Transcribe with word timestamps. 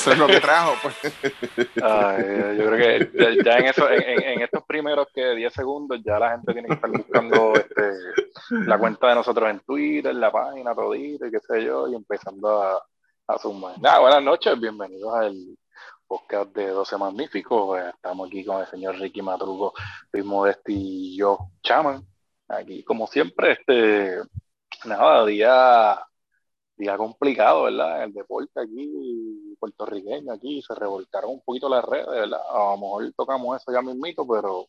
eso 0.00 0.12
es 0.12 0.18
lo 0.18 0.26
que 0.26 0.40
trajo. 0.40 0.72
Pues. 0.82 0.96
yo 2.56 2.66
creo 2.66 2.76
que 2.76 3.42
ya, 3.44 3.58
en, 3.58 3.66
eso, 3.66 3.90
en, 3.90 4.40
estos 4.40 4.64
primeros 4.64 5.08
que 5.12 5.34
10 5.34 5.52
segundos 5.52 6.00
ya 6.02 6.18
la 6.18 6.30
gente 6.30 6.52
tiene 6.54 6.68
que 6.68 6.74
estar 6.74 6.90
buscando 6.90 7.52
este, 7.54 7.92
la 8.50 8.78
cuenta 8.78 9.08
de 9.08 9.14
nosotros 9.16 9.50
en 9.50 9.60
Twitter, 9.60 10.14
la 10.14 10.32
página, 10.32 10.74
todito 10.74 11.26
y 11.26 11.30
qué 11.30 11.40
sé 11.40 11.64
yo, 11.64 11.86
y 11.88 11.94
empezando 11.94 12.62
a, 12.62 12.82
a 13.26 13.38
sumar. 13.38 13.74
buenas 13.78 14.22
noches, 14.22 14.58
bienvenidos 14.58 15.14
al 15.14 15.36
podcast 16.06 16.50
de 16.54 16.68
12 16.68 16.96
Magníficos. 16.96 17.78
Estamos 17.94 18.28
aquí 18.28 18.42
con 18.42 18.60
el 18.60 18.66
señor 18.68 18.98
Ricky 18.98 19.20
Matrugo, 19.20 19.74
Luis 20.12 20.24
Modesti 20.24 20.74
y 20.74 21.16
yo, 21.18 21.38
Chaman. 21.62 22.02
Aquí, 22.48 22.82
como 22.84 23.06
siempre, 23.06 23.52
este, 23.52 24.16
nada, 24.86 25.26
día 25.26 26.00
día 26.80 26.96
complicado, 26.96 27.64
¿verdad? 27.64 28.04
El 28.04 28.12
deporte 28.12 28.58
aquí, 28.60 29.49
puertorriqueño 29.60 30.32
aquí, 30.32 30.62
se 30.62 30.74
revolcaron 30.74 31.32
un 31.32 31.40
poquito 31.42 31.68
las 31.68 31.84
redes, 31.84 32.08
¿verdad? 32.08 32.40
A 32.48 32.70
lo 32.70 32.78
mejor 32.78 33.12
tocamos 33.16 33.60
eso 33.60 33.70
ya 33.70 33.82
mismito, 33.82 34.26
pero 34.26 34.66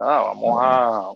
nada, 0.00 0.22
vamos 0.22 0.58
a 0.60 1.12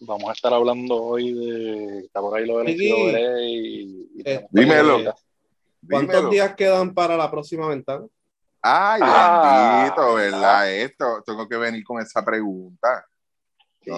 vamos 0.00 0.28
a 0.28 0.32
estar 0.32 0.52
hablando 0.52 0.94
hoy 0.96 1.32
de 1.32 1.98
está 2.00 2.20
por 2.20 2.36
ahí 2.36 2.46
lo 2.46 2.58
del 2.58 2.80
y, 2.80 4.22
eh, 4.24 4.46
dímelo. 4.50 5.14
¿Cuántos 5.88 6.30
días 6.30 6.54
quedan 6.54 6.92
para 6.92 7.16
la 7.16 7.30
próxima 7.30 7.68
ventana? 7.68 8.04
Ay, 8.60 9.00
ah, 9.04 9.84
bendito, 9.84 10.14
¿verdad? 10.14 10.70
Esto, 10.70 11.22
tengo 11.24 11.48
que 11.48 11.56
venir 11.56 11.84
con 11.84 12.00
esa 12.02 12.24
pregunta. 12.24 13.06
Sí, 13.80 13.92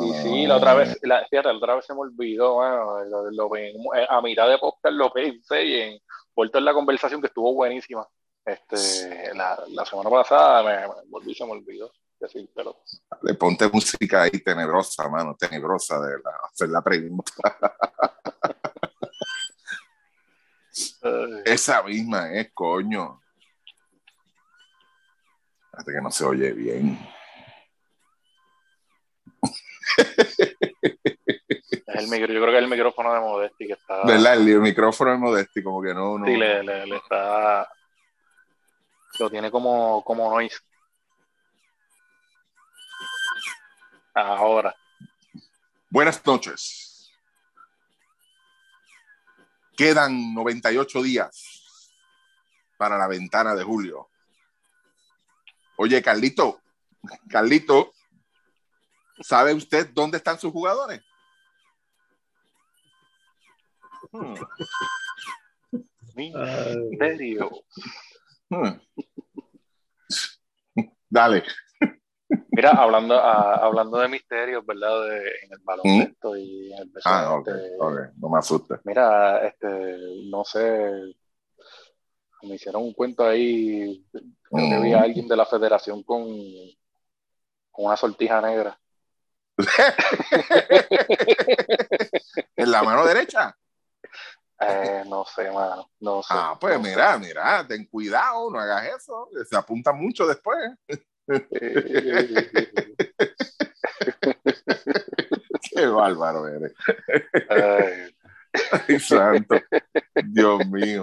sí, 0.00 0.12
sí, 0.22 0.46
la 0.46 0.56
otra 0.56 0.74
vez, 0.74 0.98
la, 1.02 1.26
fíjate, 1.28 1.48
la 1.48 1.56
otra 1.56 1.74
vez 1.76 1.86
se 1.86 1.94
me 1.94 2.00
olvidó, 2.00 2.54
bueno, 2.54 3.30
lo, 3.32 3.56
eh, 3.56 3.74
a 4.08 4.20
mitad 4.20 4.48
de 4.48 4.58
podcast 4.58 4.94
lo 4.94 5.10
pensé 5.10 5.64
y 5.64 5.80
en, 5.80 5.98
vuelto 6.34 6.58
en 6.58 6.64
la 6.64 6.74
conversación 6.74 7.20
que 7.20 7.28
estuvo 7.28 7.54
buenísima. 7.54 8.06
Este, 8.44 9.34
la, 9.34 9.62
la 9.68 9.86
semana 9.86 10.10
pasada 10.10 10.62
me, 10.62 10.88
me 10.88 10.94
volví, 11.08 11.34
se 11.34 11.44
me 11.44 11.52
olvidó. 11.52 11.92
Decir, 12.20 12.50
pero... 12.54 12.76
Le 13.22 13.34
ponte 13.34 13.68
música 13.68 14.22
ahí 14.22 14.42
tenebrosa, 14.42 15.08
mano, 15.08 15.36
tenebrosa 15.38 16.00
de 16.00 16.14
hacer 16.50 16.68
la 16.68 16.82
pregunta. 16.82 17.32
Esa 21.44 21.82
misma 21.82 22.32
es, 22.32 22.50
coño. 22.52 23.20
Hasta 25.72 25.92
que 25.92 26.00
no 26.00 26.10
se 26.10 26.24
oye 26.24 26.52
bien 26.52 26.98
el 31.94 32.08
micro, 32.08 32.32
yo 32.32 32.40
creo 32.40 32.46
que 32.46 32.56
es 32.58 32.64
el 32.64 32.70
micrófono 32.70 33.12
de 33.12 33.20
Modesti 33.20 33.66
que 33.66 33.72
está. 33.74 34.04
¿Verdad? 34.04 34.34
El, 34.34 34.60
micrófono 34.60 35.10
de 35.12 35.18
Modesti, 35.18 35.62
como 35.62 35.82
que 35.82 35.94
no. 35.94 36.18
no... 36.18 36.26
Sí, 36.26 36.36
le, 36.36 36.62
le, 36.62 36.96
está. 36.96 37.68
Lo 39.18 39.30
tiene 39.30 39.50
como, 39.50 40.02
como 40.04 40.30
noise. 40.30 40.58
Ahora. 44.14 44.74
Buenas 45.90 46.24
noches. 46.26 47.12
Quedan 49.76 50.34
98 50.34 51.02
días 51.02 51.92
para 52.76 52.96
la 52.96 53.08
ventana 53.08 53.54
de 53.54 53.64
julio. 53.64 54.08
Oye, 55.76 56.00
Carlito, 56.00 56.60
Carlito, 57.28 57.92
¿Sabe 59.22 59.54
usted 59.54 59.90
dónde 59.92 60.16
están 60.16 60.38
sus 60.38 60.52
jugadores? 60.52 61.00
Hmm. 64.14 64.34
Misterio. 66.14 67.50
Hmm. 68.48 68.78
Dale. 71.10 71.42
Mira, 72.50 72.70
hablando, 72.70 73.18
ah, 73.18 73.56
hablando 73.56 73.98
de 73.98 74.08
misterios, 74.08 74.64
¿verdad? 74.64 75.08
De, 75.08 75.18
en 75.18 75.52
el 75.52 75.58
baloncesto 75.64 76.32
¿Mm? 76.32 76.36
y 76.36 76.72
en 76.72 76.78
el 76.78 76.92
Ah, 77.04 77.34
ok, 77.34 77.48
okay. 77.80 78.04
no 78.16 78.28
me 78.28 78.38
asustes. 78.38 78.78
Mira, 78.84 79.44
este, 79.46 79.98
no 80.30 80.44
sé, 80.44 81.16
me 82.42 82.54
hicieron 82.54 82.82
un 82.82 82.92
cuento 82.92 83.26
ahí, 83.26 84.06
creo 84.12 84.70
que 84.70 84.80
vi 84.80 84.92
a 84.92 84.98
mm. 84.98 85.02
alguien 85.02 85.26
de 85.26 85.36
la 85.36 85.46
federación 85.46 86.04
con, 86.04 86.28
con 87.72 87.86
una 87.86 87.96
sortija 87.96 88.40
negra. 88.40 88.78
¿En 92.56 92.70
la 92.70 92.84
mano 92.84 93.04
derecha? 93.04 93.56
Eh, 94.68 95.04
no 95.08 95.24
sé, 95.24 95.50
mano. 95.50 95.90
No 96.00 96.22
sé. 96.22 96.28
Ah, 96.30 96.56
pues 96.60 96.80
mira, 96.80 97.18
mira, 97.18 97.66
ten 97.66 97.84
cuidado, 97.86 98.50
no 98.50 98.58
hagas 98.58 98.86
eso. 98.96 99.28
Se 99.48 99.56
apunta 99.56 99.92
mucho 99.92 100.26
después. 100.26 100.58
Qué 105.70 105.86
bárbaro 105.86 106.46
eres. 106.48 106.72
Ay. 107.48 108.98
santo. 109.00 109.56
Dios 110.24 110.66
mío. 110.66 111.02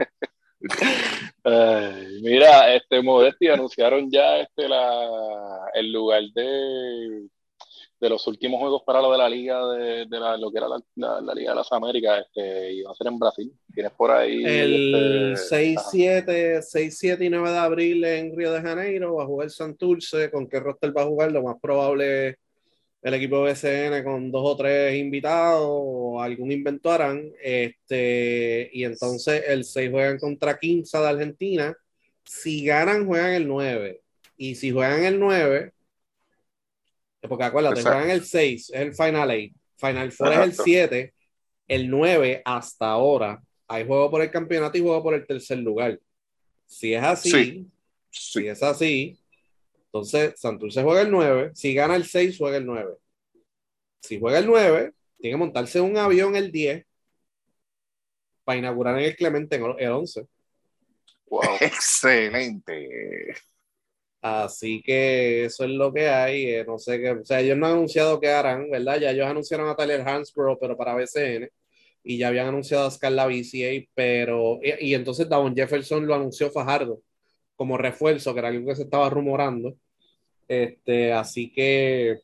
mira, 2.21 2.73
este 2.75 3.01
Modesti 3.01 3.47
anunciaron 3.47 4.09
ya 4.11 4.37
este 4.37 4.69
la, 4.69 5.69
el 5.73 5.91
lugar 5.91 6.21
de 6.33 7.27
de 8.01 8.09
los 8.09 8.25
últimos 8.25 8.59
juegos 8.59 8.81
para 8.83 8.99
lo 8.99 9.11
de 9.11 9.17
la 9.19 9.29
liga 9.29 9.63
de, 9.67 10.07
de 10.07 10.19
la, 10.19 10.35
lo 10.35 10.51
que 10.51 10.57
era 10.57 10.67
la, 10.67 11.21
la, 11.21 11.33
liga 11.35 11.51
de 11.51 11.55
las 11.55 11.71
Américas 11.71 12.25
este, 12.25 12.73
iba 12.73 12.89
a 12.89 12.95
ser 12.95 13.07
en 13.07 13.19
Brasil. 13.19 13.53
Tienes 13.71 13.91
por 13.91 14.09
ahí 14.09 14.43
el 14.43 15.37
6, 15.37 15.79
7, 15.91 16.61
6, 16.63 16.97
7 16.97 17.23
y 17.23 17.29
9 17.29 17.51
de 17.51 17.57
abril 17.59 18.03
en 18.03 18.35
Río 18.35 18.51
de 18.51 18.61
Janeiro 18.61 19.15
va 19.15 19.23
a 19.23 19.27
jugar 19.27 19.51
Santurce 19.51 20.31
con 20.31 20.49
qué 20.49 20.59
roster 20.59 20.97
va 20.97 21.03
a 21.03 21.05
jugar 21.05 21.31
lo 21.31 21.43
más 21.43 21.57
probable 21.61 22.39
el 23.03 23.13
equipo 23.15 23.43
BCN 23.43 24.03
con 24.03 24.31
dos 24.31 24.43
o 24.45 24.55
tres 24.55 24.95
invitados 24.95 25.67
o 25.67 26.21
algún 26.21 26.51
invento 26.51 26.91
harán 26.91 27.31
este, 27.41 28.69
y 28.73 28.83
entonces 28.83 29.43
el 29.47 29.63
6 29.63 29.91
juegan 29.91 30.19
contra 30.19 30.57
15 30.57 30.97
de 30.97 31.07
Argentina. 31.07 31.77
Si 32.23 32.63
ganan 32.63 33.05
juegan 33.05 33.33
el 33.33 33.47
9 33.47 34.01
y 34.37 34.55
si 34.55 34.71
juegan 34.71 35.03
el 35.03 35.19
9 35.19 35.73
porque 37.27 37.43
acuérdate, 37.43 37.81
juegan 37.81 38.09
el 38.09 38.25
6, 38.25 38.69
es 38.69 38.81
el 38.81 38.93
Final 38.93 39.29
8. 39.29 39.53
Final 39.77 40.13
4 40.15 40.43
es 40.43 40.49
el 40.59 40.63
7. 40.63 41.13
El 41.67 41.89
9 41.89 42.41
hasta 42.43 42.87
ahora 42.87 43.41
hay 43.67 43.85
juego 43.85 44.11
por 44.11 44.21
el 44.21 44.31
campeonato 44.31 44.77
y 44.77 44.81
juego 44.81 45.01
por 45.01 45.13
el 45.13 45.25
tercer 45.25 45.59
lugar. 45.59 45.99
Si 46.65 46.93
es 46.93 47.03
así, 47.03 47.67
si 48.09 48.47
es 48.47 48.61
así, 48.63 49.19
entonces 49.85 50.39
Santurce 50.39 50.83
juega 50.83 51.01
el 51.01 51.11
9. 51.11 51.51
Si 51.53 51.73
gana 51.73 51.95
el 51.95 52.05
6, 52.05 52.37
juega 52.37 52.57
el 52.57 52.65
9. 52.65 52.95
Si 54.01 54.19
juega 54.19 54.39
el 54.39 54.47
9, 54.47 54.93
tiene 55.19 55.33
que 55.33 55.37
montarse 55.37 55.79
un 55.79 55.97
avión 55.97 56.35
el 56.35 56.51
10 56.51 56.85
para 58.43 58.57
inaugurar 58.57 58.97
en 58.99 59.05
el 59.05 59.15
Clemente 59.15 59.55
el 59.55 59.91
11. 59.91 60.27
Wow. 61.27 61.41
Excelente. 61.61 63.35
Así 64.21 64.83
que 64.83 65.45
eso 65.45 65.63
es 65.63 65.71
lo 65.71 65.91
que 65.91 66.07
hay. 66.07 66.45
Eh, 66.45 66.63
no 66.65 66.77
sé 66.77 66.99
qué, 66.99 67.11
o 67.11 67.25
sea, 67.25 67.39
ellos 67.39 67.57
no 67.57 67.65
han 67.65 67.73
anunciado 67.73 68.19
qué 68.19 68.29
harán, 68.29 68.69
¿verdad? 68.69 68.99
Ya 68.99 69.11
ellos 69.11 69.27
anunciaron 69.27 69.67
a 69.67 69.75
Tyler 69.75 70.07
Hansborough, 70.07 70.59
pero 70.59 70.77
para 70.77 70.93
BCN, 70.93 71.49
y 72.03 72.17
ya 72.17 72.27
habían 72.27 72.47
anunciado 72.47 72.85
a 72.85 72.91
Scarla 72.91 73.25
BCA, 73.25 73.87
pero. 73.95 74.59
Y, 74.61 74.93
entonces 74.93 75.27
Davon 75.27 75.55
Jefferson 75.55 76.05
lo 76.05 76.13
anunció 76.13 76.51
Fajardo 76.51 77.01
como 77.55 77.77
refuerzo, 77.77 78.33
que 78.33 78.39
era 78.39 78.49
algo 78.49 78.67
que 78.67 78.75
se 78.75 78.83
estaba 78.83 79.09
rumorando. 79.09 79.75
Este, 80.47 81.11
así 81.13 81.51
que. 81.51 82.19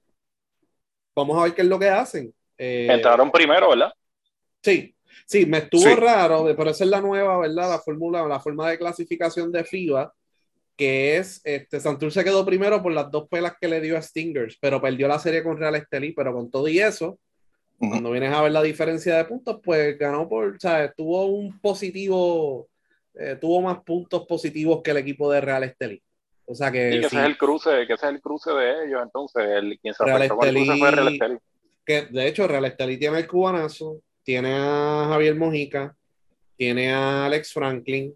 Vamos 1.15 1.39
a 1.39 1.43
ver 1.43 1.55
qué 1.55 1.63
es 1.63 1.67
lo 1.67 1.79
que 1.79 1.89
hacen. 1.89 2.33
Eh, 2.57 2.88
Entraron 2.91 3.31
primero, 3.31 3.69
¿verdad? 3.69 3.91
Sí, 4.61 4.95
sí, 5.25 5.47
me 5.47 5.59
estuvo 5.59 5.95
raro, 5.95 6.45
pero 6.55 6.69
esa 6.69 6.83
es 6.83 6.89
la 6.91 7.01
nueva, 7.01 7.39
¿verdad? 7.39 7.69
La 7.69 7.79
fórmula, 7.79 8.25
la 8.27 8.39
forma 8.39 8.69
de 8.69 8.77
clasificación 8.77 9.51
de 9.51 9.63
FIBA 9.63 10.13
que 10.77 11.18
es, 11.18 11.41
este, 11.44 11.79
Santurce 11.79 12.24
quedó 12.24 12.45
primero 12.45 12.81
por 12.83 12.94
las 12.94 13.09
dos 13.09 13.27
pelas 13.27 13.56
que 13.59 13.68
le 13.68 13.81
dio 13.81 13.97
a 13.97 14.01
Stingers, 14.01 14.57
pero 14.62 14.79
perdió 14.79 15.07
la 15.07 15.18
serie 15.18 15.44
con 15.44 15.57
Real 15.57 15.75
Estelí, 15.75 16.13
pero 16.13 16.33
con 16.33 16.51
todo 16.51 16.68
y 16.68 16.79
eso, 16.79 17.19
cuando 17.79 18.12
vienes 18.12 18.33
a 18.33 18.41
ver 18.44 18.51
la 18.51 18.62
diferencia 18.62 19.18
de 19.18 19.25
puntos, 19.25 19.59
pues 19.63 19.97
ganó 19.97 20.29
por, 20.29 20.56
o 20.56 20.59
sea, 20.59 20.91
tuvo 20.94 21.25
un 21.25 21.59
positivo, 21.59 22.69
eh, 23.15 23.38
tuvo 23.41 23.62
más 23.62 23.79
puntos 23.83 24.25
positivos 24.27 24.81
que 24.83 24.91
el 24.91 24.97
equipo 24.97 25.31
de 25.31 25.41
Real 25.41 25.63
Estelí. 25.63 26.01
O 26.45 26.56
sea 26.56 26.71
que. 26.71 26.95
Y 26.95 27.00
que 27.01 27.07
ese 27.07 27.19
es 27.19 27.25
el 27.25 27.38
cruce, 27.38 27.85
que 27.88 27.94
ese 27.94 28.06
es 28.06 28.13
el 28.13 28.21
cruce 28.21 28.51
de 28.51 28.85
ellos, 28.85 29.01
entonces, 29.03 29.44
el, 29.47 29.79
quien 29.79 29.94
se 29.94 30.06
Real 30.06 30.29
con 30.29 30.47
el 30.47 30.56
cruce 30.56 30.77
fue 30.77 30.91
Real 30.91 31.13
Estelí. 31.13 31.38
Que 31.85 32.06
de 32.06 32.27
hecho, 32.27 32.47
Real 32.47 32.65
Estelí 32.65 32.97
tiene 32.97 33.18
el 33.19 33.27
cubanazo, 33.27 34.01
tiene 34.24 34.53
a 34.53 35.07
Javier 35.09 35.35
Mojica, 35.35 35.95
tiene 36.56 36.91
a 36.91 37.25
Alex 37.25 37.53
Franklin, 37.53 38.15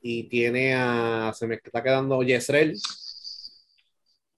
y 0.00 0.24
tiene 0.28 0.74
a, 0.74 1.32
se 1.34 1.46
me 1.46 1.56
está 1.56 1.82
quedando 1.82 2.22
Yesrel. 2.22 2.76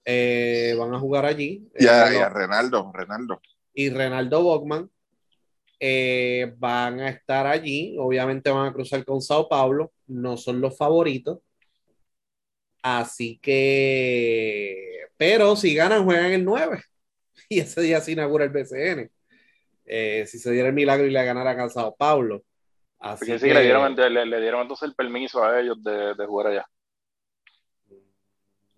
Eh, 0.05 0.75
van 0.79 0.94
a 0.94 0.99
jugar 0.99 1.25
allí. 1.25 1.69
Y 1.79 1.87
a, 1.87 2.29
Renaldo, 2.29 2.91
Renaldo. 2.93 3.41
Y 3.75 3.91
Renaldo 3.91 4.43
Bogman. 4.43 4.91
eh, 5.81 6.53
van 6.59 7.00
a 7.00 7.09
estar 7.11 7.47
allí. 7.47 7.97
Obviamente 7.99 8.50
van 8.50 8.69
a 8.69 8.73
cruzar 8.73 9.05
con 9.05 9.20
Sao 9.20 9.49
Paulo. 9.49 9.93
No 10.06 10.37
son 10.37 10.61
los 10.61 10.76
favoritos. 10.76 11.38
Así 12.82 13.38
que, 13.41 15.06
pero 15.17 15.55
si 15.55 15.75
ganan, 15.75 16.05
juegan 16.05 16.32
el 16.32 16.44
9. 16.44 16.82
Y 17.49 17.61
ese 17.61 17.82
día 17.82 18.00
se 18.00 18.12
inaugura 18.12 18.44
el 18.44 18.50
BCN. 18.50 19.11
Eh, 19.87 20.25
si 20.26 20.38
se 20.38 20.50
diera 20.53 20.69
el 20.69 20.75
milagro 20.75 21.06
y 21.06 21.11
le 21.11 21.25
ganara 21.25 21.50
a 21.62 21.69
Sao 21.69 21.94
Paulo. 21.97 22.44
Así 23.02 23.26
que, 23.26 23.38
sí, 23.38 23.52
le, 23.52 23.62
dieron, 23.62 23.96
le, 23.96 24.40
dieron 24.40 24.62
entonces 24.62 24.88
el 24.88 24.94
permiso 24.94 25.43
a 25.43 25.60
ellos 25.60 25.82
de, 25.82 26.14
de 26.14 26.26
jugar 26.26 26.46
allá. 26.49 26.66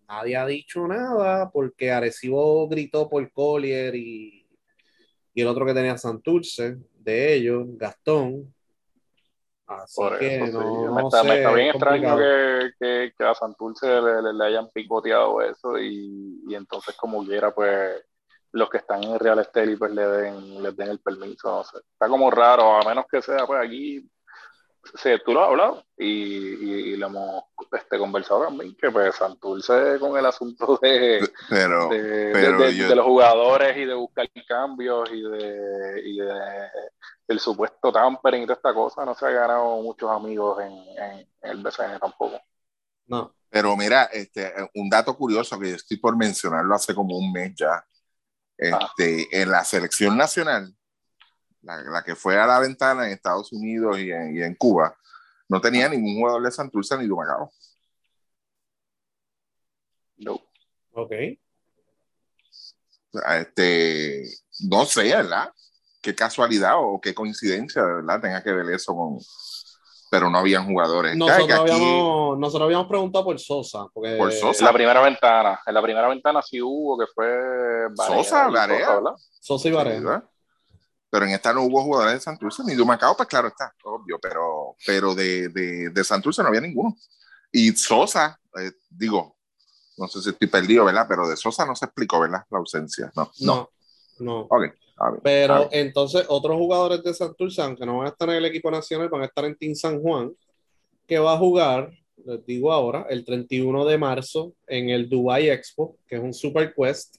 Nadie 0.09 0.37
ha 0.37 0.47
dicho 0.47 0.87
nada 0.87 1.51
porque 1.51 1.93
Arecibo 1.93 2.67
gritó 2.69 3.09
por 3.09 3.31
Collier 3.33 3.95
y, 3.95 4.47
y 5.35 5.43
el 5.43 5.49
otro 5.49 5.67
que 5.67 5.75
tenía 5.75 5.99
Santurce, 5.99 6.79
de 6.95 7.35
ellos, 7.35 7.67
Gastón. 7.77 8.55
Así 9.67 10.01
que 10.19 10.39
no, 10.53 10.95
me, 10.95 11.03
está, 11.03 11.53
bien 11.53 11.69
extraño 11.69 12.17
que, 12.17 13.13
que, 13.17 13.25
a 13.25 13.35
Santurce 13.35 13.87
le, 13.87 14.45
hayan 14.45 14.71
picoteado 14.71 15.41
eso 15.41 15.79
y, 15.79 16.43
y, 16.47 16.55
entonces 16.55 16.95
como 16.97 17.25
quiera 17.25 17.55
pues 17.55 18.05
los 18.53 18.69
que 18.69 18.77
están 18.77 19.03
en 19.03 19.19
Real 19.19 19.39
Estelí 19.39 19.77
pues 19.77 19.91
le 19.93 20.07
den, 20.07 20.63
les 20.63 20.77
den 20.77 20.89
el 20.89 21.01
permiso, 21.01 21.51
no 21.51 21.65
sé. 21.65 21.79
Está 21.79 22.09
como 22.09 22.31
raro, 22.31 22.77
a 22.77 22.87
menos 22.87 23.07
que 23.11 23.23
sea 23.23 23.47
pues 23.47 23.61
aquí 23.65 24.07
Sí, 24.95 25.11
tú 25.25 25.33
lo 25.33 25.43
has 25.43 25.49
hablado 25.49 25.85
y, 25.97 26.07
y, 26.07 26.97
lo 26.97 27.07
hemos 27.07 27.45
este, 27.73 27.99
conversado 27.99 28.45
también, 28.45 28.77
que 28.77 28.91
pues 28.91 29.15
Santurce 29.15 29.99
con 29.99 30.17
el 30.17 30.27
asunto 30.27 30.79
de, 30.81 31.29
pero, 31.49 31.89
de, 31.89 32.95
los 32.95 33.05
jugadores 33.05 33.77
y 33.77 33.85
de 33.85 33.95
buscar 33.95 34.29
cambios 34.47 35.11
y 35.11 35.23
de, 35.23 36.03
y 36.05 36.19
de 36.19 36.33
el 37.29 37.41
supuesto 37.41 37.93
tampering 37.93 38.43
y 38.43 38.47
toda 38.47 38.57
esta 38.57 38.75
cosa, 38.75 39.05
no 39.05 39.15
se 39.15 39.27
ha 39.27 39.31
ganado 39.31 39.81
muchos 39.83 40.11
amigos 40.11 40.63
en, 40.63 40.73
en, 40.73 41.29
el 41.43 41.63
BCN 41.63 41.99
tampoco. 41.99 42.41
No. 43.07 43.35
Pero 43.49 43.77
mira, 43.77 44.05
este, 44.05 44.53
un 44.75 44.91
dato 44.91 45.17
curioso 45.17 45.59
que 45.59 45.73
estoy 45.73 45.97
por 45.97 46.17
mencionarlo 46.17 46.75
hace 46.75 46.95
como 46.95 47.17
un 47.17 47.33
mes 47.33 47.55
ya. 47.57 47.85
Ah. 48.73 48.91
Este, 48.99 49.43
En 49.43 49.51
la 49.51 49.65
selección 49.65 50.17
nacional, 50.17 50.75
la, 51.65 52.03
que 52.05 52.15
fue 52.15 52.39
a 52.39 52.47
la 52.47 52.61
ventana 52.61 53.07
en 53.07 53.13
Estados 53.13 53.53
Unidos 53.53 53.99
y 53.99 54.11
en, 54.11 54.55
Cuba, 54.55 54.97
no 55.49 55.61
tenía 55.61 55.89
ningún 55.89 56.17
jugador 56.17 56.43
de 56.43 56.51
Santurce 56.51 56.97
ni 56.99 57.09
de 57.09 57.15
Macao. 57.15 57.51
No. 60.19 60.41
Ok. 60.93 61.13
Este, 63.39 64.25
no 64.61 64.85
sé, 64.85 65.15
¿verdad? 65.15 65.51
Qué 66.01 66.15
casualidad 66.15 66.75
o 66.77 67.01
qué 67.01 67.15
coincidencia, 67.15 67.83
¿verdad? 67.83 68.21
Tenga 68.21 68.43
que 68.43 68.53
ver 68.53 68.75
eso 68.75 68.95
con. 68.95 69.19
Pero 70.11 70.31
no 70.31 70.39
habían 70.39 70.67
jugadores. 70.67 71.17
Nosotros, 71.17 71.51
habíamos, 71.51 72.39
nosotros 72.39 72.67
habíamos 72.67 72.87
preguntado 72.87 73.25
por 73.25 73.41
Sosa. 73.41 73.87
Porque... 73.93 74.15
Por 74.17 74.31
Sosa. 74.33 74.61
En 74.61 74.67
la 74.67 74.73
primera 74.73 75.03
ventana. 75.03 75.61
En 75.67 75.75
la 75.75 75.83
primera 75.83 76.09
ventana 76.09 76.41
sí 76.43 76.61
hubo, 76.63 76.99
que 76.99 77.07
fue. 77.13 77.89
Sosa, 77.97 78.49
Varea. 78.49 79.01
Sosa 79.41 79.69
y 79.69 79.73
Varea 79.73 80.25
pero 81.15 81.27
en 81.27 81.31
esta 81.31 81.53
no 81.53 81.63
hubo 81.63 81.81
jugadores 81.81 82.15
de 82.15 82.21
Santurce, 82.21 82.65
ni 82.67 82.75
de 82.75 82.85
Macao, 82.85 83.17
pues 83.17 83.29
claro 83.29 83.47
está, 83.47 83.73
obvio, 83.85 84.19
pero, 84.21 84.75
pero 84.85 85.15
de, 85.15 85.49
de, 85.49 85.91
de 85.91 86.03
Santurce 86.03 86.43
no 86.43 86.49
había 86.49 86.61
ninguno. 86.61 86.97
Y 87.53 87.71
Sosa, 87.71 88.37
eh, 88.61 88.73
digo, 88.91 89.37
no 89.97 90.09
sé 90.09 90.21
si 90.21 90.31
estoy 90.31 90.49
perdido, 90.49 90.85
¿verdad? 90.85 91.07
Pero 91.09 91.29
de 91.29 91.37
Sosa 91.37 91.65
no 91.65 91.77
se 91.77 91.85
explicó, 91.85 92.19
¿verdad? 92.19 92.43
La 92.51 92.59
ausencia, 92.59 93.13
no. 93.15 93.31
No, 93.43 93.71
no. 94.19 94.41
Ok. 94.51 94.75
pero 95.23 95.69
entonces 95.71 96.25
otros 96.27 96.57
jugadores 96.57 97.05
de 97.05 97.15
Santurce, 97.15 97.63
aunque 97.63 97.87
no 97.87 97.99
van 97.99 98.09
a 98.09 98.11
estar 98.11 98.29
en 98.31 98.35
el 98.35 98.47
equipo 98.47 98.69
nacional, 98.73 99.09
van 99.09 99.23
a 99.23 99.27
estar 99.27 99.45
en 99.45 99.57
Team 99.57 99.77
San 99.77 100.03
Juan, 100.03 100.33
que 101.07 101.21
va 101.21 101.35
a 101.35 101.39
jugar, 101.39 101.93
les 102.25 102.45
digo 102.45 102.73
ahora, 102.73 103.07
el 103.09 103.25
31 103.25 103.85
de 103.85 103.99
marzo 103.99 104.53
en 104.67 104.91
el 104.91 105.09
Dubai 105.09 105.49
Expo, 105.49 105.97
que 106.09 106.17
es 106.17 106.21
un 106.21 106.35
Super 106.35 106.75
Quest 106.75 107.19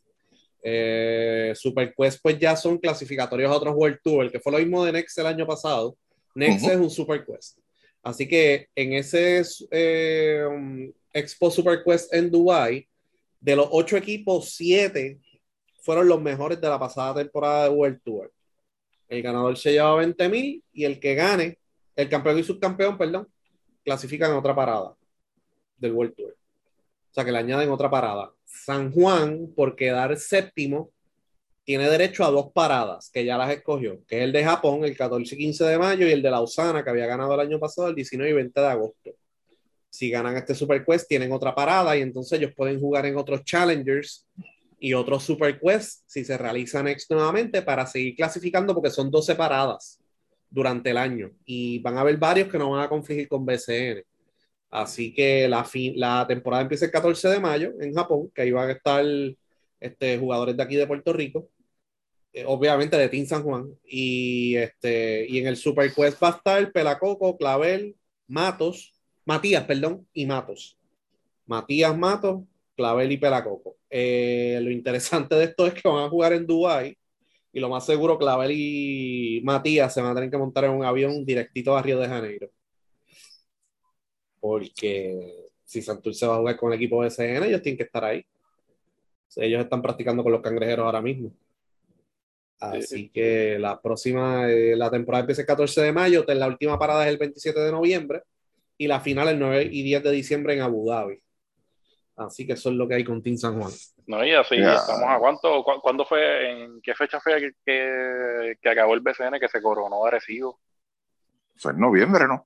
eh, 0.68 1.54
Super 1.54 1.94
Quest 1.96 2.20
pues 2.24 2.40
ya 2.40 2.56
son 2.56 2.80
clasificatorios 2.80 3.52
a 3.52 3.56
otros 3.56 3.76
World 3.78 4.00
Tour, 4.04 4.32
que 4.32 4.40
fue 4.40 4.52
lo 4.52 4.58
mismo 4.58 4.84
de 4.84 4.94
Next 4.94 5.16
el 5.20 5.28
año 5.28 5.46
pasado. 5.46 5.96
Next 6.34 6.66
es 6.68 6.76
un 6.76 6.90
Super 6.90 7.24
Quest. 7.24 7.60
Así 8.02 8.28
que 8.28 8.68
en 8.76 8.94
ese 8.94 9.44
eh, 9.70 10.44
um, 10.50 10.92
Expo 11.14 11.52
Super 11.52 11.84
Quest 11.84 12.12
en 12.12 12.32
Dubai, 12.32 12.88
de 13.40 13.56
los 13.56 13.68
ocho 13.70 13.96
equipos, 13.96 14.56
siete 14.56 15.20
fueron 15.82 16.08
los 16.08 16.20
mejores 16.20 16.60
de 16.60 16.68
la 16.68 16.80
pasada 16.80 17.22
temporada 17.22 17.66
de 17.66 17.70
World 17.70 18.02
Tour. 18.04 18.34
El 19.08 19.22
ganador 19.22 19.56
se 19.58 19.72
lleva 19.72 19.94
20 19.98 20.30
mil 20.30 20.64
y 20.74 20.86
el 20.86 21.00
que 21.00 21.14
gane, 21.14 21.60
el 21.96 22.10
campeón 22.10 22.40
y 22.40 22.44
subcampeón, 22.44 22.98
perdón, 22.98 23.28
clasifican 23.84 24.32
en 24.32 24.38
otra 24.38 24.56
parada 24.56 24.96
del 25.78 25.94
World 25.94 26.16
Tour. 26.16 26.32
O 26.32 27.14
sea 27.14 27.24
que 27.24 27.32
le 27.32 27.38
añaden 27.38 27.70
otra 27.70 27.88
parada. 27.88 28.35
San 28.64 28.92
Juan, 28.92 29.52
por 29.56 29.76
quedar 29.76 30.18
séptimo, 30.18 30.92
tiene 31.64 31.90
derecho 31.90 32.24
a 32.24 32.32
dos 32.32 32.52
paradas 32.54 33.10
que 33.12 33.26
ya 33.26 33.38
las 33.38 33.52
escogió, 33.52 34.00
que 34.08 34.20
es 34.20 34.24
el 34.24 34.32
de 34.32 34.44
Japón, 34.44 34.86
el 34.86 34.96
14 34.96 35.36
y 35.36 35.38
15 35.38 35.64
de 35.66 35.78
mayo, 35.80 36.08
y 36.08 36.12
el 36.12 36.22
de 36.22 36.30
Lausana, 36.30 36.84
que 36.84 36.90
había 36.90 37.08
ganado 37.08 37.34
el 37.34 37.40
año 37.40 37.60
pasado, 37.60 37.90
el 37.90 37.96
19 37.96 38.30
y 38.30 38.34
20 38.34 38.62
de 38.62 38.68
agosto. 38.68 39.12
Si 39.90 40.10
ganan 40.10 40.38
este 40.38 40.54
Super 40.54 40.86
Quest, 40.86 41.08
tienen 41.08 41.32
otra 41.32 41.56
parada 41.56 41.98
y 41.98 42.02
entonces 42.02 42.40
ellos 42.40 42.54
pueden 42.56 42.80
jugar 42.80 43.06
en 43.06 43.18
otros 43.18 43.44
Challengers 43.44 44.28
y 44.80 44.94
otros 44.94 45.24
Super 45.24 45.60
Quest 45.60 46.04
si 46.06 46.24
se 46.24 46.38
realizan 46.38 46.88
ex 46.88 47.10
nuevamente 47.10 47.62
para 47.62 47.88
seguir 47.88 48.16
clasificando 48.16 48.74
porque 48.74 48.90
son 48.90 49.10
12 49.10 49.36
paradas 49.36 50.00
durante 50.50 50.92
el 50.92 50.98
año 50.98 51.32
y 51.46 51.80
van 51.80 51.98
a 51.98 52.02
haber 52.02 52.18
varios 52.18 52.50
que 52.50 52.58
no 52.58 52.72
van 52.72 52.84
a 52.84 52.90
confligir 52.90 53.28
con 53.28 53.46
BCN. 53.46 54.04
Así 54.70 55.14
que 55.14 55.48
la, 55.48 55.66
la 55.96 56.26
temporada 56.28 56.64
empieza 56.64 56.86
el 56.86 56.92
14 56.92 57.30
de 57.30 57.40
mayo 57.40 57.74
en 57.80 57.94
Japón, 57.94 58.32
que 58.34 58.42
ahí 58.42 58.52
van 58.52 58.70
a 58.70 58.74
estar 58.74 59.06
este, 59.80 60.18
jugadores 60.18 60.58
de 60.58 60.64
aquí 60.64 60.76
de 60.76 60.88
Puerto 60.88 61.14
Rico, 61.14 61.50
eh, 62.34 62.44
obviamente 62.46 62.98
de 62.98 63.10
Team 63.10 63.26
San 63.26 63.44
Juan, 63.44 63.68
y, 63.86 64.56
este, 64.58 65.26
y 65.30 65.40
en 65.40 65.48
el 65.48 65.58
Super 65.58 65.94
Quest 65.94 66.22
va 66.22 66.30
a 66.30 66.38
estar 66.38 66.72
Pelacoco, 66.72 67.38
Clavel, 67.38 67.96
Matos, 68.28 68.94
Matías, 69.26 69.64
perdón, 69.66 70.08
y 70.14 70.26
Matos. 70.26 70.78
Matías 71.46 71.98
Matos, 71.98 72.44
Clavel 72.76 73.12
y 73.12 73.18
Pelacoco. 73.18 73.78
Eh, 73.90 74.60
lo 74.62 74.72
interesante 74.72 75.36
de 75.36 75.46
esto 75.46 75.68
es 75.68 75.74
que 75.74 75.88
van 75.88 76.06
a 76.06 76.10
jugar 76.10 76.34
en 76.34 76.46
Dubai 76.46 76.98
y 77.54 77.60
lo 77.60 77.70
más 77.70 77.86
seguro 77.86 78.18
Clavel 78.18 78.52
y 78.52 79.42
Matías 79.44 79.94
se 79.94 80.02
van 80.02 80.12
a 80.12 80.16
tener 80.16 80.30
que 80.30 80.38
montar 80.38 80.66
en 80.66 80.72
un 80.72 80.84
avión 80.84 81.26
directito 81.26 81.78
a 81.78 81.82
Río 81.82 82.00
de 82.00 82.08
Janeiro 82.08 82.50
porque 84.46 85.50
si 85.64 85.82
Santurce 85.82 86.28
va 86.28 86.36
a 86.36 86.38
jugar 86.38 86.56
con 86.56 86.72
el 86.72 86.76
equipo 86.76 87.02
de 87.02 87.10
SN, 87.10 87.48
ellos 87.48 87.64
tienen 87.64 87.78
que 87.78 87.84
estar 87.84 88.06
ahí. 88.06 88.24
Ellos 89.38 89.64
están 89.64 89.82
practicando 89.82 90.22
con 90.22 90.32
los 90.32 90.42
cangrejeros 90.42 90.86
ahora 90.86 91.02
mismo. 91.02 91.32
Así 92.60 93.10
que 93.10 93.58
la 93.58 93.82
próxima, 93.82 94.48
eh, 94.52 94.76
la 94.76 94.92
temporada 94.92 95.22
empieza 95.22 95.42
el 95.42 95.48
14 95.48 95.82
de 95.82 95.92
mayo, 95.92 96.24
la 96.28 96.46
última 96.46 96.78
parada 96.78 97.06
es 97.06 97.10
el 97.10 97.18
27 97.18 97.60
de 97.60 97.72
noviembre 97.72 98.22
y 98.78 98.86
la 98.86 99.00
final 99.00 99.30
el 99.30 99.40
9 99.40 99.68
y 99.72 99.82
10 99.82 100.04
de 100.04 100.12
diciembre 100.12 100.54
en 100.54 100.62
Abu 100.62 100.88
Dhabi. 100.88 101.20
Así 102.16 102.46
que 102.46 102.54
eso 102.54 102.70
es 102.70 102.76
lo 102.76 102.88
que 102.88 102.94
hay 102.94 103.04
con 103.04 103.24
Team 103.24 103.38
San 103.38 103.60
Juan. 103.60 103.72
No, 104.06 104.24
y 104.24 104.32
así, 104.32 104.58
estamos 104.58 105.10
a 105.10 105.18
cuánto, 105.18 105.64
¿cuándo 105.82 106.06
fue, 106.06 106.52
en 106.52 106.82
qué 106.84 106.94
fecha 106.94 107.20
fue 107.20 107.52
que, 107.66 108.56
que, 108.62 108.70
acabó 108.70 108.94
el 108.94 109.02
BCN 109.02 109.40
que 109.40 109.50
se 109.50 109.60
coronó 109.60 110.06
Arecibo? 110.06 110.60
Fue 111.56 111.72
en 111.72 111.80
noviembre, 111.80 112.28
¿no? 112.28 112.46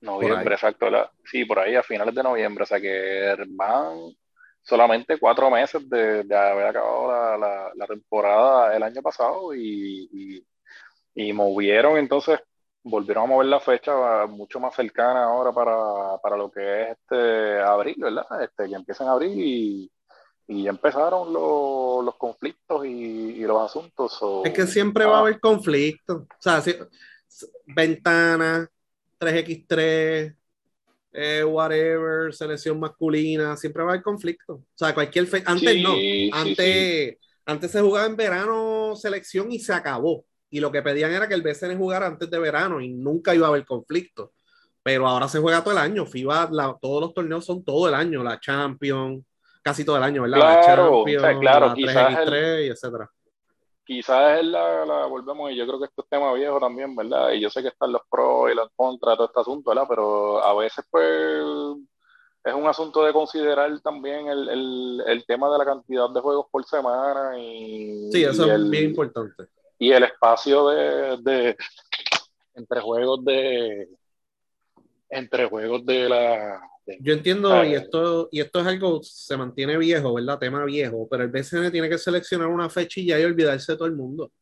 Noviembre, 0.00 0.54
exacto. 0.54 0.86
sí, 1.24 1.44
por 1.44 1.58
ahí 1.58 1.76
a 1.76 1.82
finales 1.82 2.14
de 2.14 2.22
noviembre. 2.22 2.64
O 2.64 2.66
sea 2.66 2.80
que 2.80 3.34
van 3.48 4.14
solamente 4.62 5.18
cuatro 5.18 5.50
meses 5.50 5.88
de, 5.88 6.20
haber 6.34 6.66
acabado 6.66 7.38
la, 7.38 7.86
temporada 7.86 8.76
el 8.76 8.82
año 8.82 9.02
pasado 9.02 9.54
y, 9.54 10.44
y, 11.14 11.32
movieron 11.32 11.98
entonces, 11.98 12.40
volvieron 12.82 13.24
a 13.24 13.26
mover 13.26 13.46
la 13.46 13.60
fecha 13.60 14.26
mucho 14.26 14.58
más 14.60 14.74
cercana 14.74 15.24
ahora 15.24 15.52
para, 15.52 16.36
lo 16.36 16.50
que 16.50 16.82
es 16.82 16.88
este 16.90 17.60
abril, 17.60 17.96
¿verdad? 17.98 18.42
Este, 18.42 18.68
que 18.68 18.74
empiezan 18.74 19.08
a 19.08 19.12
abrir 19.12 19.36
y, 19.36 19.90
y 20.46 20.64
ya 20.64 20.70
empezaron 20.70 21.32
los, 21.32 22.16
conflictos 22.16 22.84
y, 22.86 23.40
los 23.42 23.62
asuntos. 23.62 24.18
es 24.44 24.52
que 24.52 24.66
siempre 24.66 25.04
va 25.04 25.16
a 25.16 25.18
ah. 25.18 25.20
haber 25.20 25.40
conflictos. 25.40 26.22
O 26.22 26.26
sea, 26.38 26.60
si, 26.60 26.74
ventanas 27.66 28.68
3x3, 29.20 30.34
eh, 31.12 31.44
whatever, 31.44 32.32
selección 32.32 32.80
masculina, 32.80 33.56
siempre 33.56 33.82
va 33.82 33.90
a 33.90 33.92
haber 33.92 34.02
conflicto. 34.02 34.54
O 34.54 34.66
sea, 34.74 34.94
cualquier 34.94 35.26
fe 35.26 35.42
antes 35.44 35.82
no, 35.82 35.94
antes, 36.32 37.16
antes 37.44 37.70
se 37.70 37.80
jugaba 37.80 38.06
en 38.06 38.16
verano 38.16 38.94
selección 38.96 39.52
y 39.52 39.58
se 39.58 39.72
acabó. 39.72 40.24
Y 40.48 40.60
lo 40.60 40.72
que 40.72 40.82
pedían 40.82 41.12
era 41.12 41.28
que 41.28 41.34
el 41.34 41.42
BCN 41.42 41.76
jugara 41.76 42.06
antes 42.06 42.28
de 42.28 42.38
verano 42.38 42.80
y 42.80 42.88
nunca 42.88 43.34
iba 43.34 43.46
a 43.46 43.50
haber 43.50 43.64
conflicto. 43.64 44.32
Pero 44.82 45.06
ahora 45.06 45.28
se 45.28 45.38
juega 45.38 45.62
todo 45.62 45.72
el 45.72 45.78
año. 45.78 46.06
FIBA, 46.06 46.50
todos 46.80 47.00
los 47.02 47.14
torneos 47.14 47.44
son 47.44 47.62
todo 47.62 47.88
el 47.88 47.94
año. 47.94 48.24
La 48.24 48.40
Champions, 48.40 49.22
casi 49.62 49.84
todo 49.84 49.98
el 49.98 50.02
año, 50.02 50.22
¿verdad? 50.22 50.38
Claro, 50.38 51.04
la 51.06 51.12
Champions, 51.12 51.40
claro, 51.40 51.66
la 51.66 51.74
3x3 51.74 52.66
y 52.66 52.68
etcétera 52.68 53.10
quizás 53.90 54.38
es 54.38 54.46
la, 54.46 54.86
la, 54.86 55.06
volvemos, 55.06 55.50
y 55.50 55.56
yo 55.56 55.66
creo 55.66 55.80
que 55.80 55.86
esto 55.86 56.02
es 56.02 56.08
tema 56.08 56.32
viejo 56.32 56.60
también, 56.60 56.94
¿verdad? 56.94 57.32
Y 57.32 57.40
yo 57.40 57.50
sé 57.50 57.60
que 57.60 57.68
están 57.68 57.90
los 57.90 58.02
pros 58.08 58.52
y 58.52 58.54
los 58.54 58.68
contras 58.76 59.14
de 59.14 59.16
todo 59.16 59.26
este 59.26 59.40
asunto, 59.40 59.70
¿verdad? 59.70 59.86
Pero 59.88 60.44
a 60.44 60.54
veces, 60.54 60.84
pues, 60.88 61.42
es 62.44 62.54
un 62.54 62.68
asunto 62.68 63.04
de 63.04 63.12
considerar 63.12 63.80
también 63.80 64.28
el, 64.28 64.48
el, 64.48 65.02
el 65.08 65.26
tema 65.26 65.50
de 65.50 65.58
la 65.58 65.64
cantidad 65.64 66.08
de 66.08 66.20
juegos 66.20 66.46
por 66.52 66.64
semana 66.64 67.36
y... 67.36 68.12
Sí, 68.12 68.22
eso 68.22 68.44
es 68.46 68.70
bien 68.70 68.90
importante. 68.90 69.48
Y 69.76 69.90
el 69.90 70.04
espacio 70.04 70.68
de, 70.68 71.16
de 71.22 71.56
entre 72.54 72.80
juegos 72.80 73.24
de 73.24 73.88
entre 75.08 75.46
juegos 75.46 75.84
de 75.84 76.08
la 76.08 76.69
yo 77.00 77.12
entiendo, 77.12 77.64
y 77.64 77.74
esto, 77.74 78.28
y 78.32 78.40
esto 78.40 78.60
es 78.60 78.66
algo, 78.66 79.02
se 79.02 79.36
mantiene 79.36 79.76
viejo, 79.76 80.14
¿verdad? 80.14 80.38
Tema 80.38 80.64
viejo, 80.64 81.06
pero 81.08 81.24
el 81.24 81.30
BCN 81.30 81.70
tiene 81.70 81.88
que 81.88 81.98
seleccionar 81.98 82.48
una 82.48 82.68
fecha 82.68 83.00
y 83.00 83.06
ya 83.06 83.20
y 83.20 83.24
olvidarse 83.24 83.72
de 83.72 83.78
todo 83.78 83.88
el 83.88 83.94
mundo. 83.94 84.32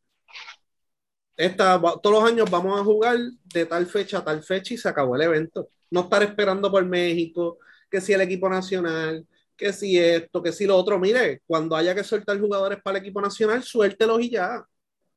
Esta, 1.35 1.79
todos 1.79 2.11
los 2.11 2.23
años 2.23 2.49
vamos 2.49 2.79
a 2.79 2.83
jugar 2.83 3.17
de 3.45 3.65
tal 3.65 3.85
fecha 3.85 4.17
a 4.17 4.25
tal 4.25 4.43
fecha 4.43 4.73
y 4.73 4.77
se 4.77 4.89
acabó 4.89 5.15
el 5.15 5.21
evento. 5.21 5.69
No 5.89 6.01
estar 6.01 6.21
esperando 6.23 6.69
por 6.69 6.83
México, 6.85 7.59
que 7.89 8.01
si 8.01 8.13
el 8.13 8.21
equipo 8.21 8.49
nacional, 8.49 9.25
que 9.55 9.71
si 9.71 9.97
esto, 9.97 10.43
que 10.43 10.51
si 10.51 10.65
lo 10.65 10.75
otro. 10.75 10.99
Mire, 10.99 11.41
cuando 11.45 11.75
haya 11.75 11.95
que 11.95 12.03
soltar 12.03 12.39
jugadores 12.39 12.79
para 12.81 12.97
el 12.97 13.03
equipo 13.03 13.21
nacional, 13.21 13.63
suéltelos 13.63 14.21
y 14.21 14.31
ya. 14.31 14.65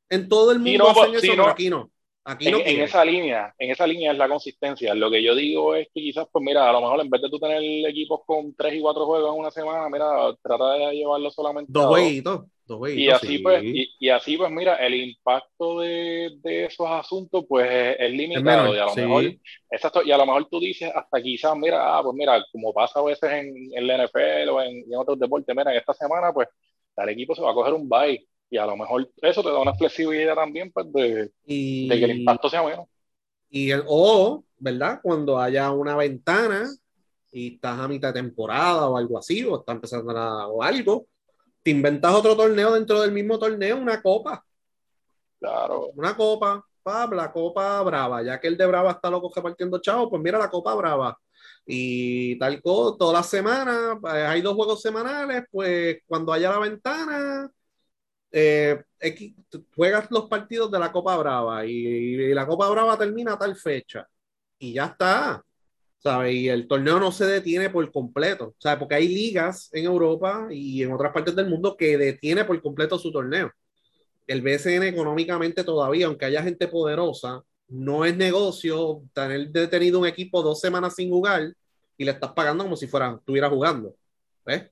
En 0.09 0.29
todo 0.29 0.52
el 0.52 0.59
mundo 0.59 0.91
hacen 0.91 1.14
eso, 1.14 1.49
aquí 1.49 1.71
no 1.71 1.91
en, 2.25 2.81
esa 2.81 3.05
línea, 3.05 3.52
en 3.59 3.71
esa 3.71 3.87
línea 3.87 4.12
es 4.12 4.19
la 4.19 4.29
consistencia. 4.29 4.95
Lo 4.95 5.11
que 5.11 5.23
yo 5.23 5.35
digo 5.35 5.75
es 5.75 5.88
que 5.93 6.00
quizás, 6.00 6.26
pues 6.31 6.45
mira, 6.45 6.69
a 6.69 6.73
lo 6.73 6.81
mejor 6.81 7.00
en 7.00 7.11
vez 7.11 7.21
de 7.23 7.29
tú 7.29 7.38
tener 7.38 7.61
equipos 7.88 8.21
con 8.25 8.55
tres 8.55 8.75
y 8.75 8.81
cuatro 8.81 9.07
juegos 9.07 9.35
en 9.35 9.41
una 9.41 9.50
semana, 9.50 9.88
mira, 9.88 10.07
trata 10.43 10.75
de 10.75 10.95
llevarlo 10.95 11.31
solamente 11.31 11.73
dos 11.73 11.87
jueguitos. 11.87 12.43
y 12.95 13.09
así 13.09 13.38
pues, 13.38 13.62
y, 13.64 14.09
así 14.09 14.37
pues, 14.37 14.50
mira, 14.52 14.76
el 14.76 14.95
impacto 14.95 15.81
de, 15.81 16.31
de 16.43 16.67
esos 16.67 16.87
asuntos, 16.88 17.45
pues 17.49 17.97
es, 17.99 18.11
limitado. 18.12 18.73
y 18.75 18.79
a 18.79 18.87
lo 18.87 18.95
mejor, 18.95 19.25
exacto, 19.71 20.02
y 20.05 20.12
a 20.12 20.17
lo 20.17 20.26
mejor 20.26 20.49
tú 20.49 20.61
dices 20.61 20.93
hasta 20.95 21.21
quizás, 21.21 21.57
mira, 21.57 21.99
ah, 21.99 22.02
pues 22.02 22.14
mira, 22.14 22.45
como 22.52 22.73
pasa 22.73 23.00
a 23.00 23.05
veces 23.05 23.31
en, 23.33 23.52
en 23.75 23.87
la 23.87 24.07
NFL 24.07 24.49
o 24.50 24.62
en, 24.62 24.85
en 24.88 24.97
otros 24.97 25.19
deportes, 25.19 25.57
mira, 25.57 25.73
en 25.73 25.79
esta 25.79 25.93
semana, 25.93 26.33
pues, 26.33 26.49
tal 26.95 27.09
equipo 27.09 27.35
se 27.35 27.43
va 27.43 27.50
a 27.50 27.55
coger 27.55 27.73
un 27.73 27.88
bye 27.88 28.25
y 28.52 28.59
a 28.59 28.66
lo 28.66 28.76
mejor 28.76 29.11
eso 29.23 29.42
te 29.42 29.49
da 29.49 29.59
una 29.59 29.75
flexibilidad 29.75 30.35
también 30.35 30.71
pues, 30.71 30.92
de, 30.92 31.32
que 31.47 32.04
el 32.04 32.18
impacto 32.18 32.50
sea 32.50 32.61
bueno. 32.61 32.87
Y 33.49 33.71
el, 33.71 33.82
o, 33.87 34.44
¿verdad? 34.59 35.00
Cuando 35.02 35.40
haya 35.40 35.71
una 35.71 35.97
ventana 35.97 36.71
y 37.30 37.54
estás 37.54 37.80
a 37.80 37.88
mitad 37.88 38.12
de 38.12 38.21
temporada 38.21 38.90
o 38.90 38.99
algo 38.99 39.18
así, 39.18 39.42
o 39.42 39.59
está 39.59 39.73
empezando 39.73 40.11
a, 40.11 40.49
o 40.49 40.62
algo, 40.62 41.06
te 41.62 41.71
inventas 41.71 42.12
otro 42.12 42.37
torneo 42.37 42.75
dentro 42.75 43.00
del 43.00 43.12
mismo 43.12 43.38
torneo, 43.38 43.78
una 43.78 44.02
copa. 44.02 44.44
Claro. 45.40 45.87
Una 45.94 46.14
copa, 46.14 46.62
la 46.85 47.32
copa 47.32 47.80
brava, 47.80 48.23
ya 48.23 48.38
que 48.38 48.49
el 48.49 48.59
de 48.59 48.66
brava 48.66 48.90
está 48.90 49.09
loco 49.09 49.32
repartiendo 49.35 49.80
chavo, 49.80 50.11
pues 50.11 50.21
mira 50.21 50.38
la 50.38 50.50
copa 50.50 50.75
brava. 50.75 51.18
Y 51.64 52.38
tal 52.38 52.61
cosa, 52.61 52.99
todas 52.99 53.14
las 53.14 53.30
semanas, 53.30 53.97
eh, 54.14 54.26
hay 54.26 54.42
dos 54.42 54.54
juegos 54.54 54.82
semanales, 54.82 55.44
pues 55.50 56.00
cuando 56.06 56.35
haya 56.35 56.50
la 56.50 56.59
ventana, 56.59 57.50
eh, 58.32 58.82
juegas 59.74 60.10
los 60.10 60.28
partidos 60.28 60.70
de 60.70 60.78
la 60.78 60.90
Copa 60.90 61.16
Brava 61.16 61.66
y, 61.66 62.32
la 62.34 62.46
Copa 62.46 62.70
Brava 62.70 62.98
termina 62.98 63.34
a 63.34 63.38
tal 63.38 63.56
fecha 63.56 64.08
y 64.58 64.74
ya 64.74 64.86
está. 64.86 65.44
¿sabes? 66.02 66.34
Y 66.34 66.48
el 66.48 66.66
torneo 66.66 66.98
no 66.98 67.12
se 67.12 67.26
detiene 67.26 67.70
por 67.70 67.90
completo, 67.92 68.54
¿sabes? 68.58 68.78
Porque 68.78 68.96
hay 68.96 69.08
ligas 69.08 69.70
en 69.72 69.84
Europa 69.84 70.48
y 70.50 70.82
en 70.82 70.92
otras 70.92 71.12
partes 71.12 71.36
del 71.36 71.48
mundo 71.48 71.76
que 71.76 71.96
detiene 71.96 72.44
por 72.44 72.60
completo 72.60 72.98
su 72.98 73.12
torneo. 73.12 73.52
El 74.26 74.42
BSN 74.42 74.82
económicamente 74.84 75.64
todavía, 75.64 76.06
aunque 76.06 76.24
haya 76.24 76.42
gente 76.42 76.68
poderosa, 76.68 77.42
no 77.68 78.04
es 78.04 78.16
negocio 78.16 79.02
tener 79.12 79.50
detenido 79.50 80.00
un 80.00 80.06
equipo 80.06 80.42
dos 80.42 80.60
semanas 80.60 80.94
sin 80.96 81.10
jugar 81.10 81.54
y 81.96 82.04
le 82.04 82.10
estás 82.12 82.32
pagando 82.32 82.64
como 82.64 82.76
si 82.76 82.86
fuera, 82.86 83.16
estuviera 83.18 83.48
jugando. 83.48 83.94
¿Ves? 84.44 84.70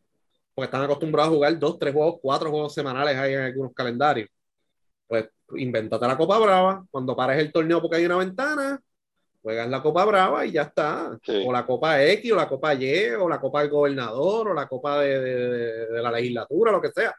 Porque 0.60 0.66
están 0.76 0.82
acostumbrados 0.82 1.32
a 1.32 1.34
jugar 1.34 1.58
dos, 1.58 1.78
tres 1.78 1.94
juegos, 1.94 2.18
cuatro 2.20 2.50
juegos 2.50 2.74
semanales 2.74 3.16
hay 3.16 3.32
en 3.32 3.40
algunos 3.40 3.72
calendarios. 3.72 4.28
Pues 5.06 5.26
invéntate 5.56 6.06
la 6.06 6.18
Copa 6.18 6.38
Brava, 6.38 6.84
cuando 6.90 7.16
pares 7.16 7.38
el 7.38 7.50
torneo 7.50 7.80
porque 7.80 7.96
hay 7.96 8.04
una 8.04 8.18
ventana, 8.18 8.78
juegas 9.40 9.70
la 9.70 9.82
Copa 9.82 10.04
Brava 10.04 10.44
y 10.44 10.52
ya 10.52 10.62
está. 10.62 11.18
O 11.46 11.50
la 11.50 11.64
Copa 11.64 12.04
X, 12.04 12.32
o 12.32 12.36
la 12.36 12.46
Copa 12.46 12.74
Y, 12.74 13.08
o 13.18 13.26
la 13.26 13.40
Copa 13.40 13.62
del 13.62 13.70
Gobernador, 13.70 14.48
o 14.48 14.54
la 14.54 14.68
Copa 14.68 15.00
de, 15.00 15.18
de, 15.18 16.02
la 16.02 16.10
legislatura, 16.12 16.72
lo 16.72 16.82
que 16.82 16.90
sea. 16.90 17.14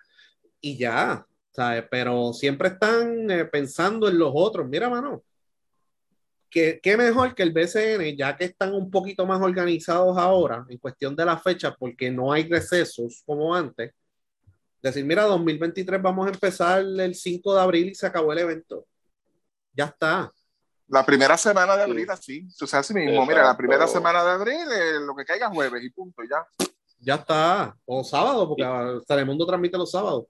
Y 0.60 0.77
ya, 0.77 1.25
¿sabes? 1.50 1.86
Pero 1.89 2.33
siempre 2.33 2.69
están 2.69 3.31
eh, 3.31 3.45
pensando 3.45 4.07
en 4.07 4.19
los 4.19 4.31
otros. 4.36 4.67
Mira, 4.67 4.88
mano, 4.88 5.24
qué 6.51 6.98
mejor 6.98 7.34
que 7.34 7.43
el 7.43 7.51
BCN, 7.51 8.15
ya 8.17 8.36
que 8.36 8.46
están 8.46 8.74
un 8.74 8.91
poquito 8.91 9.25
más 9.25 9.41
organizados 9.41 10.17
ahora 10.17 10.65
en 10.70 10.77
cuestión 10.77 11.15
de 11.15 11.25
la 11.25 11.38
fecha, 11.38 11.74
porque 11.74 12.12
no 12.12 12.31
hay 12.31 12.48
recesos 12.48 13.24
como 13.25 13.55
antes. 13.55 13.93
Decir, 14.81 15.05
mira, 15.05 15.24
2023 15.24 16.01
vamos 16.01 16.27
a 16.27 16.31
empezar 16.31 16.81
el 16.81 17.15
5 17.15 17.55
de 17.55 17.62
abril 17.62 17.89
y 17.89 17.96
se 17.96 18.08
acabó 18.08 18.34
el 18.34 18.39
evento. 18.39 18.86
Ya 19.74 19.86
está. 19.86 20.31
La 20.88 21.05
primera 21.05 21.38
semana 21.38 21.77
de 21.77 21.84
abril, 21.84 22.10
así. 22.10 22.46
O 22.62 22.67
sea, 22.67 22.79
así 22.79 22.93
mismo, 22.93 23.25
mira, 23.25 23.43
la 23.43 23.55
primera 23.55 23.88
semana 23.88 24.24
de 24.24 24.31
abril, 24.31 24.67
eh, 24.74 25.00
lo 25.05 25.15
que 25.15 25.24
caiga 25.24 25.50
jueves 25.50 25.81
y 25.84 25.89
punto, 25.89 26.22
ya. 26.29 26.46
Ya 27.00 27.15
está. 27.15 27.75
O 27.86 28.03
sábado, 28.03 28.50
porque 28.50 28.65
Telemundo 29.08 29.46
transmite 29.46 29.77
los 29.77 29.89
sábados. 29.89 30.25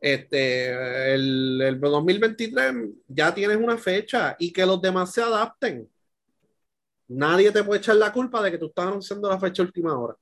Este, 0.00 1.12
el, 1.14 1.60
el 1.60 1.80
2023 1.80 2.74
ya 3.08 3.34
tienes 3.34 3.58
una 3.58 3.76
fecha 3.76 4.34
y 4.38 4.52
que 4.52 4.64
los 4.64 4.80
demás 4.80 5.12
se 5.12 5.22
adapten. 5.22 5.88
Nadie 7.08 7.50
te 7.50 7.62
puede 7.62 7.80
echar 7.80 7.96
la 7.96 8.12
culpa 8.12 8.42
de 8.42 8.52
que 8.52 8.58
tú 8.58 8.66
estás 8.66 8.86
anunciando 8.86 9.28
la 9.28 9.38
fecha 9.38 9.62
última 9.62 9.98
hora. 9.98 10.16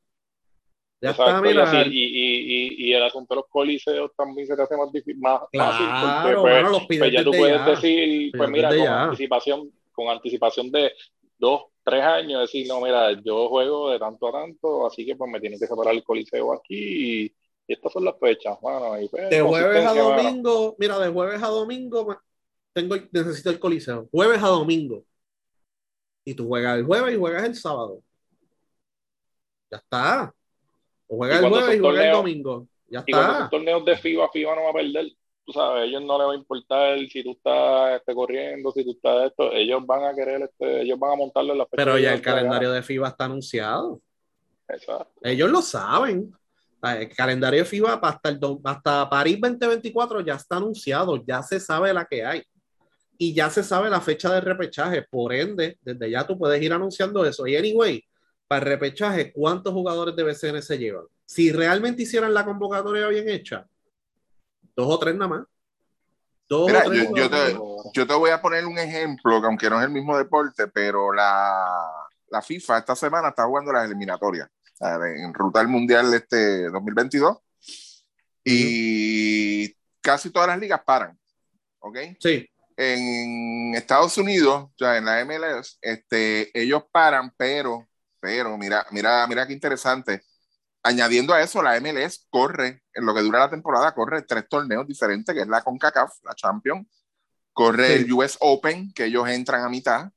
Ya 1.00 1.10
está, 1.10 1.40
mira. 1.40 1.86
Y, 1.86 1.90
y, 1.90 2.88
y, 2.88 2.92
el 2.92 3.02
asunto 3.04 3.34
de 3.34 3.40
los 3.40 3.48
coliseos 3.48 4.10
también 4.16 4.48
se 4.48 4.56
te 4.56 4.62
hace 4.62 4.76
más, 4.76 4.90
difícil, 4.90 5.18
más 5.20 5.42
fácil. 5.52 5.86
Porque, 6.24 6.40
pues, 6.40 6.62
los 6.64 6.86
pues 6.86 7.12
ya 7.12 7.22
tú 7.22 7.30
puedes 7.30 7.66
decir, 7.66 8.32
pues 8.36 8.50
mira, 8.50 8.70
con 8.70 8.88
anticipación, 8.88 9.72
con 9.92 10.08
anticipación 10.08 10.70
de 10.72 10.92
dos, 11.38 11.66
tres 11.84 12.02
años, 12.02 12.40
decir, 12.40 12.66
no, 12.66 12.80
mira, 12.80 13.12
yo 13.12 13.48
juego 13.48 13.90
de 13.90 13.98
tanto 14.00 14.28
a 14.28 14.32
tanto, 14.32 14.86
así 14.86 15.06
que 15.06 15.14
pues 15.14 15.30
me 15.30 15.40
tienen 15.40 15.58
que 15.58 15.66
separar 15.66 15.94
el 15.94 16.02
coliseo 16.02 16.52
aquí 16.52 17.24
y 17.24 17.32
y 17.68 17.74
estas 17.74 17.92
son 17.92 18.04
las 18.04 18.18
fechas, 18.18 18.58
bueno, 18.60 18.96
pues, 19.10 19.30
de 19.30 19.40
jueves 19.40 19.86
a 19.86 19.94
domingo, 19.94 20.74
mira, 20.78 20.98
de 20.98 21.08
jueves 21.08 21.42
a 21.42 21.48
domingo 21.48 22.18
tengo, 22.72 22.96
necesito 23.10 23.50
el 23.50 23.58
coliseo. 23.58 24.08
Jueves 24.12 24.42
a 24.42 24.48
domingo. 24.48 25.04
Y 26.24 26.34
tú 26.34 26.46
juegas 26.46 26.78
el 26.78 26.84
jueves 26.84 27.14
y 27.14 27.18
juegas 27.18 27.44
el 27.44 27.54
sábado. 27.54 28.02
Ya 29.70 29.78
está. 29.78 30.34
O 31.08 31.16
juegas 31.16 31.42
el 31.42 31.48
jueves 31.48 31.76
y 31.76 31.78
juegas 31.80 32.04
el 32.04 32.12
domingo. 32.12 32.68
Ya 32.88 33.04
y 33.06 33.10
está. 33.10 33.26
Cuando 33.26 33.50
torneos 33.50 33.84
de 33.84 33.96
FIBA, 33.96 34.28
FIBA 34.30 34.54
no 34.54 34.64
va 34.64 34.70
a 34.70 34.74
perder. 34.74 35.12
Tú 35.44 35.52
sabes, 35.52 35.82
a 35.82 35.84
ellos 35.84 36.02
no 36.02 36.18
les 36.18 36.28
va 36.28 36.32
a 36.32 36.36
importar 36.36 36.98
si 37.08 37.24
tú 37.24 37.32
estás 37.32 37.96
este, 37.98 38.14
corriendo, 38.14 38.70
si 38.70 38.84
tú 38.84 38.90
estás 38.90 39.30
esto. 39.30 39.50
Ellos 39.52 39.84
van 39.86 40.04
a 40.04 40.14
querer, 40.14 40.42
este, 40.42 40.82
ellos 40.82 40.98
van 40.98 41.12
a 41.12 41.16
montarlo 41.16 41.52
en 41.52 41.58
la 41.58 41.64
fecha. 41.64 41.76
Pero 41.76 41.98
ya 41.98 42.12
el 42.12 42.20
calendario 42.20 42.70
de 42.70 42.82
FIBA 42.82 43.08
está 43.08 43.24
anunciado. 43.24 44.00
Exacto. 44.68 45.20
Ellos 45.22 45.50
lo 45.50 45.62
saben. 45.62 46.32
El 46.82 47.08
calendario 47.14 47.64
FIBA 47.64 47.94
hasta, 47.94 48.28
el, 48.28 48.38
hasta 48.64 49.10
París 49.10 49.38
2024 49.40 50.20
ya 50.20 50.34
está 50.34 50.56
anunciado, 50.56 51.16
ya 51.26 51.42
se 51.42 51.58
sabe 51.58 51.92
la 51.92 52.04
que 52.04 52.24
hay 52.24 52.42
y 53.16 53.34
ya 53.34 53.50
se 53.50 53.64
sabe 53.64 53.90
la 53.90 54.00
fecha 54.00 54.32
de 54.32 54.40
repechaje. 54.40 55.02
Por 55.02 55.32
ende, 55.32 55.78
desde 55.82 56.10
ya 56.10 56.24
tú 56.24 56.38
puedes 56.38 56.62
ir 56.62 56.72
anunciando 56.72 57.24
eso. 57.26 57.46
Y 57.48 57.56
anyway, 57.56 58.04
para 58.46 58.60
el 58.60 58.68
repechaje, 58.68 59.32
¿cuántos 59.32 59.72
jugadores 59.72 60.14
de 60.14 60.22
BCN 60.22 60.62
se 60.62 60.78
llevan? 60.78 61.04
Si 61.26 61.50
realmente 61.50 62.02
hicieran 62.02 62.32
la 62.32 62.44
convocatoria 62.44 63.08
bien 63.08 63.28
hecha, 63.28 63.66
dos 64.76 64.86
o 64.88 64.98
tres 64.98 65.16
nada 65.16 65.28
más. 65.28 65.46
Dos 66.48 66.70
o 66.70 66.90
tres 66.90 67.10
yo, 67.14 67.28
te, 67.28 67.58
yo, 67.92 68.06
te, 68.06 68.14
voy 68.14 68.30
a 68.30 68.40
poner 68.40 68.64
un 68.64 68.78
ejemplo, 68.78 69.40
que 69.40 69.46
aunque 69.46 69.68
no 69.68 69.80
es 69.80 69.86
el 69.86 69.92
mismo 69.92 70.16
deporte, 70.16 70.68
pero 70.68 71.12
la, 71.12 71.66
la 72.30 72.40
FIFA 72.40 72.78
esta 72.78 72.94
semana 72.94 73.30
está 73.30 73.44
jugando 73.44 73.72
las 73.72 73.84
eliminatorias 73.84 74.48
en 74.80 75.34
ruta 75.34 75.60
al 75.60 75.68
Mundial 75.68 76.12
este 76.14 76.68
2022. 76.70 77.38
Y 78.44 79.74
casi 80.00 80.30
todas 80.30 80.48
las 80.48 80.58
ligas 80.58 80.80
paran. 80.84 81.18
¿Ok? 81.80 81.98
Sí. 82.20 82.48
En 82.76 83.74
Estados 83.74 84.16
Unidos, 84.18 84.70
ya 84.78 84.96
en 84.96 85.04
la 85.04 85.24
MLS, 85.24 85.78
este, 85.82 86.50
ellos 86.58 86.84
paran, 86.92 87.32
pero, 87.36 87.88
pero, 88.20 88.56
mira, 88.56 88.86
mira, 88.90 89.26
mira 89.26 89.46
qué 89.46 89.52
interesante. 89.52 90.22
Añadiendo 90.82 91.34
a 91.34 91.42
eso, 91.42 91.60
la 91.60 91.78
MLS 91.80 92.26
corre, 92.30 92.82
en 92.94 93.04
lo 93.04 93.14
que 93.14 93.20
dura 93.20 93.40
la 93.40 93.50
temporada, 93.50 93.92
corre 93.92 94.22
tres 94.22 94.48
torneos 94.48 94.86
diferentes, 94.86 95.34
que 95.34 95.40
es 95.40 95.48
la 95.48 95.62
CONCACAF, 95.62 96.24
la 96.24 96.34
Champions, 96.34 96.86
corre 97.52 97.96
el 97.96 98.12
US 98.12 98.36
Open, 98.40 98.92
que 98.92 99.06
ellos 99.06 99.28
entran 99.28 99.62
a 99.62 99.68
mitad, 99.68 100.10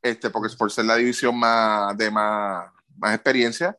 este, 0.00 0.30
porque 0.30 0.48
es 0.48 0.56
por 0.56 0.72
ser 0.72 0.86
la 0.86 0.96
división 0.96 1.38
más, 1.38 1.96
de 1.98 2.10
más 2.10 2.72
experiencia, 3.12 3.78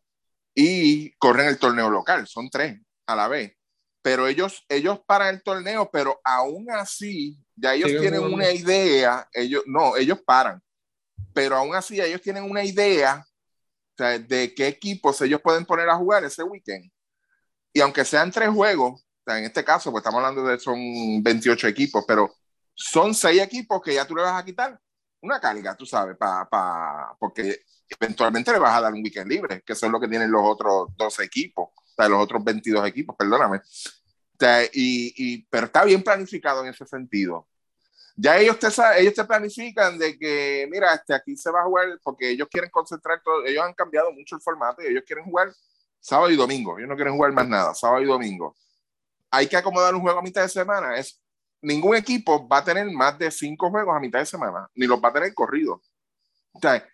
y 0.61 1.13
corren 1.17 1.47
el 1.47 1.57
torneo 1.57 1.89
local, 1.89 2.27
son 2.27 2.49
tres 2.49 2.77
a 3.07 3.15
la 3.15 3.29
vez. 3.29 3.55
pero 4.01 4.27
ellos, 4.27 4.65
ellos 4.69 4.99
paran 5.05 5.35
el 5.35 5.43
torneo, 5.43 5.89
pero 5.91 6.19
aún 6.23 6.69
así, 6.71 7.37
ya 7.55 7.73
ellos 7.73 7.91
tienen 8.01 8.21
una 8.21 8.51
idea, 8.51 9.27
ellos, 9.33 9.63
no, 9.67 9.95
ellos 9.95 10.19
paran, 10.25 10.61
pero 11.33 11.55
aún 11.55 11.75
así 11.75 11.99
ellos 12.01 12.21
tienen 12.21 12.43
una 12.43 12.63
idea 12.63 13.25
de 13.97 14.53
qué 14.55 14.67
equipos 14.67 15.21
ellos 15.21 15.41
pueden 15.41 15.65
poner 15.65 15.89
a 15.89 15.95
jugar 15.95 16.23
ese 16.23 16.43
weekend. 16.43 16.91
Y 17.73 17.81
aunque 17.81 18.03
sean 18.03 18.31
tres 18.31 18.49
juegos, 18.49 19.05
en 19.27 19.43
este 19.45 19.63
caso, 19.63 19.91
pues 19.91 20.01
estamos 20.01 20.19
hablando 20.19 20.43
de 20.49 20.59
son 20.59 20.79
28 21.21 21.67
equipos, 21.67 22.03
pero 22.07 22.33
son 22.73 23.13
seis 23.13 23.41
equipos 23.41 23.81
que 23.81 23.93
ya 23.93 24.05
tú 24.05 24.15
le 24.15 24.23
vas 24.23 24.41
a 24.41 24.45
quitar 24.45 24.79
una 25.21 25.39
carga, 25.39 25.75
tú 25.75 25.85
sabes, 25.85 26.17
para 26.17 27.15
porque 27.19 27.61
eventualmente 27.89 28.51
le 28.51 28.59
vas 28.59 28.77
a 28.77 28.81
dar 28.81 28.93
un 28.93 29.01
weekend 29.03 29.29
libre, 29.29 29.61
que 29.65 29.73
es 29.73 29.81
lo 29.83 29.99
que 29.99 30.07
tienen 30.07 30.31
los 30.31 30.41
otros 30.43 30.89
dos 30.95 31.19
equipos, 31.19 31.69
o 31.75 31.93
sea, 31.95 32.07
los 32.07 32.21
otros 32.21 32.43
22 32.43 32.87
equipos, 32.87 33.15
perdóname. 33.17 33.61
y, 34.73 35.13
y, 35.15 35.43
pero 35.49 35.65
está 35.65 35.83
bien 35.83 36.03
planificado 36.03 36.63
en 36.63 36.69
ese 36.69 36.85
sentido. 36.85 37.47
Ya 38.21 38.37
ellos 38.37 38.59
te, 38.59 38.67
ellos 38.97 39.13
te 39.13 39.23
planifican 39.23 39.97
de 39.97 40.17
que, 40.17 40.67
mira, 40.69 40.93
este, 40.93 41.13
aquí 41.13 41.37
se 41.37 41.49
va 41.51 41.61
a 41.61 41.65
jugar, 41.65 41.99
porque 42.03 42.31
ellos 42.31 42.49
quieren 42.51 42.69
concentrar 42.69 43.21
todo, 43.23 43.45
ellos 43.45 43.63
han 43.63 43.73
cambiado 43.73 44.11
mucho 44.11 44.35
el 44.35 44.41
formato 44.41 44.81
y 44.81 44.87
ellos 44.87 45.03
quieren 45.07 45.23
jugar 45.23 45.53
sábado 46.01 46.29
y 46.29 46.35
domingo, 46.35 46.77
ellos 46.77 46.89
no 46.89 46.95
quieren 46.95 47.13
jugar 47.13 47.31
más 47.31 47.47
nada, 47.47 47.73
sábado 47.73 48.01
y 48.01 48.05
domingo. 48.05 48.55
Hay 49.31 49.47
que 49.47 49.55
acomodar 49.55 49.95
un 49.95 50.01
juego 50.01 50.19
a 50.19 50.21
mitad 50.21 50.41
de 50.41 50.49
semana, 50.49 50.97
es, 50.97 51.21
ningún 51.61 51.95
equipo 51.95 52.47
va 52.47 52.57
a 52.57 52.63
tener 52.63 52.89
más 52.91 53.17
de 53.17 53.31
cinco 53.31 53.69
juegos 53.69 53.95
a 53.95 53.99
mitad 53.99 54.19
de 54.19 54.25
semana, 54.25 54.69
ni 54.75 54.85
los 54.85 55.01
va 55.01 55.09
a 55.09 55.13
tener 55.13 55.33
corridos. 55.33 55.79
O 56.51 56.59
sea, 56.59 56.85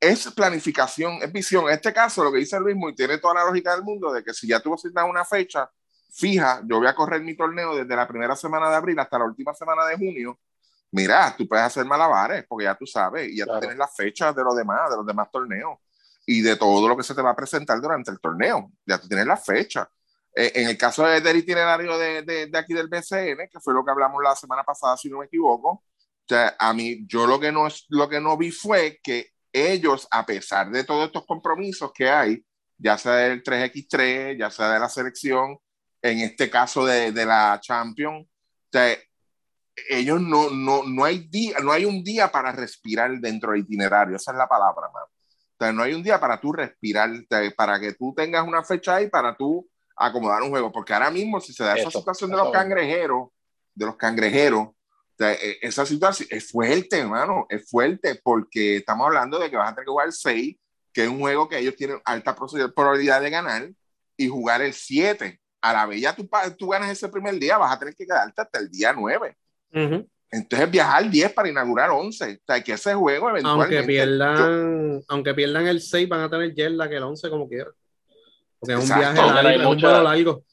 es 0.00 0.30
planificación, 0.32 1.18
es 1.22 1.32
visión. 1.32 1.64
En 1.68 1.74
este 1.74 1.92
caso, 1.92 2.22
lo 2.22 2.32
que 2.32 2.38
dice 2.38 2.58
Luis, 2.60 2.76
y 2.76 2.94
tiene 2.94 3.18
toda 3.18 3.34
la 3.34 3.44
lógica 3.44 3.74
del 3.74 3.82
mundo, 3.82 4.12
de 4.12 4.22
que 4.22 4.32
si 4.32 4.46
ya 4.46 4.60
tú 4.60 4.74
asignas 4.74 5.04
una 5.08 5.24
fecha 5.24 5.70
fija, 6.10 6.62
yo 6.64 6.78
voy 6.78 6.86
a 6.86 6.94
correr 6.94 7.20
mi 7.22 7.36
torneo 7.36 7.76
desde 7.76 7.94
la 7.94 8.06
primera 8.06 8.34
semana 8.36 8.70
de 8.70 8.76
abril 8.76 8.98
hasta 8.98 9.18
la 9.18 9.24
última 9.24 9.54
semana 9.54 9.84
de 9.86 9.96
junio, 9.96 10.38
mira, 10.92 11.34
tú 11.36 11.46
puedes 11.46 11.64
hacer 11.64 11.84
malabares, 11.84 12.44
porque 12.48 12.64
ya 12.64 12.74
tú 12.74 12.86
sabes, 12.86 13.28
y 13.28 13.36
ya 13.36 13.46
tú 13.46 13.58
tienes 13.60 13.76
las 13.76 13.94
fechas 13.94 14.34
de 14.34 14.42
los 14.42 14.56
demás, 14.56 14.90
de 14.90 14.96
los 14.96 15.06
demás 15.06 15.28
torneos, 15.30 15.78
y 16.26 16.42
de 16.42 16.56
todo 16.56 16.88
lo 16.88 16.96
que 16.96 17.02
se 17.02 17.14
te 17.14 17.22
va 17.22 17.30
a 17.30 17.36
presentar 17.36 17.80
durante 17.80 18.10
el 18.10 18.20
torneo, 18.20 18.70
ya 18.86 18.98
tú 18.98 19.08
tienes 19.08 19.26
las 19.26 19.44
fechas. 19.44 19.88
Eh, 20.34 20.52
en 20.54 20.68
el 20.68 20.78
caso 20.78 21.04
del 21.04 21.36
itinerario 21.36 21.98
de, 21.98 22.22
de, 22.22 22.46
de, 22.46 22.58
aquí 22.58 22.74
del 22.74 22.88
BCN, 22.88 23.48
que 23.50 23.60
fue 23.60 23.74
lo 23.74 23.84
que 23.84 23.90
hablamos 23.90 24.22
la 24.22 24.36
semana 24.36 24.62
pasada, 24.62 24.96
si 24.96 25.08
no 25.10 25.18
me 25.18 25.26
equivoco, 25.26 25.70
o 25.70 25.84
sea, 26.28 26.54
a 26.58 26.74
mí, 26.74 27.06
yo 27.06 27.26
lo 27.26 27.40
que, 27.40 27.50
no, 27.50 27.66
lo 27.88 28.08
que 28.08 28.20
no 28.20 28.36
vi 28.36 28.50
fue 28.50 29.00
que 29.02 29.32
ellos, 29.52 30.06
a 30.10 30.24
pesar 30.26 30.70
de 30.70 30.84
todos 30.84 31.06
estos 31.06 31.26
compromisos 31.26 31.92
que 31.94 32.08
hay, 32.08 32.44
ya 32.76 32.96
sea 32.96 33.12
del 33.14 33.42
3x3, 33.42 34.38
ya 34.38 34.50
sea 34.50 34.70
de 34.70 34.78
la 34.78 34.88
selección, 34.88 35.58
en 36.02 36.20
este 36.20 36.48
caso 36.48 36.86
de, 36.86 37.12
de 37.12 37.26
la 37.26 37.58
Champions, 37.60 38.26
o 38.26 38.70
sea, 38.70 38.96
ellos 39.88 40.20
no, 40.20 40.50
no, 40.50 40.82
no, 40.84 41.04
hay 41.04 41.28
día, 41.28 41.58
no 41.60 41.72
hay 41.72 41.84
un 41.84 42.02
día 42.02 42.30
para 42.30 42.52
respirar 42.52 43.10
dentro 43.18 43.52
del 43.52 43.60
itinerario, 43.62 44.16
esa 44.16 44.32
es 44.32 44.38
la 44.38 44.48
palabra, 44.48 44.88
man. 44.92 45.04
O 45.04 45.64
sea, 45.64 45.72
no 45.72 45.82
hay 45.82 45.94
un 45.94 46.02
día 46.02 46.20
para 46.20 46.40
tú 46.40 46.52
respirar, 46.52 47.10
para 47.56 47.80
que 47.80 47.94
tú 47.94 48.14
tengas 48.16 48.46
una 48.46 48.62
fecha 48.62 48.96
ahí 48.96 49.08
para 49.08 49.36
tú 49.36 49.68
acomodar 49.96 50.42
un 50.42 50.50
juego, 50.50 50.70
porque 50.70 50.94
ahora 50.94 51.10
mismo 51.10 51.40
si 51.40 51.52
se 51.52 51.64
da 51.64 51.76
esa 51.76 51.90
situación 51.90 52.30
de 52.30 52.36
los 52.36 52.52
cangrejeros, 52.52 53.28
de 53.74 53.86
los 53.86 53.96
cangrejeros, 53.96 54.68
e, 55.18 55.58
esa 55.62 55.84
situación 55.84 56.28
es 56.30 56.50
fuerte, 56.50 56.98
hermano, 56.98 57.46
es 57.48 57.68
fuerte 57.68 58.20
porque 58.22 58.76
estamos 58.76 59.06
hablando 59.06 59.38
de 59.38 59.50
que 59.50 59.56
vas 59.56 59.70
a 59.70 59.74
tener 59.74 59.86
que 59.86 59.90
jugar 59.90 60.06
el 60.06 60.12
6, 60.12 60.56
que 60.92 61.04
es 61.04 61.08
un 61.08 61.20
juego 61.20 61.48
que 61.48 61.58
ellos 61.58 61.76
tienen 61.76 62.00
alta 62.04 62.34
probabilidad 62.74 63.20
de 63.20 63.30
ganar, 63.30 63.70
y 64.16 64.28
jugar 64.28 64.62
el 64.62 64.72
7. 64.72 65.40
A 65.60 65.72
la 65.72 65.86
bella 65.86 66.14
tú, 66.14 66.28
tú 66.56 66.68
ganas 66.68 66.90
ese 66.90 67.08
primer 67.08 67.34
día, 67.34 67.58
vas 67.58 67.72
a 67.74 67.78
tener 67.78 67.94
que 67.94 68.06
quedarte 68.06 68.42
hasta 68.42 68.58
el 68.60 68.70
día 68.70 68.92
9. 68.92 69.36
Entonces 70.30 70.70
viajar 70.70 71.08
10 71.08 71.32
para 71.32 71.48
inaugurar 71.48 71.90
11. 71.90 72.34
O 72.34 72.38
sea, 72.46 72.62
que 72.62 72.72
ese 72.72 72.94
juego 72.94 73.30
eventualmente... 73.30 73.78
Aunque 73.78 73.86
pierdan, 73.86 75.02
aunque 75.08 75.34
pierdan 75.34 75.66
el 75.66 75.80
6, 75.80 76.08
van 76.08 76.20
a 76.20 76.30
tener 76.30 76.54
Yerla 76.54 76.88
que 76.88 76.96
el 76.96 77.02
11 77.02 77.30
como 77.30 77.48
quieran. 77.48 77.72
Porque 78.58 78.74
es 78.74 78.80
un 78.80 78.98
viaje 78.98 79.16
largo, 79.16 79.74
es 79.74 79.82
un 79.82 80.04
largo. 80.04 80.44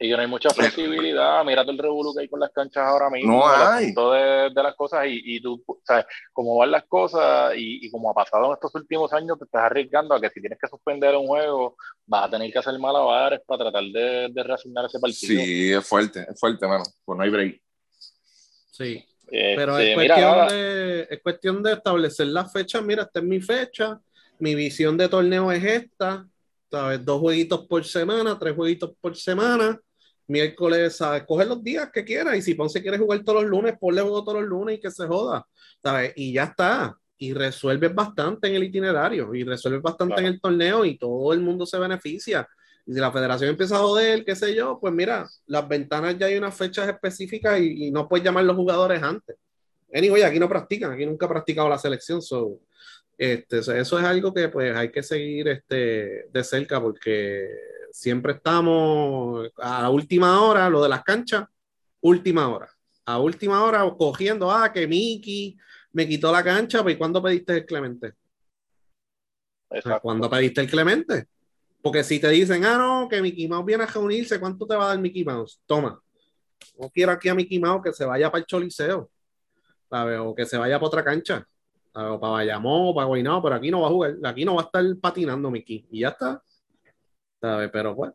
Y 0.00 0.08
que 0.08 0.16
no 0.16 0.22
hay 0.22 0.28
mucha 0.28 0.50
flexibilidad. 0.50 1.44
Mira 1.44 1.62
todo 1.62 1.72
el 1.72 1.78
revuelo 1.78 2.14
que 2.14 2.20
hay 2.20 2.28
con 2.28 2.38
las 2.38 2.50
canchas 2.50 2.84
ahora 2.84 3.10
mismo. 3.10 3.38
No 3.38 3.48
hay. 3.48 3.92
De, 3.92 4.50
de, 4.54 4.62
las 4.62 4.76
cosas 4.76 5.06
y, 5.08 5.20
y 5.24 5.40
tú, 5.40 5.64
sabes, 5.84 6.06
como 6.32 6.56
van 6.56 6.70
las 6.70 6.84
cosas 6.84 7.54
y, 7.56 7.84
y, 7.84 7.90
como 7.90 8.10
ha 8.10 8.14
pasado 8.14 8.46
en 8.46 8.52
estos 8.52 8.72
últimos 8.76 9.12
años, 9.12 9.36
te 9.38 9.44
estás 9.44 9.64
arriesgando 9.64 10.14
a 10.14 10.20
que 10.20 10.30
si 10.30 10.40
tienes 10.40 10.58
que 10.60 10.68
suspender 10.68 11.16
un 11.16 11.26
juego, 11.26 11.76
vas 12.06 12.28
a 12.28 12.30
tener 12.30 12.52
que 12.52 12.58
hacer 12.60 12.78
malabares 12.78 13.40
para 13.44 13.64
tratar 13.64 13.82
de, 13.82 14.28
de 14.30 14.42
reasignar 14.44 14.84
ese 14.84 15.00
partido. 15.00 15.42
Sí, 15.42 15.72
es 15.72 15.84
fuerte, 15.84 16.26
es 16.30 16.38
fuerte, 16.38 16.66
mano. 16.68 16.84
Pues 17.04 17.16
no 17.18 17.24
hay 17.24 17.30
break. 17.30 17.62
Sí. 18.70 19.04
Pero 19.28 19.78
es, 19.78 19.88
este, 19.88 19.94
cuestión 19.94 20.48
de, 20.48 21.06
es 21.10 21.22
cuestión 21.22 21.62
de 21.62 21.72
establecer 21.72 22.26
la 22.28 22.48
fecha. 22.48 22.80
Mira, 22.80 23.02
esta 23.02 23.18
es 23.18 23.24
mi 23.24 23.40
fecha. 23.40 24.00
Mi 24.38 24.54
visión 24.54 24.96
de 24.96 25.08
torneo 25.08 25.50
es 25.50 25.64
esta. 25.64 26.24
¿sabes? 26.70 27.04
Dos 27.04 27.20
jueguitos 27.20 27.66
por 27.66 27.84
semana, 27.84 28.38
tres 28.38 28.54
jueguitos 28.54 28.92
por 29.00 29.16
semana. 29.16 29.80
Miércoles, 30.28 30.96
¿sabes? 30.96 31.24
Coge 31.24 31.46
los 31.46 31.62
días 31.62 31.90
que 31.92 32.04
quieras. 32.04 32.36
Y 32.36 32.42
si 32.42 32.54
Ponce 32.54 32.82
quiere 32.82 32.98
jugar 32.98 33.24
todos 33.24 33.42
los 33.42 33.50
lunes, 33.50 33.76
ponle 33.80 34.02
juego 34.02 34.22
todos 34.22 34.40
los 34.40 34.48
lunes 34.48 34.76
y 34.76 34.80
que 34.80 34.90
se 34.90 35.06
joda. 35.06 35.46
¿sabes? 35.82 36.12
Y 36.16 36.34
ya 36.34 36.44
está. 36.44 36.96
Y 37.16 37.32
resuelves 37.32 37.94
bastante 37.94 38.48
en 38.48 38.54
el 38.54 38.64
itinerario. 38.64 39.34
Y 39.34 39.42
resuelves 39.42 39.82
bastante 39.82 40.20
en 40.20 40.26
el 40.26 40.40
torneo. 40.40 40.84
Y 40.84 40.98
todo 40.98 41.32
el 41.32 41.40
mundo 41.40 41.66
se 41.66 41.78
beneficia. 41.78 42.46
Y 42.86 42.94
si 42.94 43.00
la 43.00 43.12
federación 43.12 43.50
empieza 43.50 43.76
a 43.76 43.80
joder, 43.80 44.24
qué 44.24 44.34
sé 44.34 44.54
yo, 44.54 44.78
pues 44.80 44.94
mira, 44.94 45.28
las 45.46 45.68
ventanas 45.68 46.18
ya 46.18 46.26
hay 46.26 46.38
unas 46.38 46.56
fechas 46.56 46.88
específicas 46.88 47.60
y, 47.60 47.90
no 47.90 48.08
puedes 48.08 48.24
llamar 48.24 48.44
los 48.44 48.56
jugadores 48.56 49.02
antes. 49.02 49.36
Anyway, 49.92 50.22
aquí 50.22 50.38
no 50.38 50.48
practican, 50.48 50.92
aquí 50.92 51.04
nunca 51.04 51.26
ha 51.26 51.28
practicado 51.28 51.68
la 51.68 51.78
selección. 51.78 52.22
So, 52.22 52.60
este, 53.18 53.58
eso 53.58 53.74
es 53.74 54.04
algo 54.04 54.32
que 54.32 54.48
pues 54.48 54.74
hay 54.74 54.90
que 54.90 55.02
seguir 55.02 55.48
este, 55.48 56.28
de 56.32 56.44
cerca 56.44 56.80
porque 56.80 57.48
siempre 57.92 58.34
estamos 58.34 59.50
a 59.56 59.90
última 59.90 60.42
hora, 60.42 60.68
lo 60.68 60.82
de 60.82 60.88
las 60.88 61.02
canchas, 61.02 61.46
última 62.00 62.48
hora. 62.48 62.68
A 63.04 63.18
última 63.18 63.64
hora 63.64 63.90
cogiendo, 63.96 64.50
ah, 64.50 64.72
que 64.72 64.86
Miki 64.86 65.56
me 65.92 66.06
quitó 66.06 66.30
la 66.30 66.44
cancha, 66.44 66.82
pues 66.82 66.96
¿cuándo 66.96 67.22
pediste 67.22 67.56
el 67.56 67.66
Clemente? 67.66 68.12
¿Cuándo 70.02 70.28
pediste 70.28 70.60
el 70.60 70.70
Clemente? 70.70 71.26
Porque 71.82 72.04
si 72.04 72.18
te 72.18 72.28
dicen, 72.28 72.64
ah, 72.64 72.76
no, 72.76 73.08
que 73.08 73.22
Mickey 73.22 73.48
Mouse 73.48 73.64
viene 73.64 73.84
a 73.84 73.86
reunirse, 73.86 74.40
¿cuánto 74.40 74.66
te 74.66 74.76
va 74.76 74.84
a 74.84 74.88
dar 74.88 74.98
Mickey 74.98 75.24
Mouse? 75.24 75.60
Toma. 75.64 76.00
No 76.78 76.90
quiero 76.90 77.12
aquí 77.12 77.28
a 77.28 77.34
Mickey 77.34 77.58
Mouse 77.58 77.82
que 77.84 77.92
se 77.92 78.04
vaya 78.04 78.30
para 78.30 78.40
el 78.40 78.46
Choliseo, 78.46 79.10
¿sabes? 79.88 80.18
O 80.20 80.34
que 80.34 80.44
se 80.44 80.58
vaya 80.58 80.78
para 80.78 80.86
otra 80.88 81.04
cancha, 81.04 81.46
O 81.92 82.20
para 82.20 82.32
Bayamón, 82.32 82.88
o 82.88 82.94
para 82.94 83.06
Guaynabo, 83.06 83.42
pero 83.42 83.54
aquí 83.54 83.70
no 83.70 83.82
va 83.82 83.86
a 83.86 83.90
jugar, 83.90 84.16
aquí 84.24 84.44
no 84.44 84.56
va 84.56 84.62
a 84.62 84.64
estar 84.64 84.84
patinando 85.00 85.50
Mickey. 85.50 85.86
Y 85.90 86.00
ya 86.00 86.08
está, 86.08 86.42
¿sabes? 87.40 87.70
Pero 87.72 87.94
bueno. 87.94 88.14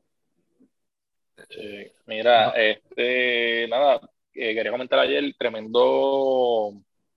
mira, 2.06 2.50
este, 2.52 3.68
nada, 3.70 4.02
eh, 4.34 4.54
quería 4.54 4.72
comentar 4.72 5.00
ayer, 5.00 5.34
tremendo 5.38 6.74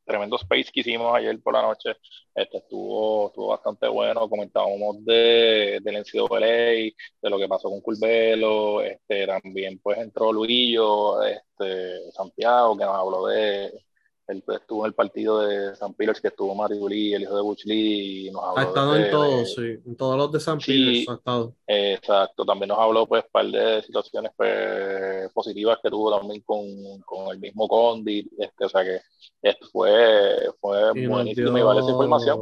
tremendo 0.06 0.36
space 0.36 0.70
que 0.72 0.80
hicimos 0.80 1.14
ayer 1.14 1.38
por 1.42 1.54
la 1.54 1.62
noche. 1.62 1.96
Este, 2.34 2.58
estuvo, 2.58 3.28
estuvo 3.28 3.48
bastante 3.48 3.88
bueno. 3.88 4.28
Comentábamos 4.28 5.04
de, 5.04 5.80
del 5.82 5.96
NCAA, 5.96 6.38
de 6.40 7.30
lo 7.30 7.38
que 7.38 7.48
pasó 7.48 7.68
con 7.68 7.80
Curvelo. 7.80 8.82
Este, 8.82 9.26
también 9.26 9.78
pues 9.80 9.98
entró 9.98 10.32
Luillo, 10.32 11.22
este, 11.22 12.10
Santiago, 12.12 12.76
que 12.78 12.84
nos 12.84 12.96
habló 12.96 13.26
de, 13.26 13.85
él 14.28 14.42
estuvo 14.48 14.84
en 14.84 14.88
el 14.88 14.94
partido 14.94 15.40
de 15.40 15.76
San 15.76 15.94
Pillars 15.94 16.20
que 16.20 16.28
estuvo 16.28 16.54
Mario 16.54 16.88
Lee, 16.88 17.14
el 17.14 17.22
hijo 17.22 17.36
de 17.36 17.42
Butch 17.42 17.64
Lee. 17.64 18.30
ha 18.56 18.62
estado 18.62 18.96
en 18.96 19.10
todos, 19.10 19.54
sí. 19.54 19.78
En 19.86 19.96
todos 19.96 20.16
los 20.16 20.32
de 20.32 20.40
San 20.40 20.60
sí, 20.60 21.06
ha 21.08 21.14
estado. 21.14 21.54
exacto. 21.66 22.44
También 22.44 22.68
nos 22.68 22.78
habló, 22.78 23.06
pues, 23.06 23.24
un 23.24 23.30
par 23.30 23.46
de 23.46 23.82
situaciones 23.82 24.32
pues, 24.36 25.30
positivas 25.32 25.78
que 25.82 25.90
tuvo 25.90 26.18
también 26.18 26.42
con, 26.42 26.64
con 27.04 27.28
el 27.32 27.38
mismo 27.38 27.68
Condi. 27.68 28.28
Este, 28.38 28.64
o 28.64 28.68
sea 28.68 28.82
que 28.82 29.00
esto 29.42 29.66
fue, 29.70 30.50
fue 30.60 31.06
buenísimo 31.06 31.56
y 31.56 31.62
vale 31.62 31.80
esa 31.80 31.90
información. 31.90 32.40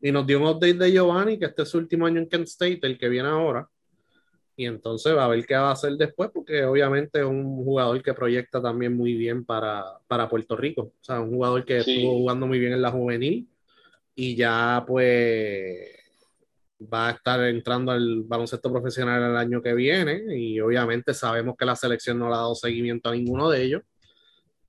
Y 0.00 0.12
nos 0.12 0.26
dio 0.26 0.38
un 0.38 0.46
update 0.46 0.74
de 0.74 0.92
Giovanni, 0.92 1.38
que 1.38 1.46
este 1.46 1.62
es 1.62 1.68
su 1.68 1.78
último 1.78 2.06
año 2.06 2.20
en 2.20 2.28
Kent 2.28 2.46
State, 2.48 2.80
el 2.82 2.98
que 2.98 3.08
viene 3.08 3.28
ahora 3.28 3.68
y 4.56 4.64
entonces 4.64 5.14
va 5.14 5.26
a 5.26 5.28
ver 5.28 5.46
qué 5.46 5.54
va 5.54 5.68
a 5.68 5.72
hacer 5.72 5.92
después, 5.92 6.30
porque 6.32 6.64
obviamente 6.64 7.20
es 7.20 7.26
un 7.26 7.62
jugador 7.62 8.02
que 8.02 8.14
proyecta 8.14 8.62
también 8.62 8.96
muy 8.96 9.14
bien 9.14 9.44
para, 9.44 9.84
para 10.08 10.28
Puerto 10.28 10.56
Rico. 10.56 10.82
O 10.82 11.04
sea, 11.04 11.20
un 11.20 11.34
jugador 11.34 11.64
que 11.64 11.78
estuvo 11.78 12.14
jugando 12.18 12.46
muy 12.46 12.58
bien 12.58 12.72
en 12.72 12.80
la 12.82 12.90
juvenil 12.90 13.48
y 14.14 14.34
ya 14.34 14.82
pues 14.86 15.96
va 16.92 17.08
a 17.08 17.10
estar 17.12 17.40
entrando 17.44 17.92
al 17.92 18.22
baloncesto 18.24 18.70
profesional 18.72 19.30
el 19.30 19.36
año 19.36 19.62
que 19.62 19.74
viene 19.74 20.24
y 20.36 20.60
obviamente 20.60 21.14
sabemos 21.14 21.56
que 21.56 21.66
la 21.66 21.76
selección 21.76 22.18
no 22.18 22.28
le 22.28 22.34
ha 22.34 22.38
dado 22.38 22.54
seguimiento 22.54 23.10
a 23.10 23.12
ninguno 23.12 23.50
de 23.50 23.62
ellos, 23.62 23.82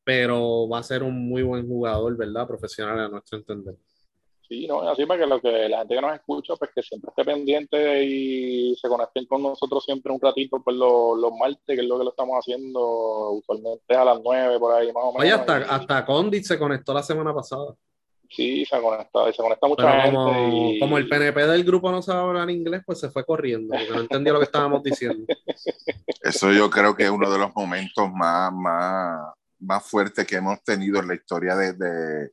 pero 0.03 0.67
va 0.69 0.79
a 0.79 0.83
ser 0.83 1.03
un 1.03 1.27
muy 1.29 1.43
buen 1.43 1.65
jugador, 1.67 2.17
¿verdad? 2.17 2.47
Profesional 2.47 2.99
a 2.99 3.09
nuestro 3.09 3.37
entender. 3.37 3.75
Sí, 4.47 4.65
no, 4.65 4.87
así 4.87 5.05
para 5.05 5.19
que, 5.19 5.27
lo 5.27 5.41
que 5.41 5.67
la 5.67 5.79
gente 5.79 5.95
que 5.95 6.01
nos 6.01 6.15
escucha, 6.15 6.55
pues 6.55 6.71
que 6.73 6.81
siempre 6.81 7.09
esté 7.09 7.25
pendiente 7.25 8.03
y 8.05 8.75
se 8.75 8.87
conecten 8.87 9.25
con 9.25 9.43
nosotros 9.43 9.83
siempre 9.83 10.13
un 10.13 10.21
ratito 10.21 10.63
por 10.63 10.73
los, 10.73 11.19
los 11.19 11.33
martes, 11.37 11.63
que 11.65 11.81
es 11.81 11.85
lo 11.85 11.97
que 11.97 12.05
lo 12.05 12.11
estamos 12.11 12.37
haciendo 12.39 13.31
usualmente 13.31 13.93
a 13.93 14.05
las 14.05 14.19
nueve 14.23 14.57
por 14.57 14.73
ahí 14.73 14.87
más 14.93 15.03
o 15.03 15.11
menos. 15.11 15.21
Oye, 15.21 15.31
hasta, 15.33 15.57
hasta 15.75 16.05
Condit 16.05 16.45
se 16.45 16.57
conectó 16.57 16.93
la 16.93 17.03
semana 17.03 17.33
pasada. 17.33 17.75
Sí, 18.29 18.65
se 18.65 18.81
conecta, 18.81 19.31
se 19.33 19.41
conecta 19.41 19.67
mucha 19.67 20.01
gente. 20.01 20.15
Como, 20.15 20.79
como, 20.79 20.97
el 20.97 21.09
PNP 21.09 21.47
del 21.47 21.63
grupo 21.63 21.91
no 21.91 22.01
sabe 22.01 22.21
hablar 22.21 22.49
inglés, 22.49 22.83
pues 22.85 22.99
se 22.99 23.09
fue 23.09 23.25
corriendo, 23.25 23.73
porque 23.73 23.93
no 23.93 24.01
entendió 24.01 24.33
lo 24.33 24.39
que 24.39 24.45
estábamos 24.45 24.81
diciendo. 24.83 25.25
Eso 26.21 26.51
yo 26.51 26.69
creo 26.69 26.95
que 26.95 27.03
es 27.03 27.09
uno 27.09 27.29
de 27.29 27.39
los 27.39 27.53
momentos 27.53 28.09
más, 28.13 28.51
más, 28.53 29.33
más 29.59 29.83
fuertes 29.85 30.25
que 30.25 30.37
hemos 30.37 30.61
tenido 30.63 30.99
en 30.99 31.07
la 31.07 31.15
historia 31.15 31.55
de, 31.55 31.73
de, 31.73 32.29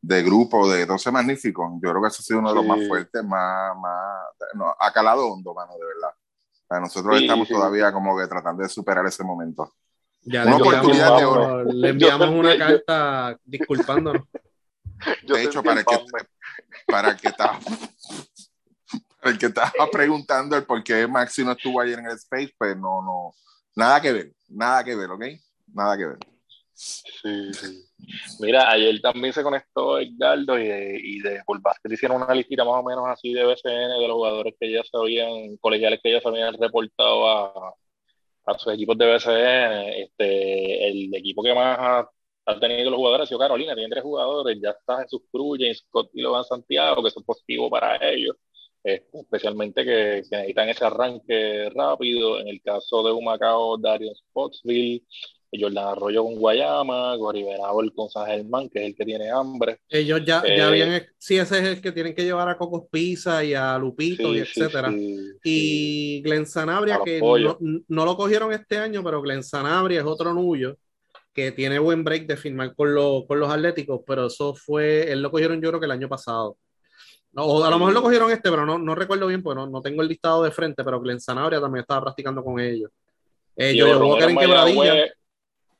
de 0.00 0.22
grupo 0.22 0.68
de 0.70 0.86
12 0.86 1.10
Magníficos. 1.10 1.72
Yo 1.82 1.90
creo 1.90 2.02
que 2.02 2.08
ese 2.08 2.18
ha 2.20 2.24
sido 2.24 2.38
uno 2.40 2.50
de 2.50 2.54
los 2.54 2.66
más 2.66 2.86
fuertes, 2.86 3.24
más, 3.24 3.76
más 3.76 4.24
no, 4.54 4.74
ha 4.78 4.92
calado 4.92 5.26
hondo, 5.26 5.54
mano, 5.54 5.72
de 5.72 5.84
verdad. 5.84 6.14
Para 6.66 6.80
nosotros 6.80 7.16
sí, 7.16 7.24
estamos 7.24 7.48
sí. 7.48 7.54
todavía 7.54 7.92
como 7.92 8.18
que 8.18 8.26
tratando 8.26 8.62
de 8.62 8.68
superar 8.68 9.06
ese 9.06 9.24
momento. 9.24 9.72
Ya 10.22 10.42
una 10.42 10.56
le 10.56 10.62
oportunidad 10.62 11.16
de 11.16 11.24
oro. 11.24 11.64
Le 11.64 11.88
enviamos 11.90 12.28
una 12.28 12.58
carta 12.58 13.38
disculpándonos. 13.44 14.22
de 15.22 15.42
hecho, 15.42 15.62
para 15.62 15.80
el, 15.80 15.86
que, 15.86 15.98
para 16.86 17.10
el 17.10 17.16
que 17.16 17.28
estaba 17.28 17.58
para 19.20 19.30
el 19.32 19.38
que 19.38 19.46
estaba 19.46 19.72
preguntando 19.90 20.56
el 20.56 20.64
por 20.64 20.82
qué 20.82 21.06
Maxi 21.06 21.44
no 21.44 21.52
estuvo 21.52 21.80
ayer 21.80 21.98
en 21.98 22.06
el 22.06 22.16
Space, 22.16 22.54
pues 22.56 22.76
no, 22.76 23.02
no, 23.02 23.34
nada 23.74 24.00
que 24.00 24.12
ver, 24.12 24.32
nada 24.48 24.84
que 24.84 24.94
ver, 24.94 25.10
¿ok? 25.10 25.24
Nada 25.72 25.96
que 25.96 26.06
ver. 26.06 26.18
Sí, 26.72 27.52
sí. 27.52 27.85
Mira, 28.40 28.70
ayer 28.70 29.00
también 29.00 29.32
se 29.32 29.42
conectó 29.42 29.98
Edgardo 29.98 30.58
y 30.58 30.66
de, 30.68 31.00
y 31.02 31.20
de 31.20 31.40
hicieron 31.90 32.22
una 32.22 32.34
listita 32.34 32.64
más 32.64 32.76
o 32.76 32.82
menos 32.82 33.04
así 33.08 33.32
de 33.32 33.44
BCN 33.44 34.00
de 34.00 34.08
los 34.08 34.16
jugadores 34.16 34.54
que 34.60 34.70
ya 34.70 34.82
se 34.84 34.96
habían, 34.96 35.56
colegiales 35.58 36.00
que 36.02 36.12
ya 36.12 36.20
se 36.20 36.28
habían 36.28 36.54
reportado 36.54 37.28
a, 37.28 37.74
a 38.46 38.58
sus 38.58 38.72
equipos 38.74 38.96
de 38.98 39.06
BCN. 39.06 39.88
Este, 40.02 40.88
el 40.88 41.14
equipo 41.14 41.42
que 41.42 41.54
más 41.54 42.06
ha 42.46 42.60
tenido 42.60 42.90
los 42.90 42.98
jugadores, 42.98 43.24
ha 43.24 43.26
sido 43.26 43.40
Carolina, 43.40 43.74
tiene 43.74 43.90
tres 43.90 44.04
jugadores, 44.04 44.58
ya 44.62 44.70
está 44.70 45.02
Jesús 45.02 45.22
Cruz, 45.30 45.58
James 45.60 45.78
Scott 45.78 46.10
y 46.14 46.22
Logan 46.22 46.44
Santiago, 46.44 47.02
que 47.02 47.10
son 47.10 47.24
positivos 47.24 47.70
para 47.70 47.96
ellos, 48.08 48.36
este, 48.84 49.18
especialmente 49.20 49.84
que, 49.84 50.22
que, 50.30 50.36
necesitan 50.36 50.68
ese 50.68 50.84
arranque 50.84 51.70
rápido. 51.74 52.38
En 52.40 52.48
el 52.48 52.62
caso 52.62 53.02
de 53.02 53.12
Humacao, 53.12 53.76
Darius 53.78 54.18
Spotsville, 54.18 55.04
Jordan 55.60 55.88
Arroyo 55.88 56.24
con 56.24 56.36
Guayama, 56.36 57.16
Gori 57.16 57.42
Venabol 57.42 57.92
con 57.94 58.08
San 58.08 58.26
Germán, 58.26 58.68
que 58.68 58.80
es 58.80 58.86
el 58.86 58.94
que 58.94 59.04
tiene 59.04 59.30
hambre. 59.30 59.78
Ellos 59.88 60.22
ya, 60.24 60.42
eh, 60.44 60.56
ya 60.56 60.68
habían, 60.68 61.02
sí, 61.18 61.36
ese 61.36 61.58
es 61.58 61.64
el 61.64 61.80
que 61.80 61.92
tienen 61.92 62.14
que 62.14 62.24
llevar 62.24 62.48
a 62.48 62.56
Cocos 62.56 62.84
Pizza 62.90 63.44
y 63.44 63.54
a 63.54 63.78
Lupito 63.78 64.32
sí, 64.32 64.36
y 64.36 64.38
etcétera. 64.38 64.90
Sí, 64.90 65.38
y 65.42 66.22
Glenn 66.22 66.46
Sanabria, 66.46 67.00
que 67.04 67.20
no, 67.20 67.58
no, 67.88 68.04
lo 68.04 68.16
cogieron 68.16 68.52
este 68.52 68.78
año, 68.78 69.02
pero 69.02 69.22
Glenn 69.22 69.42
Sanabria 69.42 70.00
es 70.00 70.06
otro 70.06 70.32
nuyo 70.32 70.76
que 71.32 71.52
tiene 71.52 71.78
buen 71.78 72.02
break 72.02 72.26
de 72.26 72.36
firmar 72.36 72.74
con, 72.74 72.94
lo, 72.94 73.26
con 73.26 73.38
los 73.38 73.50
Atléticos, 73.50 74.00
pero 74.06 74.26
eso 74.26 74.54
fue, 74.54 75.12
él 75.12 75.20
lo 75.20 75.30
cogieron 75.30 75.60
yo 75.60 75.68
creo 75.68 75.80
que 75.80 75.86
el 75.86 75.92
año 75.92 76.08
pasado. 76.08 76.56
O 77.34 77.62
a 77.62 77.70
lo 77.70 77.78
mejor 77.78 77.92
lo 77.92 78.02
cogieron 78.02 78.30
este, 78.30 78.48
pero 78.48 78.64
no, 78.64 78.78
no 78.78 78.94
recuerdo 78.94 79.26
bien, 79.26 79.42
porque 79.42 79.60
no, 79.60 79.66
no 79.66 79.82
tengo 79.82 80.00
el 80.00 80.08
listado 80.08 80.42
de 80.42 80.50
frente, 80.50 80.82
pero 80.82 80.98
Glenn 80.98 81.20
Sanabria 81.20 81.60
también 81.60 81.82
estaba 81.82 82.00
practicando 82.00 82.42
con 82.42 82.58
ellos. 82.58 82.90
Eh, 83.54 83.72
Diego, 83.72 84.06
Walker 84.06 84.30
en 84.30 84.38
Quebradilla. 84.38 84.94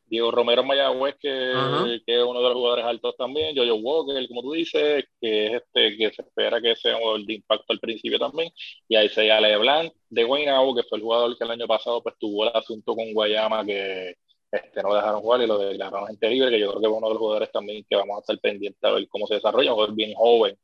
Diego 0.08 0.30
Romero 0.30 0.62
Mayagüez, 0.62 1.16
que, 1.20 2.00
que, 2.06 2.16
es 2.16 2.22
uno 2.22 2.40
de 2.40 2.48
los 2.48 2.54
jugadores 2.54 2.84
altos 2.84 3.16
también. 3.16 3.56
Jojo 3.56 3.74
Walker, 3.74 4.28
como 4.28 4.42
tú 4.42 4.52
dices, 4.52 5.04
que 5.20 5.46
es 5.46 5.54
este 5.54 5.96
que 5.96 6.12
se 6.12 6.22
espera 6.22 6.60
que 6.60 6.76
sea 6.76 6.96
un 6.96 7.02
jugador 7.02 7.26
de 7.26 7.34
impacto 7.34 7.72
al 7.72 7.80
principio 7.80 8.18
también. 8.18 8.50
Y 8.88 8.96
ahí 8.96 9.08
se 9.08 9.24
Leblanc 9.24 9.92
de 10.08 10.24
Guaynabo, 10.24 10.76
que 10.76 10.84
fue 10.84 10.98
el 10.98 11.02
jugador 11.02 11.36
que 11.36 11.44
el 11.44 11.50
año 11.50 11.66
pasado 11.66 12.02
pues 12.02 12.14
tuvo 12.18 12.44
el 12.44 12.52
asunto 12.54 12.94
con 12.94 13.12
Guayama, 13.12 13.64
que 13.64 14.14
este, 14.50 14.82
no 14.82 14.90
lo 14.90 14.94
dejaron 14.94 15.20
jugar 15.20 15.42
y 15.42 15.46
lo 15.46 15.58
declararon 15.58 16.06
gente 16.06 16.30
libre, 16.30 16.50
que 16.50 16.60
yo 16.60 16.70
creo 16.70 16.80
que 16.80 16.86
es 16.86 16.92
uno 16.92 17.08
de 17.08 17.14
los 17.14 17.18
jugadores 17.18 17.50
también 17.50 17.84
que 17.88 17.96
vamos 17.96 18.16
a 18.16 18.20
estar 18.20 18.38
pendientes 18.38 18.82
a 18.84 18.92
ver 18.92 19.08
cómo 19.08 19.26
se 19.26 19.34
desarrolla, 19.34 19.70
un 19.70 19.74
jugador 19.74 19.94
bien 19.96 20.14
joven. 20.14 20.56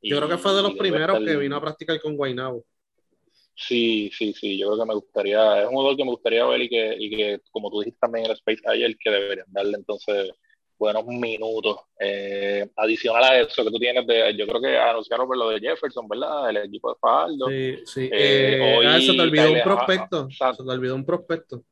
Y, 0.00 0.10
yo 0.10 0.16
creo 0.16 0.28
que 0.28 0.38
fue 0.38 0.54
de 0.54 0.62
los 0.62 0.74
primeros 0.74 1.18
que 1.20 1.36
vino 1.36 1.56
a 1.56 1.60
practicar 1.60 2.00
con 2.00 2.16
Guaynabo. 2.16 2.64
Sí, 3.60 4.08
sí, 4.16 4.32
sí, 4.34 4.56
yo 4.56 4.68
creo 4.68 4.78
que 4.78 4.88
me 4.88 4.94
gustaría, 4.94 5.62
es 5.62 5.66
un 5.66 5.72
jugador 5.72 5.96
que 5.96 6.04
me 6.04 6.12
gustaría 6.12 6.46
ver 6.46 6.62
y 6.62 6.68
que, 6.68 6.96
y 6.96 7.10
que 7.10 7.40
como 7.50 7.68
tú 7.70 7.80
dijiste 7.80 7.98
también 8.00 8.24
en 8.24 8.30
el 8.30 8.36
Space 8.36 8.62
ayer, 8.66 8.96
que 8.96 9.10
deberían 9.10 9.48
darle 9.48 9.78
entonces 9.78 10.30
buenos 10.78 11.04
minutos. 11.06 11.76
Eh, 11.98 12.70
adicional 12.76 13.24
a 13.24 13.40
eso 13.40 13.64
que 13.64 13.70
tú 13.70 13.78
tienes, 13.78 14.06
de, 14.06 14.36
yo 14.36 14.46
creo 14.46 14.60
que 14.60 14.78
anunciaron 14.78 15.26
por 15.26 15.36
lo 15.36 15.50
de 15.50 15.58
Jefferson, 15.58 16.06
¿verdad? 16.06 16.50
El 16.50 16.58
equipo 16.58 16.90
de 16.90 16.98
Fajardo. 17.00 17.48
Sí, 17.48 17.78
sí. 17.84 18.04
Eh, 18.04 18.10
eh, 18.12 18.78
hoy, 18.78 18.86
ah, 18.86 19.00
se 19.00 19.12
te 19.12 19.20
olvidó 19.20 19.52
un 19.52 19.62
prospecto. 19.62 20.28
Se 20.30 20.64
te 20.64 20.70
olvidó 20.70 20.94
un 20.94 21.04
prospecto. 21.04 21.64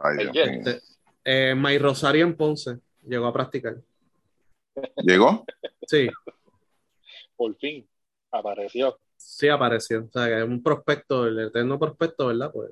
Ay, 0.00 0.26
Dios 0.32 0.82
eh, 1.22 1.54
May 1.54 1.78
Rosario 1.78 2.24
en 2.24 2.34
Ponce 2.34 2.78
llegó 3.06 3.26
a 3.26 3.32
practicar. 3.32 3.76
¿Llegó? 4.96 5.44
Sí. 5.86 6.08
Por 7.36 7.54
fin, 7.56 7.86
apareció. 8.32 8.98
Sí, 9.20 9.48
apareció. 9.48 10.04
O 10.04 10.10
sea, 10.10 10.26
que 10.26 10.38
es 10.38 10.44
un 10.44 10.62
prospecto, 10.62 11.26
el 11.26 11.38
eterno 11.38 11.78
prospecto, 11.78 12.28
¿verdad? 12.28 12.50
Pues. 12.52 12.70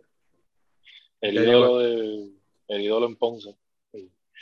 El 1.20 1.34
ídolo, 1.34 1.78
de, 1.78 2.30
el 2.68 2.80
ídolo 2.80 3.06
en 3.06 3.16
Ponce. 3.16 3.54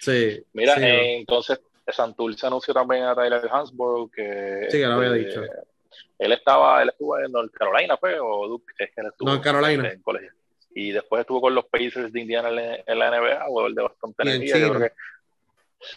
Sí. 0.01 0.45
Mira, 0.53 0.75
sí, 0.75 0.85
eh, 0.85 1.17
entonces 1.19 1.61
Santurce 1.89 2.47
anunció 2.47 2.75
también 2.75 3.05
a 3.05 3.15
Tyler 3.15 3.49
Hansborough 3.51 4.11
que. 4.11 4.67
Sí, 4.71 4.79
que 4.79 4.87
lo 4.87 4.95
había 4.95 5.17
eh, 5.17 5.25
dicho. 5.25 5.43
Él 6.19 6.33
estaba, 6.33 6.83
él 6.83 6.91
estuvo 6.91 7.19
en 7.19 7.33
North 7.33 7.53
Carolina, 7.53 7.97
¿fue? 7.97 8.19
O 8.21 8.47
Duke, 8.47 8.73
es 8.79 8.91
que 8.95 9.01
él 9.01 9.07
estuvo 9.09 9.29
North 9.29 9.43
Carolina. 9.43 9.89
En, 9.89 9.95
en 9.97 10.03
colegio 10.03 10.33
y 10.77 10.93
después 10.93 11.23
estuvo 11.23 11.41
con 11.41 11.55
los 11.55 11.65
Pacers 11.65 12.13
de 12.13 12.21
Indiana 12.21 12.51
en 12.51 12.99
la 12.99 13.11
NBA, 13.11 13.47
jugador 13.47 13.75
de 13.75 13.83
bastante 13.83 14.23
energía. 14.23 14.59
Yo 14.59 14.69
creo 14.75 14.81
que, 14.83 14.95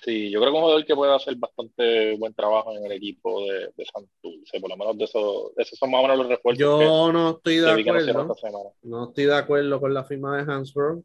sí, 0.04 0.32
yo 0.32 0.40
creo 0.40 0.52
que 0.52 0.58
un 0.58 0.64
jugador 0.64 0.86
que 0.86 0.96
puede 0.96 1.16
hacer 1.16 1.36
bastante 1.36 2.16
buen 2.18 2.34
trabajo 2.34 2.76
en 2.76 2.86
el 2.86 2.92
equipo 2.92 3.44
de, 3.46 3.72
de 3.76 3.86
Santurce, 3.86 4.60
por 4.60 4.70
lo 4.70 4.78
menos 4.78 4.98
de 4.98 5.06
esos, 5.06 5.52
esos 5.58 5.78
son 5.78 5.92
más 5.92 6.00
o 6.00 6.04
menos 6.04 6.18
los 6.18 6.28
refuerzos. 6.28 6.60
Yo 6.60 6.80
que, 6.80 7.14
no 7.14 7.30
estoy 7.32 7.58
de 7.58 7.72
acuerdo. 7.72 8.36
No 8.84 9.04
estoy 9.06 9.26
de 9.26 9.36
acuerdo 9.36 9.80
con 9.80 9.94
la 9.94 10.04
firma 10.04 10.38
de 10.38 10.52
Hansbrough. 10.52 11.04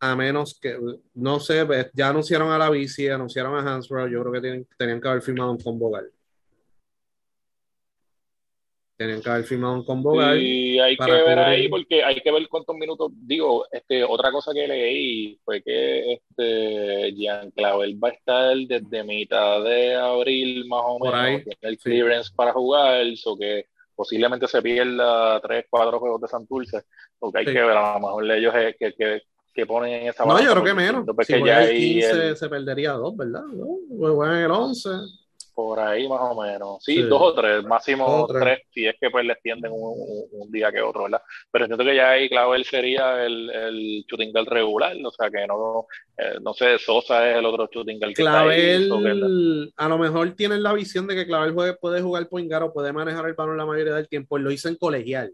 A 0.00 0.16
menos 0.16 0.58
que, 0.58 0.76
no 1.14 1.38
sé, 1.38 1.64
ya 1.94 2.08
anunciaron 2.08 2.50
a 2.50 2.58
la 2.58 2.70
bici, 2.70 3.08
anunciaron 3.08 3.54
a 3.54 3.74
Hansbrough, 3.74 4.10
yo 4.10 4.20
creo 4.20 4.32
que 4.32 4.40
tienen, 4.40 4.68
tenían 4.76 5.00
que 5.00 5.08
haber 5.08 5.22
firmado 5.22 5.52
un 5.52 5.58
Convogal. 5.58 6.10
Tenían 9.02 9.20
que 9.20 9.30
haber 9.30 9.44
firmado 9.44 9.74
un 9.74 9.84
combo 9.84 10.14
Y 10.36 10.78
hay 10.78 10.96
que 10.96 11.10
ver 11.10 11.38
ahí, 11.38 11.68
porque 11.68 12.04
hay 12.04 12.20
que 12.20 12.30
ver 12.30 12.46
cuántos 12.48 12.76
minutos. 12.76 13.10
Digo, 13.14 13.66
este, 13.72 14.04
otra 14.04 14.30
cosa 14.30 14.52
que 14.54 14.68
leí 14.68 15.40
fue 15.44 15.60
que 15.60 16.12
este 16.12 17.12
Jean 17.14 17.50
Clavel 17.50 18.02
va 18.02 18.08
a 18.08 18.12
estar 18.12 18.56
desde 18.56 19.02
mitad 19.02 19.64
de 19.64 19.96
abril, 19.96 20.66
más 20.68 20.82
o 20.84 20.98
menos, 21.00 21.14
ahí, 21.14 21.42
el 21.62 21.78
clearance 21.78 22.28
sí. 22.28 22.34
para 22.36 22.52
jugar, 22.52 23.04
o 23.24 23.36
que 23.36 23.66
posiblemente 23.94 24.46
se 24.46 24.62
pierda 24.62 25.40
tres, 25.40 25.66
cuatro 25.68 25.98
juegos 25.98 26.20
de 26.20 26.28
Santurce, 26.28 26.82
porque 27.18 27.40
hay 27.40 27.46
sí. 27.46 27.52
que 27.52 27.62
ver, 27.62 27.76
a 27.76 27.94
lo 27.94 28.00
mejor 28.00 28.30
ellos 28.30 28.54
que, 28.78 28.94
que, 28.94 29.22
que 29.52 29.66
ponen 29.66 29.94
en 29.94 30.08
esa 30.10 30.24
No, 30.24 30.40
yo 30.40 30.52
creo 30.52 30.64
que 30.64 30.74
menos. 30.74 31.04
Si 31.26 31.44
ya 31.44 31.64
el 31.64 31.76
15 31.76 32.28
el... 32.28 32.36
se 32.36 32.48
perdería 32.48 32.92
dos, 32.92 33.16
¿verdad? 33.16 33.42
¿No? 33.52 33.78
Pues 33.98 34.30
en 34.30 34.44
el 34.44 34.50
11 34.50 34.88
por 35.54 35.80
ahí 35.80 36.08
más 36.08 36.20
o 36.20 36.40
menos. 36.40 36.82
Sí, 36.82 36.96
sí. 36.96 37.02
dos 37.02 37.20
o 37.20 37.34
tres, 37.34 37.64
máximo 37.64 38.06
o 38.06 38.26
tres. 38.26 38.42
tres. 38.42 38.58
si 38.70 38.86
es 38.86 38.94
que 39.00 39.10
pues 39.10 39.24
le 39.24 39.34
extienden 39.34 39.72
un, 39.72 40.26
un, 40.32 40.50
día 40.50 40.70
que 40.72 40.80
otro, 40.80 41.04
¿verdad? 41.04 41.22
Pero 41.50 41.64
entiendo 41.64 41.84
que 41.84 41.96
ya 41.96 42.10
ahí 42.10 42.28
Clavel 42.28 42.64
sería 42.64 43.24
el, 43.24 43.50
el 43.50 44.04
shooting 44.08 44.32
girl 44.32 44.46
regular, 44.46 44.96
o 45.04 45.10
sea 45.10 45.30
que 45.30 45.46
no, 45.46 45.86
eh, 46.16 46.38
no 46.42 46.54
sé, 46.54 46.78
Sosa 46.78 47.30
es 47.30 47.36
el 47.36 47.46
otro 47.46 47.68
shooting 47.72 48.00
que 48.00 48.12
Clavel, 48.14 48.82
está 48.84 48.96
ahí, 48.96 49.72
a 49.76 49.88
lo 49.88 49.98
mejor 49.98 50.30
tienen 50.34 50.62
la 50.62 50.72
visión 50.72 51.06
de 51.06 51.14
que 51.14 51.26
Clavel 51.26 51.54
puede, 51.54 51.74
puede 51.74 52.00
jugar 52.00 52.28
point 52.28 52.50
guard 52.50 52.64
o 52.64 52.72
puede 52.72 52.92
manejar 52.92 53.26
el 53.26 53.34
balón 53.34 53.56
la 53.56 53.66
mayoría 53.66 53.94
del 53.94 54.08
tiempo, 54.08 54.36
él 54.36 54.44
lo 54.44 54.50
hizo 54.50 54.68
en 54.68 54.76
colegial. 54.76 55.32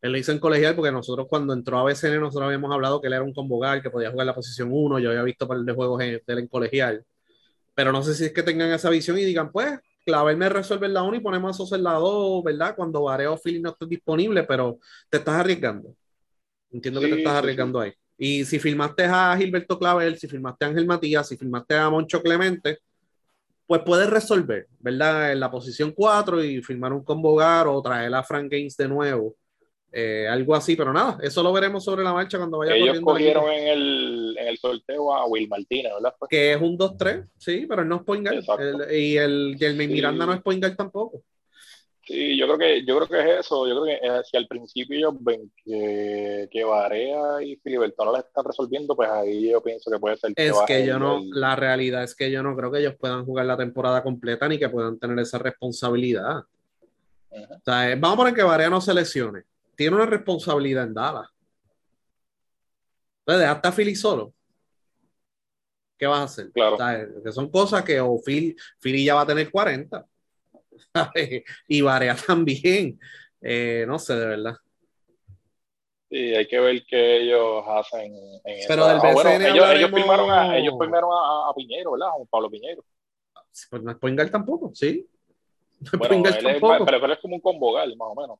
Él 0.00 0.10
lo 0.10 0.18
hizo 0.18 0.32
en 0.32 0.40
colegial 0.40 0.74
porque 0.74 0.90
nosotros 0.90 1.28
cuando 1.28 1.52
entró 1.52 1.78
a 1.78 1.84
BCN 1.84 2.18
nosotros 2.18 2.46
habíamos 2.46 2.72
hablado 2.72 3.00
que 3.00 3.06
él 3.06 3.12
era 3.12 3.22
un 3.22 3.32
combogal, 3.32 3.82
que 3.82 3.90
podía 3.90 4.10
jugar 4.10 4.26
la 4.26 4.34
posición 4.34 4.70
1, 4.72 4.98
yo 4.98 5.10
había 5.10 5.22
visto 5.22 5.46
par 5.46 5.58
de 5.58 5.72
juegos 5.72 5.98
de 6.00 6.22
él 6.26 6.38
en 6.38 6.48
colegial 6.48 7.04
pero 7.74 7.92
no 7.92 8.02
sé 8.02 8.14
si 8.14 8.24
es 8.24 8.32
que 8.32 8.42
tengan 8.42 8.70
esa 8.72 8.90
visión 8.90 9.18
y 9.18 9.24
digan, 9.24 9.50
pues, 9.50 9.78
Clavel 10.04 10.36
me 10.36 10.48
resuelve 10.48 10.88
la 10.88 11.02
1 11.02 11.16
y 11.16 11.20
ponemos 11.20 11.50
a 11.50 11.54
Sosa 11.54 11.76
en 11.76 11.84
la 11.84 11.94
2, 11.94 12.42
¿verdad? 12.42 12.74
Cuando 12.74 13.02
Vareo 13.02 13.36
Philly 13.36 13.60
no 13.60 13.70
esté 13.70 13.86
disponible, 13.86 14.42
pero 14.44 14.78
te 15.08 15.18
estás 15.18 15.36
arriesgando. 15.36 15.94
Entiendo 16.70 17.00
sí, 17.00 17.06
que 17.06 17.12
te 17.12 17.18
estás 17.18 17.34
arriesgando 17.34 17.80
sí, 17.80 17.88
ahí. 17.88 17.94
Y 18.18 18.44
si 18.44 18.58
filmaste 18.58 19.04
a 19.04 19.36
Gilberto 19.36 19.78
Clavel, 19.78 20.18
si 20.18 20.28
filmaste 20.28 20.64
a 20.64 20.68
Ángel 20.68 20.86
Matías, 20.86 21.28
si 21.28 21.36
filmaste 21.36 21.74
a 21.76 21.88
Moncho 21.90 22.22
Clemente, 22.22 22.78
pues 23.66 23.82
puedes 23.84 24.10
resolver, 24.10 24.66
¿verdad? 24.80 25.32
En 25.32 25.40
la 25.40 25.50
posición 25.50 25.92
4 25.92 26.42
y 26.44 26.62
firmar 26.62 26.92
un 26.92 27.04
convogar 27.04 27.68
o 27.68 27.80
traer 27.80 28.14
a 28.14 28.22
Frank 28.22 28.50
Gaines 28.50 28.76
de 28.76 28.88
nuevo 28.88 29.36
Eh, 29.94 30.26
algo 30.26 30.54
así, 30.54 30.74
pero 30.74 30.90
nada, 30.90 31.18
eso 31.22 31.42
lo 31.42 31.52
veremos 31.52 31.84
sobre 31.84 32.02
la 32.02 32.14
marcha 32.14 32.38
cuando 32.38 32.58
vaya 32.58 32.74
Ellos 32.74 33.00
cogieron 33.00 33.50
en 33.50 33.68
el, 33.68 34.36
en 34.38 34.48
el, 34.48 34.56
sorteo 34.56 35.14
a 35.14 35.26
Will 35.26 35.48
Martínez, 35.48 35.92
¿verdad? 35.94 36.14
Que 36.30 36.54
es 36.54 36.62
un 36.62 36.78
2-3, 36.78 37.28
sí, 37.36 37.66
pero 37.68 37.82
él 37.82 37.88
no 37.88 37.96
es 37.96 38.02
point 38.02 38.26
y 38.90 39.16
el 39.18 39.54
Jeremy 39.58 39.88
Miranda 39.88 40.24
no 40.24 40.32
es 40.32 40.40
point 40.40 40.64
tampoco. 40.74 41.22
Sí, 42.06 42.36
yo 42.36 42.46
creo 42.46 42.58
que, 42.58 42.84
yo 42.84 42.96
creo 42.96 43.08
que 43.08 43.20
es 43.20 43.40
eso. 43.40 43.66
Yo 43.68 43.80
creo 43.80 43.84
que 43.84 44.06
eh, 44.06 44.22
si 44.28 44.36
al 44.36 44.48
principio 44.48 44.96
ellos 44.96 45.14
ven 45.20 45.52
que, 45.64 46.48
que 46.50 46.64
Varea 46.64 47.42
y 47.42 47.56
Filiberto 47.56 48.04
no 48.04 48.12
la 48.12 48.20
están 48.20 48.44
resolviendo, 48.44 48.96
pues 48.96 49.08
ahí 49.08 49.50
yo 49.50 49.62
pienso 49.62 49.90
que 49.90 49.98
puede 49.98 50.16
ser. 50.16 50.32
es 50.36 50.56
que 50.66 50.84
yo 50.84 50.98
no, 50.98 51.20
la 51.32 51.54
realidad 51.54 52.02
es 52.02 52.16
que 52.16 52.30
yo 52.30 52.42
no 52.42 52.56
creo 52.56 52.72
que 52.72 52.80
ellos 52.80 52.96
puedan 52.98 53.24
jugar 53.24 53.46
la 53.46 53.56
temporada 53.56 54.02
completa 54.02 54.48
ni 54.48 54.58
que 54.58 54.68
puedan 54.68 54.98
tener 54.98 55.18
esa 55.20 55.38
responsabilidad. 55.38 56.44
O 57.30 57.60
sea, 57.64 57.94
vamos 57.96 58.14
a 58.14 58.16
poner 58.16 58.34
que 58.34 58.42
Varea 58.42 58.68
no 58.68 58.80
se 58.80 58.92
lesione. 58.92 59.44
Tiene 59.82 59.96
una 59.96 60.06
responsabilidad 60.06 60.84
en 60.84 60.94
Dallas. 60.94 61.28
Entonces, 63.18 63.40
dejaste 63.40 63.66
a 63.66 63.72
Philly 63.72 63.96
solo. 63.96 64.32
¿Qué 65.98 66.06
vas 66.06 66.20
a 66.20 66.22
hacer? 66.22 66.52
Claro. 66.52 66.76
que 67.24 67.32
son 67.32 67.50
cosas 67.50 67.82
que 67.82 68.00
o 68.00 68.22
Philly, 68.24 68.54
Philly 68.78 69.04
ya 69.04 69.16
va 69.16 69.22
a 69.22 69.26
tener 69.26 69.50
40 69.50 70.06
y 71.66 71.80
Varea 71.80 72.14
también. 72.14 73.00
Eh, 73.40 73.84
no 73.88 73.98
sé, 73.98 74.14
de 74.14 74.26
verdad. 74.26 74.54
Sí, 76.08 76.32
hay 76.32 76.46
que 76.46 76.60
ver 76.60 76.84
qué 76.86 77.22
ellos 77.22 77.64
hacen. 77.66 78.14
En 78.44 78.68
Pero 78.68 78.86
del 78.86 78.98
BCN 78.98 79.26
ah, 79.26 79.48
ellos, 79.48 79.70
ellos, 79.72 79.90
firmaron, 79.90 80.30
a, 80.30 80.58
ellos 80.58 80.74
firmaron 80.78 81.10
a, 81.12 81.50
a, 81.50 81.54
Piñero, 81.56 81.90
¿verdad? 81.90 82.10
A 82.10 82.24
Pablo 82.30 82.48
Piñero. 82.48 82.84
Pues 83.68 83.82
no 83.82 83.90
es 83.90 83.96
Poingal 83.96 84.30
tampoco, 84.30 84.70
sí. 84.74 85.08
No 85.92 85.98
bueno, 85.98 86.14
él 86.18 86.22
tampoco. 86.22 86.84
Es, 86.84 86.84
pero, 86.84 87.12
es 87.12 87.18
como 87.18 87.34
un 87.34 87.40
combogal, 87.40 87.96
más 87.96 88.08
o 88.12 88.14
menos. 88.14 88.38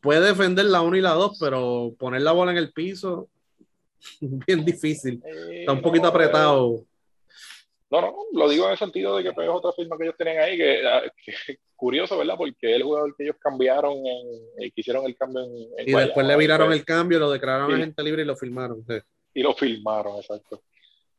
Puede 0.00 0.28
defender 0.28 0.66
la 0.66 0.82
1 0.82 0.96
y 0.96 1.00
la 1.00 1.12
2, 1.12 1.38
pero 1.38 1.94
poner 1.98 2.22
la 2.22 2.32
bola 2.32 2.52
en 2.52 2.58
el 2.58 2.72
piso, 2.72 3.28
bien 4.20 4.64
difícil. 4.64 5.22
Está 5.50 5.72
un 5.72 5.82
poquito 5.82 6.08
apretado. 6.08 6.84
No, 7.88 8.00
no, 8.00 8.16
lo 8.32 8.48
digo 8.48 8.64
en 8.66 8.72
el 8.72 8.78
sentido 8.78 9.16
de 9.16 9.22
que 9.22 9.32
pues, 9.32 9.46
es 9.46 9.54
otra 9.54 9.72
firma 9.72 9.96
que 9.96 10.04
ellos 10.04 10.16
tienen 10.16 10.40
ahí, 10.40 10.60
ah, 10.60 11.02
que, 11.24 11.58
curioso, 11.76 12.18
¿verdad? 12.18 12.34
Porque 12.36 12.74
el 12.74 12.82
jugador 12.82 13.14
que 13.16 13.24
ellos 13.24 13.36
cambiaron, 13.38 13.94
en, 13.98 14.26
eh, 14.58 14.72
que 14.74 14.80
hicieron 14.80 15.04
el 15.06 15.16
cambio 15.16 15.42
en. 15.44 15.88
y 15.88 15.92
después 15.92 16.26
le 16.26 16.36
viraron 16.36 16.68
pues. 16.68 16.80
el 16.80 16.84
cambio, 16.84 17.20
lo 17.20 17.30
declararon 17.30 17.72
a 17.72 17.78
gente 17.78 18.02
libre 18.02 18.22
y 18.22 18.24
lo 18.24 18.36
firmaron. 18.36 18.84
Y 19.34 19.42
lo 19.42 19.54
firmaron, 19.54 20.16
exacto. 20.16 20.62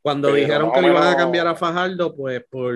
Cuando 0.02 0.32
dijeron 0.32 0.70
que 0.72 0.82
lo 0.82 0.88
iban 0.88 1.08
a 1.08 1.16
cambiar 1.16 1.46
a 1.46 1.56
Fajardo, 1.56 2.14
pues 2.14 2.44
por, 2.50 2.74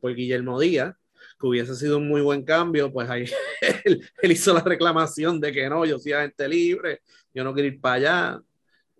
por 0.00 0.14
Guillermo 0.14 0.58
Díaz, 0.58 0.94
que 1.38 1.46
hubiese 1.46 1.74
sido 1.74 1.98
un 1.98 2.08
muy 2.08 2.20
buen 2.20 2.42
cambio, 2.42 2.92
pues 2.92 3.08
ahí 3.08 3.24
él, 3.84 4.02
él, 4.20 4.32
hizo 4.32 4.52
la 4.52 4.60
reclamación 4.60 5.40
de 5.40 5.52
que 5.52 5.68
no, 5.68 5.84
yo 5.84 5.98
soy 5.98 6.12
agente 6.12 6.48
libre, 6.48 7.02
yo 7.32 7.44
no 7.44 7.54
quiero 7.54 7.68
ir 7.68 7.80
para 7.80 7.94
allá. 7.94 8.42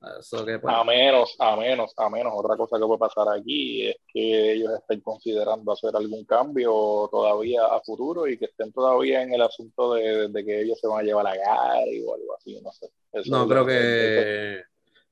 Pues, 0.00 0.32
a 0.64 0.84
menos, 0.84 1.34
a 1.40 1.56
menos, 1.56 1.92
a 1.96 2.08
menos. 2.08 2.32
Otra 2.36 2.56
cosa 2.56 2.78
que 2.78 2.86
puede 2.86 3.00
pasar 3.00 3.26
aquí 3.36 3.88
es 3.88 3.96
que 4.06 4.52
ellos 4.52 4.70
estén 4.78 5.00
considerando 5.00 5.72
hacer 5.72 5.90
algún 5.96 6.24
cambio 6.24 7.08
todavía 7.10 7.66
a 7.66 7.80
futuro 7.80 8.28
y 8.28 8.38
que 8.38 8.44
estén 8.44 8.72
todavía 8.72 9.22
en 9.22 9.34
el 9.34 9.42
asunto 9.42 9.94
de, 9.94 10.30
que 10.44 10.62
ellos 10.62 10.78
se 10.80 10.86
van 10.86 11.00
a 11.00 11.02
llevar 11.02 11.26
a 11.26 11.34
Gary 11.34 12.04
o 12.06 12.14
algo 12.14 12.36
así, 12.36 12.60
no 12.62 12.70
sé. 12.70 12.88
no 13.28 13.48
creo 13.48 13.66
que, 13.66 14.62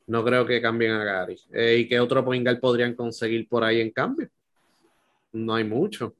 no 0.06 0.24
creo 0.24 0.46
que 0.46 0.62
cambien 0.62 0.92
a 0.92 1.04
Gary. 1.04 1.40
Eh, 1.52 1.78
¿Y 1.80 1.88
qué 1.88 1.98
otro 1.98 2.24
Poingal 2.24 2.60
podrían 2.60 2.94
conseguir 2.94 3.48
por 3.48 3.64
ahí 3.64 3.80
en 3.80 3.90
cambio? 3.90 4.28
No 5.32 5.56
hay 5.56 5.64
mucho. 5.64 6.14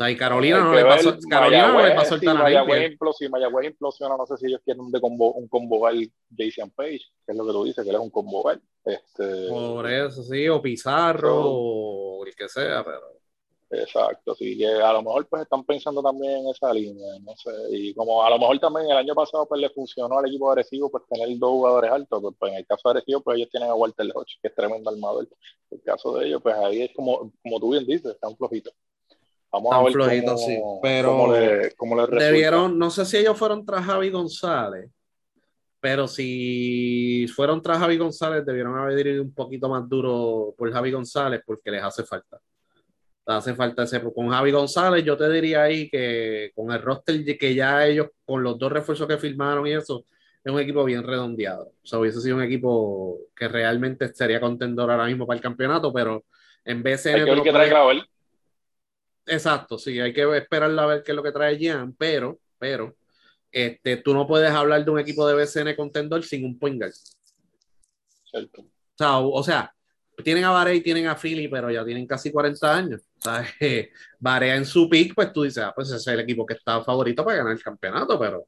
Y 0.00 0.16
Carolina 0.16 0.60
no 0.60 0.72
le 0.72 0.84
pasó, 0.84 1.16
Carolina 1.28 1.72
no 1.72 1.82
le 1.82 1.92
pasó 1.92 2.14
el 2.14 2.20
si 2.20 2.26
Mayagüez, 2.26 2.96
si 3.18 3.28
Mayagüez 3.28 3.66
implosiona, 3.66 4.16
no 4.16 4.26
sé 4.26 4.36
si 4.36 4.46
ellos 4.46 4.60
quieren 4.64 4.82
un, 4.82 4.92
de 4.92 5.00
combo, 5.00 5.32
un 5.32 5.48
convogal 5.48 6.08
Jason 6.36 6.70
Page, 6.70 7.00
que 7.26 7.32
es 7.32 7.36
lo 7.36 7.44
que 7.44 7.52
tú 7.52 7.64
dices, 7.64 7.82
que 7.82 7.90
él 7.90 7.96
es 7.96 8.02
un 8.02 8.10
convogal. 8.10 8.62
Este, 8.84 9.48
Por 9.48 9.90
eso, 9.90 10.22
sí, 10.22 10.48
o 10.48 10.62
Pizarro, 10.62 11.42
o 11.44 12.24
el 12.24 12.34
que 12.36 12.48
sea, 12.48 12.84
pero... 12.84 13.18
Exacto, 13.70 14.34
sí, 14.34 14.56
que 14.56 14.66
a 14.66 14.92
lo 14.94 15.02
mejor 15.02 15.26
pues 15.26 15.42
están 15.42 15.62
pensando 15.62 16.02
también 16.02 16.38
en 16.38 16.48
esa 16.48 16.72
línea, 16.72 17.18
no 17.20 17.36
sé, 17.36 17.50
y 17.70 17.92
como 17.92 18.24
a 18.24 18.30
lo 18.30 18.38
mejor 18.38 18.58
también 18.60 18.90
el 18.90 18.96
año 18.96 19.14
pasado 19.14 19.46
pues 19.46 19.60
le 19.60 19.68
funcionó 19.68 20.18
al 20.18 20.26
equipo 20.26 20.48
agresivo 20.50 20.90
pues 20.90 21.04
tener 21.06 21.36
dos 21.38 21.50
jugadores 21.50 21.90
altos, 21.90 22.22
pues, 22.22 22.34
pues 22.38 22.52
en 22.52 22.58
el 22.58 22.66
caso 22.66 22.88
agresivo 22.88 23.20
pues 23.20 23.36
ellos 23.36 23.50
tienen 23.50 23.68
a 23.68 23.74
Walter 23.74 24.06
Hodge, 24.14 24.38
que 24.40 24.48
es 24.48 24.54
tremendo 24.54 24.88
armador, 24.88 25.28
en 25.70 25.78
el 25.78 25.82
caso 25.82 26.16
de 26.16 26.28
ellos 26.28 26.40
pues 26.42 26.54
ahí 26.54 26.82
es 26.82 26.94
como, 26.94 27.30
como 27.42 27.60
tú 27.60 27.72
bien 27.72 27.84
dices, 27.84 28.12
está 28.12 28.28
un 28.28 28.36
Vamos 29.50 29.72
a 29.72 29.82
ver 29.82 29.92
flojito, 29.92 30.34
cómo, 30.34 30.46
sí. 30.46 30.58
Pero 30.82 31.32
le, 31.32 32.24
debieron, 32.24 32.78
no 32.78 32.90
sé 32.90 33.04
si 33.06 33.16
ellos 33.16 33.38
fueron 33.38 33.64
tras 33.64 33.84
Javi 33.84 34.10
González, 34.10 34.90
pero 35.80 36.08
si 36.08 37.26
fueron 37.34 37.62
tras 37.62 37.78
Javi 37.78 37.96
González, 37.96 38.44
debieron 38.44 38.76
haber 38.76 39.06
ido 39.06 39.22
un 39.22 39.32
poquito 39.32 39.68
más 39.68 39.88
duro 39.88 40.54
por 40.56 40.70
Javi 40.72 40.90
González 40.90 41.40
porque 41.46 41.70
les 41.70 41.82
hace 41.82 42.04
falta. 42.04 42.38
hace 43.26 43.54
falta 43.54 43.84
ese. 43.84 44.02
Con 44.12 44.28
Javi 44.28 44.50
González, 44.50 45.04
yo 45.04 45.16
te 45.16 45.30
diría 45.30 45.62
ahí 45.62 45.88
que 45.88 46.50
con 46.54 46.72
el 46.72 46.82
roster 46.82 47.24
que 47.38 47.54
ya 47.54 47.86
ellos, 47.86 48.08
con 48.24 48.42
los 48.42 48.58
dos 48.58 48.72
refuerzos 48.72 49.06
que 49.06 49.18
firmaron 49.18 49.66
y 49.66 49.72
eso, 49.72 50.04
es 50.42 50.52
un 50.52 50.60
equipo 50.60 50.84
bien 50.84 51.04
redondeado. 51.04 51.72
O 51.82 51.86
sea, 51.86 51.98
hubiese 51.98 52.20
sido 52.20 52.36
un 52.36 52.42
equipo 52.42 53.18
que 53.34 53.48
realmente 53.48 54.12
sería 54.12 54.40
contendor 54.40 54.90
ahora 54.90 55.06
mismo 55.06 55.26
para 55.26 55.36
el 55.36 55.42
campeonato, 55.42 55.92
pero 55.92 56.24
en 56.64 56.82
vez 56.82 57.04
de. 57.04 57.14
Hay 57.14 57.24
que 57.24 57.30
ver 57.30 57.42
que 57.42 57.52
trae 57.52 57.70
Exacto, 59.28 59.78
sí, 59.78 60.00
hay 60.00 60.12
que 60.12 60.36
esperar 60.36 60.76
a 60.78 60.86
ver 60.86 61.02
qué 61.02 61.12
es 61.12 61.16
lo 61.16 61.22
que 61.22 61.32
trae 61.32 61.58
Jean, 61.58 61.94
pero, 61.94 62.38
pero, 62.58 62.96
este, 63.52 63.98
tú 63.98 64.14
no 64.14 64.26
puedes 64.26 64.50
hablar 64.50 64.84
de 64.84 64.90
un 64.90 64.98
equipo 64.98 65.26
de 65.26 65.34
BCN 65.34 65.76
contendor 65.76 66.24
sin 66.24 66.44
un 66.44 66.58
point 66.58 66.80
guard. 66.80 66.92
Cierto. 68.24 68.62
O 68.62 68.96
sea, 68.96 69.18
o, 69.18 69.42
sea, 69.42 69.74
tienen 70.24 70.44
a 70.44 70.50
Varea 70.50 70.74
y 70.74 70.80
tienen 70.80 71.06
a 71.06 71.14
Philly, 71.14 71.48
pero 71.48 71.70
ya 71.70 71.84
tienen 71.84 72.06
casi 72.06 72.32
40 72.32 72.76
años. 72.76 73.02
O 73.18 73.22
sea, 73.22 73.46
Varea 74.18 74.56
en 74.56 74.64
su 74.64 74.88
pick, 74.88 75.14
pues 75.14 75.32
tú 75.32 75.42
dices, 75.42 75.62
ah, 75.62 75.72
pues 75.74 75.88
ese 75.88 75.96
es 75.96 76.06
el 76.08 76.20
equipo 76.20 76.44
que 76.44 76.54
está 76.54 76.82
favorito 76.82 77.24
para 77.24 77.38
ganar 77.38 77.52
el 77.52 77.62
campeonato, 77.62 78.18
pero 78.18 78.44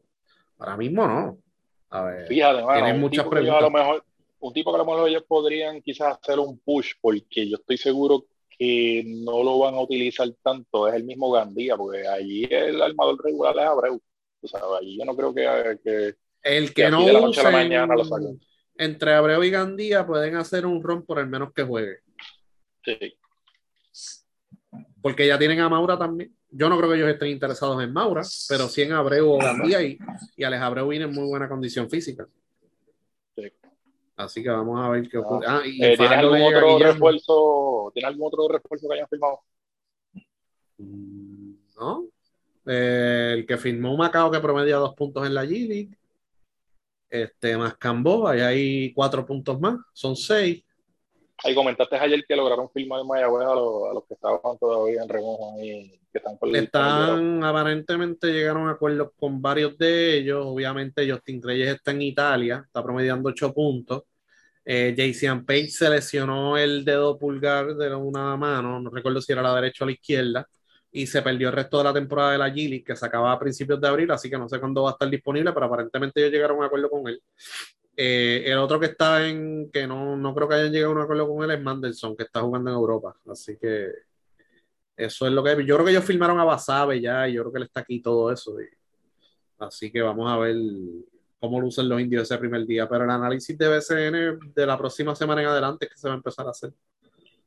ahora 0.58 0.76
mismo 0.76 1.06
no. 1.06 1.38
A 1.90 2.02
ver, 2.04 2.26
Fíjate, 2.26 2.62
tienen 2.74 3.00
muchas 3.00 3.26
preguntas. 3.26 3.58
A 3.58 3.60
lo 3.62 3.70
mejor, 3.70 4.04
un 4.40 4.52
tipo 4.52 4.70
que 4.72 4.76
a 4.76 4.78
lo 4.78 4.84
mejor 4.84 5.08
ellos 5.08 5.24
podrían 5.26 5.82
quizás 5.82 6.18
hacer 6.20 6.38
un 6.38 6.58
push, 6.58 6.92
porque 7.00 7.48
yo 7.48 7.56
estoy 7.56 7.76
seguro 7.76 8.24
que 8.60 9.02
no 9.06 9.42
lo 9.42 9.58
van 9.58 9.74
a 9.74 9.80
utilizar 9.80 10.28
tanto 10.42 10.86
es 10.86 10.94
el 10.94 11.04
mismo 11.04 11.32
Gandía, 11.32 11.78
porque 11.78 12.06
allí 12.06 12.46
el 12.50 12.82
armador 12.82 13.24
regular 13.24 13.56
es 13.56 13.64
Abreu. 13.64 14.02
O 14.42 14.46
sea, 14.46 14.60
allí 14.78 14.98
yo 14.98 15.06
no 15.06 15.16
creo 15.16 15.34
que, 15.34 16.14
el 16.42 16.74
que, 16.74 16.90
no 16.90 17.02
use 17.02 17.42
entre 18.76 19.14
Abreu 19.14 19.42
y 19.44 19.50
Gandía 19.50 20.06
pueden 20.06 20.36
hacer 20.36 20.66
un 20.66 20.82
ron 20.82 21.06
por 21.06 21.18
el 21.18 21.26
menos 21.26 21.54
que 21.54 21.62
juegue. 21.62 22.00
Sí. 22.84 23.14
Porque 25.00 25.26
ya 25.26 25.38
tienen 25.38 25.60
a 25.60 25.70
Maura 25.70 25.98
también. 25.98 26.36
Yo 26.50 26.68
no 26.68 26.76
creo 26.76 26.90
que 26.90 26.96
ellos 26.96 27.08
estén 27.08 27.28
interesados 27.28 27.82
en 27.82 27.94
Maura, 27.94 28.20
pero 28.46 28.68
sí 28.68 28.82
en 28.82 28.92
Abreu 28.92 29.26
o 29.26 29.38
Gandía 29.38 29.82
y, 29.82 29.96
y 30.36 30.44
Alex 30.44 30.62
Abreu 30.62 30.88
viene 30.88 31.06
en 31.06 31.14
muy 31.14 31.26
buena 31.26 31.48
condición 31.48 31.88
física. 31.88 32.26
Así 34.24 34.42
que 34.42 34.50
vamos 34.50 34.78
a 34.78 34.90
ver 34.90 35.08
qué 35.08 35.18
ocurre. 35.18 35.46
Ah, 35.48 35.62
eh, 35.64 35.96
¿Tiene 35.96 36.14
algún 36.14 36.42
otro 36.42 36.78
refuerzo? 36.78 37.90
¿Tiene 37.94 38.08
algún 38.08 38.26
otro 38.26 38.48
refuerzo 38.48 38.88
que 38.88 38.94
hayan 38.94 39.08
firmado? 39.08 39.40
Mm, 40.78 41.52
no. 41.78 42.04
Eh, 42.66 43.34
el 43.38 43.46
que 43.46 43.56
firmó 43.56 43.96
Macao 43.96 44.30
que 44.30 44.40
promedia 44.40 44.76
dos 44.76 44.94
puntos 44.94 45.26
en 45.26 45.34
la 45.34 45.44
G 45.44 45.88
Este, 47.08 47.56
más 47.56 47.76
Cambo, 47.76 48.28
ahí 48.28 48.40
hay 48.40 48.92
cuatro 48.92 49.24
puntos 49.24 49.58
más, 49.58 49.78
son 49.94 50.14
seis. 50.14 50.62
Ahí 51.42 51.54
comentaste 51.54 51.96
ayer 51.96 52.22
que 52.28 52.36
lograron 52.36 52.70
firmar 52.70 53.02
Mayagüez 53.02 53.46
a, 53.46 53.52
a 53.52 53.94
los 53.94 54.04
que 54.06 54.14
estaban 54.14 54.58
todavía 54.58 55.02
en 55.02 55.08
remojo 55.08 55.56
y 55.58 55.98
que 56.12 56.18
están 56.18 56.36
con 56.36 56.54
Están, 56.54 57.42
aparentemente 57.42 58.26
llegaron 58.26 58.68
a 58.68 58.72
acuerdos 58.72 59.12
con 59.16 59.40
varios 59.40 59.78
de 59.78 60.18
ellos. 60.18 60.44
Obviamente, 60.46 61.10
Justin 61.10 61.42
Reyes 61.42 61.76
está 61.76 61.92
en 61.92 62.02
Italia, 62.02 62.62
está 62.66 62.82
promediando 62.82 63.30
ocho 63.30 63.54
puntos. 63.54 64.02
Eh, 64.72 64.94
Jason 64.96 65.44
Page 65.44 65.70
se 65.70 65.90
lesionó 65.90 66.56
el 66.56 66.84
dedo 66.84 67.18
pulgar 67.18 67.74
de 67.74 67.92
una 67.92 68.36
mano, 68.36 68.78
no 68.78 68.88
recuerdo 68.88 69.20
si 69.20 69.32
era 69.32 69.42
la 69.42 69.52
derecha 69.52 69.82
o 69.82 69.86
la 69.88 69.94
izquierda, 69.94 70.48
y 70.92 71.08
se 71.08 71.22
perdió 71.22 71.48
el 71.48 71.56
resto 71.56 71.78
de 71.78 71.84
la 71.84 71.92
temporada 71.92 72.30
de 72.30 72.38
la 72.38 72.48
G 72.50 72.84
que 72.84 72.94
se 72.94 73.04
acaba 73.04 73.32
a 73.32 73.38
principios 73.40 73.80
de 73.80 73.88
abril, 73.88 74.08
así 74.12 74.30
que 74.30 74.38
no 74.38 74.48
sé 74.48 74.60
cuándo 74.60 74.84
va 74.84 74.90
a 74.90 74.92
estar 74.92 75.10
disponible, 75.10 75.52
pero 75.52 75.66
aparentemente 75.66 76.20
ellos 76.20 76.32
llegaron 76.32 76.56
a 76.56 76.60
un 76.60 76.66
acuerdo 76.66 76.88
con 76.88 77.08
él. 77.08 77.20
Eh, 77.96 78.44
el 78.46 78.58
otro 78.58 78.78
que 78.78 78.86
está 78.86 79.26
en, 79.28 79.72
que 79.72 79.88
no, 79.88 80.16
no 80.16 80.32
creo 80.32 80.48
que 80.48 80.54
hayan 80.54 80.70
llegado 80.70 80.92
a 80.92 80.96
un 80.98 81.02
acuerdo 81.02 81.26
con 81.26 81.42
él, 81.42 81.50
es 81.50 81.60
Mandelson, 81.60 82.16
que 82.16 82.22
está 82.22 82.40
jugando 82.40 82.70
en 82.70 82.76
Europa, 82.76 83.16
así 83.28 83.56
que 83.60 83.88
eso 84.96 85.26
es 85.26 85.32
lo 85.32 85.42
que 85.42 85.66
yo 85.66 85.74
creo 85.74 85.84
que 85.84 85.90
ellos 85.90 86.04
firmaron 86.04 86.38
a 86.38 86.44
Basabe 86.44 87.00
ya, 87.00 87.28
y 87.28 87.32
yo 87.32 87.42
creo 87.42 87.52
que 87.52 87.58
él 87.58 87.64
está 87.64 87.80
aquí 87.80 88.00
todo 88.00 88.30
eso. 88.30 88.56
así 89.58 89.90
que 89.90 90.00
vamos 90.00 90.30
a 90.30 90.36
ver 90.38 90.54
cómo 91.40 91.60
lucen 91.60 91.88
los 91.88 92.00
indios 92.00 92.22
ese 92.22 92.38
primer 92.38 92.66
día. 92.66 92.88
Pero 92.88 93.04
el 93.04 93.10
análisis 93.10 93.56
de 93.56 93.68
BCN 93.68 94.52
de 94.54 94.66
la 94.66 94.76
próxima 94.78 95.16
semana 95.16 95.40
en 95.40 95.48
adelante 95.48 95.86
es 95.86 95.92
que 95.92 95.98
se 95.98 96.08
va 96.08 96.14
a 96.14 96.16
empezar 96.18 96.46
a 96.46 96.50
hacer. 96.50 96.72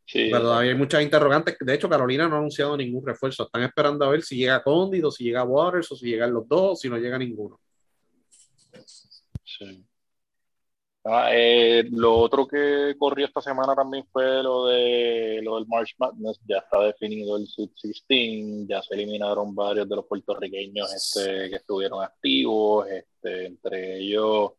Sí, 0.05 0.27
pero 0.29 0.41
todavía 0.41 0.71
hay 0.71 0.77
muchas 0.77 1.01
interrogantes. 1.01 1.55
De 1.59 1.73
hecho, 1.73 1.87
Carolina 1.87 2.27
no 2.27 2.35
ha 2.35 2.39
anunciado 2.39 2.75
ningún 2.75 3.05
refuerzo. 3.05 3.43
Están 3.43 3.63
esperando 3.63 4.03
a 4.03 4.09
ver 4.09 4.21
si 4.21 4.35
llega 4.35 4.61
Cóndido, 4.61 5.09
si 5.11 5.23
llega 5.23 5.43
Waters 5.43 5.91
o 5.91 5.95
si 5.95 6.07
llegan 6.07 6.33
los 6.33 6.47
dos, 6.47 6.81
si 6.81 6.89
no 6.89 6.97
llega 6.97 7.17
ninguno. 7.17 7.59
Ah, 11.05 11.31
eh, 11.33 11.83
lo 11.91 12.17
otro 12.17 12.47
que 12.47 12.95
corrió 12.97 13.25
esta 13.25 13.41
semana 13.41 13.75
también 13.75 14.05
fue 14.09 14.41
lo 14.41 14.67
de 14.67 15.41
lo 15.43 15.55
del 15.55 15.67
March 15.67 15.95
Madness. 15.97 16.39
Ya 16.47 16.57
está 16.59 16.79
definido 16.81 17.35
el 17.35 17.45
Sweet 17.45 17.71
16, 17.83 18.67
ya 18.69 18.81
se 18.81 18.95
eliminaron 18.95 19.53
varios 19.53 19.89
de 19.89 19.97
los 19.97 20.05
puertorriqueños 20.05 20.93
este, 20.93 21.49
que 21.49 21.57
estuvieron 21.57 22.01
activos, 22.03 22.87
este, 22.89 23.47
entre 23.47 23.99
ellos 23.99 24.53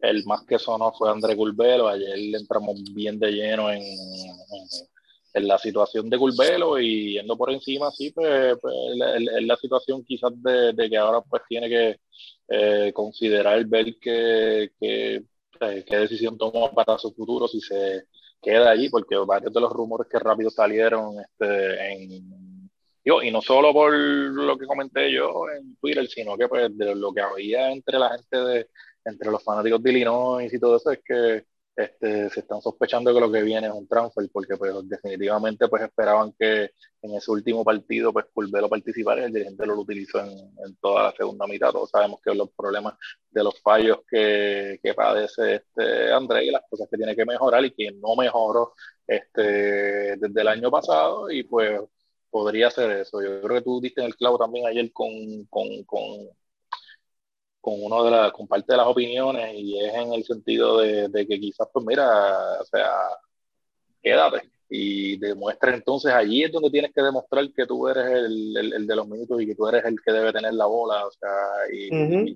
el 0.00 0.24
más 0.24 0.44
que 0.44 0.58
sonó 0.58 0.92
fue 0.92 1.10
André 1.10 1.36
Culvelo. 1.36 1.88
Ayer 1.88 2.16
entramos 2.34 2.82
bien 2.94 3.18
de 3.18 3.32
lleno 3.32 3.70
en, 3.70 3.82
en, 5.34 5.48
la 5.48 5.58
situación 5.58 6.08
de 6.10 6.18
Culvelo 6.18 6.78
y 6.78 7.14
yendo 7.14 7.36
por 7.36 7.50
encima, 7.50 7.90
sí, 7.90 8.10
pues, 8.12 8.56
pues 8.60 8.74
es 9.36 9.44
la 9.46 9.56
situación 9.56 10.04
quizás 10.04 10.32
de, 10.42 10.72
de, 10.72 10.90
que 10.90 10.96
ahora 10.96 11.20
pues 11.22 11.42
tiene 11.48 11.68
que 11.68 12.00
eh, 12.48 12.92
considerar 12.94 13.64
ver 13.66 13.96
que, 13.98 14.72
que 14.80 15.24
qué 15.86 15.96
decisión 15.96 16.38
toma 16.38 16.70
para 16.72 16.98
su 16.98 17.12
futuro, 17.12 17.46
si 17.46 17.60
se 17.60 18.04
queda 18.40 18.70
allí, 18.70 18.88
porque 18.88 19.16
varios 19.16 19.52
de 19.52 19.60
los 19.60 19.72
rumores 19.72 20.06
que 20.10 20.18
rápido 20.18 20.50
salieron 20.50 21.20
este, 21.20 21.92
en, 21.92 22.70
y 23.04 23.30
no 23.30 23.40
solo 23.40 23.72
por 23.72 23.92
lo 23.92 24.56
que 24.58 24.66
comenté 24.66 25.12
yo 25.12 25.48
en 25.50 25.76
Twitter, 25.76 26.06
sino 26.06 26.36
que 26.36 26.48
pues 26.48 26.76
de 26.76 26.94
lo 26.94 27.12
que 27.12 27.20
había 27.20 27.70
entre 27.72 27.98
la 27.98 28.10
gente 28.10 28.36
de, 28.36 28.68
entre 29.04 29.30
los 29.30 29.42
fanáticos 29.42 29.82
de 29.82 29.90
Illinois 29.90 30.52
y 30.52 30.60
todo 30.60 30.76
eso, 30.76 30.90
es 30.90 31.00
que 31.04 31.44
este, 31.82 32.30
se 32.30 32.40
están 32.40 32.60
sospechando 32.60 33.12
que 33.12 33.20
lo 33.20 33.30
que 33.30 33.42
viene 33.42 33.66
es 33.66 33.72
un 33.72 33.86
transfer, 33.86 34.28
porque 34.32 34.56
pues 34.56 34.72
definitivamente 34.84 35.68
pues 35.68 35.82
esperaban 35.82 36.32
que 36.38 36.70
en 37.02 37.14
ese 37.14 37.30
último 37.30 37.64
partido 37.64 38.12
pues 38.12 38.26
Curvelo 38.32 38.68
participara 38.68 39.22
y 39.22 39.24
el 39.24 39.32
dirigente 39.32 39.66
lo 39.66 39.78
utilizó 39.78 40.20
en, 40.20 40.30
en, 40.30 40.76
toda 40.80 41.04
la 41.04 41.12
segunda 41.12 41.46
mitad. 41.46 41.72
Todos 41.72 41.90
sabemos 41.90 42.20
que 42.22 42.34
los 42.34 42.50
problemas 42.50 42.94
de 43.30 43.44
los 43.44 43.60
fallos 43.60 43.98
que, 44.08 44.78
que 44.82 44.94
padece 44.94 45.56
este 45.56 46.12
André 46.12 46.46
y 46.46 46.50
las 46.50 46.62
cosas 46.68 46.88
que 46.90 46.96
tiene 46.96 47.16
que 47.16 47.24
mejorar 47.24 47.64
y 47.64 47.72
que 47.72 47.90
no 47.92 48.16
mejoró 48.16 48.74
este, 49.06 50.16
desde 50.16 50.40
el 50.40 50.48
año 50.48 50.70
pasado 50.70 51.30
y 51.30 51.42
pues 51.44 51.80
podría 52.30 52.70
ser 52.70 52.90
eso. 52.92 53.22
Yo 53.22 53.40
creo 53.42 53.56
que 53.58 53.64
tú 53.64 53.80
diste 53.80 54.00
en 54.00 54.06
el 54.08 54.16
clavo 54.16 54.38
también 54.38 54.66
ayer 54.66 54.92
con, 54.92 55.10
con, 55.46 55.84
con 55.84 56.28
con 57.60 57.74
uno 57.82 58.04
de 58.04 58.10
las, 58.10 58.32
con 58.32 58.46
parte 58.46 58.72
de 58.72 58.78
las 58.78 58.86
opiniones 58.86 59.54
y 59.54 59.78
es 59.78 59.94
en 59.94 60.12
el 60.14 60.24
sentido 60.24 60.78
de, 60.78 61.08
de, 61.08 61.26
que 61.26 61.38
quizás, 61.38 61.68
pues 61.72 61.84
mira, 61.84 62.60
o 62.60 62.64
sea, 62.64 62.90
quédate 64.02 64.48
y 64.68 65.16
demuestra 65.18 65.74
entonces 65.74 66.12
allí 66.12 66.44
es 66.44 66.52
donde 66.52 66.70
tienes 66.70 66.92
que 66.94 67.02
demostrar 67.02 67.52
que 67.52 67.66
tú 67.66 67.88
eres 67.88 68.06
el, 68.06 68.56
el, 68.56 68.72
el, 68.72 68.86
de 68.86 68.96
los 68.96 69.08
minutos 69.08 69.42
y 69.42 69.46
que 69.46 69.54
tú 69.54 69.66
eres 69.66 69.84
el 69.84 69.96
que 70.00 70.12
debe 70.12 70.32
tener 70.32 70.54
la 70.54 70.66
bola, 70.66 71.06
o 71.06 71.10
sea, 71.10 71.30
y, 71.72 71.88
uh 71.90 72.08
-huh. 72.08 72.28
y, 72.28 72.30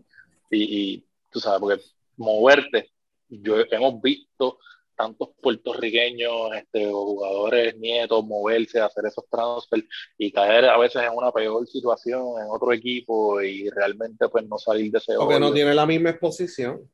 y, 0.50 0.92
y, 0.94 1.04
tú 1.30 1.40
sabes, 1.40 1.60
porque 1.60 1.82
moverte, 2.16 2.90
yo 3.28 3.56
hemos 3.70 4.00
visto 4.02 4.58
tantos 4.94 5.30
puertorriqueños 5.40 6.54
este, 6.56 6.86
o 6.86 7.04
jugadores 7.04 7.76
nietos 7.76 8.24
moverse, 8.24 8.80
hacer 8.80 9.06
esos 9.06 9.24
transfers 9.28 9.84
y 10.18 10.32
caer 10.32 10.66
a 10.66 10.78
veces 10.78 11.02
en 11.02 11.16
una 11.16 11.32
peor 11.32 11.66
situación 11.66 12.22
en 12.40 12.46
otro 12.48 12.72
equipo 12.72 13.40
y 13.40 13.68
realmente 13.70 14.28
pues 14.28 14.46
no 14.46 14.58
salir 14.58 14.90
de 14.90 14.98
ese 14.98 15.14
Porque 15.16 15.40
no 15.40 15.52
tiene 15.52 15.74
la 15.74 15.86
misma 15.86 16.10
exposición. 16.10 16.88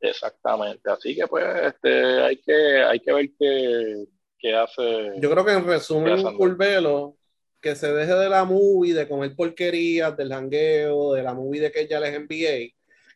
Exactamente, 0.00 0.90
así 0.90 1.14
que 1.14 1.26
pues 1.26 1.44
este, 1.62 2.22
hay, 2.22 2.36
que, 2.36 2.82
hay 2.82 3.00
que 3.00 3.12
ver 3.12 3.30
qué, 3.38 4.04
qué 4.38 4.54
hace. 4.54 5.12
Yo 5.18 5.30
creo 5.30 5.44
que 5.44 5.52
en 5.52 5.66
resumen, 5.66 6.26
un 6.26 6.36
Curvelo 6.36 7.16
que 7.64 7.74
se 7.74 7.90
deje 7.90 8.14
de 8.14 8.28
la 8.28 8.44
movie, 8.44 8.92
de 8.92 9.08
comer 9.08 9.34
porquerías, 9.34 10.14
del 10.14 10.28
jangueo, 10.28 11.14
de 11.14 11.22
la 11.22 11.32
movie 11.32 11.62
de 11.62 11.72
que 11.72 11.88
ya 11.88 11.98
les 11.98 12.12
NBA, 12.20 12.74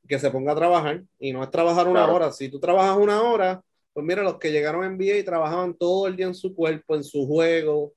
que 0.09 0.19
se 0.19 0.31
ponga 0.31 0.53
a 0.53 0.57
trabajar 0.57 1.03
y 1.19 1.35
no 1.35 1.45
es 1.45 1.51
trabajar 1.51 1.87
una 1.87 2.05
claro. 2.05 2.15
hora. 2.15 2.33
Si 2.33 2.49
tú 2.49 2.59
trabajas 2.59 2.97
una 2.97 3.21
hora, 3.21 3.63
pues 3.99 4.07
mira, 4.07 4.23
los 4.23 4.39
que 4.39 4.53
llegaron 4.53 4.85
en 4.85 4.93
NBA 4.97 5.17
y 5.17 5.23
trabajaban 5.25 5.75
todo 5.75 6.07
el 6.07 6.15
día 6.15 6.27
en 6.27 6.35
su 6.37 6.55
cuerpo, 6.55 6.95
en 6.95 7.03
su 7.03 7.27
juego, 7.27 7.95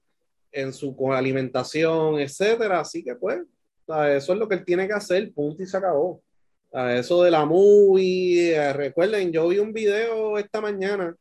en 0.52 0.74
su 0.74 0.96
alimentación, 1.14 2.20
etcétera. 2.20 2.80
Así 2.80 3.04
que 3.04 3.14
pues, 3.14 3.42
eso 3.88 4.34
es 4.34 4.40
lo 4.40 4.50
que 4.50 4.56
él 4.56 4.66
tiene 4.66 4.88
que 4.88 4.94
hacer, 4.94 5.32
punto 5.32 5.62
y 5.62 5.68
se 5.68 5.78
acabó. 5.78 6.24
Eso 6.72 7.22
de 7.22 7.30
la 7.30 7.46
movie, 7.46 8.56
eh, 8.56 8.74
recuerden, 8.74 9.32
yo 9.32 9.48
vi 9.48 9.60
un 9.60 9.74
video 9.74 10.40
esta 10.40 10.60
mañana 10.60 11.16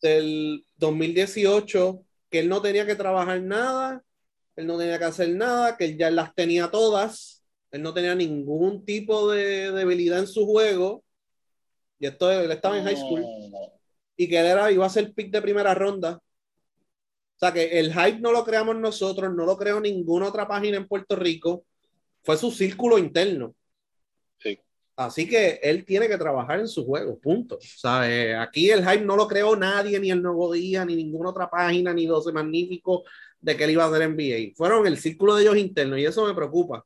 del 0.00 0.64
2018 0.76 2.00
que 2.30 2.38
él 2.38 2.48
no 2.48 2.62
tenía 2.62 2.86
que 2.86 2.94
trabajar 2.94 3.42
nada, 3.42 4.02
él 4.56 4.66
no 4.66 4.78
tenía 4.78 4.98
que 4.98 5.04
hacer 5.04 5.28
nada, 5.36 5.76
que 5.76 5.84
él 5.84 5.98
ya 5.98 6.10
las 6.10 6.34
tenía 6.34 6.70
todas, 6.70 7.44
él 7.70 7.82
no 7.82 7.92
tenía 7.92 8.14
ningún 8.14 8.82
tipo 8.86 9.30
de 9.30 9.72
debilidad 9.72 10.20
en 10.20 10.26
su 10.26 10.46
juego. 10.46 11.03
Y 11.98 12.06
esto 12.06 12.30
él 12.30 12.50
estaba 12.50 12.78
en 12.78 12.84
high 12.84 12.96
school 12.96 13.24
y 14.16 14.28
que 14.28 14.38
él 14.38 14.46
era, 14.46 14.70
iba 14.70 14.86
a 14.86 14.90
ser 14.90 15.12
pick 15.12 15.30
de 15.30 15.42
primera 15.42 15.74
ronda. 15.74 16.20
O 17.36 17.38
sea 17.38 17.52
que 17.52 17.78
el 17.78 17.92
hype 17.92 18.20
no 18.20 18.32
lo 18.32 18.44
creamos 18.44 18.76
nosotros, 18.76 19.34
no 19.34 19.44
lo 19.44 19.56
creó 19.56 19.80
ninguna 19.80 20.28
otra 20.28 20.46
página 20.46 20.76
en 20.76 20.86
Puerto 20.86 21.16
Rico, 21.16 21.64
fue 22.22 22.36
su 22.36 22.50
círculo 22.50 22.96
interno. 22.96 23.54
Sí. 24.38 24.58
Así 24.96 25.28
que 25.28 25.58
él 25.62 25.84
tiene 25.84 26.08
que 26.08 26.16
trabajar 26.16 26.60
en 26.60 26.68
su 26.68 26.84
juego, 26.84 27.18
punto. 27.18 27.58
Sea, 27.60 28.08
eh, 28.08 28.36
aquí 28.36 28.70
el 28.70 28.88
hype 28.88 29.04
no 29.04 29.16
lo 29.16 29.26
creó 29.26 29.56
nadie, 29.56 29.98
ni 29.98 30.10
el 30.10 30.22
Nuevo 30.22 30.52
Día, 30.52 30.84
ni 30.84 30.94
ninguna 30.94 31.30
otra 31.30 31.50
página, 31.50 31.92
ni 31.92 32.06
12 32.06 32.32
Magníficos 32.32 33.02
de 33.40 33.56
que 33.56 33.64
él 33.64 33.70
iba 33.70 33.84
a 33.84 33.88
hacer 33.88 34.08
NBA. 34.08 34.54
Fueron 34.56 34.86
el 34.86 34.96
círculo 34.96 35.34
de 35.34 35.42
ellos 35.42 35.56
internos 35.56 35.98
y 35.98 36.06
eso 36.06 36.24
me 36.26 36.34
preocupa. 36.34 36.84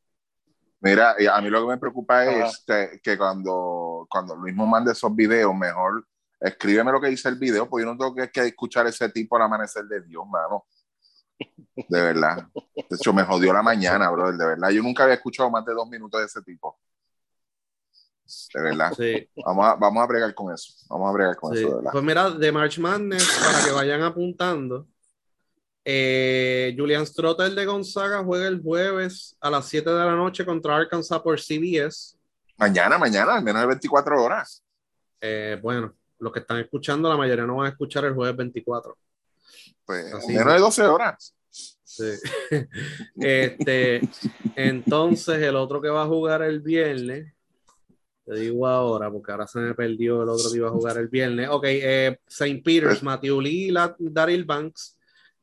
Mira, 0.81 1.17
a 1.33 1.41
mí 1.41 1.51
lo 1.51 1.63
que 1.63 1.69
me 1.69 1.79
preocupa 1.79 2.23
Ajá. 2.23 2.47
es 2.47 2.65
que, 2.67 3.01
que, 3.03 3.19
cuando, 3.19 4.07
cuando 4.09 4.37
Luis 4.37 4.55
me 4.55 4.67
mande 4.67 4.93
esos 4.93 5.15
videos, 5.15 5.55
mejor 5.55 6.07
escríbeme 6.41 6.93
lo 6.93 7.01
que 7.01 7.09
dice 7.09 7.29
el 7.29 7.37
video, 7.37 7.69
porque 7.69 7.85
yo 7.85 7.93
no 7.93 7.99
tengo 7.99 8.15
que, 8.15 8.31
que 8.31 8.47
escuchar 8.47 8.87
ese 8.87 9.09
tipo 9.09 9.37
al 9.37 9.43
amanecer 9.43 9.85
de 9.85 10.03
Dios, 10.03 10.25
mano. 10.27 10.67
De 11.89 12.01
verdad. 12.01 12.49
De 12.75 12.97
hecho, 12.97 13.13
me 13.13 13.23
jodió 13.25 13.53
la 13.53 13.63
mañana, 13.63 14.11
brother, 14.11 14.37
de 14.37 14.47
verdad. 14.47 14.71
Yo 14.71 14.83
nunca 14.83 15.05
había 15.05 15.15
escuchado 15.15 15.51
más 15.51 15.65
de 15.65 15.73
dos 15.73 15.89
minutos 15.89 16.21
de 16.21 16.27
ese 16.27 16.43
tipo. 16.43 16.79
De 18.55 18.61
verdad. 18.61 18.93
Sí. 18.97 19.31
Vamos, 19.45 19.67
a, 19.67 19.75
vamos 19.77 20.03
a 20.03 20.07
bregar 20.07 20.35
con 20.35 20.53
eso. 20.53 20.73
Vamos 20.89 21.09
a 21.09 21.13
bregar 21.13 21.37
con 21.37 21.55
sí. 21.55 21.61
eso, 21.61 21.69
de 21.69 21.75
verdad. 21.77 21.93
Pues 21.93 22.05
mira, 22.05 22.31
de 22.31 22.53
March 22.53 22.79
Madness, 22.79 23.39
para 23.45 23.65
que 23.65 23.73
vayan 23.73 24.03
apuntando. 24.03 24.87
Eh, 25.91 26.75
Julian 26.77 27.07
Strotter 27.07 27.55
de 27.55 27.65
Gonzaga 27.65 28.23
juega 28.23 28.47
el 28.47 28.61
jueves 28.61 29.35
a 29.41 29.49
las 29.49 29.67
7 29.69 29.89
de 29.89 30.05
la 30.05 30.15
noche 30.15 30.45
contra 30.45 30.77
Arkansas 30.77 31.19
por 31.23 31.41
CBS. 31.41 32.15
Mañana, 32.59 32.99
mañana, 32.99 33.37
al 33.37 33.43
menos 33.43 33.63
de 33.63 33.69
24 33.69 34.23
horas. 34.23 34.63
Eh, 35.19 35.59
bueno, 35.63 35.95
los 36.19 36.31
que 36.31 36.41
están 36.41 36.59
escuchando, 36.59 37.09
la 37.09 37.17
mayoría 37.17 37.47
no 37.47 37.57
van 37.57 37.69
a 37.69 37.71
escuchar 37.71 38.05
el 38.05 38.13
jueves 38.13 38.37
24. 38.37 38.99
Pues 39.87 40.13
Así, 40.13 40.35
menos 40.35 40.53
de 40.53 40.59
12 40.59 40.83
horas. 40.83 41.35
Sí. 41.49 42.13
este, 43.17 44.03
entonces, 44.57 45.43
el 45.43 45.57
otro 45.57 45.81
que 45.81 45.89
va 45.89 46.03
a 46.03 46.07
jugar 46.07 46.43
el 46.43 46.61
viernes, 46.61 47.33
te 48.27 48.35
digo 48.35 48.67
ahora, 48.67 49.11
porque 49.11 49.33
ahora 49.33 49.47
se 49.47 49.59
me 49.59 49.75
perdió 49.75 50.23
el 50.23 50.29
otro 50.29 50.51
que 50.51 50.59
iba 50.59 50.69
a 50.69 50.73
jugar 50.73 50.99
el 50.99 51.09
viernes. 51.09 51.49
Ok, 51.49 51.65
eh, 51.67 52.19
St. 52.27 52.61
Peter's, 52.63 53.03
Matthew 53.03 53.41
Lee 53.41 53.71
y 53.71 54.11
Daryl 54.11 54.45
Banks. 54.45 54.98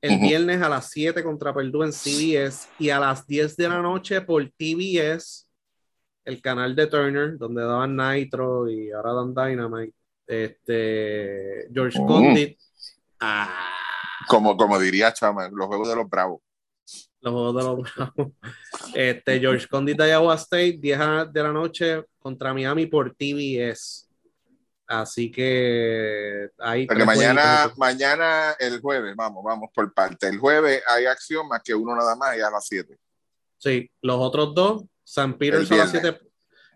El 0.06 0.12
uh 0.12 0.16
-huh. 0.18 0.22
viernes 0.22 0.62
a 0.62 0.70
las 0.70 0.92
7 0.92 1.24
contra 1.24 1.52
Purdue 1.52 1.86
en 1.86 1.92
CBS 1.92 2.68
y 2.78 2.92
a 2.92 3.00
las 3.00 3.26
10 3.26 3.58
de 3.58 3.70
la 3.70 3.82
noche 3.82 4.22
por 4.22 4.44
TBS, 4.44 5.48
el 6.26 6.42
canal 6.42 6.76
de 6.76 6.86
Turner, 6.86 7.38
donde 7.40 7.64
daban 7.64 7.98
Nitro 7.98 8.70
y 8.70 8.92
ahora 8.92 9.14
dan 9.14 9.34
Dynamite 9.34 9.96
este 10.28 11.68
George 11.74 12.00
mm. 12.00 12.06
Condit. 12.06 12.60
Ah. 13.20 13.68
Como, 14.28 14.56
como 14.56 14.78
diría 14.78 15.12
Chama, 15.12 15.50
los 15.50 15.66
juegos 15.66 15.90
de 15.90 15.96
los 15.96 16.08
Bravos. 16.08 16.42
Los 17.22 17.34
juegos 17.34 17.56
de 17.56 17.64
los 17.64 17.96
Bravos. 17.96 18.34
Este, 18.94 19.40
George 19.40 19.68
Condit 19.68 19.98
de 19.98 20.12
Iowa 20.12 20.36
State, 20.36 20.78
10 20.80 21.00
de 21.34 21.44
la 21.44 21.52
noche 21.52 22.04
contra 22.20 22.54
Miami 22.54 22.86
por 22.86 23.10
TBS. 23.16 24.08
Así 24.88 25.32
que 25.32 26.50
ahí. 26.60 26.86
Porque 26.86 27.06
mañana, 27.06 27.74
mañana, 27.78 28.56
el 28.60 28.80
jueves, 28.82 29.16
vamos, 29.16 29.44
vamos 29.44 29.70
por 29.74 29.94
parte. 29.94 30.28
El 30.28 30.38
jueves 30.38 30.82
hay 30.88 31.06
acción 31.06 31.48
más 31.48 31.62
que 31.64 31.74
uno 31.74 31.96
nada 31.96 32.16
más 32.16 32.38
y 32.38 32.42
a 32.42 32.50
las 32.50 32.68
7. 32.68 32.98
Sí, 33.58 33.90
los 34.02 34.18
otros 34.20 34.54
dos, 34.54 34.84
San 35.04 35.38
Peters 35.38 35.72
a 35.72 35.78
las 35.78 35.92
7 35.92 36.20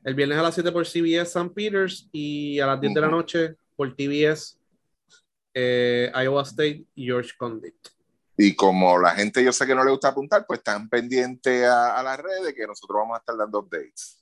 el 0.03 0.15
viernes 0.15 0.37
a 0.37 0.43
las 0.43 0.53
7 0.55 0.71
por 0.71 0.85
CBS 0.85 1.23
St. 1.23 1.49
Peters 1.53 2.07
y 2.11 2.59
a 2.59 2.67
las 2.67 2.79
10 2.79 2.89
uh 2.89 2.91
-huh. 2.91 2.95
de 2.95 3.01
la 3.01 3.07
noche 3.07 3.55
por 3.75 3.95
TBS 3.95 4.57
eh, 5.53 6.11
Iowa 6.15 6.43
State 6.43 6.85
y 6.95 7.05
George 7.05 7.31
Condit. 7.37 7.75
Y 8.37 8.55
como 8.55 8.97
la 8.97 9.11
gente 9.11 9.43
yo 9.43 9.51
sé 9.51 9.65
que 9.67 9.75
no 9.75 9.83
le 9.83 9.91
gusta 9.91 10.09
apuntar, 10.09 10.45
pues 10.47 10.59
están 10.59 10.87
pendientes 10.87 11.65
a, 11.65 11.97
a 11.97 12.03
las 12.03 12.17
redes 12.17 12.53
que 12.53 12.65
nosotros 12.65 13.01
vamos 13.01 13.15
a 13.15 13.19
estar 13.19 13.35
dando 13.35 13.59
updates. 13.59 14.18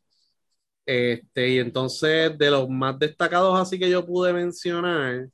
Este, 0.87 1.49
y 1.49 1.59
entonces, 1.59 2.35
de 2.37 2.49
los 2.49 2.67
más 2.69 2.97
destacados 2.97 3.59
así 3.59 3.77
que 3.77 3.89
yo 3.89 4.03
pude 4.05 4.33
mencionar, 4.33 5.27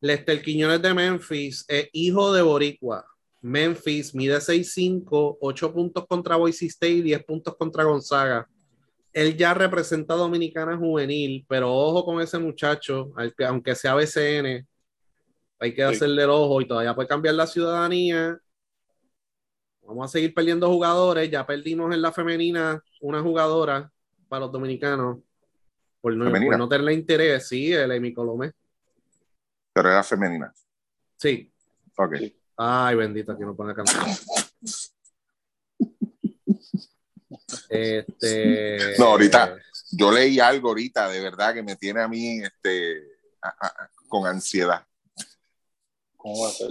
Lester 0.00 0.40
Quiñones 0.40 0.80
de 0.80 0.94
Memphis 0.94 1.66
es 1.68 1.90
hijo 1.92 2.32
de 2.32 2.40
Boricua. 2.40 3.04
Memphis 3.42 4.14
mide 4.14 4.40
6'5, 4.40 5.36
8 5.40 5.72
puntos 5.74 6.06
contra 6.06 6.36
Boise 6.36 6.66
State 6.66 6.92
y 6.92 7.02
10 7.02 7.24
puntos 7.24 7.56
contra 7.56 7.84
Gonzaga 7.84 8.48
él 9.14 9.36
ya 9.36 9.54
representa 9.54 10.14
a 10.14 10.16
Dominicana 10.16 10.76
juvenil, 10.76 11.46
pero 11.48 11.72
ojo 11.72 12.04
con 12.04 12.20
ese 12.20 12.38
muchacho, 12.38 13.12
aunque 13.46 13.74
sea 13.76 13.94
BCN, 13.94 14.66
hay 15.60 15.74
que 15.74 15.84
hacerle 15.84 16.24
el 16.24 16.30
ojo 16.30 16.60
y 16.60 16.66
todavía 16.66 16.94
puede 16.94 17.08
cambiar 17.08 17.36
la 17.36 17.46
ciudadanía. 17.46 18.36
Vamos 19.82 20.06
a 20.06 20.08
seguir 20.08 20.34
perdiendo 20.34 20.68
jugadores, 20.68 21.30
ya 21.30 21.46
perdimos 21.46 21.94
en 21.94 22.02
la 22.02 22.10
femenina 22.10 22.82
una 23.00 23.22
jugadora 23.22 23.92
para 24.28 24.40
los 24.40 24.52
dominicanos 24.52 25.18
por 26.00 26.14
no, 26.14 26.30
por 26.30 26.58
no 26.58 26.68
tenerle 26.68 26.92
interés, 26.92 27.48
sí, 27.48 27.72
el 27.72 27.90
Emi 27.90 28.12
Colomé. 28.12 28.52
Pero 29.72 29.88
era 29.90 30.02
femenina. 30.02 30.52
Sí. 31.16 31.50
Ok. 31.96 32.16
Ay, 32.56 32.94
bendito, 32.94 33.36
que 33.36 33.44
no 33.44 33.56
pone 33.56 33.74
cantar. 33.74 34.06
Este, 37.68 38.94
no, 38.98 39.06
ahorita, 39.06 39.56
yo 39.92 40.12
leí 40.12 40.38
algo 40.38 40.68
ahorita, 40.68 41.08
de 41.08 41.20
verdad, 41.20 41.54
que 41.54 41.62
me 41.62 41.76
tiene 41.76 42.02
a 42.02 42.08
mí 42.08 42.40
este, 42.42 43.02
con 44.06 44.26
ansiedad. 44.26 44.86
¿Cómo 46.16 46.42
va 46.42 46.50
a 46.50 46.52
ser? 46.52 46.70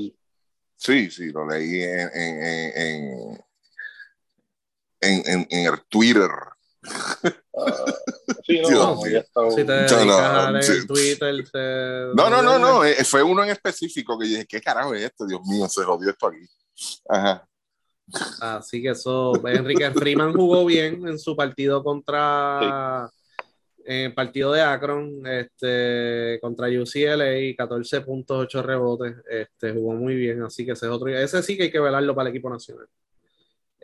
Sí, 0.78 1.10
sí, 1.10 1.32
lo 1.32 1.49
leí 1.49 1.82
en, 1.82 2.10
en, 2.14 3.43
en, 5.01 5.47
en 5.49 5.74
el 5.74 5.84
Twitter. 5.89 6.30
Uh, 7.54 7.92
sí, 8.46 8.60
no, 8.62 8.70
no, 8.72 9.02
Si 9.52 9.64
te 9.64 9.72
dedicas 9.72 10.06
no, 10.06 10.88
Twitter, 10.88 11.50
te... 11.52 11.60
no, 12.16 12.30
no, 12.30 12.42
no, 12.42 12.60
no, 12.60 12.84
eh, 12.84 13.04
fue 13.04 13.24
uno 13.24 13.44
en 13.44 13.52
específico 13.52 14.18
que 14.18 14.28
dije, 14.28 14.46
¿qué 14.48 14.60
carajo 14.60 14.94
es 14.94 15.04
esto? 15.04 15.26
Dios 15.26 15.42
mío, 15.46 15.68
se 15.70 15.84
jodió 15.84 16.10
esto 16.10 16.28
aquí. 16.28 16.46
Ajá. 17.08 17.48
Así 18.42 18.82
que 18.82 18.90
eso, 18.90 19.34
Enrique 19.48 19.90
Freeman 19.92 20.34
jugó 20.34 20.66
bien 20.66 21.08
en 21.08 21.18
su 21.18 21.36
partido 21.36 21.84
contra 21.84 23.10
en 23.86 24.06
el 24.06 24.14
partido 24.14 24.52
de 24.52 24.62
Akron, 24.62 25.26
este, 25.28 26.40
contra 26.42 26.68
UCLA, 26.68 27.56
14.8 27.58 28.64
rebotes, 28.64 29.16
este, 29.30 29.74
jugó 29.74 29.94
muy 29.94 30.16
bien, 30.16 30.42
así 30.44 30.66
que 30.66 30.72
ese 30.72 30.86
es 30.86 30.92
otro, 30.92 31.10
ese 31.10 31.44
sí 31.44 31.58
que 31.58 31.64
hay 31.64 31.72
que 31.72 31.80
velarlo 31.80 32.16
para 32.16 32.30
el 32.30 32.36
equipo 32.36 32.50
nacional. 32.50 32.88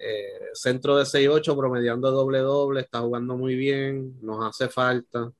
Eh, 0.02 0.52
centro 0.54 0.95
de 0.95 1.04
6-8, 1.04 1.58
promediando 1.58 2.10
doble-doble, 2.10 2.82
está 2.82 3.00
jugando 3.00 3.36
muy 3.36 3.56
bien, 3.56 4.18
nos 4.22 4.45
hace 4.45 4.70
falta. 4.70 5.32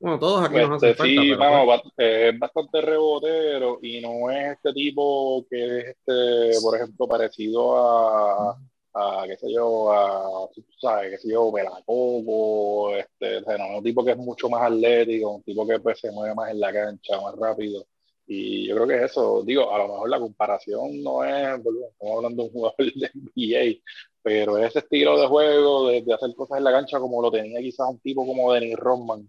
Bueno, 0.00 0.18
todos 0.18 0.44
aquí 0.44 0.56
nos 0.56 0.76
hacen 0.76 0.90
este, 0.90 1.02
sí, 1.04 1.34
pues 1.36 1.82
es 1.96 2.38
bastante 2.38 2.80
rebotero 2.80 3.78
y 3.82 4.00
no 4.00 4.30
es 4.30 4.52
este 4.52 4.72
tipo 4.72 5.44
que 5.50 5.78
es, 5.78 5.84
este, 5.86 6.60
por 6.62 6.76
ejemplo, 6.76 7.08
parecido 7.08 7.76
a, 7.76 8.56
a 8.94 9.24
qué 9.26 9.36
sé 9.36 9.52
yo, 9.52 9.92
a, 9.92 10.48
¿sabes? 10.80 11.10
qué 11.10 11.18
sé 11.18 11.32
yo, 11.32 11.52
Pelacoco, 11.52 12.94
este, 12.96 13.40
no, 13.40 13.64
es 13.64 13.78
un 13.78 13.84
tipo 13.84 14.04
que 14.04 14.12
es 14.12 14.16
mucho 14.16 14.48
más 14.48 14.62
atlético, 14.62 15.30
un 15.30 15.42
tipo 15.42 15.66
que 15.66 15.80
pues, 15.80 15.98
se 16.00 16.10
mueve 16.10 16.34
más 16.34 16.50
en 16.50 16.60
la 16.60 16.72
cancha, 16.72 17.20
más 17.20 17.34
rápido. 17.36 17.86
Y 18.30 18.68
yo 18.68 18.74
creo 18.76 18.86
que 18.86 19.04
eso, 19.04 19.42
digo, 19.42 19.74
a 19.74 19.78
lo 19.78 19.88
mejor 19.88 20.10
la 20.10 20.20
comparación 20.20 21.02
no 21.02 21.24
es, 21.24 21.58
estamos 21.58 22.16
hablando 22.16 22.42
de 22.42 22.48
un 22.48 22.52
jugador 22.52 22.76
de 22.94 23.10
NBA, 23.14 23.80
pero 24.22 24.58
ese 24.58 24.80
estilo 24.80 25.20
de 25.20 25.26
juego, 25.26 25.88
de, 25.88 26.02
de, 26.02 26.14
hacer 26.14 26.34
cosas 26.34 26.58
en 26.58 26.64
la 26.64 26.72
cancha 26.72 26.98
como 26.98 27.22
lo 27.22 27.30
tenía 27.30 27.60
quizás 27.60 27.88
un 27.88 28.00
tipo 28.00 28.26
como 28.26 28.52
Denis 28.52 28.76
Rodman, 28.76 29.28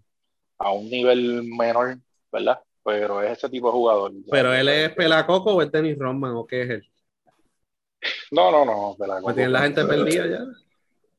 a 0.58 0.72
un 0.72 0.90
nivel 0.90 1.44
menor, 1.44 1.98
¿verdad? 2.30 2.60
Pero 2.84 3.22
es 3.22 3.38
ese 3.38 3.48
tipo 3.48 3.68
de 3.68 3.72
jugador. 3.72 4.12
¿Pero 4.30 4.54
él 4.54 4.68
es 4.68 4.94
Pelacoco 4.94 5.54
o 5.54 5.62
es 5.62 5.72
Dennis 5.72 5.98
Rodman 5.98 6.32
o 6.34 6.46
qué 6.46 6.62
es 6.62 6.70
él? 6.70 6.90
No, 8.30 8.50
no, 8.50 8.64
no, 8.64 8.96
Pelacoco. 8.98 9.24
Pues 9.24 9.36
tiene 9.36 9.50
la 9.50 9.62
gente 9.62 9.84
perdida 9.84 10.26
ya. 10.26 10.44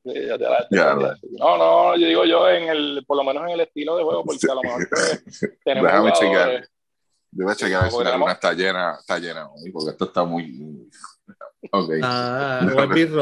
Sí, 0.03 0.13
ya 0.26 0.36
te 0.36 0.43
la, 0.45 0.67
ya, 0.72 0.95
no, 0.95 1.57
no, 1.57 1.95
yo 1.95 2.07
digo 2.07 2.26
yo 2.26 2.49
en 2.49 2.69
el, 2.69 3.03
por 3.05 3.17
lo 3.17 3.24
menos 3.24 3.43
en 3.43 3.49
el 3.49 3.59
estilo 3.59 3.97
de 3.97 4.03
juego, 4.03 4.24
porque 4.24 4.47
a 4.49 4.55
lo 4.55 4.63
mejor 4.63 4.89
tenemos 5.63 5.91
Déjame 5.91 6.13
chequear. 6.13 6.67
Debe 7.30 7.55
chequear 7.55 7.91
si 7.91 8.03
la 8.03 8.17
luna 8.17 8.32
está 8.32 8.53
llena, 8.53 8.97
está 8.99 9.19
llena, 9.19 9.47
porque 9.72 9.91
esto 9.91 10.05
está 10.05 10.24
muy. 10.24 10.89
Okay. 11.71 11.99
Ah, 12.03 12.61
o 12.75 12.82
es 12.84 13.17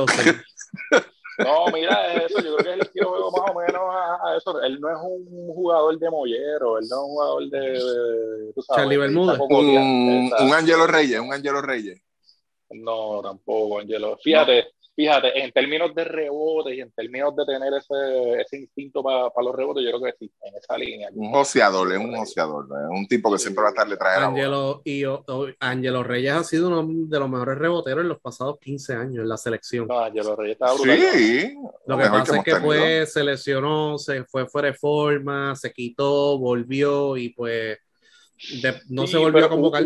No, 1.40 1.68
mira, 1.74 2.14
eso, 2.16 2.42
yo 2.42 2.56
creo 2.56 2.58
que 2.58 2.74
el 2.74 2.82
estilo 2.82 3.10
juego 3.10 3.32
más 3.32 3.52
o 3.52 3.60
menos 3.60 3.82
a, 3.94 4.38
eso. 4.38 4.62
Él 4.62 4.80
no 4.80 4.90
es 4.90 4.98
un 5.02 5.54
jugador 5.54 5.98
de 5.98 6.10
mollero, 6.10 6.78
él 6.78 6.86
no 6.90 6.96
es 6.96 7.02
un 7.02 7.10
jugador 7.10 7.50
de. 7.50 7.60
de 7.60 8.54
tú 8.54 8.62
sabes, 8.62 8.82
Charlie 8.82 8.98
Bermúdez. 8.98 9.40
Un, 9.40 10.32
un 10.40 10.54
Angelo 10.54 10.88
Reyes, 10.88 11.20
un 11.20 11.34
Angelo 11.34 11.62
Reyes. 11.62 12.02
No, 12.72 13.22
tampoco, 13.22 13.80
Angelo. 13.80 14.18
Fíjate, 14.22 14.68
fíjate, 15.00 15.42
en 15.42 15.50
términos 15.54 15.96
de 15.96 16.04
rebote 16.04 16.76
y 16.76 16.82
en 16.82 16.92
términos 16.92 17.34
de 17.34 17.46
tener 17.46 17.72
ese, 17.74 18.42
ese 18.42 18.58
instinto 18.58 19.02
para 19.02 19.30
los 19.42 19.56
rebotes, 19.56 19.82
yo 19.86 19.92
creo 19.92 20.12
que 20.12 20.18
sí, 20.20 20.30
en 20.44 20.56
esa 20.58 20.78
línea. 20.78 21.08
Un 21.14 21.32
joseador, 21.32 21.94
es 21.94 22.00
un 22.00 22.18
joseador, 22.18 22.68
un 22.90 23.08
tipo 23.08 23.32
que 23.32 23.38
siempre 23.38 23.62
va 23.62 23.70
a 23.70 23.72
estar 23.72 23.88
detrás 23.88 24.20
de 24.20 24.26
Angelo, 24.26 24.82
y 24.84 25.04
Angelo 25.62 26.04
Reyes 26.04 26.34
ha 26.34 26.44
sido 26.44 26.68
uno 26.68 26.86
de 27.08 27.18
los 27.18 27.30
mejores 27.30 27.58
reboteros 27.58 28.02
en 28.02 28.10
los 28.10 28.20
pasados 28.20 28.60
15 28.60 28.94
años 28.94 29.20
en 29.20 29.30
la 29.30 29.38
selección. 29.38 29.88
No, 29.88 30.02
Angelo 30.02 30.36
Reyes 30.36 30.56
estaba 30.56 30.74
brutal. 30.74 30.98
Sí. 31.14 31.58
Lo 31.88 31.98
que 31.98 32.10
pasa 32.10 32.38
es 32.38 32.44
que 32.44 32.56
pues 32.58 33.14
se 33.14 33.24
lesionó, 33.24 33.98
se 33.98 34.26
fue 34.26 34.48
fuera 34.48 34.68
de 34.68 34.74
forma, 34.74 35.56
se 35.56 35.72
quitó, 35.72 36.38
volvió 36.38 37.16
y 37.16 37.30
pues 37.30 37.78
no 38.90 39.08
se 39.08 39.18
volvió 39.18 39.46
a 39.46 39.50
convocar. 39.50 39.86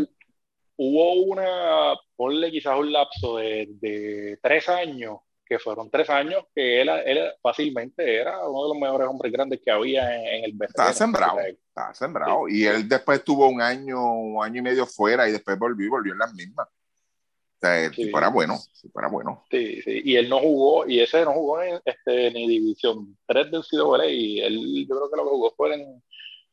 Hubo 0.75 1.13
una, 1.23 1.93
ponle 2.15 2.51
quizás 2.51 2.77
un 2.77 2.91
lapso 2.91 3.37
de, 3.37 3.67
de 3.79 4.39
tres 4.41 4.67
años 4.69 5.19
que 5.45 5.59
fueron 5.59 5.89
tres 5.89 6.09
años 6.09 6.45
que 6.55 6.81
él, 6.81 6.89
él, 6.89 7.31
fácilmente 7.41 8.15
era 8.15 8.47
uno 8.47 8.63
de 8.63 8.69
los 8.69 8.77
mejores 8.77 9.07
hombres 9.07 9.31
grandes 9.31 9.61
que 9.63 9.71
había 9.71 10.15
en, 10.15 10.45
el 10.45 10.53
BCN. 10.53 10.65
Estaba 10.69 10.93
sembrado, 10.93 11.39
estaba 11.39 11.93
sembrado. 11.93 12.47
Y 12.47 12.65
él 12.65 12.87
después 12.87 13.23
tuvo 13.23 13.47
un 13.47 13.61
año, 13.61 14.13
un 14.13 14.43
año 14.43 14.59
y 14.59 14.63
medio 14.63 14.85
fuera 14.85 15.27
y 15.27 15.31
después 15.31 15.59
volvió 15.59 15.85
y 15.85 15.89
volvió 15.89 16.13
en 16.13 16.19
las 16.19 16.33
mismas. 16.33 16.67
O 16.67 17.59
sea, 17.59 17.85
el 17.85 17.93
sí. 17.93 18.05
tipo 18.05 18.17
era 18.17 18.29
bueno, 18.29 18.57
era 18.97 19.07
bueno. 19.07 19.45
Sí, 19.49 19.81
sí, 19.81 20.01
y 20.03 20.15
él 20.15 20.27
no 20.27 20.39
jugó, 20.39 20.85
y 20.85 20.99
ese 20.99 21.23
no 21.23 21.33
jugó 21.33 21.61
en 21.61 21.79
este, 21.85 22.31
ni 22.31 22.47
División 22.47 23.17
3 23.25 23.51
del 23.51 23.63
CWA, 23.63 24.05
y 24.05 24.39
él 24.41 24.85
yo 24.87 24.95
creo 24.95 25.09
que 25.09 25.17
lo 25.17 25.23
que 25.23 25.29
jugó 25.29 25.53
fue 25.55 25.75
en, 25.75 26.03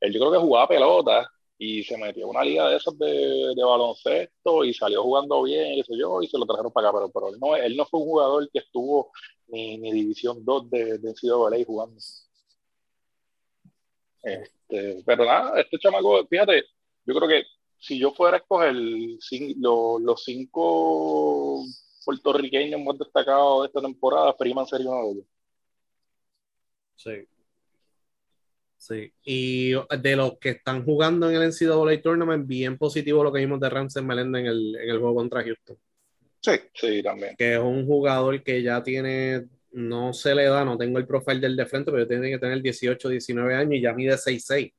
él 0.01 0.13
yo 0.13 0.21
creo 0.21 0.33
que 0.33 0.39
jugaba 0.39 0.69
pelota, 0.69 1.29
y 1.63 1.85
se 1.85 1.99
metió 1.99 2.25
en 2.25 2.31
una 2.31 2.43
liga 2.43 2.71
de 2.71 2.77
esos 2.79 2.99
de, 2.99 3.53
de, 3.55 3.63
baloncesto 3.63 4.65
y 4.65 4.73
salió 4.73 5.03
jugando 5.03 5.43
bien, 5.43 5.75
y, 5.75 5.85
yo, 5.99 6.23
y 6.23 6.27
se 6.27 6.39
lo 6.39 6.47
trajeron 6.47 6.73
para 6.73 6.89
acá, 6.89 6.99
pero, 6.99 7.11
pero 7.11 7.29
él, 7.29 7.39
no, 7.39 7.55
él 7.55 7.77
no 7.77 7.85
fue 7.85 8.01
un 8.01 8.07
jugador 8.07 8.51
que 8.51 8.61
estuvo 8.61 9.13
ni, 9.49 9.77
ni 9.77 9.93
División 9.93 10.43
2 10.43 10.71
de, 10.71 10.99
de 10.99 11.11
NCAA 11.11 11.63
jugando. 11.67 12.01
Este, 14.23 15.03
pero 15.05 15.27
nada, 15.27 15.61
este 15.61 15.79
chamaco, 15.79 16.27
fíjate, 16.27 16.65
yo 17.05 17.15
creo 17.15 17.29
que 17.29 17.45
si 17.79 17.99
yo 17.99 18.13
fuera 18.13 18.39
a 18.39 18.41
escoger 18.41 18.75
los, 18.75 20.01
los 20.01 20.25
cinco 20.25 21.63
puertorriqueños 22.07 22.81
más 22.81 22.99
destacados 22.99 23.63
de 23.63 23.67
esta 23.67 23.83
temporada, 23.83 24.33
Freeman 24.33 24.67
sería 24.67 24.89
uno 24.89 25.05
de 25.05 25.13
ellos. 25.13 25.27
Sí. 26.97 27.30
Sí, 28.81 29.13
y 29.23 29.73
de 29.73 30.17
los 30.17 30.39
que 30.39 30.51
están 30.51 30.87
jugando 30.87 31.29
en 31.29 31.37
el 31.37 31.51
NCAA 31.51 32.01
Tournament, 32.01 32.47
bien 32.47 32.79
positivo 32.79 33.23
lo 33.23 33.31
que 33.31 33.41
vimos 33.41 33.61
de 33.61 33.69
Ramsey 33.69 34.03
Melenda 34.03 34.41
en 34.41 34.47
el, 34.47 34.75
en 34.75 34.89
el 34.89 34.99
juego 34.99 35.17
contra 35.17 35.45
Houston. 35.45 35.77
Sí, 36.41 36.53
sí, 36.73 37.03
también. 37.03 37.37
Que 37.37 37.53
es 37.53 37.61
un 37.61 37.85
jugador 37.85 38.43
que 38.43 38.63
ya 38.63 38.83
tiene, 38.83 39.49
no 39.73 40.15
se 40.15 40.35
le 40.35 40.45
da, 40.45 40.65
no 40.65 40.79
tengo 40.79 40.99
el 40.99 41.07
profile 41.07 41.41
del 41.41 41.57
de 41.57 41.67
frente, 41.67 41.93
pero 41.93 42.09
tiene 42.09 42.31
que 42.31 42.39
tener 42.39 42.63
18, 42.63 43.11
19 43.11 43.55
años 43.55 43.75
y 43.75 43.83
ya 43.83 43.93
mide 43.93 44.17
6'6". 44.17 44.73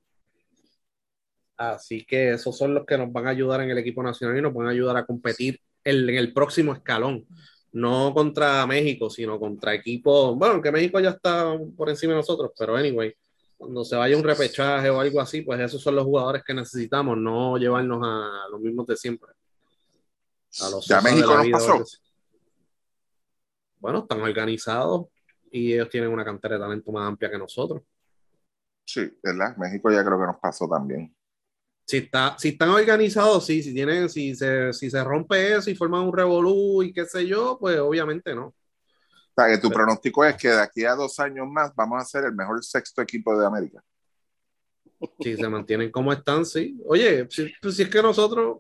Así 1.58 2.04
que 2.04 2.32
esos 2.32 2.58
son 2.58 2.74
los 2.74 2.88
que 2.88 2.98
nos 2.98 3.12
van 3.12 3.28
a 3.28 3.30
ayudar 3.30 3.62
en 3.62 3.70
el 3.70 3.78
equipo 3.78 4.02
nacional 4.02 4.36
y 4.36 4.42
nos 4.42 4.52
van 4.52 4.66
a 4.66 4.72
ayudar 4.72 4.98
a 4.98 5.06
competir 5.06 5.60
en, 5.84 6.10
en 6.10 6.16
el 6.16 6.34
próximo 6.34 6.74
escalón. 6.74 7.28
No 7.72 8.16
contra 8.16 8.66
México, 8.66 9.12
sino 9.12 9.40
contra 9.40 9.76
equipos. 9.76 10.36
Bueno, 10.36 10.60
que 10.60 10.72
México 10.72 11.00
ya 11.00 11.12
está 11.12 11.56
por 11.78 11.88
encima 11.88 12.14
de 12.14 12.18
nosotros, 12.18 12.52
pero 12.58 12.76
anyway 12.76 13.14
cuando 13.62 13.86
se 13.86 13.96
vaya 13.96 14.18
un 14.18 14.24
repechaje 14.24 14.90
o 14.90 15.00
algo 15.00 15.22
así, 15.22 15.44
pues 15.44 15.60
esos 15.60 15.80
son 15.80 15.96
los 15.96 16.04
jugadores 16.04 16.44
que 16.44 16.52
necesitamos, 16.52 17.16
no 17.16 17.58
llevarnos 17.58 18.00
a 18.04 18.48
los 18.50 18.60
mismos 18.60 18.88
de 18.88 18.98
siempre. 18.98 19.32
A 20.62 20.70
los 20.72 20.88
ya 20.88 21.00
México 21.00 21.32
nos 21.38 21.48
pasó. 21.50 21.84
Bueno, 23.78 24.00
están 24.00 24.20
organizados 24.20 25.10
y 25.52 25.74
ellos 25.74 25.90
tienen 25.90 26.10
una 26.10 26.26
cantera 26.26 26.56
de 26.56 26.62
talento 26.62 26.92
más 26.92 27.08
amplia 27.08 27.30
que 27.30 27.38
nosotros. 27.38 27.84
Sí, 28.84 29.16
¿verdad? 29.22 29.56
México 29.58 29.92
ya 29.92 30.04
creo 30.04 30.20
que 30.20 30.26
nos 30.26 30.38
pasó 30.38 30.68
también. 30.68 31.16
Si, 31.86 31.98
está, 31.98 32.36
si 32.40 32.50
están 32.50 32.70
organizados, 32.70 33.46
sí, 33.46 33.62
si 33.62 33.76
tienen, 33.76 34.10
si 34.10 34.34
se, 34.34 34.74
si 34.74 34.90
se 34.90 35.04
rompe 35.04 35.56
eso 35.56 35.70
y 35.70 35.76
forman 35.76 36.02
un 36.02 36.18
revolú 36.18 36.82
y 36.82 36.92
qué 36.92 37.06
sé 37.06 37.28
yo, 37.28 37.58
pues 37.60 37.78
obviamente 37.78 38.34
no. 38.34 38.56
O 39.34 39.42
sea, 39.42 39.50
que 39.50 39.62
tu 39.62 39.70
pronóstico 39.70 40.26
es 40.26 40.36
que 40.36 40.50
de 40.50 40.62
aquí 40.62 40.84
a 40.84 40.94
dos 40.96 41.20
años 41.20 41.48
más 41.48 41.74
vamos 41.76 42.02
a 42.02 42.06
ser 42.06 42.26
el 42.26 42.36
mejor 42.36 42.64
sexto 42.64 43.02
equipo 43.02 43.38
de 43.38 43.46
América. 43.46 43.82
Si 45.20 45.36
se 45.36 45.48
mantienen 45.48 45.90
como 45.90 46.12
están, 46.12 46.46
sí. 46.46 46.80
Oye, 46.86 47.28
si, 47.30 47.52
pues 47.62 47.76
si 47.76 47.84
es 47.84 47.90
que 47.90 48.02
nosotros 48.02 48.60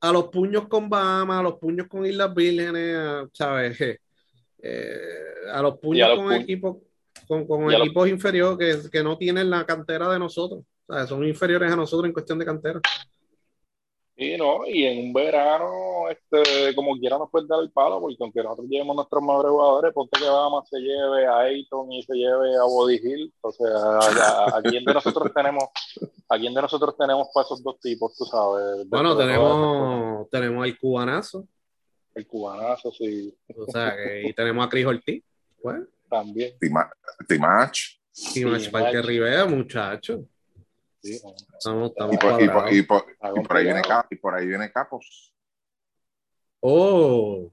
a 0.00 0.12
los 0.12 0.28
puños 0.28 0.68
con 0.68 0.88
Bahamas, 0.88 1.40
a 1.40 1.42
los 1.42 1.58
puños 1.58 1.86
con 1.88 2.04
Islas 2.04 2.34
Vírgenes, 2.34 3.28
¿sabes? 3.32 3.78
Eh, 4.64 5.00
a 5.52 5.60
los 5.60 5.76
puños 5.80 6.08
con 6.14 6.32
equipos 6.34 6.76
con, 7.26 7.44
con 7.48 7.72
equipos 7.72 8.08
inferiores 8.08 8.84
que, 8.84 8.90
que, 8.90 9.02
no 9.02 9.18
tienen 9.18 9.50
la 9.50 9.66
cantera 9.66 10.08
de 10.08 10.20
nosotros. 10.20 10.62
O 10.86 10.94
sea, 10.94 11.04
son 11.04 11.26
inferiores 11.26 11.72
a 11.72 11.74
nosotros 11.74 12.06
en 12.06 12.12
cuestión 12.12 12.38
de 12.38 12.44
cantera. 12.44 12.80
Y 14.14 14.36
no, 14.36 14.66
y 14.66 14.84
en 14.84 15.06
un 15.06 15.12
verano, 15.12 16.08
este, 16.10 16.74
como 16.74 16.98
quiera 16.98 17.16
nos 17.16 17.30
puede 17.30 17.46
dar 17.46 17.62
el 17.62 17.72
palo, 17.72 17.98
porque 17.98 18.16
aunque 18.20 18.42
nosotros 18.42 18.68
llevemos 18.68 18.94
nuestros 18.94 19.22
mejores 19.22 19.50
jugadores, 19.50 19.94
ponte 19.94 20.20
que 20.20 20.28
Bahamas 20.28 20.68
se 20.68 20.78
lleve 20.78 21.26
a 21.26 21.38
Ayton 21.38 21.90
y 21.92 22.02
se 22.02 22.14
lleve 22.14 22.54
a 22.56 22.62
Body 22.64 23.00
Hill, 23.02 23.32
o 23.40 23.52
sea, 23.52 23.68
a, 23.68 24.58
a, 24.58 24.62
quién 24.62 24.84
de 24.84 24.92
nosotros 24.92 25.32
tenemos, 25.34 25.64
a 26.28 26.38
quién 26.38 26.52
de 26.52 26.60
nosotros 26.60 26.94
tenemos 26.98 27.28
para 27.32 27.46
esos 27.46 27.62
dos 27.62 27.80
tipos, 27.80 28.14
tú 28.14 28.24
sabes. 28.26 28.86
Bueno, 28.88 29.16
tenemos, 29.16 30.28
tenemos 30.28 30.64
al 30.64 30.78
cubanazo. 30.78 31.48
El 32.14 32.26
cubanazo, 32.26 32.92
sí. 32.92 33.34
O 33.56 33.66
sea, 33.72 33.96
que, 33.96 34.28
y 34.28 34.32
tenemos 34.34 34.66
a 34.66 34.68
Cris 34.68 34.84
Ortiz, 34.84 35.24
pues. 35.62 35.80
También. 36.10 36.52
Timach. 36.60 37.78
Timach 38.34 38.70
Parque 38.70 39.00
Rivera, 39.00 39.46
muchacho. 39.46 40.26
Sí, 41.02 41.14
estamos, 41.14 41.90
estamos 41.90 42.14
y, 42.14 42.18
por, 42.18 42.42
y, 42.42 42.48
por, 42.48 42.72
y, 42.72 42.82
por, 42.82 43.04
y, 43.36 43.42
por, 43.42 43.56
ahí 43.56 43.64
viene 43.64 43.82
Capos. 43.82 44.12
Y 44.12 44.16
por 44.16 44.34
ahí 44.34 44.46
viene 44.46 44.70
Capos. 44.70 45.34
Oh. 46.60 47.50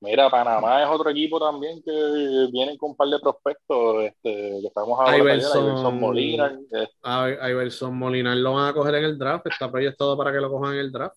Mira, 0.00 0.30
Panamá 0.30 0.82
es 0.82 0.88
otro 0.88 1.08
equipo 1.10 1.40
también 1.40 1.82
que 1.82 2.48
vienen 2.52 2.76
con 2.76 2.90
un 2.90 2.96
par 2.96 3.08
de 3.08 3.18
prospectos. 3.20 4.04
Este, 4.04 4.60
que 4.60 4.66
estamos 4.66 5.00
hablando 5.00 5.24
Iverson, 5.24 5.64
de 5.64 5.70
Iverson 5.70 6.00
Molina. 6.00 6.60
Este. 6.70 7.50
Iverson 7.50 7.96
Molina 7.96 8.34
lo 8.34 8.54
van 8.54 8.68
a 8.68 8.74
coger 8.74 8.96
en 8.96 9.04
el 9.04 9.18
draft. 9.18 9.46
Está 9.46 9.70
proyectado 9.70 10.16
para 10.16 10.30
que 10.30 10.40
lo 10.40 10.50
cojan 10.50 10.74
en 10.74 10.80
el 10.80 10.92
draft. 10.92 11.16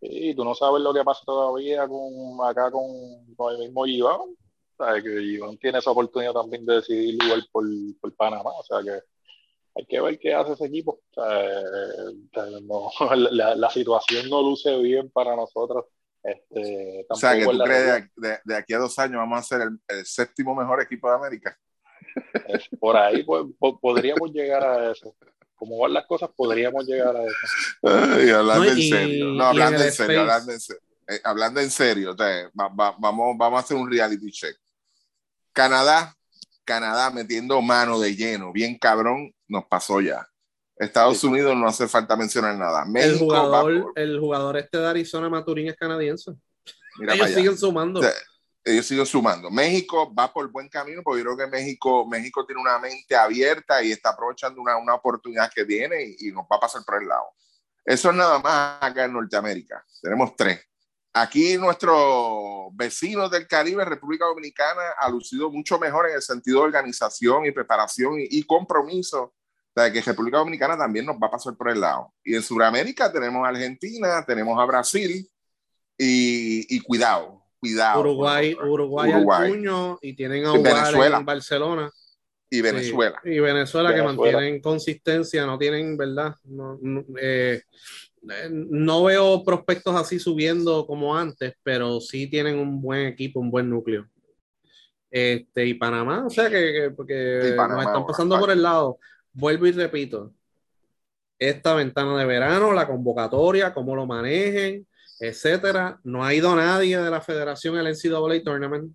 Sí, 0.00 0.34
tú 0.34 0.42
no 0.44 0.54
sabes 0.54 0.80
lo 0.82 0.94
que 0.94 1.04
pasa 1.04 1.22
todavía 1.26 1.86
con 1.86 2.46
acá 2.46 2.70
con, 2.70 3.34
con 3.36 3.54
el 3.54 3.58
mismo 3.58 3.86
Iván. 3.86 4.20
O 4.20 4.84
sea, 4.84 5.02
que 5.02 5.22
Iván 5.22 5.58
tiene 5.58 5.80
esa 5.80 5.90
oportunidad 5.90 6.32
también 6.32 6.64
de 6.64 6.76
decidir 6.76 7.22
igual 7.22 7.46
por, 7.52 7.64
por 8.00 8.14
Panamá. 8.14 8.50
O 8.58 8.62
sea 8.62 8.78
que 8.82 9.02
hay 9.78 9.86
que 9.86 10.00
ver 10.00 10.18
qué 10.18 10.34
hace 10.34 10.52
ese 10.54 10.66
equipo. 10.66 11.00
O 11.10 11.14
sea, 11.14 11.50
eh, 11.50 12.60
no, 12.62 12.90
la, 13.30 13.54
la, 13.54 13.70
situación 13.70 14.28
no 14.28 14.42
luce 14.42 14.76
bien 14.78 15.08
para 15.10 15.36
nosotros. 15.36 15.86
Este, 16.22 17.06
o 17.08 17.14
sea, 17.14 17.38
que 17.38 17.44
tú 17.44 17.58
crees 17.58 18.10
de, 18.16 18.38
de, 18.44 18.56
aquí 18.56 18.74
a 18.74 18.78
dos 18.78 18.98
años 18.98 19.18
vamos 19.18 19.38
a 19.38 19.42
ser 19.42 19.60
el, 19.62 19.78
el 19.86 20.04
séptimo 20.04 20.54
mejor 20.54 20.82
equipo 20.82 21.08
de 21.08 21.14
América. 21.14 21.56
Es, 22.48 22.68
por 22.80 22.96
ahí 22.96 23.22
pues, 23.22 23.44
po, 23.58 23.78
podríamos 23.78 24.32
llegar 24.32 24.64
a 24.64 24.90
eso. 24.90 25.14
Como 25.54 25.78
van 25.78 25.92
las 25.92 26.06
cosas, 26.06 26.30
podríamos 26.36 26.84
llegar 26.84 27.16
a 27.16 27.24
eso. 27.24 27.36
Ay, 27.82 28.30
hablando 28.30 28.64
no, 28.64 28.70
en 28.70 28.82
serio. 28.82 29.26
No, 29.26 29.44
hablando 29.44 29.82
en 29.82 29.92
serio, 29.92 30.20
hablando 30.20 30.52
en 30.52 30.60
serio. 30.60 30.82
Eh, 31.08 31.20
hablando 31.24 31.60
en 31.60 31.70
serio, 31.70 32.12
o 32.12 32.16
sea, 32.16 32.50
va, 32.60 32.68
va, 32.68 32.94
vamos, 32.98 33.36
vamos 33.38 33.58
a 33.58 33.64
hacer 33.64 33.76
un 33.76 33.90
reality 33.90 34.30
check. 34.30 34.56
Canadá, 35.52 36.14
Canadá 36.68 37.10
metiendo 37.10 37.62
mano 37.62 37.98
de 37.98 38.14
lleno, 38.14 38.52
bien 38.52 38.76
cabrón, 38.78 39.34
nos 39.46 39.64
pasó 39.64 40.02
ya. 40.02 40.28
Estados 40.76 41.18
sí. 41.18 41.26
Unidos 41.26 41.56
no 41.56 41.66
hace 41.66 41.88
falta 41.88 42.14
mencionar 42.14 42.56
nada. 42.58 42.84
México 42.84 43.14
el, 43.14 43.18
jugador, 43.18 43.82
por... 43.82 43.98
el 43.98 44.20
jugador 44.20 44.56
este 44.58 44.76
de 44.76 44.86
Arizona 44.86 45.30
Maturín 45.30 45.68
es 45.68 45.76
canadiense. 45.76 46.32
Mira 46.98 47.14
ellos 47.14 47.30
siguen 47.30 47.56
sumando. 47.56 48.00
O 48.00 48.02
sea, 48.02 48.12
ellos 48.64 48.84
siguen 48.84 49.06
sumando. 49.06 49.50
México 49.50 50.14
va 50.14 50.30
por 50.30 50.46
buen 50.50 50.68
camino, 50.68 51.00
porque 51.02 51.22
yo 51.22 51.34
creo 51.34 51.38
que 51.38 51.56
México, 51.56 52.06
México 52.06 52.44
tiene 52.44 52.60
una 52.60 52.78
mente 52.78 53.16
abierta 53.16 53.82
y 53.82 53.90
está 53.90 54.10
aprovechando 54.10 54.60
una, 54.60 54.76
una 54.76 54.94
oportunidad 54.94 55.50
que 55.50 55.64
viene 55.64 56.04
y, 56.04 56.28
y, 56.28 56.32
nos 56.32 56.44
va 56.44 56.56
a 56.56 56.60
pasar 56.60 56.82
por 56.84 57.00
el 57.00 57.08
lado. 57.08 57.24
Eso 57.82 58.10
es 58.10 58.16
nada 58.16 58.38
más 58.40 58.76
acá 58.82 59.06
en 59.06 59.14
Norteamérica. 59.14 59.82
Tenemos 60.02 60.36
tres. 60.36 60.60
Aquí 61.20 61.56
nuestros 61.56 62.68
vecinos 62.72 63.30
del 63.30 63.46
Caribe, 63.46 63.84
República 63.84 64.26
Dominicana, 64.26 64.82
ha 64.98 65.08
lucido 65.08 65.50
mucho 65.50 65.78
mejor 65.78 66.08
en 66.08 66.16
el 66.16 66.22
sentido 66.22 66.60
de 66.60 66.66
organización 66.66 67.46
y 67.46 67.52
preparación 67.52 68.20
y, 68.20 68.26
y 68.30 68.42
compromiso 68.44 69.34
sea, 69.78 69.92
que 69.92 70.00
República 70.00 70.38
Dominicana 70.38 70.76
también 70.76 71.06
nos 71.06 71.16
va 71.16 71.28
a 71.28 71.30
pasar 71.30 71.56
por 71.56 71.70
el 71.70 71.80
lado. 71.80 72.12
Y 72.24 72.34
en 72.34 72.42
Sudamérica 72.42 73.12
tenemos 73.12 73.44
a 73.44 73.48
Argentina, 73.48 74.24
tenemos 74.26 74.58
a 74.58 74.64
Brasil 74.64 75.28
y, 75.96 76.76
y 76.76 76.80
cuidado, 76.80 77.42
cuidado. 77.58 78.00
Uruguay, 78.00 78.54
Uruguay, 78.54 79.10
Uruguay. 79.10 79.42
al 79.42 79.52
puño 79.52 79.98
y 80.02 80.14
tienen 80.14 80.46
a 80.46 80.52
Venezuela. 80.52 81.18
en 81.18 81.24
Barcelona. 81.24 81.90
Y 82.50 82.62
Venezuela. 82.62 83.20
Sí, 83.22 83.30
y 83.30 83.40
Venezuela, 83.40 83.90
Venezuela, 83.90 83.94
que 83.94 84.02
mantienen 84.02 84.60
consistencia, 84.62 85.44
no 85.44 85.58
tienen, 85.58 85.98
¿verdad? 85.98 86.34
No, 86.44 86.78
no, 86.80 87.04
eh, 87.20 87.62
no 88.50 89.04
veo 89.04 89.44
prospectos 89.44 89.94
así 89.94 90.18
subiendo 90.18 90.86
como 90.86 91.16
antes, 91.16 91.54
pero 91.62 92.00
sí 92.00 92.28
tienen 92.28 92.58
un 92.58 92.80
buen 92.80 93.06
equipo, 93.06 93.40
un 93.40 93.50
buen 93.50 93.68
núcleo. 93.68 94.06
Este, 95.10 95.66
y 95.66 95.74
Panamá, 95.74 96.26
o 96.26 96.30
sea 96.30 96.50
que, 96.50 96.72
que 96.72 96.90
porque 96.90 97.54
Panamá, 97.56 97.82
nos 97.82 97.92
están 97.92 98.06
pasando 98.06 98.38
por 98.38 98.50
el 98.50 98.62
lado. 98.62 98.98
Vuelvo 99.32 99.66
y 99.66 99.72
repito, 99.72 100.32
esta 101.38 101.74
ventana 101.74 102.18
de 102.18 102.26
verano, 102.26 102.72
la 102.72 102.86
convocatoria, 102.86 103.72
cómo 103.72 103.94
lo 103.94 104.06
manejen, 104.06 104.86
etcétera. 105.20 106.00
No 106.04 106.24
ha 106.24 106.34
ido 106.34 106.54
nadie 106.54 106.98
de 106.98 107.10
la 107.10 107.20
federación 107.20 107.76
al 107.76 107.86
NCAA 107.86 108.42
Tournament. 108.44 108.92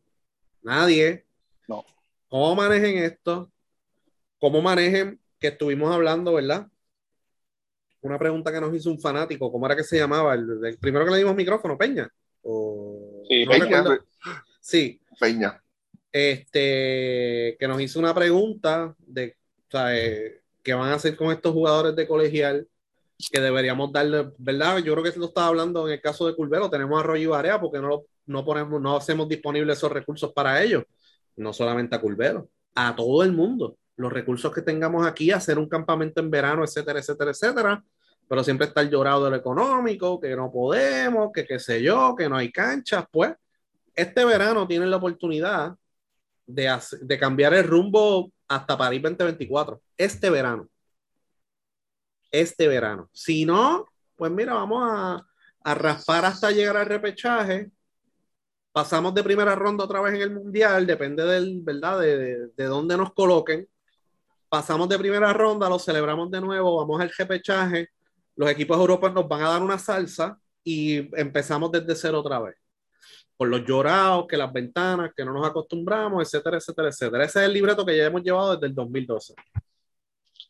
Nadie. 0.61 1.25
No. 1.67 1.83
¿Cómo 2.27 2.55
manejen 2.55 2.97
esto? 2.97 3.51
¿Cómo 4.39 4.61
manejen 4.61 5.19
que 5.39 5.47
estuvimos 5.47 5.93
hablando, 5.93 6.33
verdad? 6.33 6.67
Una 8.03 8.19
pregunta 8.19 8.51
que 8.51 8.61
nos 8.61 8.75
hizo 8.75 8.91
un 8.91 8.99
fanático, 8.99 9.51
¿cómo 9.51 9.65
era 9.65 9.75
que 9.75 9.83
se 9.83 9.97
llamaba? 9.97 10.33
El, 10.33 10.63
el 10.65 10.77
primero 10.77 11.05
que 11.05 11.11
le 11.11 11.17
dimos 11.17 11.35
micrófono, 11.35 11.77
Peña. 11.77 12.09
O, 12.41 13.23
sí, 13.27 13.45
no 13.45 13.51
Peña. 13.51 13.83
Sí. 14.59 15.01
Peña. 15.19 15.61
Este, 16.11 17.57
que 17.57 17.67
nos 17.67 17.81
hizo 17.81 17.99
una 17.99 18.13
pregunta 18.13 18.93
de 18.99 19.35
eh, 19.89 20.41
qué 20.61 20.73
van 20.73 20.91
a 20.91 20.95
hacer 20.95 21.15
con 21.15 21.31
estos 21.31 21.53
jugadores 21.53 21.95
de 21.95 22.07
colegial 22.07 22.67
que 23.31 23.41
deberíamos 23.41 23.91
darle, 23.91 24.31
¿verdad? 24.37 24.79
Yo 24.79 24.93
creo 24.93 25.03
que 25.03 25.11
se 25.11 25.19
lo 25.19 25.27
estaba 25.27 25.47
hablando 25.47 25.87
en 25.87 25.93
el 25.93 26.01
caso 26.01 26.27
de 26.27 26.35
Culvero, 26.35 26.69
tenemos 26.69 26.99
a 26.99 27.03
Roy 27.03 27.25
Barea 27.25 27.59
porque 27.59 27.79
no, 27.79 27.87
lo, 27.87 28.05
no, 28.25 28.43
ponemos, 28.43 28.81
no 28.81 28.97
hacemos 28.97 29.29
disponibles 29.29 29.77
esos 29.77 29.91
recursos 29.91 30.33
para 30.33 30.61
ellos, 30.61 30.83
no 31.37 31.53
solamente 31.53 31.95
a 31.95 32.01
Culvero, 32.01 32.49
a 32.75 32.95
todo 32.95 33.23
el 33.23 33.31
mundo. 33.31 33.77
Los 33.95 34.11
recursos 34.11 34.53
que 34.53 34.61
tengamos 34.61 35.05
aquí, 35.05 35.31
hacer 35.31 35.57
un 35.59 35.69
campamento 35.69 36.21
en 36.21 36.31
verano, 36.31 36.63
etcétera, 36.63 36.99
etcétera, 36.99 37.31
etcétera, 37.31 37.83
pero 38.27 38.43
siempre 38.43 38.67
está 38.67 38.81
el 38.81 38.89
llorado 38.89 39.29
de 39.29 39.37
económico, 39.37 40.19
que 40.19 40.35
no 40.35 40.51
podemos, 40.51 41.31
que 41.33 41.45
qué 41.45 41.59
sé 41.59 41.81
yo, 41.81 42.15
que 42.15 42.29
no 42.29 42.37
hay 42.37 42.51
canchas, 42.51 43.05
pues 43.11 43.33
este 43.95 44.25
verano 44.25 44.67
tienen 44.67 44.89
la 44.89 44.97
oportunidad 44.97 45.75
de, 46.45 46.79
de 47.01 47.19
cambiar 47.19 47.53
el 47.53 47.63
rumbo 47.65 48.31
hasta 48.47 48.77
París 48.77 49.01
2024, 49.01 49.81
este 49.97 50.29
verano. 50.29 50.67
Este 52.31 52.67
verano. 52.67 53.09
Si 53.13 53.45
no, 53.45 53.85
pues 54.15 54.31
mira, 54.31 54.53
vamos 54.55 54.83
a, 54.83 55.25
a 55.63 55.75
raspar 55.75 56.25
hasta 56.25 56.51
llegar 56.51 56.77
al 56.77 56.87
repechaje. 56.87 57.71
Pasamos 58.71 59.13
de 59.13 59.23
primera 59.23 59.53
ronda 59.55 59.83
otra 59.83 60.01
vez 60.01 60.15
en 60.15 60.21
el 60.21 60.31
mundial, 60.31 60.87
depende 60.87 61.23
del, 61.23 61.61
¿verdad? 61.61 61.99
De, 61.99 62.17
de, 62.17 62.47
de 62.47 62.65
dónde 62.65 62.97
nos 62.97 63.13
coloquen. 63.13 63.67
Pasamos 64.53 64.87
de 64.87 64.99
primera 64.99 65.33
ronda, 65.33 65.67
lo 65.67 65.79
celebramos 65.79 66.29
de 66.29 66.39
nuevo, 66.39 66.77
vamos 66.77 67.01
al 67.01 67.09
repechaje. 67.17 67.89
Los 68.35 68.51
equipos 68.51 68.77
europeos 68.77 69.11
nos 69.11 69.27
van 69.27 69.41
a 69.41 69.49
dar 69.49 69.63
una 69.63 69.79
salsa 69.79 70.37
y 70.63 71.09
empezamos 71.19 71.71
desde 71.71 71.95
cero 71.95 72.19
otra 72.19 72.39
vez 72.39 72.55
por 73.35 73.47
los 73.47 73.65
llorados, 73.65 74.27
que 74.27 74.37
las 74.37 74.53
ventanas, 74.53 75.09
que 75.17 75.25
no 75.25 75.33
nos 75.33 75.47
acostumbramos, 75.47 76.21
etcétera, 76.21 76.57
etcétera, 76.57 76.89
etcétera. 76.89 77.23
Ese 77.25 77.39
es 77.39 77.45
el 77.47 77.53
libreto 77.53 77.83
que 77.83 77.97
ya 77.97 78.05
hemos 78.05 78.21
llevado 78.21 78.53
desde 78.53 78.67
el 78.67 78.75
2012. 78.75 79.33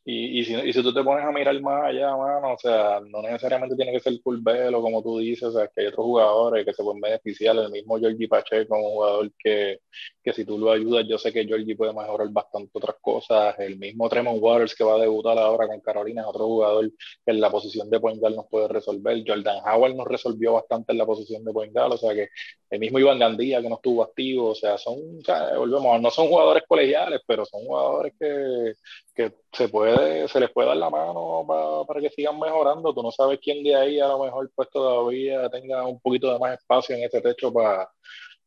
Y, 0.06 0.42
y, 0.42 0.44
si, 0.44 0.54
y 0.54 0.74
si 0.74 0.84
tú 0.84 0.94
te 0.94 1.02
pones 1.02 1.24
a 1.24 1.32
mirar 1.32 1.60
más 1.62 1.86
allá, 1.86 2.16
mano, 2.18 2.54
o 2.54 2.58
sea, 2.58 3.00
no 3.08 3.22
necesariamente 3.22 3.76
tiene 3.78 3.94
que 3.94 4.02
ser 4.02 4.22
Curvelo, 4.22 4.82
como 4.82 5.02
tú 5.02 5.20
dices, 5.20 5.44
o 5.44 5.52
sea, 5.54 5.70
que 5.70 5.80
hay 5.82 5.88
otros 5.88 6.06
jugadores 6.06 6.66
que 6.66 6.74
se 6.74 6.84
pueden 6.84 7.00
beneficiar, 7.00 7.56
el 7.56 7.72
mismo 7.72 7.98
Georgie 7.98 8.28
Pacheco, 8.28 8.76
un 8.76 8.84
jugador 8.84 9.32
que, 9.40 9.80
que 10.22 10.34
si 10.34 10.44
tú 10.44 10.58
lo 10.58 10.72
ayudas, 10.72 11.06
yo 11.08 11.18
sé 11.18 11.32
que 11.32 11.46
Georgie 11.46 11.78
puede 11.78 11.94
mejorar 11.94 12.28
bastante 12.32 12.72
otras 12.74 12.98
cosas, 13.02 13.58
el 13.60 13.78
mismo 13.78 14.10
Tremont 14.10 14.42
Waters 14.42 14.76
que 14.76 14.84
va 14.84 14.96
a 14.96 15.00
debutar 15.00 15.38
ahora 15.38 15.68
con 15.68 15.80
Carolina 15.80 16.22
es 16.24 16.28
otro 16.28 16.48
jugador 16.48 16.92
que 17.26 17.32
en 17.32 17.40
la 17.40 17.50
posición 17.50 17.90
de 17.90 18.00
point 18.02 18.20
guard 18.20 18.36
nos 18.36 18.48
puede 18.48 18.68
resolver, 18.68 19.24
Jordan 19.26 19.60
Howard 19.66 19.96
nos 19.96 20.08
resolvió 20.08 20.54
bastante 20.54 20.92
en 20.92 20.98
la 20.98 21.06
posición 21.06 21.46
de 21.46 21.54
point 21.54 21.74
guard, 21.74 21.94
o 21.94 21.98
sea 21.98 22.14
que 22.14 22.28
el 22.74 22.80
mismo 22.80 22.98
Iván 22.98 23.20
Gandía 23.20 23.62
que 23.62 23.70
no 23.70 23.76
estuvo 23.76 24.02
activo, 24.02 24.50
o 24.50 24.56
sea, 24.56 24.80
son, 24.80 24.96
o 25.20 25.24
sea, 25.24 25.56
volvemos, 25.56 26.02
no 26.02 26.10
son 26.10 26.28
jugadores 26.28 26.64
colegiales, 26.68 27.22
pero 27.28 27.46
son 27.46 27.64
jugadores 27.66 28.14
que, 28.20 28.74
que 29.14 29.32
se 29.52 29.70
puede, 29.70 30.28
se 30.28 30.40
les 30.40 30.50
puede 30.50 30.70
dar 30.70 30.78
la 30.78 30.90
mano 30.90 31.46
para, 31.88 32.02
que 32.02 32.10
sigan 32.10 32.40
mejorando. 32.40 32.92
Tú 32.92 33.04
no 33.04 33.12
sabes 33.12 33.40
quién 33.40 33.64
de 33.64 33.76
ahí 33.76 34.00
a 34.00 34.08
lo 34.08 34.24
mejor 34.24 34.50
pues 34.56 34.72
todavía 34.72 35.48
tenga 35.52 35.86
un 35.86 36.00
poquito 36.00 36.34
de 36.34 36.40
más 36.40 36.58
espacio 36.58 36.96
en 36.96 37.04
ese 37.04 37.22
techo 37.22 37.54
para, 37.54 37.88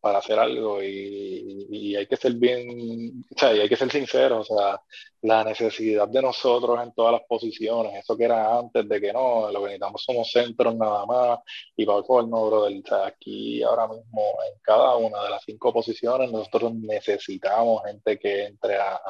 para 0.00 0.18
hacer 0.18 0.38
algo 0.38 0.82
y, 0.82 1.96
hay 1.96 2.06
que 2.06 2.16
ser 2.16 2.34
bien, 2.34 3.24
o 3.34 3.38
sea, 3.38 3.54
y 3.54 3.60
hay 3.60 3.68
que 3.68 3.76
ser 3.76 3.90
sinceros, 3.90 4.50
o 4.50 4.56
sea, 4.56 4.80
la 5.22 5.42
necesidad 5.44 6.06
de 6.08 6.20
nosotros 6.20 6.78
en 6.82 6.92
todas 6.92 7.12
las 7.12 7.22
posiciones, 7.26 7.94
eso 7.94 8.16
que 8.16 8.24
era 8.24 8.58
antes 8.58 8.86
de 8.88 9.00
que 9.00 9.12
no, 9.12 9.50
lo 9.50 9.60
que 9.60 9.66
necesitamos 9.66 10.02
somos 10.04 10.30
centros 10.30 10.76
nada 10.76 11.06
más 11.06 11.38
y 11.74 11.86
para 11.86 11.98
el 11.98 12.30
no, 12.30 12.46
brother, 12.46 12.82
o 12.84 12.86
sea, 12.86 13.06
aquí 13.06 13.62
ahora 13.62 13.88
mismo 13.88 14.22
en 14.52 14.60
cada 14.62 14.96
una 14.96 15.22
de 15.22 15.30
las 15.30 15.42
cinco 15.44 15.72
posiciones 15.72 16.30
nosotros 16.30 16.74
necesitamos 16.74 17.82
gente 17.84 18.18
que 18.18 18.44
entre 18.44 18.76
a, 18.76 19.00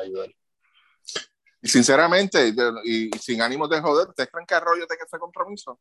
ayudar. 0.00 0.30
Y 1.62 1.68
sinceramente, 1.68 2.52
y, 2.84 3.08
sin 3.18 3.40
ánimos 3.40 3.70
de 3.70 3.80
joder, 3.80 4.12
¿te 4.14 4.26
creen 4.26 4.46
que 4.46 4.54
Arroyo 4.54 4.86
tenga 4.86 5.04
ese 5.04 5.18
compromiso? 5.18 5.78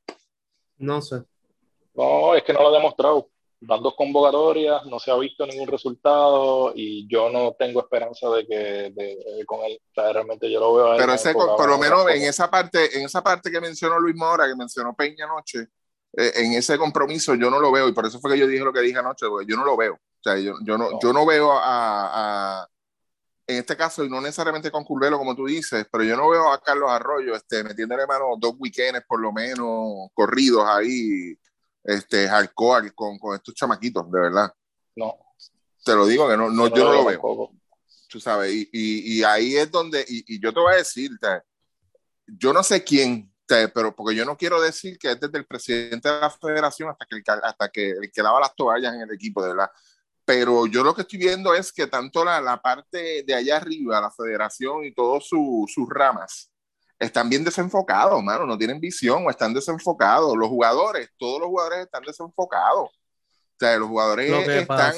No 0.77 1.01
sé. 1.01 1.23
No, 1.95 2.35
es 2.35 2.43
que 2.43 2.53
no 2.53 2.61
lo 2.61 2.69
ha 2.69 2.77
demostrado 2.77 3.29
van 3.61 3.81
dos 3.83 3.93
convocatorias, 3.95 4.85
no 4.87 4.99
se 4.99 5.11
ha 5.11 5.17
visto 5.17 5.45
ningún 5.45 5.67
resultado 5.67 6.73
y 6.75 7.07
yo 7.07 7.29
no 7.29 7.55
tengo 7.57 7.81
esperanza 7.81 8.27
de 8.29 8.47
que 8.47 9.45
con 9.45 9.63
él, 9.63 9.79
realmente 9.95 10.51
yo 10.51 10.59
lo 10.59 10.73
veo. 10.73 10.97
Pero 10.97 11.13
ese, 11.13 11.33
por 11.33 11.69
lo 11.69 11.77
menos 11.77 12.09
en 12.09 12.23
esa 12.23 12.49
parte, 12.49 12.97
en 12.97 13.05
esa 13.05 13.23
parte 13.23 13.51
que 13.51 13.61
mencionó 13.61 13.99
Luis 13.99 14.15
Mora, 14.15 14.47
que 14.47 14.55
mencionó 14.55 14.95
Peña 14.95 15.25
anoche, 15.25 15.67
eh, 16.13 16.31
en 16.37 16.53
ese 16.53 16.77
compromiso 16.77 17.35
yo 17.35 17.51
no 17.51 17.59
lo 17.59 17.71
veo 17.71 17.87
y 17.87 17.93
por 17.93 18.05
eso 18.05 18.19
fue 18.19 18.31
que 18.31 18.39
yo 18.39 18.47
dije 18.47 18.63
lo 18.63 18.73
que 18.73 18.81
dije 18.81 18.97
anoche, 18.97 19.27
porque 19.27 19.49
yo 19.49 19.55
no 19.55 19.63
lo 19.63 19.77
veo. 19.77 19.93
O 19.93 20.23
sea, 20.23 20.37
yo, 20.37 20.55
yo 20.63 20.77
no, 20.77 20.99
yo 20.99 21.13
no 21.13 21.25
veo 21.25 21.51
a, 21.53 22.67
en 23.45 23.57
este 23.57 23.77
caso, 23.77 24.03
y 24.03 24.09
no 24.09 24.21
necesariamente 24.21 24.71
con 24.71 24.83
Curvelo, 24.83 25.19
como 25.19 25.35
tú 25.35 25.45
dices, 25.45 25.85
pero 25.91 26.03
yo 26.03 26.17
no 26.17 26.29
veo 26.29 26.51
a 26.51 26.59
Carlos 26.61 26.89
Arroyo 26.89 27.35
este, 27.35 27.63
metiéndole 27.63 28.07
mano 28.07 28.35
dos 28.39 28.55
weekends 28.57 29.03
por 29.07 29.19
lo 29.19 29.31
menos 29.31 30.09
corridos 30.13 30.63
ahí 30.67 31.37
este, 31.83 32.27
hardcore 32.27 32.91
con, 32.91 33.17
con 33.17 33.35
estos 33.35 33.53
chamaquitos, 33.55 34.11
de 34.11 34.19
verdad. 34.19 34.53
No. 34.95 35.15
Te 35.83 35.95
lo 35.95 36.05
digo 36.05 36.27
que 36.29 36.37
no, 36.37 36.49
no 36.49 36.67
yo 36.67 36.83
no 36.85 36.93
lo 36.93 37.05
veo. 37.05 37.51
Tú 38.07 38.19
sabes, 38.19 38.53
y, 38.53 38.69
y, 38.73 39.19
y, 39.19 39.23
ahí 39.23 39.55
es 39.55 39.71
donde, 39.71 40.05
y, 40.07 40.35
y 40.35 40.41
yo 40.41 40.53
te 40.53 40.59
voy 40.59 40.73
a 40.73 40.77
decir, 40.77 41.11
yo 42.27 42.51
no 42.51 42.61
sé 42.61 42.83
quién, 42.83 43.31
pero 43.73 43.95
porque 43.95 44.15
yo 44.15 44.25
no 44.25 44.37
quiero 44.37 44.61
decir 44.61 44.97
que 44.97 45.11
es 45.11 45.19
desde 45.19 45.37
el 45.37 45.45
presidente 45.45 46.09
de 46.09 46.19
la 46.19 46.29
federación 46.29 46.89
hasta 46.89 47.05
que 47.05 47.15
el, 47.15 47.23
hasta 47.43 47.69
que, 47.69 47.89
el 47.91 48.11
que 48.11 48.23
lava 48.23 48.39
las 48.39 48.55
toallas 48.55 48.93
en 48.93 49.01
el 49.01 49.11
equipo, 49.11 49.41
de 49.41 49.49
verdad. 49.49 49.71
Pero 50.23 50.67
yo 50.67 50.83
lo 50.83 50.93
que 50.93 51.01
estoy 51.01 51.19
viendo 51.19 51.53
es 51.53 51.71
que 51.71 51.87
tanto 51.87 52.23
la, 52.23 52.39
la 52.39 52.61
parte 52.61 53.23
de 53.23 53.33
allá 53.33 53.57
arriba, 53.57 53.99
la 53.99 54.11
federación 54.11 54.85
y 54.85 54.93
todas 54.93 55.25
sus 55.25 55.89
ramas, 55.89 56.50
están 57.01 57.29
bien 57.29 57.43
desenfocados, 57.43 58.21
mano, 58.23 58.45
no 58.45 58.57
tienen 58.57 58.79
visión 58.79 59.25
o 59.25 59.29
están 59.29 59.53
desenfocados. 59.53 60.37
Los 60.37 60.49
jugadores, 60.49 61.09
todos 61.17 61.39
los 61.39 61.49
jugadores 61.49 61.79
están 61.79 62.03
desenfocados. 62.03 62.89
O 62.89 63.59
sea, 63.59 63.77
los 63.77 63.89
jugadores 63.89 64.47
están. 64.47 64.93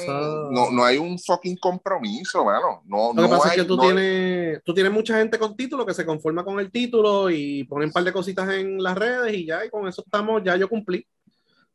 No, 0.50 0.70
no, 0.70 0.84
hay 0.84 0.98
un 0.98 1.18
fucking 1.18 1.56
compromiso, 1.56 2.44
mano. 2.44 2.82
No, 2.84 3.12
lo 3.14 3.22
que 3.22 3.28
pasa 3.28 3.48
es 3.48 3.54
que 3.56 3.64
tú, 3.64 3.78
tienes, 3.78 4.62
tú 4.64 4.74
tienes 4.74 4.92
mucha 4.92 5.16
gente 5.18 5.38
con 5.38 5.56
título 5.56 5.86
que 5.86 5.94
se 5.94 6.04
conforma 6.04 6.44
con 6.44 6.60
el 6.60 6.70
título 6.70 7.30
y 7.30 7.64
ponen 7.64 7.88
un 7.88 7.92
par 7.92 8.04
de 8.04 8.12
cositas 8.12 8.50
en 8.50 8.82
las 8.82 8.96
redes 8.96 9.32
y 9.32 9.46
ya, 9.46 9.64
y 9.64 9.70
con 9.70 9.88
eso 9.88 10.02
estamos, 10.04 10.42
ya 10.44 10.56
yo 10.56 10.68
cumplí. 10.68 11.06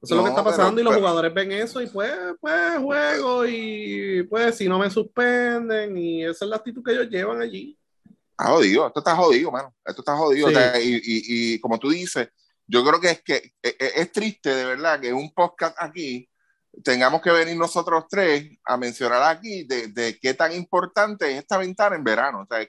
Eso 0.02 0.14
es 0.14 0.18
lo 0.18 0.24
que 0.24 0.30
está 0.30 0.44
pasando 0.44 0.80
y 0.80 0.84
los 0.84 0.96
jugadores 0.96 1.34
ven 1.34 1.52
eso 1.52 1.82
y 1.82 1.88
pues, 1.88 2.14
pues 2.40 2.78
juego 2.78 3.46
y 3.46 4.24
pues 4.30 4.56
si 4.56 4.70
no 4.70 4.80
me 4.80 4.90
suspenden 4.90 5.98
y 5.98 6.24
esa 6.24 6.46
es 6.46 6.50
la 6.50 6.56
actitud 6.56 6.84
que 6.84 6.94
ellos 6.94 7.10
llevan 7.10 7.42
allí. 7.42 7.78
Está 8.40 8.52
jodido, 8.52 8.88
esto 8.88 9.00
está 9.00 9.16
jodido, 9.18 9.52
mano. 9.52 9.76
Esto 9.86 10.02
está 10.02 10.16
jodido. 10.16 10.50
y, 10.50 10.56
y, 10.56 11.02
y, 11.54 11.60
como 11.60 11.78
tú 11.78 11.90
dices, 11.90 12.30
yo 12.66 12.86
creo 12.86 13.02
que 13.02 13.10
es 13.10 13.22
que 13.22 13.36
e, 13.62 13.76
e, 13.78 13.92
es, 13.96 14.12
triste 14.14 14.56
de 14.56 14.64
verdad 14.64 15.02
que 15.02 15.12
un 15.12 15.34
podcast 15.34 15.76
aquí 15.78 16.30
tengamos 16.82 17.22
que 17.22 17.32
venir 17.32 17.58
nosotros 17.58 18.06
tres 18.10 18.58
a 18.64 18.78
mencionar 18.78 19.24
aquí 19.24 19.66
de, 19.66 19.90
de 19.90 20.18
qué 20.20 20.36
tan 20.36 20.54
importante 20.54 21.30
es 21.30 21.40
esta 21.40 21.58
ventana 21.58 21.98
en 21.98 22.04
verano. 22.06 22.44
O 22.44 22.48
sea, 22.48 22.66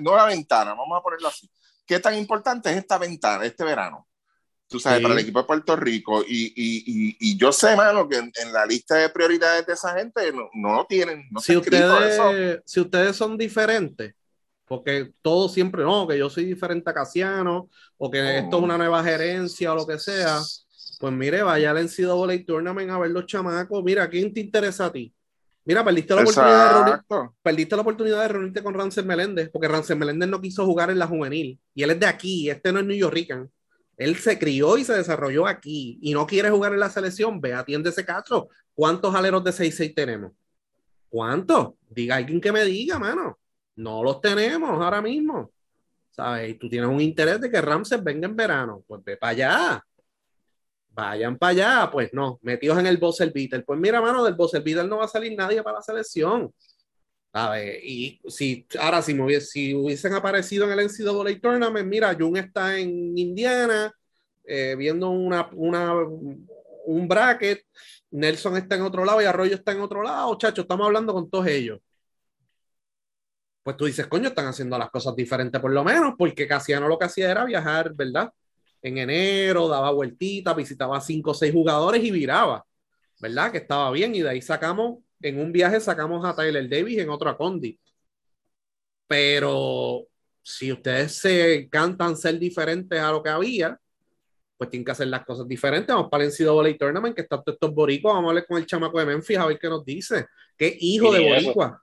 no 0.00 0.16
la 0.16 0.24
ventana, 0.24 0.72
vamos 0.72 0.98
a 0.98 1.02
ponerlo 1.02 1.28
así. 1.28 1.46
¿Qué 1.84 2.00
tan 2.00 2.16
importante 2.16 2.70
es 2.70 2.78
esta 2.78 2.96
ventana, 2.96 3.44
este 3.44 3.64
verano? 3.64 4.08
Tú 4.66 4.80
sabes, 4.80 5.02
para 5.02 5.12
el 5.12 5.20
equipo 5.20 5.40
de 5.40 5.44
Puerto 5.44 5.76
Rico. 5.76 6.22
Y, 6.26 6.54
y, 6.56 7.16
y, 7.20 7.36
yo 7.36 7.52
sé, 7.52 7.76
mano, 7.76 8.08
que 8.08 8.16
en, 8.16 8.52
la 8.52 8.64
lista 8.64 8.94
de 8.94 9.10
prioridades 9.10 9.66
de 9.66 9.74
esa 9.74 9.94
gente 9.94 10.32
no, 10.32 10.48
no 10.54 10.76
lo 10.76 10.86
tienen. 10.86 11.28
No 11.30 11.40
si, 11.40 11.54
ustedes, 11.54 12.62
si 12.64 12.80
ustedes 12.80 13.14
son 13.14 13.36
diferentes, 13.36 14.14
porque 14.72 15.12
todo 15.20 15.50
siempre, 15.50 15.82
no, 15.82 16.08
que 16.08 16.16
yo 16.16 16.30
soy 16.30 16.46
diferente 16.46 16.88
a 16.88 16.94
Casiano, 16.94 17.68
o 17.98 18.10
que 18.10 18.38
esto 18.38 18.56
es 18.56 18.62
una 18.62 18.78
nueva 18.78 19.04
gerencia 19.04 19.70
o 19.70 19.76
lo 19.76 19.86
que 19.86 19.98
sea, 19.98 20.40
pues 20.98 21.12
mire, 21.12 21.42
vaya 21.42 21.72
al 21.72 21.84
NCAA 21.84 22.46
Tournament 22.46 22.90
a 22.90 22.98
ver 22.98 23.10
los 23.10 23.26
chamacos, 23.26 23.84
mira, 23.84 24.08
¿quién 24.08 24.32
te 24.32 24.40
interesa 24.40 24.86
a 24.86 24.92
ti? 24.92 25.14
Mira, 25.66 25.84
perdiste 25.84 26.14
la, 26.14 26.22
oportunidad 26.22 26.64
de 26.68 26.84
reunir, 26.84 27.30
perdiste 27.42 27.76
la 27.76 27.82
oportunidad 27.82 28.22
de 28.22 28.28
reunirte 28.28 28.62
con 28.62 28.72
Rancel 28.72 29.04
Meléndez, 29.04 29.50
porque 29.50 29.68
Rancel 29.68 29.98
Meléndez 29.98 30.30
no 30.30 30.40
quiso 30.40 30.64
jugar 30.64 30.88
en 30.88 30.98
la 30.98 31.06
juvenil, 31.06 31.60
y 31.74 31.82
él 31.82 31.90
es 31.90 32.00
de 32.00 32.06
aquí, 32.06 32.48
este 32.48 32.72
no 32.72 32.78
es 32.78 32.86
New 32.86 32.96
York. 32.96 33.50
Él 33.98 34.16
se 34.16 34.38
crió 34.38 34.78
y 34.78 34.84
se 34.84 34.94
desarrolló 34.94 35.46
aquí, 35.46 35.98
y 36.00 36.14
no 36.14 36.26
quiere 36.26 36.48
jugar 36.48 36.72
en 36.72 36.80
la 36.80 36.88
selección, 36.88 37.42
ve, 37.42 37.52
atiende 37.52 37.90
ese 37.90 38.06
caso. 38.06 38.48
¿Cuántos 38.72 39.14
aleros 39.14 39.44
de 39.44 39.52
6-6 39.52 39.94
tenemos? 39.94 40.32
¿Cuántos? 41.10 41.74
Diga 41.90 42.16
alguien 42.16 42.40
que 42.40 42.52
me 42.52 42.64
diga, 42.64 42.98
mano. 42.98 43.38
No 43.76 44.02
los 44.02 44.20
tenemos 44.20 44.70
ahora 44.70 45.00
mismo. 45.00 45.50
¿Sabes? 46.10 46.50
Y 46.50 46.54
tú 46.54 46.68
tienes 46.68 46.90
un 46.90 47.00
interés 47.00 47.40
de 47.40 47.50
que 47.50 47.60
Ramses 47.60 48.02
venga 48.02 48.26
en 48.28 48.36
verano. 48.36 48.84
Pues 48.86 49.02
ve 49.04 49.16
para 49.16 49.30
allá. 49.30 49.84
Vayan 50.90 51.38
para 51.38 51.50
allá. 51.50 51.90
Pues 51.90 52.12
no, 52.12 52.38
metidos 52.42 52.78
en 52.78 52.86
el 52.86 52.98
Bosser. 52.98 53.32
Pues 53.32 53.80
mira, 53.80 54.00
mano, 54.00 54.22
del 54.24 54.34
Bosser 54.34 54.62
no 54.86 54.98
va 54.98 55.06
a 55.06 55.08
salir 55.08 55.36
nadie 55.36 55.62
para 55.62 55.76
la 55.78 55.82
selección. 55.82 56.52
¿Sabes? 57.32 57.82
Y 57.82 58.20
si 58.28 58.66
ahora 58.78 59.00
si, 59.00 59.14
me 59.14 59.40
si 59.40 59.74
hubiesen 59.74 60.12
aparecido 60.12 60.70
en 60.70 60.78
el 60.78 60.86
NCAA 60.86 61.40
Tournament, 61.40 61.88
mira, 61.88 62.14
Jun 62.14 62.36
está 62.36 62.78
en 62.78 63.16
Indiana 63.16 63.90
eh, 64.44 64.74
viendo 64.76 65.08
una, 65.08 65.48
un 65.50 67.08
bracket, 67.08 67.64
Nelson 68.10 68.58
está 68.58 68.74
en 68.76 68.82
otro 68.82 69.04
lado 69.06 69.22
y 69.22 69.24
Arroyo 69.24 69.54
está 69.54 69.72
en 69.72 69.80
otro 69.80 70.02
lado, 70.02 70.36
chacho, 70.36 70.62
estamos 70.62 70.84
hablando 70.84 71.14
con 71.14 71.30
todos 71.30 71.46
ellos 71.46 71.80
pues 73.62 73.76
tú 73.76 73.84
dices, 73.86 74.06
coño, 74.06 74.28
están 74.28 74.46
haciendo 74.46 74.76
las 74.78 74.90
cosas 74.90 75.14
diferentes 75.14 75.60
por 75.60 75.70
lo 75.72 75.84
menos, 75.84 76.14
porque 76.18 76.46
Casiano 76.46 76.88
lo 76.88 76.98
que 76.98 77.06
hacía 77.06 77.30
era 77.30 77.44
viajar, 77.44 77.94
¿verdad? 77.94 78.32
En 78.82 78.98
enero, 78.98 79.68
daba 79.68 79.92
vueltitas, 79.92 80.56
visitaba 80.56 81.00
cinco 81.00 81.30
o 81.30 81.34
seis 81.34 81.52
jugadores 81.52 82.02
y 82.02 82.10
viraba, 82.10 82.64
¿verdad? 83.20 83.52
Que 83.52 83.58
estaba 83.58 83.90
bien, 83.92 84.14
y 84.14 84.22
de 84.22 84.30
ahí 84.30 84.42
sacamos, 84.42 84.98
en 85.20 85.38
un 85.38 85.52
viaje 85.52 85.80
sacamos 85.80 86.24
a 86.24 86.34
Tyler 86.34 86.68
Davis, 86.68 86.98
en 86.98 87.10
otro 87.10 87.30
a 87.30 87.36
Condi. 87.36 87.78
Pero 89.06 90.06
si 90.42 90.72
ustedes 90.72 91.14
se 91.16 91.54
encantan 91.54 92.16
ser 92.16 92.38
diferentes 92.38 92.98
a 92.98 93.12
lo 93.12 93.22
que 93.22 93.28
había, 93.28 93.78
pues 94.56 94.70
tienen 94.70 94.84
que 94.84 94.92
hacer 94.92 95.08
las 95.08 95.24
cosas 95.24 95.46
diferentes. 95.46 95.94
Vamos 95.94 96.10
para 96.10 96.24
el 96.24 96.30
NCAA 96.30 96.76
Tournament, 96.78 97.14
que 97.14 97.22
está 97.22 97.40
todos 97.40 97.54
estos 97.54 97.74
boricuas, 97.74 98.14
vamos 98.14 98.28
a 98.28 98.30
hablar 98.30 98.46
con 98.46 98.58
el 98.58 98.66
chamaco 98.66 98.98
de 98.98 99.06
Memphis 99.06 99.38
a 99.38 99.46
ver 99.46 99.58
qué 99.58 99.68
nos 99.68 99.84
dice. 99.84 100.26
¿Qué 100.56 100.76
hijo 100.80 101.12
de 101.12 101.20
boricua? 101.20 101.82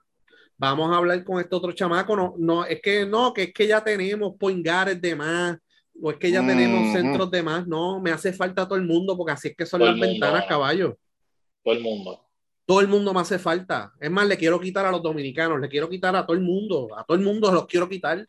Vamos 0.60 0.92
a 0.92 0.98
hablar 0.98 1.24
con 1.24 1.40
este 1.40 1.54
otro 1.54 1.72
chamaco, 1.72 2.14
no, 2.14 2.34
no, 2.36 2.66
es 2.66 2.82
que 2.82 3.06
no, 3.06 3.32
que 3.32 3.44
es 3.44 3.54
que 3.54 3.66
ya 3.66 3.82
tenemos 3.82 4.34
poingares 4.38 5.00
de 5.00 5.16
más, 5.16 5.56
o 5.98 6.10
es 6.10 6.18
que 6.18 6.30
ya 6.30 6.46
tenemos 6.46 6.92
centros 6.92 7.30
de 7.30 7.42
más, 7.42 7.66
no, 7.66 7.98
me 7.98 8.10
hace 8.10 8.30
falta 8.34 8.68
todo 8.68 8.76
el 8.76 8.84
mundo, 8.84 9.16
porque 9.16 9.32
así 9.32 9.48
es 9.48 9.56
que 9.56 9.64
son 9.64 9.80
las 9.82 9.98
ventanas, 9.98 10.44
caballo. 10.46 10.98
Todo 11.64 11.74
el 11.74 11.80
mundo. 11.80 12.26
Todo 12.66 12.80
el 12.80 12.88
mundo 12.88 13.14
me 13.14 13.20
hace 13.20 13.38
falta. 13.38 13.92
Es 13.98 14.10
más, 14.10 14.28
le 14.28 14.36
quiero 14.36 14.60
quitar 14.60 14.84
a 14.84 14.90
los 14.90 15.02
dominicanos, 15.02 15.58
le 15.58 15.68
quiero 15.68 15.88
quitar 15.88 16.14
a 16.14 16.26
todo 16.26 16.36
el 16.36 16.42
mundo, 16.42 16.88
a 16.94 17.04
todo 17.04 17.16
el 17.16 17.24
mundo 17.24 17.50
los 17.50 17.66
quiero 17.66 17.88
quitar. 17.88 18.28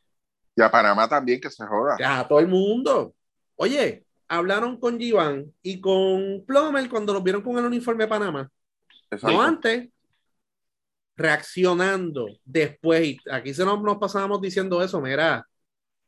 Y 0.56 0.62
a 0.62 0.72
Panamá 0.72 1.10
también, 1.10 1.42
que 1.42 1.50
se 1.50 1.66
joda. 1.66 1.98
A 2.02 2.26
todo 2.26 2.40
el 2.40 2.48
mundo. 2.48 3.14
Oye, 3.58 4.06
hablaron 4.30 4.78
con 4.78 4.98
Giván 4.98 5.54
y 5.62 5.82
con 5.82 6.46
Plomer 6.48 6.90
cuando 6.90 7.12
los 7.12 7.24
vieron 7.24 7.42
con 7.42 7.58
el 7.58 7.66
uniforme 7.66 8.06
de 8.06 8.10
Panamá. 8.10 8.50
No 9.22 9.42
antes 9.42 9.90
reaccionando 11.16 12.28
después. 12.45 13.18
Aquí 13.32 13.53
se 13.53 13.66
nos, 13.66 13.82
nos 13.82 13.97
pasábamos 13.97 14.41
diciendo 14.41 14.82
eso, 14.84 15.01
mira, 15.01 15.45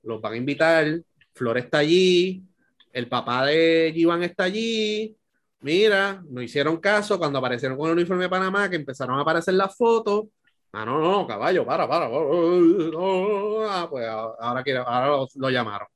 los 0.03 0.21
van 0.21 0.33
a 0.33 0.37
invitar, 0.37 1.01
Flor 1.33 1.57
está 1.57 1.79
allí, 1.79 2.43
el 2.91 3.07
papá 3.09 3.45
de 3.45 3.91
Iván 3.95 4.23
está 4.23 4.45
allí, 4.45 5.17
mira, 5.61 6.23
no 6.29 6.41
hicieron 6.41 6.77
caso 6.77 7.17
cuando 7.17 7.39
aparecieron 7.39 7.77
con 7.77 7.87
el 7.89 7.93
uniforme 7.97 8.23
de 8.23 8.29
Panamá, 8.29 8.69
que 8.69 8.75
empezaron 8.75 9.17
a 9.17 9.21
aparecer 9.21 9.55
las 9.55 9.75
fotos. 9.75 10.25
Ah, 10.73 10.85
no, 10.85 10.99
no, 10.99 11.27
caballo, 11.27 11.65
para, 11.65 11.87
para. 11.87 12.05
Ah, 12.07 13.87
pues 13.89 14.07
ahora, 14.07 14.63
ahora 14.85 15.27
lo, 15.35 15.49
llamaron. 15.49 15.87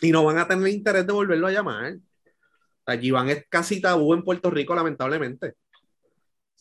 Y 0.00 0.12
no 0.12 0.24
van 0.24 0.38
a 0.38 0.46
tener 0.46 0.68
interés 0.68 1.06
de 1.06 1.12
volverlo 1.12 1.46
a 1.48 1.52
llamar. 1.52 1.96
Allí 2.86 3.12
es 3.30 3.46
casi 3.48 3.80
tabú 3.80 4.14
en 4.14 4.22
Puerto 4.22 4.50
Rico, 4.50 4.74
lamentablemente. 4.74 5.54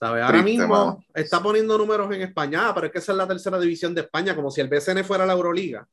Ahora 0.08 0.42
mismo 0.42 1.04
está 1.14 1.42
poniendo 1.42 1.78
números 1.78 2.14
en 2.14 2.22
España, 2.22 2.70
ah, 2.70 2.76
pero 2.76 2.88
es 2.88 2.94
que 2.94 3.00
esa 3.00 3.12
es 3.12 3.18
la 3.18 3.28
tercera 3.28 3.60
división 3.60 3.96
de 3.96 4.02
España, 4.02 4.36
como 4.36 4.52
si 4.52 4.62
el 4.62 4.68
BCN 4.68 5.04
fuera 5.04 5.26
la 5.26 5.34
Euroliga. 5.34 5.88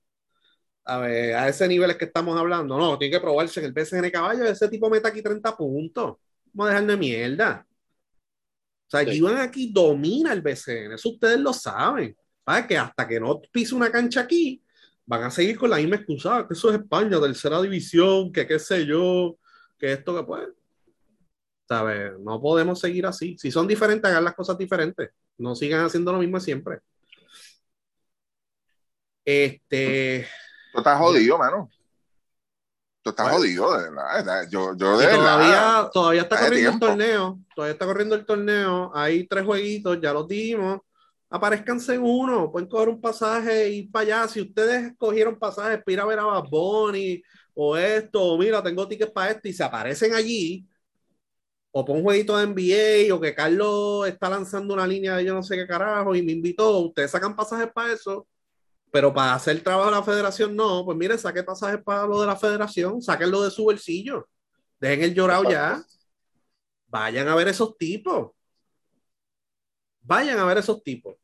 A 0.84 0.98
ver, 0.98 1.34
a 1.34 1.48
ese 1.48 1.68
nivel 1.68 1.90
es 1.90 1.96
que 1.96 2.06
estamos 2.06 2.38
hablando. 2.38 2.76
No, 2.76 2.98
tiene 2.98 3.12
que 3.12 3.20
probarse 3.20 3.60
en 3.60 3.66
el 3.66 3.72
BCN 3.72 4.10
caballo. 4.10 4.44
Ese 4.44 4.68
tipo 4.68 4.90
meta 4.90 5.08
aquí 5.08 5.22
30 5.22 5.56
puntos. 5.56 6.16
Vamos 6.52 6.66
a 6.66 6.74
dejarlo 6.74 6.92
de 6.92 6.98
mierda. 6.98 7.66
O 8.86 8.90
sea, 8.90 9.04
sí. 9.04 9.24
aquí 9.38 9.70
domina 9.72 10.32
el 10.32 10.42
BCN, 10.42 10.94
eso 10.94 11.10
ustedes 11.10 11.38
lo 11.38 11.52
saben. 11.52 12.16
Que 12.66 12.76
hasta 12.76 13.06
que 13.06 13.20
no 13.20 13.40
pise 13.52 13.76
una 13.76 13.92
cancha 13.92 14.22
aquí, 14.22 14.60
van 15.06 15.22
a 15.22 15.30
seguir 15.30 15.56
con 15.56 15.70
la 15.70 15.76
misma 15.76 15.96
excusa, 15.96 16.46
que 16.48 16.54
eso 16.54 16.70
es 16.70 16.80
España, 16.80 17.20
tercera 17.20 17.62
división, 17.62 18.32
que 18.32 18.44
qué 18.46 18.58
sé 18.58 18.84
yo, 18.84 19.36
que 19.78 19.92
esto 19.92 20.16
que 20.16 20.24
puede. 20.24 20.48
No 21.70 22.40
podemos 22.40 22.80
seguir 22.80 23.06
así. 23.06 23.36
Si 23.38 23.50
son 23.50 23.68
diferentes, 23.68 24.10
hagan 24.10 24.24
las 24.24 24.34
cosas 24.34 24.58
diferentes. 24.58 25.10
No 25.38 25.54
sigan 25.54 25.84
haciendo 25.84 26.12
lo 26.12 26.18
mismo 26.18 26.40
siempre. 26.40 26.80
Este. 29.24 30.26
Tú 30.72 30.78
estás 30.78 30.98
jodido, 30.98 31.38
mano. 31.38 31.70
Tú 33.02 33.10
estás 33.10 33.30
jodido, 33.30 33.78
de 33.78 33.90
verdad. 33.90 34.48
Yo, 34.50 34.76
yo 34.76 34.98
de 34.98 35.06
todavía, 35.08 35.90
todavía 35.92 36.22
está 36.22 36.40
corriendo 36.40 36.70
el 36.70 36.80
torneo. 36.80 37.38
Todavía 37.54 37.72
está 37.72 37.86
corriendo 37.86 38.14
el 38.16 38.26
torneo. 38.26 38.92
Hay 38.94 39.26
tres 39.28 39.44
jueguitos, 39.44 40.00
ya 40.00 40.12
los 40.12 40.26
dimos. 40.26 40.80
Aparezcanse 41.30 41.94
en 41.94 42.02
uno. 42.02 42.50
Pueden 42.50 42.68
coger 42.68 42.88
un 42.88 43.00
pasaje 43.00 43.68
y 43.68 43.78
ir 43.78 43.90
para 43.92 44.02
allá. 44.02 44.28
Si 44.28 44.40
ustedes 44.40 44.92
cogieron 44.98 45.38
pasajes 45.38 45.78
para 45.84 45.92
ir 45.92 46.00
a 46.00 46.04
ver 46.04 46.18
a 46.18 46.24
Bad 46.24 46.48
Bunny 46.50 47.22
o 47.54 47.76
esto, 47.76 48.20
o 48.20 48.36
mira, 48.38 48.60
tengo 48.60 48.88
tickets 48.88 49.12
para 49.12 49.30
esto 49.30 49.48
y 49.48 49.52
se 49.52 49.62
aparecen 49.62 50.14
allí, 50.14 50.66
o 51.72 51.84
pon 51.84 51.98
un 51.98 52.02
jueguito 52.02 52.36
de 52.36 52.46
NBA, 52.46 53.14
o 53.14 53.20
que 53.20 53.34
Carlos 53.34 54.08
está 54.08 54.28
lanzando 54.28 54.74
una 54.74 54.86
línea 54.86 55.16
de 55.16 55.24
yo 55.24 55.34
no 55.34 55.42
sé 55.42 55.56
qué 55.56 55.66
carajo 55.66 56.14
y 56.14 56.22
me 56.22 56.32
invitó, 56.32 56.78
ustedes 56.78 57.10
sacan 57.10 57.36
pasajes 57.36 57.70
para 57.72 57.92
eso 57.92 58.26
pero 58.90 59.12
para 59.12 59.34
hacer 59.34 59.62
trabajo 59.62 59.90
de 59.90 59.96
la 59.96 60.02
federación, 60.02 60.56
no. 60.56 60.84
Pues 60.84 60.96
mire, 60.98 61.16
saque 61.16 61.42
pasajes 61.42 61.82
para 61.82 62.06
lo 62.06 62.20
de 62.20 62.26
la 62.26 62.36
federación, 62.36 63.00
sáquenlo 63.00 63.42
de 63.42 63.50
su 63.50 63.64
bolsillo. 63.64 64.28
Dejen 64.80 65.02
el 65.04 65.14
llorado 65.14 65.44
ya. 65.50 65.82
Vayan 66.88 67.28
a 67.28 67.34
ver 67.36 67.48
esos 67.48 67.76
tipos. 67.76 68.32
Vayan 70.00 70.38
a 70.38 70.44
ver 70.44 70.58
esos 70.58 70.82
tipos. 70.82 71.16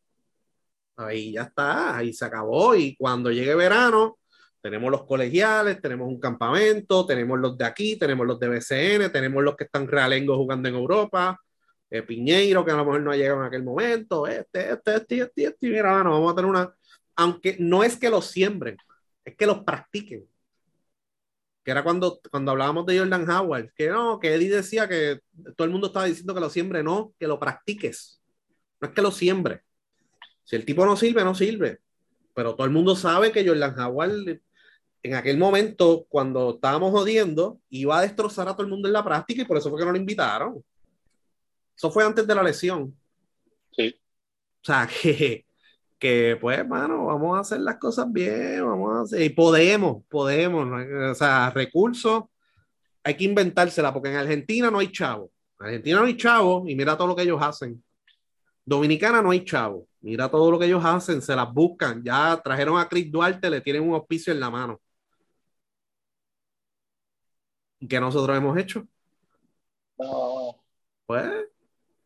Ahí 0.97 1.32
ya 1.32 1.42
está, 1.42 1.97
ahí 1.97 2.12
se 2.12 2.24
acabó. 2.24 2.74
Y 2.74 2.97
cuando 2.97 3.30
llegue 3.32 3.55
verano, 3.55 4.18
tenemos 4.66 4.90
los 4.90 5.04
colegiales, 5.04 5.80
tenemos 5.80 6.08
un 6.08 6.18
campamento, 6.18 7.06
tenemos 7.06 7.38
los 7.38 7.56
de 7.56 7.64
aquí, 7.64 7.96
tenemos 7.96 8.26
los 8.26 8.40
de 8.40 8.48
BCN, 8.48 9.12
tenemos 9.12 9.44
los 9.44 9.54
que 9.54 9.62
están 9.62 9.86
realengo 9.86 10.36
jugando 10.36 10.68
en 10.68 10.74
Europa, 10.74 11.40
eh, 11.88 12.02
Piñeiro, 12.02 12.64
que 12.64 12.72
a 12.72 12.74
lo 12.74 12.84
mejor 12.84 13.00
no 13.00 13.12
ha 13.12 13.16
llegado 13.16 13.42
en 13.42 13.46
aquel 13.46 13.62
momento, 13.62 14.26
este, 14.26 14.72
este, 14.72 14.96
este, 14.96 15.20
este, 15.20 15.44
este, 15.44 15.68
mira, 15.68 15.94
bueno, 15.94 16.10
vamos 16.10 16.32
a 16.32 16.34
tener 16.34 16.50
una, 16.50 16.74
aunque 17.14 17.56
no 17.60 17.84
es 17.84 17.96
que 17.96 18.10
los 18.10 18.26
siembren, 18.26 18.76
es 19.24 19.36
que 19.36 19.46
los 19.46 19.62
practiquen. 19.62 20.28
Que 21.62 21.70
era 21.70 21.84
cuando, 21.84 22.20
cuando 22.28 22.50
hablábamos 22.50 22.86
de 22.86 22.98
Jordan 22.98 23.30
Howard, 23.30 23.70
que 23.72 23.88
no, 23.88 24.18
que 24.18 24.34
Eddie 24.34 24.50
decía 24.50 24.88
que 24.88 25.20
todo 25.56 25.64
el 25.64 25.70
mundo 25.70 25.88
estaba 25.88 26.06
diciendo 26.06 26.34
que 26.34 26.40
lo 26.40 26.50
siembre, 26.50 26.82
no, 26.82 27.14
que 27.20 27.28
lo 27.28 27.38
practiques. 27.38 28.20
No 28.80 28.88
es 28.88 28.94
que 28.94 29.02
lo 29.02 29.12
siembre. 29.12 29.62
Si 30.42 30.56
el 30.56 30.64
tipo 30.64 30.84
no 30.84 30.96
sirve, 30.96 31.22
no 31.22 31.36
sirve. 31.36 31.78
Pero 32.34 32.56
todo 32.56 32.66
el 32.66 32.72
mundo 32.72 32.96
sabe 32.96 33.30
que 33.30 33.46
Jordan 33.46 33.78
Howard 33.78 34.40
en 35.03 35.14
aquel 35.14 35.38
momento, 35.38 36.07
cuando 36.09 36.55
estábamos 36.55 36.90
jodiendo, 36.90 37.61
iba 37.70 37.99
a 37.99 38.03
destrozar 38.03 38.49
a 38.49 38.53
todo 38.53 38.62
el 38.62 38.68
mundo 38.68 38.88
en 38.88 38.94
la 38.94 39.05
práctica 39.05 39.42
y 39.42 39.44
por 39.44 39.57
eso 39.57 39.70
fue 39.70 39.78
que 39.78 39.84
no 39.84 39.92
lo 39.92 39.99
invitaron. 39.99 40.62
Eso 41.76 41.90
fue 41.90 42.05
antes 42.05 42.26
de 42.26 42.34
la 42.34 42.42
lesión. 42.42 42.97
Sí. 43.72 43.94
O 44.62 44.64
sea, 44.64 44.88
que 45.03 45.47
que 45.99 46.36
pues, 46.40 46.66
mano, 46.66 47.07
vamos 47.07 47.36
a 47.36 47.40
hacer 47.40 47.61
las 47.61 47.78
cosas 47.78 48.11
bien, 48.12 48.64
vamos 48.64 48.97
a 48.97 49.01
hacer, 49.03 49.22
y 49.22 49.30
podemos, 49.30 50.05
podemos, 50.09 50.68
o 51.11 51.14
sea, 51.14 51.51
recursos, 51.51 52.24
hay 53.03 53.14
que 53.14 53.24
inventársela, 53.24 53.92
porque 53.92 54.11
en 54.11 54.16
Argentina 54.16 54.70
no 54.70 54.78
hay 54.78 54.92
chavo, 54.92 55.30
en 55.61 55.66
Argentina 55.66 56.01
no 56.01 56.07
hay 56.07 56.16
chavo, 56.16 56.64
y 56.66 56.74
mira 56.74 56.97
todo 56.97 57.09
lo 57.09 57.16
que 57.16 57.22
ellos 57.22 57.40
hacen. 57.40 57.82
Dominicana 58.64 59.22
no 59.22 59.30
hay 59.30 59.44
chavo, 59.44 59.86
mira 60.01 60.28
todo 60.28 60.51
lo 60.51 60.59
que 60.59 60.66
ellos 60.66 60.84
hacen, 60.84 61.22
se 61.22 61.34
las 61.34 61.53
buscan, 61.53 62.03
ya 62.03 62.40
trajeron 62.42 62.78
a 62.78 62.88
Chris 62.88 63.11
Duarte, 63.11 63.49
le 63.49 63.61
tienen 63.61 63.82
un 63.82 63.94
hospicio 63.94 64.32
en 64.32 64.40
la 64.40 64.51
mano. 64.51 64.80
¿Qué 67.88 68.00
nosotros 68.00 68.36
hemos 68.36 68.56
hecho? 68.58 68.86
Pues 71.06 71.26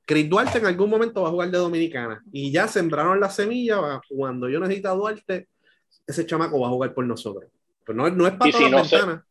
Chris 0.05 0.29
Duarte 0.29 0.59
en 0.59 0.67
algún 0.67 0.91
momento 0.91 1.23
va 1.23 1.29
a 1.29 1.31
jugar 1.31 1.51
de 1.51 1.59
Dominicana 1.59 2.23
y 2.33 2.51
ya 2.51 2.67
sembraron 2.67 3.21
la 3.21 3.31
semilla. 3.31 4.01
Cuando 4.09 4.49
yo 4.49 4.59
necesito 4.59 4.91
a 4.91 4.95
Duarte, 4.95 5.49
ese 6.07 6.27
chamaco 6.27 6.59
va 6.61 6.67
a 6.67 6.71
jugar 6.71 6.93
por 6.95 7.05
nosotros. 7.07 7.51
Pero 7.85 7.97
no, 7.97 8.11
no 8.11 8.27
es 8.27 8.35
para 8.35 8.59
ventana. 8.59 9.25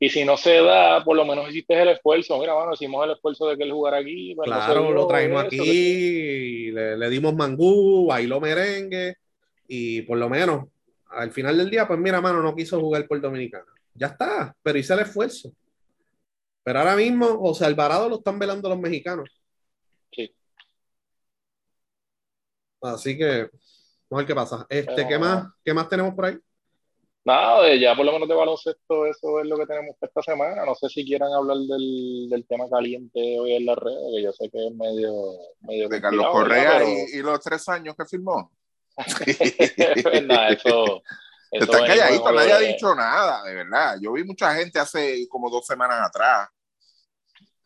y 0.00 0.08
si 0.08 0.24
no 0.24 0.36
se 0.36 0.62
da, 0.62 1.04
por 1.04 1.16
lo 1.16 1.26
menos 1.26 1.50
hiciste 1.50 1.80
el 1.80 1.90
esfuerzo. 1.90 2.38
Mira, 2.38 2.54
bueno, 2.54 2.72
hicimos 2.72 3.04
el 3.04 3.12
esfuerzo 3.12 3.48
de 3.48 3.56
que 3.56 3.64
él 3.64 3.72
jugara 3.72 3.98
aquí. 3.98 4.34
Claro, 4.42 4.92
lo 4.92 5.06
traímos 5.06 5.44
aquí, 5.44 6.70
le, 6.70 7.10
dimos 7.10 7.34
mangú, 7.34 8.06
bailó 8.06 8.40
merengue 8.40 9.16
y 9.68 10.02
por 10.02 10.18
lo 10.18 10.28
menos 10.28 10.64
al 11.10 11.30
final 11.30 11.56
del 11.56 11.70
día, 11.70 11.86
pues 11.86 12.00
mira, 12.00 12.20
mano, 12.20 12.42
no 12.42 12.54
quiso 12.54 12.80
jugar 12.80 13.06
por 13.06 13.20
Dominicana. 13.20 13.66
Ya 13.94 14.08
está, 14.08 14.56
pero 14.62 14.78
hice 14.78 14.94
el 14.94 15.00
esfuerzo. 15.00 15.52
Pero 16.64 16.78
ahora 16.78 16.96
mismo, 16.96 17.38
José 17.38 17.66
Alvarado 17.66 18.08
lo 18.08 18.16
están 18.16 18.38
velando 18.38 18.68
los 18.68 18.78
mexicanos. 18.78 19.28
Así 22.80 23.16
que, 23.16 23.48
vamos 24.08 24.12
a 24.12 24.16
ver 24.16 24.26
qué 24.26 24.34
pasa. 24.34 24.66
Este, 24.68 25.06
¿qué, 25.06 25.18
más, 25.18 25.46
¿Qué 25.64 25.72
más 25.72 25.88
tenemos 25.88 26.14
por 26.14 26.26
ahí? 26.26 26.38
Nada, 27.24 27.74
ya 27.74 27.96
por 27.96 28.04
lo 28.04 28.12
menos 28.12 28.28
de 28.28 28.34
baloncesto, 28.34 29.06
eso 29.06 29.40
es 29.40 29.46
lo 29.46 29.56
que 29.56 29.64
tenemos 29.64 29.96
esta 29.98 30.20
semana. 30.20 30.66
No 30.66 30.74
sé 30.74 30.90
si 30.90 31.06
quieran 31.06 31.32
hablar 31.32 31.56
del, 31.56 32.28
del 32.28 32.46
tema 32.46 32.68
caliente 32.68 33.38
hoy 33.40 33.54
en 33.54 33.64
la 33.64 33.74
red, 33.74 33.96
que 34.14 34.22
yo 34.22 34.32
sé 34.32 34.50
que 34.50 34.66
es 34.66 34.74
medio. 34.74 35.12
medio 35.60 35.88
de 35.88 36.00
Carlos 36.02 36.26
Correa 36.30 36.82
y, 36.84 37.22
los 37.22 37.40
tres 37.40 37.66
años 37.68 37.94
que 37.96 38.04
firmó. 38.04 38.50
Pues 40.02 40.26
nada, 40.26 40.50
eso. 40.50 41.02
Está 41.50 41.86
calladito, 41.86 42.32
nadie 42.32 42.52
ha 42.52 42.58
dicho 42.58 42.94
nada, 42.94 43.42
de 43.44 43.54
verdad. 43.54 43.96
Yo 44.00 44.12
vi 44.12 44.24
mucha 44.24 44.54
gente 44.54 44.78
hace 44.78 45.26
como 45.28 45.48
dos 45.48 45.64
semanas 45.64 46.00
atrás. 46.06 46.48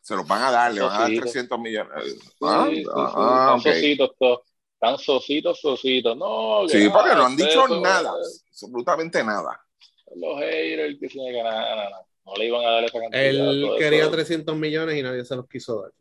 Se 0.08 0.16
los 0.16 0.26
van 0.26 0.42
a 0.42 0.50
dar, 0.50 0.72
le 0.72 0.80
van 0.80 0.90
a 0.90 1.00
dar 1.00 1.10
300 1.10 1.60
millones. 1.60 1.92
Sí, 2.02 2.18
ah, 2.40 2.66
sí, 2.70 2.84
ah, 2.94 3.56
okay. 3.58 3.98
todos. 4.18 4.40
Están 4.72 4.96
sositos, 4.96 5.60
sositos. 5.60 6.16
No, 6.16 6.66
sí, 6.66 6.88
porque 6.88 7.14
no 7.14 7.26
han 7.26 7.36
dicho 7.36 7.68
nada, 7.68 8.14
absolutamente 8.48 9.22
nada. 9.22 9.60
Los 10.16 10.40
haters 10.40 10.98
que 10.98 11.08
que 11.08 11.42
nada, 11.42 11.90
no 12.24 12.36
le 12.36 12.46
iban 12.46 12.64
a 12.64 12.70
dar 12.70 12.84
esa 12.84 12.98
cantidad. 13.00 13.22
Él 13.22 13.70
quería 13.78 14.10
300 14.10 14.56
millones 14.56 14.96
y 14.96 15.02
nadie 15.02 15.26
se 15.26 15.36
los 15.36 15.46
quiso 15.46 15.82
dar. 15.82 15.92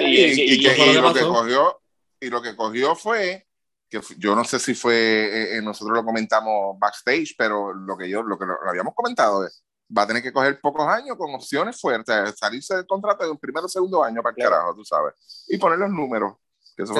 y, 0.00 0.62
lo 0.94 1.12
que 1.12 1.20
cogió, 1.20 1.82
y 2.18 2.30
lo 2.30 2.40
que 2.40 2.56
cogió 2.56 2.96
fue 2.96 3.46
que 3.90 4.00
yo 4.16 4.34
no 4.34 4.44
sé 4.44 4.58
si 4.58 4.72
fue, 4.72 4.94
eh, 4.94 5.58
eh, 5.58 5.62
nosotros 5.62 5.98
lo 5.98 6.02
comentamos 6.02 6.78
backstage, 6.78 7.34
pero 7.36 7.74
lo 7.74 7.98
que 7.98 8.08
yo, 8.08 8.22
lo 8.22 8.38
que 8.38 8.46
lo, 8.46 8.54
habíamos 8.66 8.94
comentado 8.94 9.44
es, 9.44 9.62
va 9.96 10.02
a 10.02 10.06
tener 10.06 10.22
que 10.22 10.32
coger 10.32 10.60
pocos 10.60 10.86
años 10.86 11.16
con 11.16 11.34
opciones 11.34 11.80
fuertes, 11.80 12.34
salirse 12.36 12.76
del 12.76 12.86
contrato 12.86 13.24
de 13.24 13.30
un 13.30 13.38
primero 13.38 13.66
o 13.66 13.68
segundo 13.68 14.02
año 14.04 14.22
para 14.22 14.34
el 14.36 14.42
carajo, 14.42 14.74
tú 14.74 14.84
sabes, 14.84 15.14
y 15.48 15.58
poner 15.58 15.78
los 15.78 15.90
números. 15.90 16.34
Eso 16.76 16.94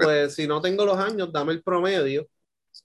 Pues 0.00 0.34
si 0.34 0.46
no 0.46 0.60
tengo 0.60 0.84
los 0.84 0.98
años, 0.98 1.32
dame 1.32 1.52
el 1.52 1.62
promedio. 1.62 2.26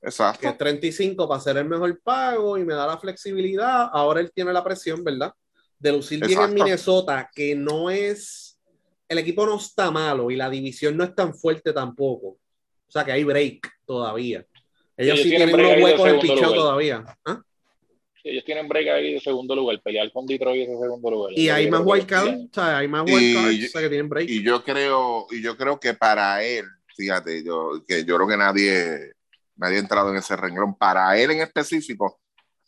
Exacto. 0.01 0.41
Que 0.41 0.47
es 0.47 0.57
35 0.57 1.27
para 1.27 1.39
hacer 1.39 1.57
el 1.57 1.65
mejor 1.65 1.99
pago 2.01 2.57
y 2.57 2.65
me 2.65 2.73
da 2.73 2.87
la 2.87 2.97
flexibilidad. 2.97 3.89
Ahora 3.91 4.19
él 4.19 4.31
tiene 4.33 4.51
la 4.51 4.63
presión, 4.63 5.03
¿verdad? 5.03 5.33
De 5.79 5.91
lucir 5.91 6.25
bien 6.25 6.41
en 6.41 6.53
Minnesota, 6.53 7.29
que 7.33 7.55
no 7.55 7.89
es. 7.89 8.59
El 9.07 9.17
equipo 9.17 9.45
no 9.45 9.57
está 9.57 9.91
malo 9.91 10.31
y 10.31 10.35
la 10.35 10.49
división 10.49 10.95
no 10.97 11.03
es 11.03 11.13
tan 11.13 11.33
fuerte 11.33 11.73
tampoco. 11.73 12.27
O 12.27 12.91
sea 12.91 13.03
que 13.03 13.11
hay 13.11 13.23
break 13.23 13.69
todavía. 13.85 14.45
Ellos, 14.97 15.19
sí 15.21 15.29
tienen, 15.29 15.53
unos 15.53 15.81
huecos 15.81 16.07
en 16.07 16.19
pichado 16.19 16.53
todavía. 16.53 17.05
¿Ah? 17.25 17.41
Ellos 18.23 18.43
tienen 18.45 18.67
break 18.67 18.87
ahí 18.87 19.13
de 19.13 19.19
segundo 19.19 19.55
lugar, 19.55 19.81
pelear 19.81 20.11
con 20.11 20.25
Detroit 20.25 20.63
ese 20.63 20.79
segundo 20.79 21.11
lugar. 21.11 21.33
Y 21.37 21.49
hay 21.49 21.69
más 21.69 21.81
wildcard, 21.83 22.27
o 22.27 22.49
sea, 22.53 22.77
hay 22.77 22.87
más 22.87 23.03
wildcards, 23.03 23.65
o 23.65 23.67
sea, 23.69 23.81
que 23.81 23.89
tienen 23.89 24.09
break. 24.09 24.29
Y 24.29 24.43
yo 24.43 24.63
creo, 24.63 25.27
y 25.31 25.41
yo 25.41 25.57
creo 25.57 25.79
que 25.79 25.93
para 25.93 26.43
él, 26.43 26.65
fíjate, 26.95 27.43
yo, 27.43 27.83
que 27.87 28.05
yo 28.05 28.15
creo 28.15 28.27
que 28.27 28.37
nadie, 28.37 29.13
nadie 29.55 29.77
ha 29.77 29.79
entrado 29.79 30.11
en 30.11 30.17
ese 30.17 30.35
renglón. 30.35 30.75
Para 30.75 31.17
él 31.17 31.31
en 31.31 31.41
específico, 31.41 32.19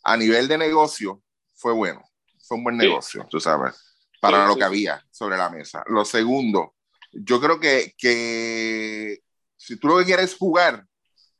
a 0.02 0.16
nivel 0.16 0.48
de 0.48 0.58
negocio, 0.58 1.22
fue 1.54 1.72
bueno. 1.72 2.02
Fue 2.46 2.58
un 2.58 2.64
buen 2.64 2.76
negocio, 2.76 3.26
tú 3.30 3.40
sabes, 3.40 3.74
para 4.20 4.46
lo 4.46 4.54
que 4.54 4.64
había 4.64 5.02
sobre 5.10 5.36
la 5.36 5.48
mesa. 5.48 5.82
Lo 5.86 6.04
segundo, 6.04 6.74
yo 7.10 7.40
creo 7.40 7.58
que, 7.58 7.94
que 7.96 9.20
si 9.56 9.78
tú 9.78 9.88
lo 9.88 9.98
que 9.98 10.04
quieres 10.04 10.36
jugar, 10.36 10.84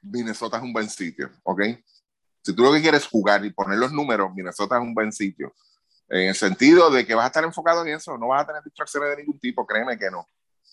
Minnesota 0.00 0.56
es 0.56 0.62
un 0.62 0.72
buen 0.72 0.88
sitio, 0.88 1.30
¿ok? 1.42 1.60
Si 2.44 2.54
tú 2.54 2.62
lo 2.62 2.72
que 2.72 2.82
quieres 2.82 3.06
jugar 3.06 3.42
y 3.44 3.50
poner 3.50 3.78
los 3.78 3.90
números, 3.90 4.30
Minnesota 4.34 4.76
es 4.76 4.82
un 4.82 4.92
buen 4.92 5.10
sitio. 5.12 5.54
En 6.10 6.28
el 6.28 6.34
sentido 6.34 6.90
de 6.90 7.06
que 7.06 7.14
vas 7.14 7.24
a 7.24 7.28
estar 7.28 7.44
enfocado 7.44 7.82
en 7.86 7.94
eso, 7.94 8.18
no 8.18 8.28
vas 8.28 8.42
a 8.42 8.46
tener 8.46 8.62
distracciones 8.62 9.10
de 9.10 9.16
ningún 9.22 9.40
tipo, 9.40 9.66
créeme 9.66 9.98
que 9.98 10.10
no. 10.10 10.28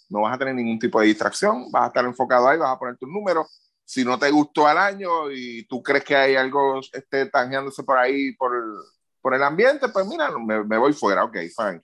No 0.10 0.22
vas 0.22 0.36
a 0.36 0.38
tener 0.38 0.54
ningún 0.54 0.78
tipo 0.78 1.00
de 1.00 1.08
distracción, 1.08 1.72
vas 1.72 1.84
a 1.84 1.88
estar 1.88 2.04
enfocado 2.04 2.50
ahí, 2.50 2.58
vas 2.58 2.76
a 2.76 2.78
poner 2.78 2.98
tus 2.98 3.08
números. 3.08 3.48
Si 3.86 4.04
no 4.04 4.20
te 4.20 4.30
gustó 4.30 4.68
al 4.68 4.78
año 4.78 5.32
y 5.32 5.64
tú 5.64 5.82
crees 5.82 6.04
que 6.04 6.16
hay 6.16 6.36
algo 6.36 6.82
esté 6.92 7.28
tangeándose 7.28 7.84
por 7.84 7.98
ahí, 7.98 8.34
por 8.34 8.54
el, 8.54 8.74
por 9.22 9.34
el 9.34 9.42
ambiente, 9.42 9.88
pues 9.88 10.06
mira, 10.06 10.30
me, 10.38 10.66
me 10.66 10.78
voy 10.78 10.92
fuera, 10.92 11.24
ok, 11.24 11.38
fine. 11.56 11.82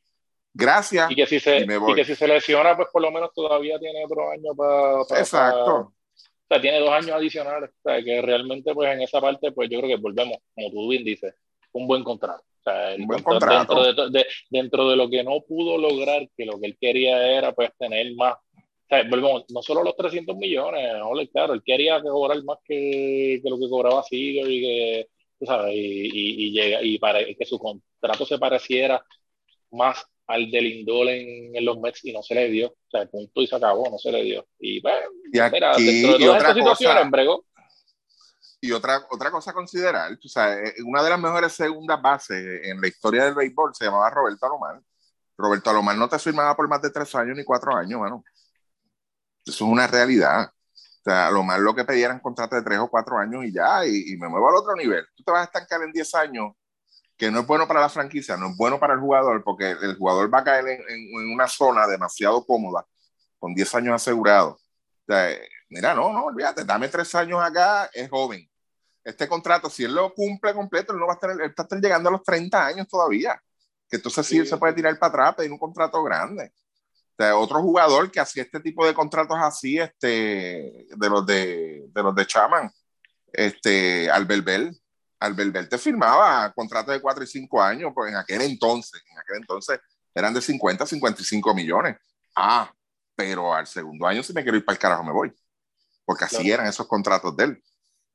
gracias. 0.53 1.09
Y 1.11 1.15
que, 1.15 1.25
si 1.25 1.39
se, 1.39 1.59
y, 1.59 1.95
que 1.95 2.03
si 2.03 2.15
se 2.15 2.27
lesiona, 2.27 2.75
pues 2.75 2.89
por 2.91 3.01
lo 3.01 3.09
menos 3.09 3.31
todavía 3.33 3.79
tiene 3.79 4.03
otro 4.03 4.29
año 4.31 4.53
para. 4.53 5.21
Exacto. 5.21 5.93
O 6.49 6.53
sea, 6.53 6.61
tiene 6.61 6.79
dos 6.79 6.89
años 6.91 7.11
adicionales. 7.11 7.69
O 7.83 7.89
sea, 7.89 8.01
que 8.03 8.21
realmente, 8.21 8.73
pues 8.73 8.91
en 8.93 9.01
esa 9.01 9.19
parte, 9.19 9.51
pues 9.51 9.69
yo 9.69 9.79
creo 9.79 9.89
que 9.97 10.01
volvemos, 10.01 10.37
como 10.55 10.71
tú 10.71 10.87
bien 10.89 11.03
dices, 11.03 11.33
un 11.73 11.87
buen 11.87 12.03
contrato. 12.03 12.43
O 12.59 12.63
sea, 12.63 12.93
el 12.93 13.01
Un 13.01 13.07
buen 13.07 13.23
contrato. 13.23 13.83
Dentro 13.83 14.09
de, 14.09 14.19
de- 14.19 14.25
dentro 14.49 14.89
de 14.89 14.95
lo 14.95 15.09
que 15.09 15.23
no 15.23 15.41
pudo 15.41 15.77
lograr, 15.77 16.27
que 16.35 16.45
lo 16.45 16.59
que 16.59 16.67
él 16.67 16.77
quería 16.79 17.37
era 17.37 17.51
pues 17.53 17.69
tener 17.77 18.13
más. 18.15 18.35
O 18.35 18.87
sea, 18.89 19.03
volvemos, 19.03 19.43
no 19.49 19.61
solo 19.61 19.83
los 19.83 19.97
300 19.97 20.37
millones, 20.37 20.93
no, 20.97 21.11
claro, 21.31 21.53
él 21.53 21.61
quería 21.65 22.01
cobrar 22.01 22.41
más 22.43 22.59
que, 22.63 23.41
que 23.43 23.49
lo 23.49 23.59
que 23.59 23.67
cobraba 23.69 24.01
Seager 24.03 24.49
y 24.49 24.61
que, 24.61 25.07
tú 25.37 25.45
sabes, 25.45 25.73
y, 25.75 25.77
y, 25.79 26.45
y 26.47 26.51
llega, 26.53 26.81
y 26.81 26.97
para 26.97 27.19
que 27.25 27.45
su 27.45 27.59
contrato 27.59 28.25
se 28.25 28.39
pareciera 28.39 29.03
más 29.71 30.05
al 30.27 30.51
del 30.51 30.63
Lindor 30.65 31.07
en, 31.07 31.55
en 31.55 31.65
los 31.65 31.79
Mets 31.79 32.03
y 32.05 32.13
no 32.13 32.21
se 32.21 32.35
le 32.35 32.49
dio. 32.49 32.67
O 32.67 32.89
sea, 32.91 33.05
punto 33.07 33.41
y 33.41 33.47
se 33.47 33.55
acabó, 33.55 33.89
no 33.89 33.97
se 33.97 34.11
le 34.11 34.23
dio. 34.23 34.47
Y 34.59 34.81
pues, 34.81 34.93
Y 35.31 35.39
aquí, 35.39 35.53
mira, 35.53 35.75
dentro 35.75 36.17
de 36.17 36.25
todas 36.25 36.37
estas 36.37 36.55
situaciones, 36.55 37.11
bregó. 37.11 37.45
y 38.61 38.71
otra, 38.71 39.05
otra 39.09 39.31
cosa 39.31 39.51
a 39.51 39.53
considerar, 39.53 40.17
tú 40.17 40.27
sabes, 40.27 40.71
eh, 40.71 40.83
una 40.85 41.01
de 41.03 41.09
las 41.11 41.19
mejores 41.19 41.53
segundas 41.53 42.01
bases 42.01 42.61
en 42.63 42.81
la 42.81 42.87
historia 42.87 43.25
del 43.25 43.35
béisbol 43.35 43.73
se 43.73 43.85
llamaba 43.85 44.09
Roberto 44.09 44.45
Alomar. 44.45 44.81
Roberto 45.37 45.69
Alomar 45.69 45.95
no 45.95 46.09
te 46.09 46.19
firmaba 46.19 46.55
por 46.55 46.67
más 46.67 46.81
de 46.81 46.89
tres 46.89 47.13
años 47.15 47.37
ni 47.37 47.43
cuatro 47.43 47.75
años, 47.75 47.99
mano. 47.99 48.23
Eso 49.45 49.65
es 49.65 49.71
una 49.71 49.87
realidad. 49.87 50.51
O 50.73 51.03
sea, 51.03 51.27
Alomar 51.27 51.59
lo 51.59 51.73
que 51.73 51.85
pedía 51.85 52.07
eran 52.07 52.19
contratos 52.19 52.59
de 52.59 52.65
tres 52.65 52.79
o 52.79 52.89
cuatro 52.89 53.17
años 53.17 53.45
y 53.45 53.53
ya, 53.53 53.85
y, 53.85 54.11
y 54.11 54.17
me 54.17 54.27
muevo 54.27 54.49
al 54.49 54.55
otro 54.55 54.75
nivel. 54.75 55.05
Tú 55.15 55.23
te 55.23 55.31
vas 55.31 55.41
a 55.41 55.45
estancar 55.45 55.81
en 55.83 55.91
10 55.93 56.15
años, 56.15 56.53
que 57.17 57.31
no 57.31 57.39
es 57.41 57.47
bueno 57.47 57.67
para 57.67 57.81
la 57.81 57.89
franquicia, 57.89 58.37
no 58.37 58.49
es 58.51 58.57
bueno 58.57 58.79
para 58.79 58.93
el 58.93 58.99
jugador, 58.99 59.43
porque 59.43 59.71
el 59.71 59.97
jugador 59.97 60.33
va 60.33 60.39
a 60.39 60.43
caer 60.43 60.67
en, 60.67 60.81
en- 60.89 61.19
en 61.21 61.31
una 61.33 61.47
zona 61.47 61.87
demasiado 61.87 62.45
cómoda, 62.45 62.85
con 63.39 63.53
10 63.55 63.73
años 63.75 63.95
asegurados. 63.95 64.53
O 65.07 65.13
sea, 65.13 65.35
mira, 65.69 65.93
no, 65.95 66.11
no, 66.13 66.25
olvídate, 66.25 66.63
dame 66.63 66.87
tres 66.89 67.13
años 67.15 67.41
acá, 67.43 67.89
es 67.93 68.09
joven. 68.09 68.47
Este 69.03 69.27
contrato, 69.27 69.69
si 69.69 69.83
él 69.85 69.95
lo 69.95 70.13
cumple 70.13 70.53
completo, 70.53 70.93
él 70.93 70.99
no 70.99 71.07
va 71.07 71.13
a 71.13 71.15
estar, 71.15 71.31
él 71.31 71.41
está 71.41 71.65
llegando 71.79 72.09
a 72.09 72.11
los 72.11 72.23
30 72.23 72.65
años 72.65 72.87
todavía. 72.87 73.41
Que 73.89 73.95
entonces 73.97 74.25
sí, 74.27 74.33
Sí. 74.35 74.39
él 74.41 74.47
se 74.47 74.57
puede 74.57 74.73
tirar 74.73 74.99
para 74.99 75.09
atrás, 75.09 75.35
pedir 75.35 75.51
un 75.51 75.57
contrato 75.57 76.03
grande. 76.03 76.51
O 77.17 77.23
sea, 77.23 77.37
otro 77.37 77.61
jugador 77.61 78.11
que 78.11 78.19
hacía 78.19 78.43
este 78.43 78.59
tipo 78.59 78.85
de 78.85 78.93
contratos 78.93 79.37
así, 79.41 79.79
este, 79.79 80.87
de 80.95 81.09
los 81.09 81.25
de, 81.25 81.85
de 81.87 82.03
los 82.03 82.13
de 82.13 82.25
Chaman, 82.27 82.69
este, 83.31 84.09
Albert 84.11 84.43
Bell. 84.43 84.77
Albert 85.19 85.51
Bell 85.51 85.69
te 85.69 85.77
firmaba 85.77 86.51
contratos 86.53 86.93
de 86.93 87.01
4 87.01 87.23
y 87.23 87.27
5 87.27 87.61
años, 87.61 87.91
pues 87.93 88.11
en 88.11 88.17
aquel 88.17 88.41
entonces, 88.41 89.01
en 89.11 89.17
aquel 89.19 89.37
entonces 89.37 89.79
eran 90.13 90.33
de 90.33 90.41
50 90.41 90.83
a 90.83 90.87
55 90.87 91.53
millones. 91.53 91.97
Ah, 92.35 92.71
pero 93.15 93.53
al 93.53 93.65
segundo 93.67 94.05
año 94.07 94.21
si 94.23 94.33
me 94.33 94.43
quiero 94.43 94.57
ir 94.57 94.65
para 94.65 94.75
el 94.75 94.79
carajo 94.79 95.03
me 95.03 95.11
voy. 95.11 95.33
Porque 96.05 96.25
así 96.25 96.35
Claro. 96.37 96.53
eran 96.53 96.67
esos 96.67 96.87
contratos 96.87 97.35
de 97.35 97.43
él. 97.45 97.63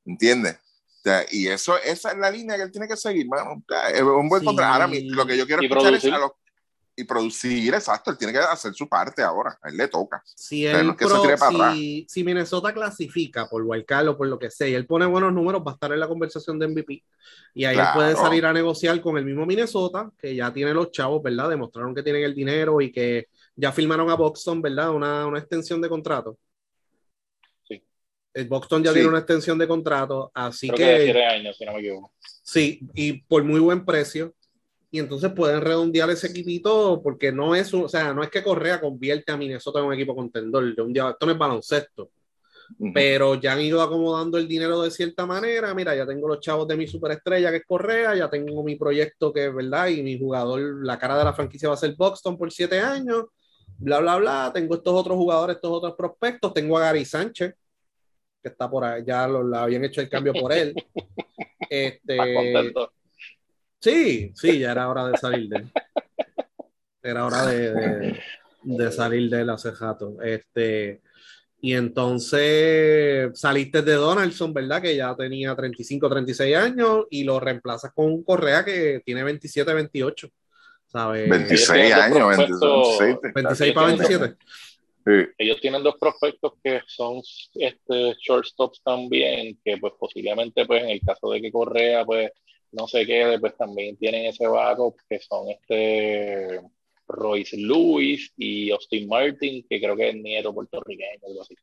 ¿Entiendes? 0.05 0.55
O 0.55 1.03
sea, 1.03 1.25
y 1.31 1.49
eso, 1.49 1.77
esa 1.79 2.13
es 2.13 2.19
la 2.19 2.31
línea 2.31 2.57
que 2.57 2.63
él 2.63 2.71
tiene 2.73 2.87
que 2.89 2.97
seguir, 2.97 3.27
mano. 3.29 3.55
O 3.55 3.63
sea, 3.69 3.89
es 3.91 4.01
un 4.03 4.29
buen 4.29 4.41
Sí. 4.41 4.47
contrato. 4.47 4.73
Ahora, 4.73 4.87
lo 4.87 5.27
que 5.27 5.37
yo 5.37 5.47
quiero 5.47 5.63
escuchar 5.63 5.83
producir. 5.83 6.11
es 6.11 6.17
a 6.17 6.19
los- 6.19 6.31
y 6.95 7.05
producir, 7.05 7.73
exacto. 7.73 8.11
Él 8.11 8.19
tiene 8.19 8.33
que 8.35 8.39
hacer 8.41 8.75
su 8.75 8.87
parte 8.89 9.23
ahora. 9.23 9.59
A 9.63 9.71
él 9.71 9.77
le 9.79 9.89
toca. 9.89 10.23
Si, 10.27 10.67
él 10.67 10.85
no 10.87 10.93
es 10.93 10.99
que 10.99 11.05
se 11.07 11.11
pro- 11.11 11.23
tire 11.23 11.37
para 11.39 11.51
atrás. 11.55 11.75
si, 11.75 12.07
si 12.09 12.23
Minnesota 12.23 12.73
clasifica 12.75 13.49
por 13.49 13.63
Wildcard 13.63 14.09
o 14.09 14.17
por 14.19 14.27
lo 14.29 14.39
que 14.39 14.51
sea 14.51 14.69
y 14.69 14.75
él 14.75 14.87
pone 14.87 15.07
buenos 15.07 15.33
números, 15.33 15.63
va 15.67 15.71
a 15.73 15.75
estar 15.75 15.91
en 15.93 16.01
la 16.01 16.07
conversación 16.09 16.59
de 16.59 16.69
MVP. 16.69 17.03
Y 17.55 17.65
ahí 17.65 17.79
él 17.79 17.85
puede 17.95 18.15
salir 18.15 18.45
a 18.45 18.53
negociar 18.53 19.01
con 19.01 19.17
el 19.17 19.25
mismo 19.25 19.47
Minnesota, 19.47 20.11
que 20.19 20.35
ya 20.35 20.53
tiene 20.53 20.75
los 20.75 20.91
chavos, 20.91 21.23
¿verdad? 21.23 21.49
Demostraron 21.49 21.95
que 21.95 22.03
tienen 22.03 22.25
el 22.25 22.35
dinero 22.35 22.81
y 22.81 22.93
que 22.93 23.29
ya 23.57 23.73
firmaron 23.73 24.11
a 24.11 24.15
Buxton, 24.15 24.61
¿verdad? 24.61 24.91
Una, 24.91 25.27
una 25.27 25.39
extensión 25.39 25.81
de 25.81 25.89
contrato. 25.89 26.39
Sí. 27.67 27.83
El 28.35 28.49
Buxton 28.49 28.83
ya 28.83 28.91
Sí. 28.91 28.95
tiene 28.97 29.09
una 29.09 29.19
extensión 29.19 29.59
de 29.59 29.67
contrato, 29.69 30.31
así 30.35 30.69
Creo 30.69 30.77
que 30.79 30.85
de 30.85 30.99
que 30.99 31.05
7 31.05 31.25
años, 31.27 31.57
si 31.57 31.65
no 31.65 31.73
me 31.73 31.79
equivoco. 31.81 32.13
sí, 32.43 32.81
y 32.95 33.23
por 33.23 33.45
muy 33.45 33.61
buen 33.61 33.85
precio. 33.85 34.35
Y 34.93 35.01
entonces 35.01 35.33
pueden 35.33 35.61
redondear 35.61 36.09
ese 36.11 36.29
equipito 36.29 37.01
porque 37.03 37.33
no 37.33 37.57
es, 37.57 37.75
o 37.75 37.89
sea, 37.89 38.15
no 38.15 38.23
es 38.23 38.31
que 38.31 38.45
Correa 38.45 38.81
convierte 38.81 39.33
a 39.33 39.37
Minnesota 39.37 39.81
en 39.81 39.87
un 39.87 39.95
equipo 39.95 40.15
contendor 40.15 40.73
de 40.75 40.83
un 40.83 40.93
día, 40.93 41.11
esto 41.11 41.27
no 41.27 41.33
es 41.33 41.39
baloncesto 41.39 42.11
pero 42.93 43.35
ya 43.35 43.53
han 43.53 43.61
ido 43.61 43.83
acomodando 43.83 44.39
el 44.39 44.49
dinero 44.49 44.83
de 44.83 44.91
cierta 44.91 45.27
manera. 45.27 45.75
Mira, 45.75 45.95
ya 45.95 46.07
tengo 46.07 46.29
los 46.29 46.41
chavos 46.41 46.67
de 46.69 46.77
mi 46.77 46.87
superestrella 46.87 47.51
que 47.51 47.59
es 47.59 47.65
Correa, 47.67 48.15
ya 48.15 48.31
tengo 48.31 48.63
mi 48.63 48.77
proyecto 48.77 49.33
que 49.33 49.47
es 49.47 49.55
verdad, 49.55 49.89
y 49.89 50.03
mi 50.03 50.19
jugador, 50.19 50.85
la 50.85 50.99
cara 50.99 51.19
de 51.19 51.25
la 51.25 51.33
franquicia 51.33 51.69
va 51.69 51.75
a 51.75 51.79
ser 51.79 51.95
Buxton 51.97 52.37
por 52.37 52.51
siete 52.53 52.81
años, 52.81 53.27
bla, 53.79 54.01
bla, 54.01 54.17
bla. 54.17 54.51
Tengo 54.53 54.75
estos 54.75 54.95
otros 54.95 55.17
jugadores, 55.17 55.57
estos 55.57 55.71
otros 55.71 55.95
prospectos. 55.97 56.53
Tengo 56.55 56.79
a 56.79 56.83
Gary 56.83 57.05
Sánchez, 57.05 57.55
que 58.43 58.49
está 58.49 58.71
por 58.71 58.85
ahí, 58.85 59.03
ya 59.07 59.27
lo, 59.27 59.43
lo 59.43 59.57
habían 59.57 59.85
hecho 59.85 60.01
el 60.01 60.09
cambio 60.09 60.33
por 60.33 60.53
él. 60.53 60.75
Este. 61.71 62.19
Sí, 63.83 64.33
sí, 64.35 64.59
ya 64.61 64.73
era 64.73 64.89
hora 64.89 65.09
de 65.09 65.19
salir 65.19 65.49
de 65.49 65.57
él. 65.57 65.71
Era 67.03 67.27
hora 67.27 67.47
de, 67.47 67.73
de- 67.75 68.21
de 68.65 68.93
salir 68.93 69.29
de 69.29 69.41
él 69.41 69.51
hace 69.51 69.73
rato. 69.73 70.17
Este, 70.23 71.01
y 71.61 71.73
entonces 71.75 73.39
saliste 73.39 73.83
de 73.83 73.95
Donaldson, 73.95 74.55
¿verdad? 74.55 74.81
Que 74.81 74.95
ya 74.95 75.15
tenía 75.17 75.55
35, 75.57 76.09
36 76.09 76.57
años 76.57 77.07
y 77.11 77.25
lo 77.25 77.41
reemplazas 77.41 77.93
con 77.93 78.07
un 78.07 78.23
Correa 78.23 78.65
que 78.65 79.01
tiene 79.05 79.25
27, 79.25 79.75
28. 79.75 80.29
¿Sabes? 80.87 81.29
26 81.29 81.71
Ellos 81.71 81.99
tienen 82.13 82.23
años, 82.23 82.61
dos 82.61 82.99
26. 82.99 83.17
prospectos- 83.17 83.35
26 83.35 83.73
para 83.75 83.87
27. 83.89 84.35
Sí. 85.05 85.11
ellos 85.39 85.61
tienen 85.61 85.83
dos 85.83 85.97
prospectos 85.99 86.53
que 86.63 86.81
son 86.87 87.21
este 87.55 88.15
shortstops 88.25 88.81
también, 88.85 89.59
que 89.65 89.77
pues 89.79 89.95
posiblemente 89.99 90.65
pues 90.67 90.85
en 90.85 90.91
el 90.91 91.01
caso 91.01 91.29
de 91.33 91.41
que 91.43 91.51
Correa 91.51 92.05
pues 92.05 92.31
no 92.73 92.87
se 92.89 93.07
quede, 93.07 93.39
pues 93.39 93.57
también 93.57 93.97
tienen 93.97 94.27
ese 94.27 94.47
backup 94.47 94.97
que 95.09 95.19
son 95.21 95.49
este 95.51 96.61
Royce 97.09 97.57
Lewis 97.59 98.33
y 98.37 98.71
Austin 98.71 99.07
Martin, 99.09 99.65
que 99.69 99.81
creo 99.81 99.95
que 99.97 100.09
es 100.11 100.15
nieto 100.17 100.55
puertorriqueño, 100.55 101.21
algo 101.27 101.43
así. 101.43 101.55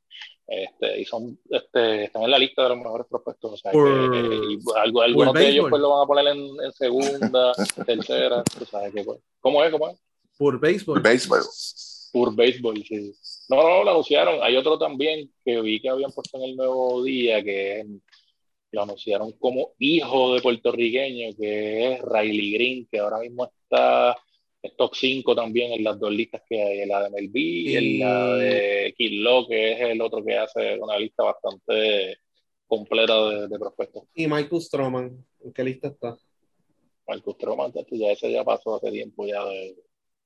Este, 0.48 1.02
y 1.02 1.06
son, 1.06 1.40
este, 1.50 2.06
están 2.06 2.24
en 2.24 2.32
la 2.32 2.38
lista 2.40 2.64
de 2.64 2.70
los 2.70 2.78
mejores 2.78 3.08
prospectos. 3.10 3.54
O 3.54 3.58
sea, 3.58 3.72
Por- 3.72 4.12
que, 4.12 4.20
y 4.20 4.58
algo, 4.78 5.02
algunos 5.02 5.34
de 5.34 5.42
ellos 5.42 5.54
béisbol. 5.66 5.70
pues 5.72 5.82
lo 5.82 5.90
van 5.92 6.04
a 6.04 6.08
poner 6.08 6.28
en, 6.28 6.66
en 6.66 6.72
segunda, 6.74 7.54
tercera. 7.86 8.44
tú 8.44 8.66
sabes 8.66 8.94
que, 8.94 9.04
pues, 9.04 9.20
¿Cómo 9.40 9.64
es? 9.64 9.72
¿Cómo 9.72 9.90
es? 9.90 9.98
Por 10.38 10.60
béisbol. 10.60 11.02
Béisbol. 11.02 11.42
Pur 12.12 12.36
Baseball, 12.36 12.84
sí. 12.84 13.14
No, 13.50 13.58
no, 13.58 13.84
lo 13.84 13.92
anunciaron. 13.92 14.40
Hay 14.42 14.56
otro 14.56 14.80
también 14.80 15.32
que 15.46 15.62
vi 15.62 15.80
que 15.80 15.90
habían 15.90 16.12
puesto 16.12 16.38
en 16.40 16.44
el 16.46 16.56
nuevo 16.56 17.04
día, 17.04 17.44
que 17.44 17.82
es- 17.82 17.88
lo 18.72 18.84
anunciaron 18.84 19.32
como 19.34 19.74
hijo 19.80 20.36
de 20.36 20.42
puertorriqueño, 20.42 21.36
que 21.38 21.94
es 21.94 22.02
Riley 22.02 22.52
Green, 22.54 22.88
que 22.92 23.00
ahora 23.00 23.20
mismo 23.20 23.46
está 23.46 24.16
es 24.62 24.76
top 24.76 24.94
5 24.94 25.34
también 25.36 25.72
en 25.72 25.84
las 25.86 25.98
dos 25.98 26.12
listas 26.12 26.42
que 26.48 26.62
hay, 26.62 26.80
en 26.82 26.90
la 26.90 27.04
de 27.04 27.10
Melví 27.12 27.70
y 27.70 27.78
en 27.78 28.00
la 28.00 28.36
de 28.36 28.94
Kid 28.98 29.22
Law, 29.24 29.48
que 29.48 29.72
es 29.72 29.80
el 29.82 30.02
otro 30.02 30.24
que 30.24 30.36
hace 30.38 30.78
una 30.80 31.00
lista 31.00 31.24
bastante 31.24 32.18
completa 32.68 33.30
de, 33.30 33.48
de 33.48 33.58
prospectos. 33.60 34.04
Y 34.14 34.28
Michael 34.28 34.62
Stroman. 34.62 35.26
¿En 35.46 35.54
qué 35.54 35.64
lista 35.64 35.88
está? 35.88 36.18
Marcus 37.08 37.36
Stroman, 37.36 37.72
ya 37.92 38.12
ese 38.12 38.32
ya 38.32 38.44
pasó 38.44 38.76
hace 38.76 38.92
tiempo 38.92 39.26
ya 39.26 39.44
de, 39.46 39.76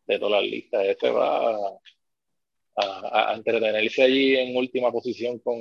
de 0.07 0.19
todas 0.19 0.41
las 0.41 0.51
listas. 0.51 0.83
Ese 0.85 1.11
va 1.11 1.49
a, 1.51 1.79
a- 2.75 3.31
a 3.31 3.35
entretenerse 3.35 4.01
allí 4.03 4.35
en 4.35 4.57
última 4.57 4.91
posición 4.91 5.39
con, 5.39 5.59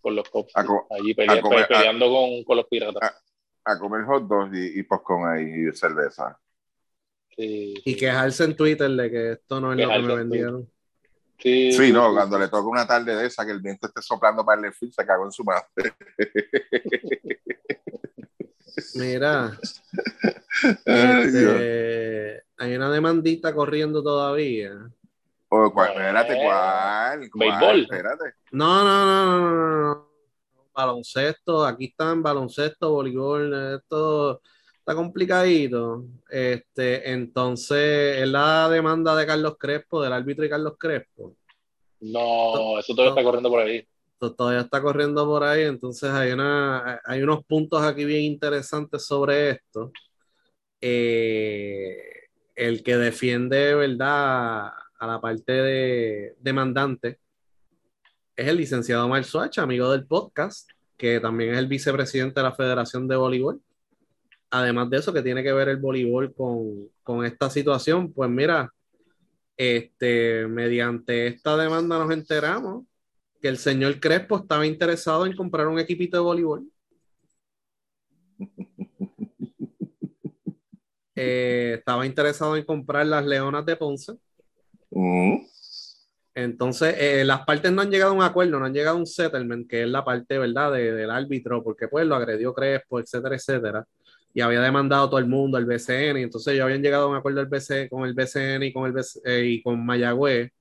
con 0.00 0.14
los 0.16 0.28
co- 0.28 0.46
allí 0.90 1.14
pelea- 1.14 1.40
comer- 1.40 1.68
peleando 1.68 2.08
con, 2.08 2.44
con 2.44 2.56
los 2.56 2.66
Piratas. 2.66 3.02
a- 3.02 3.72
A 3.72 3.78
comer 3.78 4.04
hot 4.04 4.26
dogs 4.26 4.56
y, 4.56 4.80
y 4.80 4.82
popcorn 4.82 5.28
ahí 5.30 5.68
y 5.68 5.72
cerveza. 5.76 6.38
Sí, 7.36 7.74
Y 7.84 7.94
quejarse 7.96 8.44
en 8.44 8.56
Twitter 8.56 8.90
de 8.90 9.10
que 9.10 9.32
esto 9.32 9.60
no 9.60 9.72
es 9.72 9.78
lo 9.78 9.88
que 9.92 9.98
me 10.00 10.14
vendieron. 10.16 10.62
Sí, 11.38 11.70
Sí, 11.70 11.86
sí, 11.86 11.92
no, 11.92 12.08
sí. 12.08 12.14
cuando 12.14 12.38
le 12.38 12.48
toca 12.48 12.66
una 12.66 12.84
tarde 12.86 13.14
de 13.14 13.26
esa 13.26 13.44
que 13.46 13.52
el 13.52 13.60
viento 13.60 13.86
esté 13.86 14.02
soplando 14.02 14.44
para 14.44 14.66
el 14.66 14.72
field, 14.74 14.92
se 14.92 15.06
cagó 15.06 15.24
en 15.24 15.30
su 15.32 15.44
madre. 15.44 15.92
Mira, 18.94 19.56
este, 20.84 22.42
hay 22.56 22.74
una 22.76 22.90
demandita 22.90 23.54
corriendo 23.54 24.02
todavía. 24.02 24.90
O, 25.48 25.72
¿cuál? 25.72 25.88
Eh, 25.88 25.92
Espérate, 25.92 26.36
¿cuál? 26.42 27.30
Béisbol. 27.34 27.80
Espérate. 27.82 28.24
No, 28.52 28.84
no, 28.84 29.06
no, 29.06 29.40
no, 29.40 29.50
no, 29.50 29.94
no. 29.94 30.08
Baloncesto, 30.74 31.64
aquí 31.64 31.86
están 31.86 32.22
baloncesto, 32.22 32.92
voleibol, 32.92 33.76
esto 33.76 34.40
está 34.78 34.94
complicadito. 34.94 36.04
Este, 36.30 37.10
entonces, 37.10 38.18
es 38.22 38.28
la 38.28 38.68
demanda 38.68 39.16
de 39.16 39.26
Carlos 39.26 39.56
Crespo, 39.58 40.02
del 40.02 40.12
árbitro 40.12 40.44
y 40.44 40.48
Carlos 40.48 40.74
Crespo. 40.78 41.34
No, 42.00 42.78
eso 42.78 42.94
todavía 42.94 43.10
está 43.10 43.24
corriendo 43.24 43.50
por 43.50 43.60
ahí. 43.60 43.88
Esto 44.12 44.34
todavía 44.34 44.60
está 44.60 44.82
corriendo 44.82 45.26
por 45.26 45.44
ahí, 45.44 45.62
entonces 45.62 46.10
hay, 46.10 46.32
una, 46.32 47.00
hay 47.04 47.22
unos 47.22 47.44
puntos 47.44 47.82
aquí 47.82 48.04
bien 48.04 48.22
interesantes 48.22 49.04
sobre 49.04 49.50
esto. 49.50 49.92
Eh, 50.80 52.28
el 52.54 52.82
que 52.82 52.96
defiende, 52.96 53.74
¿verdad? 53.74 54.72
A 54.98 55.06
la 55.06 55.20
parte 55.20 55.52
de 55.52 56.34
demandante 56.40 57.20
es 58.36 58.48
el 58.48 58.56
licenciado 58.56 59.08
Mar 59.08 59.24
Suach, 59.24 59.58
amigo 59.58 59.90
del 59.90 60.06
podcast, 60.06 60.68
que 60.96 61.20
también 61.20 61.52
es 61.52 61.58
el 61.58 61.68
vicepresidente 61.68 62.40
de 62.40 62.44
la 62.44 62.52
Federación 62.52 63.06
de 63.08 63.16
Voleibol. 63.16 63.62
Además 64.50 64.90
de 64.90 64.98
eso, 64.98 65.12
que 65.12 65.22
tiene 65.22 65.42
que 65.42 65.52
ver 65.52 65.68
el 65.68 65.76
voleibol 65.76 66.34
con, 66.34 66.88
con 67.02 67.24
esta 67.24 67.50
situación, 67.50 68.12
pues 68.12 68.30
mira, 68.30 68.72
este, 69.56 70.46
mediante 70.46 71.26
esta 71.26 71.56
demanda 71.56 71.98
nos 71.98 72.12
enteramos 72.12 72.86
que 73.42 73.48
el 73.48 73.58
señor 73.58 74.00
Crespo 74.00 74.38
estaba 74.38 74.66
interesado 74.66 75.26
en 75.26 75.36
comprar 75.36 75.68
un 75.68 75.78
equipito 75.78 76.16
de 76.16 76.22
voleibol. 76.22 76.70
Eh, 81.20 81.74
estaba 81.78 82.06
interesado 82.06 82.56
en 82.56 82.64
comprar 82.64 83.04
las 83.04 83.26
Leonas 83.26 83.66
de 83.66 83.74
Ponce. 83.74 84.16
Mm. 84.90 85.36
Entonces, 86.34 86.94
eh, 86.98 87.24
las 87.24 87.44
partes 87.44 87.72
no 87.72 87.82
han 87.82 87.90
llegado 87.90 88.12
a 88.12 88.14
un 88.14 88.22
acuerdo, 88.22 88.60
no 88.60 88.66
han 88.66 88.72
llegado 88.72 88.96
a 88.96 89.00
un 89.00 89.06
settlement, 89.06 89.68
que 89.68 89.82
es 89.82 89.88
la 89.88 90.04
parte, 90.04 90.38
¿verdad?, 90.38 90.72
del 90.72 91.10
árbitro, 91.10 91.64
porque 91.64 91.88
pues 91.88 92.06
lo 92.06 92.14
agredió 92.14 92.54
Crespo, 92.54 93.00
etcétera, 93.00 93.34
etcétera. 93.34 93.84
Y 94.32 94.40
había 94.40 94.60
demandado 94.60 95.08
todo 95.08 95.18
el 95.18 95.26
mundo, 95.26 95.58
el 95.58 95.64
BCN, 95.66 96.18
y 96.18 96.22
entonces 96.22 96.56
ya 96.56 96.62
habían 96.64 96.82
llegado 96.82 97.06
a 97.06 97.08
un 97.08 97.16
acuerdo 97.16 97.40
el 97.40 97.48
BC, 97.48 97.88
con 97.90 98.06
el 98.06 98.14
BCN 98.14 98.62
y 98.62 98.72
con, 98.72 98.86
el 98.86 99.04
eh, 99.24 99.44
y 99.46 99.62
con 99.62 99.84
Mayagüez 99.84 100.52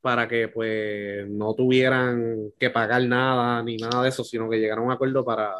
para 0.00 0.28
que 0.28 0.48
pues 0.48 1.26
no 1.30 1.54
tuvieran 1.54 2.50
que 2.58 2.70
pagar 2.70 3.02
nada 3.06 3.62
ni 3.62 3.76
nada 3.78 4.02
de 4.02 4.10
eso, 4.10 4.24
sino 4.24 4.50
que 4.50 4.58
llegaran 4.58 4.84
a 4.84 4.86
un 4.88 4.92
acuerdo 4.92 5.24
para 5.24 5.54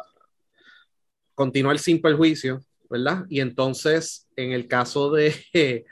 continuar 1.33 1.79
sin 1.79 2.01
perjuicio, 2.01 2.61
¿verdad? 2.89 3.25
Y 3.29 3.39
entonces, 3.39 4.27
en 4.35 4.51
el 4.51 4.67
caso 4.67 5.11
de 5.11 5.85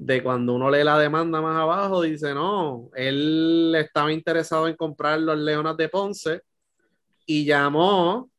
de 0.00 0.22
cuando 0.22 0.54
uno 0.54 0.70
lee 0.70 0.82
la 0.82 0.98
demanda 0.98 1.42
más 1.42 1.58
abajo, 1.58 2.00
dice, 2.00 2.32
no, 2.32 2.88
él 2.94 3.74
estaba 3.76 4.10
interesado 4.10 4.66
en 4.66 4.74
comprar 4.74 5.20
los 5.20 5.36
Leonas 5.36 5.76
de 5.76 5.90
Ponce 5.90 6.40
y 7.26 7.44
llamó, 7.44 8.30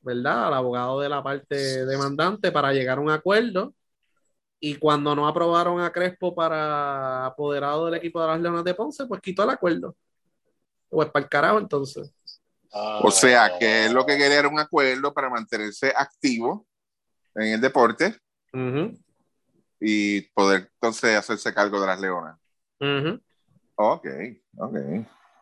¿verdad?, 0.00 0.46
al 0.46 0.54
abogado 0.54 0.98
de 0.98 1.10
la 1.10 1.22
parte 1.22 1.84
demandante 1.84 2.50
para 2.50 2.72
llegar 2.72 2.96
a 2.96 3.02
un 3.02 3.10
acuerdo. 3.10 3.74
Y 4.60 4.76
cuando 4.76 5.14
no 5.14 5.28
aprobaron 5.28 5.78
a 5.82 5.92
Crespo 5.92 6.34
para 6.34 7.26
apoderado 7.26 7.84
del 7.84 7.96
equipo 7.96 8.18
de 8.22 8.26
las 8.26 8.40
Leonas 8.40 8.64
de 8.64 8.72
Ponce, 8.72 9.04
pues 9.04 9.20
quitó 9.20 9.42
el 9.42 9.50
acuerdo. 9.50 9.94
O 10.88 11.02
es 11.02 11.10
para 11.10 11.24
el 11.24 11.28
carajo 11.28 11.58
entonces. 11.58 12.14
O 12.72 13.10
sea, 13.10 13.58
que 13.58 13.90
lo 13.90 14.06
que 14.06 14.16
quería 14.16 14.38
era 14.38 14.48
un 14.48 14.58
acuerdo 14.58 15.12
para 15.12 15.28
mantenerse 15.28 15.92
activo 15.94 16.66
en 17.34 17.52
el 17.52 17.60
deporte 17.60 18.16
y 19.80 20.20
poder 20.32 20.70
entonces 20.74 21.16
hacerse 21.16 21.54
cargo 21.54 21.80
de 21.80 21.86
las 21.86 22.00
leonas. 22.00 22.38
Ok, 23.76 24.06
ok. 24.58 24.76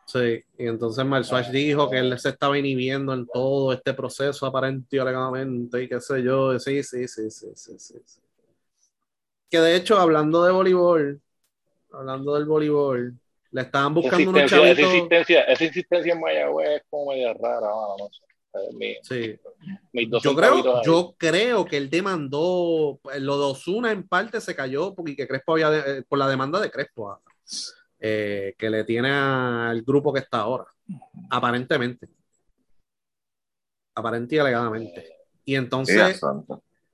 Sí, 0.05 0.43
y 0.57 0.65
entonces 0.65 1.05
Marswash 1.05 1.49
dijo 1.49 1.87
que 1.89 1.99
él 1.99 2.17
se 2.17 2.29
estaba 2.29 2.57
inhibiendo 2.57 3.13
en 3.13 3.27
todo 3.27 3.73
este 3.73 3.93
proceso 3.93 4.45
aparente 4.45 4.99
alegadamente 4.99 5.83
y 5.83 5.89
qué 5.89 6.01
sé 6.01 6.23
yo. 6.23 6.57
Sí, 6.57 6.81
sí, 6.81 7.07
sí, 7.07 7.29
sí, 7.29 7.47
sí, 7.55 7.77
sí. 7.77 8.21
Que 9.49 9.59
de 9.59 9.75
hecho, 9.75 9.99
hablando 9.99 10.43
de 10.43 10.51
voleibol, 10.51 11.21
hablando 11.91 12.35
del 12.35 12.45
voleibol, 12.45 13.13
le 13.51 13.61
estaban 13.61 13.93
buscando 13.93 14.29
unos 14.29 14.49
chavitos. 14.49 14.79
Esa 14.79 14.95
insistencia, 14.95 15.43
esa 15.43 15.63
insistencia 15.63 16.13
en 16.13 16.19
Mayagüez 16.19 16.69
es 16.69 16.83
como 16.89 17.11
media 17.11 17.33
rara, 17.33 17.67
no 17.67 18.09
sé 18.11 18.28
sí. 19.03 19.39
yo, 19.93 20.35
creo, 20.35 20.81
yo 20.83 21.15
creo 21.17 21.65
que 21.65 21.77
él 21.77 21.89
demandó, 21.89 22.99
lo 23.19 23.39
de 23.39 23.45
Osuna 23.45 23.91
en 23.91 24.07
parte 24.07 24.41
se 24.41 24.55
cayó 24.55 24.93
porque 24.93 25.27
Crespo 25.27 25.53
había, 25.53 25.77
eh, 25.79 26.03
por 26.07 26.19
la 26.19 26.27
demanda 26.27 26.59
de 26.59 26.71
Crespo, 26.71 27.11
ah, 27.11 27.19
eh, 27.99 28.55
que 28.57 28.69
le 28.69 28.83
tiene 28.83 29.11
al 29.11 29.81
grupo 29.81 30.13
que 30.13 30.19
está 30.19 30.39
ahora, 30.39 30.65
aparentemente. 31.29 32.09
Aparente 33.95 34.35
y 34.35 34.39
alegadamente. 34.39 35.09
Y 35.43 35.55
entonces, 35.55 36.21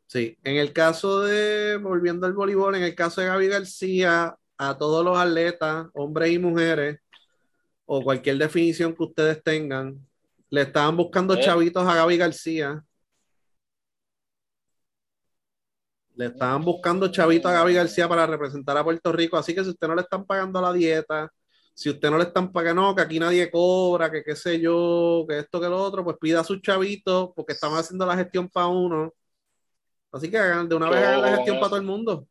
sí, 0.07 0.37
en 0.43 0.57
el 0.57 0.73
caso 0.73 1.21
de, 1.21 1.77
volviendo 1.77 2.25
al 2.25 2.33
voleibol, 2.33 2.75
en 2.75 2.83
el 2.83 2.95
caso 2.95 3.21
de 3.21 3.27
Gaby 3.27 3.47
García, 3.47 4.35
a 4.57 4.77
todos 4.77 5.03
los 5.03 5.17
atletas, 5.17 5.87
hombres 5.93 6.31
y 6.31 6.39
mujeres, 6.39 6.99
o 7.85 8.01
cualquier 8.01 8.37
definición 8.37 8.95
que 8.95 9.03
ustedes 9.03 9.43
tengan, 9.43 9.99
le 10.49 10.61
estaban 10.61 10.95
buscando 10.95 11.33
eh. 11.33 11.41
chavitos 11.41 11.87
a 11.87 11.95
Gaby 11.95 12.17
García. 12.17 12.83
Le 16.15 16.27
estaban 16.27 16.63
buscando 16.63 17.11
chavitos 17.11 17.51
a 17.51 17.55
Gaby 17.55 17.73
García 17.73 18.07
para 18.07 18.25
representar 18.25 18.77
a 18.77 18.83
Puerto 18.83 19.11
Rico. 19.11 19.37
Así 19.37 19.53
que 19.53 19.63
si 19.63 19.69
usted 19.71 19.87
no 19.87 19.95
le 19.95 20.01
están 20.01 20.25
pagando 20.25 20.61
la 20.61 20.71
dieta, 20.71 21.29
si 21.73 21.89
usted 21.89 22.09
no 22.09 22.17
le 22.17 22.23
están 22.23 22.53
pagando, 22.53 22.95
que 22.95 23.01
aquí 23.01 23.19
nadie 23.19 23.51
cobra, 23.51 24.09
que 24.09 24.23
qué 24.23 24.35
sé 24.35 24.61
yo, 24.61 25.25
que 25.27 25.39
esto, 25.39 25.59
que 25.59 25.67
lo 25.67 25.81
otro, 25.83 26.05
pues 26.05 26.15
pida 26.19 26.39
a 26.39 26.43
sus 26.45 26.61
chavitos 26.61 27.31
porque 27.35 27.51
estamos 27.51 27.77
haciendo 27.77 28.05
la 28.05 28.15
gestión 28.15 28.47
para 28.47 28.67
uno. 28.67 29.13
Así 30.11 30.31
que 30.31 30.37
hagan 30.37 30.69
de 30.69 30.75
una 30.75 30.89
vez 30.89 31.03
hagan 31.03 31.21
la 31.21 31.35
gestión 31.35 31.57
para 31.57 31.67
todo 31.67 31.79
el 31.79 31.85
mundo. 31.85 32.25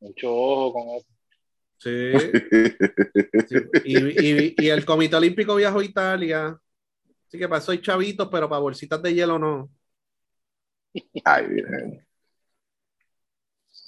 Mucho 0.00 0.34
ojo 0.34 0.72
con 0.72 0.88
eso. 0.96 1.06
Sí. 1.76 2.12
Y, 3.84 4.64
y, 4.64 4.70
el 4.70 4.86
Comité 4.86 5.16
Olímpico 5.16 5.54
viajó 5.56 5.80
a 5.80 5.84
Italia 5.84 6.58
Así 7.34 7.40
que 7.40 7.48
para 7.48 7.60
soy 7.60 7.82
chavitos, 7.82 8.28
pero 8.30 8.48
para 8.48 8.60
bolsitas 8.60 9.02
de 9.02 9.12
hielo 9.12 9.40
no. 9.40 9.68
Ay, 11.24 11.46
bien. 11.48 12.06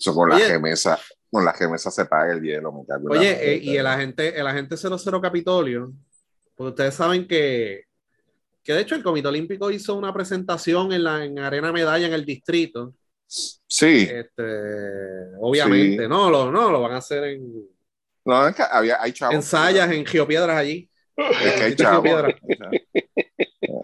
Eso 0.01 0.13
con 0.13 0.29
la 0.29 0.37
gemesa, 0.41 0.99
con 1.31 1.45
la 1.45 1.53
gemesa 1.53 1.93
se 1.93 2.07
paga 2.07 2.33
el 2.33 2.43
hielo, 2.43 2.73
me 2.73 2.85
cago 2.85 3.09
Oye, 3.09 3.53
eh, 3.53 3.59
y 3.63 3.77
el 3.77 3.87
agente, 3.87 4.37
el 4.37 4.49
agente 4.49 4.77
00 4.77 5.21
Capitolio, 5.21 5.93
pues 6.57 6.71
ustedes 6.71 6.97
saben 6.97 7.29
que, 7.29 7.85
que 8.65 8.73
de 8.73 8.81
hecho 8.81 8.97
el 8.97 9.05
Comité 9.05 9.29
Olímpico 9.29 9.71
hizo 9.71 9.95
una 9.95 10.13
presentación 10.13 10.93
en 10.93 11.05
la 11.05 11.25
en 11.25 11.39
Arena 11.39 11.71
Medalla 11.71 12.09
en 12.09 12.15
el 12.15 12.25
distrito. 12.25 12.95
Sí. 13.29 14.09
Este, 14.11 14.43
obviamente, 15.39 16.09
no, 16.09 16.31
lo, 16.31 16.51
no, 16.51 16.73
lo 16.73 16.83
van 16.83 16.95
a 16.95 16.97
hacer 16.97 17.23
en. 17.23 17.65
No, 18.25 18.49
es 18.49 18.57
que 18.57 18.65
había, 18.69 19.01
hay 19.01 19.13
chavos. 19.13 19.37
Ensayas 19.37 19.89
en 19.93 20.05
Geopiedras 20.05 20.57
allí. 20.57 20.91
Es 21.17 21.53
que 21.55 21.63
hay 21.63 21.77
chavos. 21.77 22.35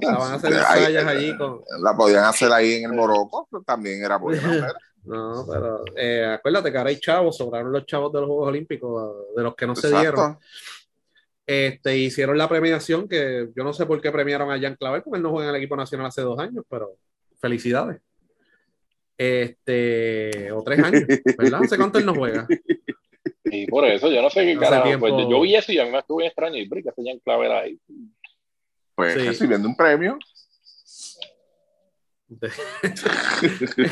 La 0.01 0.17
van 0.19 0.33
a 0.33 0.35
hacer 0.35 0.53
ensayas 0.53 1.07
allí 1.07 1.37
con... 1.37 1.61
La 1.83 1.97
podían 1.97 2.25
hacer 2.25 2.53
ahí 2.53 2.75
en 2.75 2.91
el 2.91 2.97
Morocco, 2.97 3.49
pero 3.51 3.63
también 3.63 4.03
era 4.05 4.17
buena. 4.19 4.73
No, 5.05 5.45
pero 5.51 5.85
eh, 5.97 6.25
acuérdate 6.27 6.71
que 6.71 6.79
ahora 6.79 6.91
hay 6.91 6.99
chavos, 6.99 7.37
sobraron 7.37 7.73
los 7.73 7.87
chavos 7.87 8.13
de 8.13 8.21
los 8.21 8.29
Juegos 8.29 8.49
Olímpicos, 8.49 9.17
de 9.35 9.43
los 9.43 9.55
que 9.55 9.67
no 9.67 9.75
se 9.75 9.89
dieron. 9.89 10.39
Este, 11.45 11.97
hicieron 11.97 12.39
la 12.39 12.49
premiación 12.49 13.09
que 13.09 13.49
yo 13.55 13.65
no 13.65 13.73
sé 13.73 13.85
por 13.85 14.01
qué 14.01 14.13
premiaron 14.13 14.51
a 14.51 14.61
Jan 14.61 14.77
Clavel, 14.77 15.03
porque 15.03 15.17
él 15.17 15.23
no 15.23 15.31
juega 15.31 15.49
en 15.49 15.55
el 15.57 15.61
equipo 15.61 15.77
nacional 15.77 16.07
hace 16.07 16.23
dos 16.23 16.39
años, 16.39 16.65
pero 16.69 16.97
felicidades. 17.41 18.01
Este, 19.19 20.51
o 20.53 20.63
tres 20.63 20.79
años, 20.83 21.03
¿verdad? 21.37 21.63
¿Hace 21.63 21.77
cuánto 21.77 21.99
él 21.99 22.07
no 22.07 22.15
juega? 22.15 22.47
Y 23.53 23.67
por 23.67 23.85
eso, 23.85 24.11
yo 24.11 24.23
no 24.23 24.31
sé 24.31 24.47
qué 24.47 24.57
carajo. 24.57 24.99
Pues, 24.99 25.13
yo 25.29 25.41
vi 25.43 25.55
eso 25.55 25.71
y 25.73 25.79
a 25.79 25.85
mí 25.85 25.91
me 25.91 25.99
estuvo 25.99 26.19
bien 26.19 26.29
extraño. 26.29 26.57
Y 26.57 26.69
que 26.69 26.89
hace 26.89 27.03
Jan 27.05 27.19
Clavel 27.19 27.53
ahí? 27.53 27.79
Pues 28.95 29.27
recibiendo 29.27 29.69
un 29.69 29.77
premio. 29.77 30.19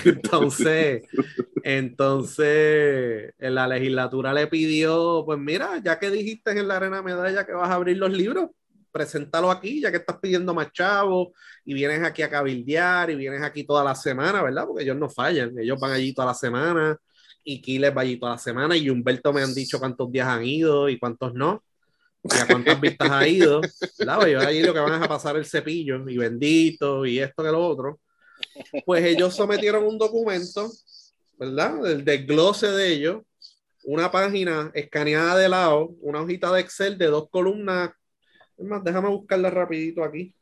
entonces, 0.07 1.03
entonces 1.63 3.35
la 3.39 3.69
legislatura 3.69 4.33
le 4.33 4.47
pidió, 4.47 5.25
pues 5.27 5.39
mira, 5.39 5.79
ya 5.85 5.99
que 5.99 6.11
dijiste 6.11 6.53
en 6.53 6.67
la 6.67 6.77
Arena 6.77 7.03
Medalla 7.03 7.45
que 7.45 7.53
vas 7.53 7.69
a 7.69 7.75
abrir 7.75 7.99
los 7.99 8.11
libros, 8.11 8.49
preséntalo 8.91 9.51
aquí, 9.51 9.83
ya 9.83 9.91
que 9.91 9.99
estás 9.99 10.17
pidiendo 10.21 10.55
más 10.55 10.73
chavos 10.73 11.29
y 11.67 11.75
vienes 11.75 12.03
aquí 12.03 12.23
a 12.23 12.31
cabildear 12.31 13.11
y 13.11 13.17
vienes 13.17 13.43
aquí 13.43 13.65
toda 13.65 13.85
la 13.85 13.95
semana, 13.95 14.43
¿verdad? 14.43 14.65
Porque 14.67 14.85
ellos 14.85 14.97
no 14.97 15.11
fallan, 15.11 15.59
ellos 15.59 15.79
van 15.79 15.93
allí 15.93 16.15
toda 16.15 16.29
la 16.29 16.35
semana 16.35 16.99
y 17.45 17.61
Kiles 17.61 17.97
va 17.97 18.03
allí 18.03 18.18
toda 18.18 18.32
la 18.32 18.38
semana 18.38 18.76
y 18.76 18.91
Humberto 18.91 19.32
me 19.32 19.43
han 19.43 19.55
dicho 19.55 19.78
cuántos 19.78 20.11
días 20.11 20.28
han 20.28 20.45
ido 20.45 20.88
y 20.88 20.99
cuántos 20.99 21.34
no 21.34 21.62
y 22.22 22.36
a 22.36 22.47
cuántas 22.47 22.80
vistas 22.80 23.11
ha 23.11 23.26
ido, 23.26 23.61
¿verdad? 23.99 24.26
Yo 24.26 24.41
ahí 24.41 24.62
lo 24.62 24.74
que 24.74 24.80
van 24.80 25.03
a 25.03 25.09
pasar 25.09 25.36
el 25.36 25.47
cepillo 25.47 26.09
y 26.09 26.18
bendito 26.18 27.07
y 27.07 27.18
esto 27.18 27.43
que 27.43 27.51
lo 27.51 27.66
otro. 27.66 28.01
Pues 28.84 29.05
ellos 29.05 29.34
sometieron 29.34 29.84
un 29.84 29.99
documento, 29.99 30.70
¿verdad? 31.38 31.86
El 31.86 32.05
desglose 32.05 32.68
de 32.68 32.93
ellos, 32.93 33.22
una 33.84 34.11
página 34.11 34.70
escaneada 34.74 35.36
de 35.36 35.49
lado, 35.49 35.95
una 36.01 36.20
hojita 36.20 36.53
de 36.53 36.61
Excel 36.61 36.99
de 36.99 37.07
dos 37.07 37.28
columnas. 37.30 37.91
Es 38.57 38.66
más, 38.66 38.84
déjame 38.84 39.09
buscarla 39.09 39.51
rapidito 39.51 40.05
aquí. 40.05 40.34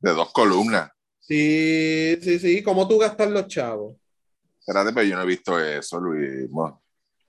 De 0.00 0.12
dos 0.12 0.32
columnas. 0.32 0.90
Sí, 1.20 2.18
sí, 2.20 2.38
sí. 2.38 2.62
¿Cómo 2.62 2.86
tú 2.88 2.98
gastas 2.98 3.30
los 3.30 3.46
chavos? 3.46 3.96
Espérate, 4.66 4.92
pero 4.92 5.06
yo 5.06 5.14
no 5.14 5.22
he 5.22 5.26
visto 5.26 5.60
eso, 5.60 6.00
Luis. 6.00 6.50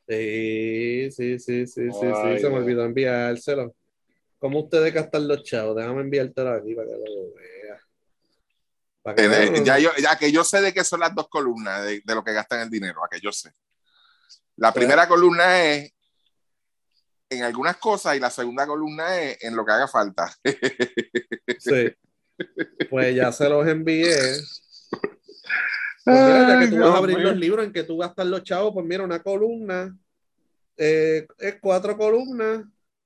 Sí, 0.08 1.12
sí, 1.12 1.38
sí, 1.38 1.68
sí, 1.68 1.92
sí, 1.92 1.92
sí, 1.92 2.40
se 2.40 2.50
me 2.50 2.58
olvidó 2.58 2.84
enviárselo. 2.84 3.76
¿Cómo 4.40 4.62
ustedes 4.62 4.92
gastan 4.92 5.28
los 5.28 5.44
chavos? 5.44 5.76
Déjame 5.76 6.02
enviártelo 6.02 6.54
aquí 6.54 6.74
para 6.74 6.88
que 6.88 6.94
lo 9.06 9.16
vea. 9.36 9.64
ya, 9.64 9.78
yo, 9.78 9.92
ya 10.02 10.18
que 10.18 10.32
yo 10.32 10.44
sé 10.44 10.62
de 10.62 10.74
qué 10.74 10.84
son 10.84 11.02
las 11.02 11.14
dos 11.14 11.28
columnas 11.30 11.86
de, 11.86 12.02
de, 12.04 12.16
lo 12.16 12.24
que 12.24 12.34
gastan 12.34 12.62
el 12.62 12.72
dinero, 12.72 13.04
a 13.04 13.08
que 13.08 13.20
yo 13.20 13.32
sé. 13.32 13.52
La 14.56 14.74
primera 14.74 15.08
columna 15.08 15.64
es 15.64 15.94
en 17.30 17.44
algunas 17.44 17.78
cosas 17.78 18.16
y 18.16 18.20
la 18.20 18.32
segunda 18.32 18.66
columna 18.66 19.16
es 19.22 19.44
en 19.44 19.56
lo 19.56 19.64
que 19.64 19.74
haga 19.74 19.88
falta. 19.88 20.36
Sí. 21.60 21.92
Pues 22.90 23.16
ya 23.16 23.32
se 23.32 23.50
los 23.50 23.68
envié. 23.68 24.16
Pues 26.08 26.22
mira, 26.22 26.48
ya 26.48 26.60
que 26.60 26.68
tú 26.68 26.78
vas 26.78 26.90
a 26.90 26.98
abrir 26.98 27.20
los 27.20 27.36
libros 27.36 27.66
en 27.66 27.74
que 27.74 27.84
tú 27.84 27.98
gastas 27.98 28.28
los 28.28 28.44
chavos, 28.44 28.74
pues 28.74 28.86
mira, 28.86 29.04
una 29.04 29.22
columna 29.22 29.94
eh, 30.78 31.28
es 31.38 31.58
cuatro 31.60 31.98
columnas 31.98 32.64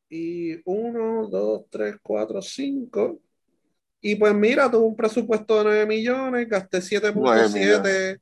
y 0.07 0.61
uno, 0.65 1.27
dos, 1.27 1.63
tres, 1.71 1.95
cuatro, 2.03 2.41
cinco. 2.43 3.19
Y 4.01 4.15
pues 4.15 4.35
mira, 4.35 4.69
tuve 4.69 4.85
un 4.85 4.95
presupuesto 4.95 5.57
de 5.57 5.63
9 5.63 5.85
millones, 5.87 6.47
gasté 6.47 6.79
7.7 6.79 8.19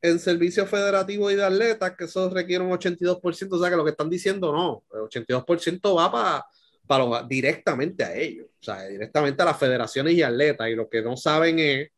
en 0.00 0.18
servicios 0.18 0.70
federativos 0.70 1.30
y 1.32 1.36
de 1.36 1.44
atletas, 1.44 1.94
que 1.96 2.04
eso 2.04 2.30
requiere 2.30 2.64
un 2.64 2.72
82%, 2.72 3.56
o 3.56 3.58
sea 3.58 3.70
que 3.70 3.76
lo 3.76 3.84
que 3.84 3.90
están 3.90 4.08
diciendo 4.08 4.52
no, 4.52 4.84
el 4.92 5.00
82% 5.00 5.96
va 5.96 6.10
para 6.10 6.46
para 6.86 7.22
directamente 7.22 8.04
a 8.04 8.14
ellos, 8.14 8.46
o 8.60 8.62
sea, 8.62 8.86
directamente 8.86 9.42
a 9.42 9.46
las 9.46 9.58
federaciones 9.58 10.14
y 10.14 10.22
atletas, 10.22 10.68
y 10.68 10.74
lo 10.74 10.88
que 10.88 11.02
no 11.02 11.16
saben 11.16 11.58
es 11.58 11.88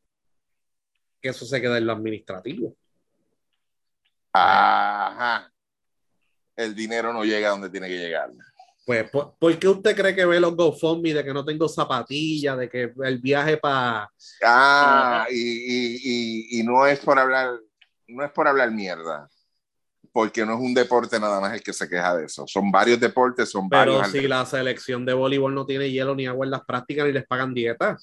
que 1.20 1.28
eso 1.28 1.44
se 1.46 1.60
queda 1.60 1.78
en 1.78 1.86
lo 1.86 1.92
administrativo. 1.92 2.74
Ajá. 4.32 5.50
El 6.54 6.74
dinero 6.74 7.12
no 7.12 7.24
llega 7.24 7.50
donde 7.50 7.70
tiene 7.70 7.88
que 7.88 7.98
llegar. 7.98 8.30
Pues, 8.84 9.10
¿por, 9.10 9.58
qué 9.58 9.68
usted 9.68 9.96
cree 9.96 10.14
que 10.14 10.24
ve 10.24 10.38
los 10.38 10.54
GoFundMe 10.54 11.12
de 11.12 11.24
que 11.24 11.34
no 11.34 11.44
tengo 11.44 11.68
zapatillas, 11.68 12.56
de 12.56 12.68
que 12.68 12.92
el 13.04 13.18
viaje 13.18 13.56
para... 13.56 14.08
Ah, 14.44 15.26
y, 15.28 15.34
y, 15.34 16.00
y, 16.02 16.60
y 16.60 16.62
no 16.62 16.86
es 16.86 17.00
por 17.00 17.18
hablar 17.18 17.58
no 18.08 18.24
es 18.24 18.30
por 18.32 18.46
hablar 18.48 18.70
mierda, 18.70 19.28
porque 20.12 20.44
no 20.46 20.54
es 20.54 20.60
un 20.60 20.74
deporte 20.74 21.18
nada 21.20 21.40
más 21.40 21.54
el 21.54 21.62
que 21.62 21.72
se 21.72 21.88
queja 21.88 22.16
de 22.16 22.26
eso. 22.26 22.46
Son 22.46 22.70
varios 22.70 22.98
deportes, 23.00 23.50
son 23.50 23.68
Pero 23.68 23.98
varios. 23.98 24.12
si 24.12 24.26
la 24.28 24.46
selección 24.46 25.04
de 25.04 25.12
voleibol 25.12 25.54
no 25.54 25.66
tiene 25.66 25.90
hielo 25.90 26.14
ni 26.14 26.26
agua 26.26 26.46
en 26.46 26.52
las 26.52 26.64
prácticas 26.64 27.06
ni 27.06 27.12
les 27.12 27.26
pagan 27.26 27.52
dieta. 27.52 27.98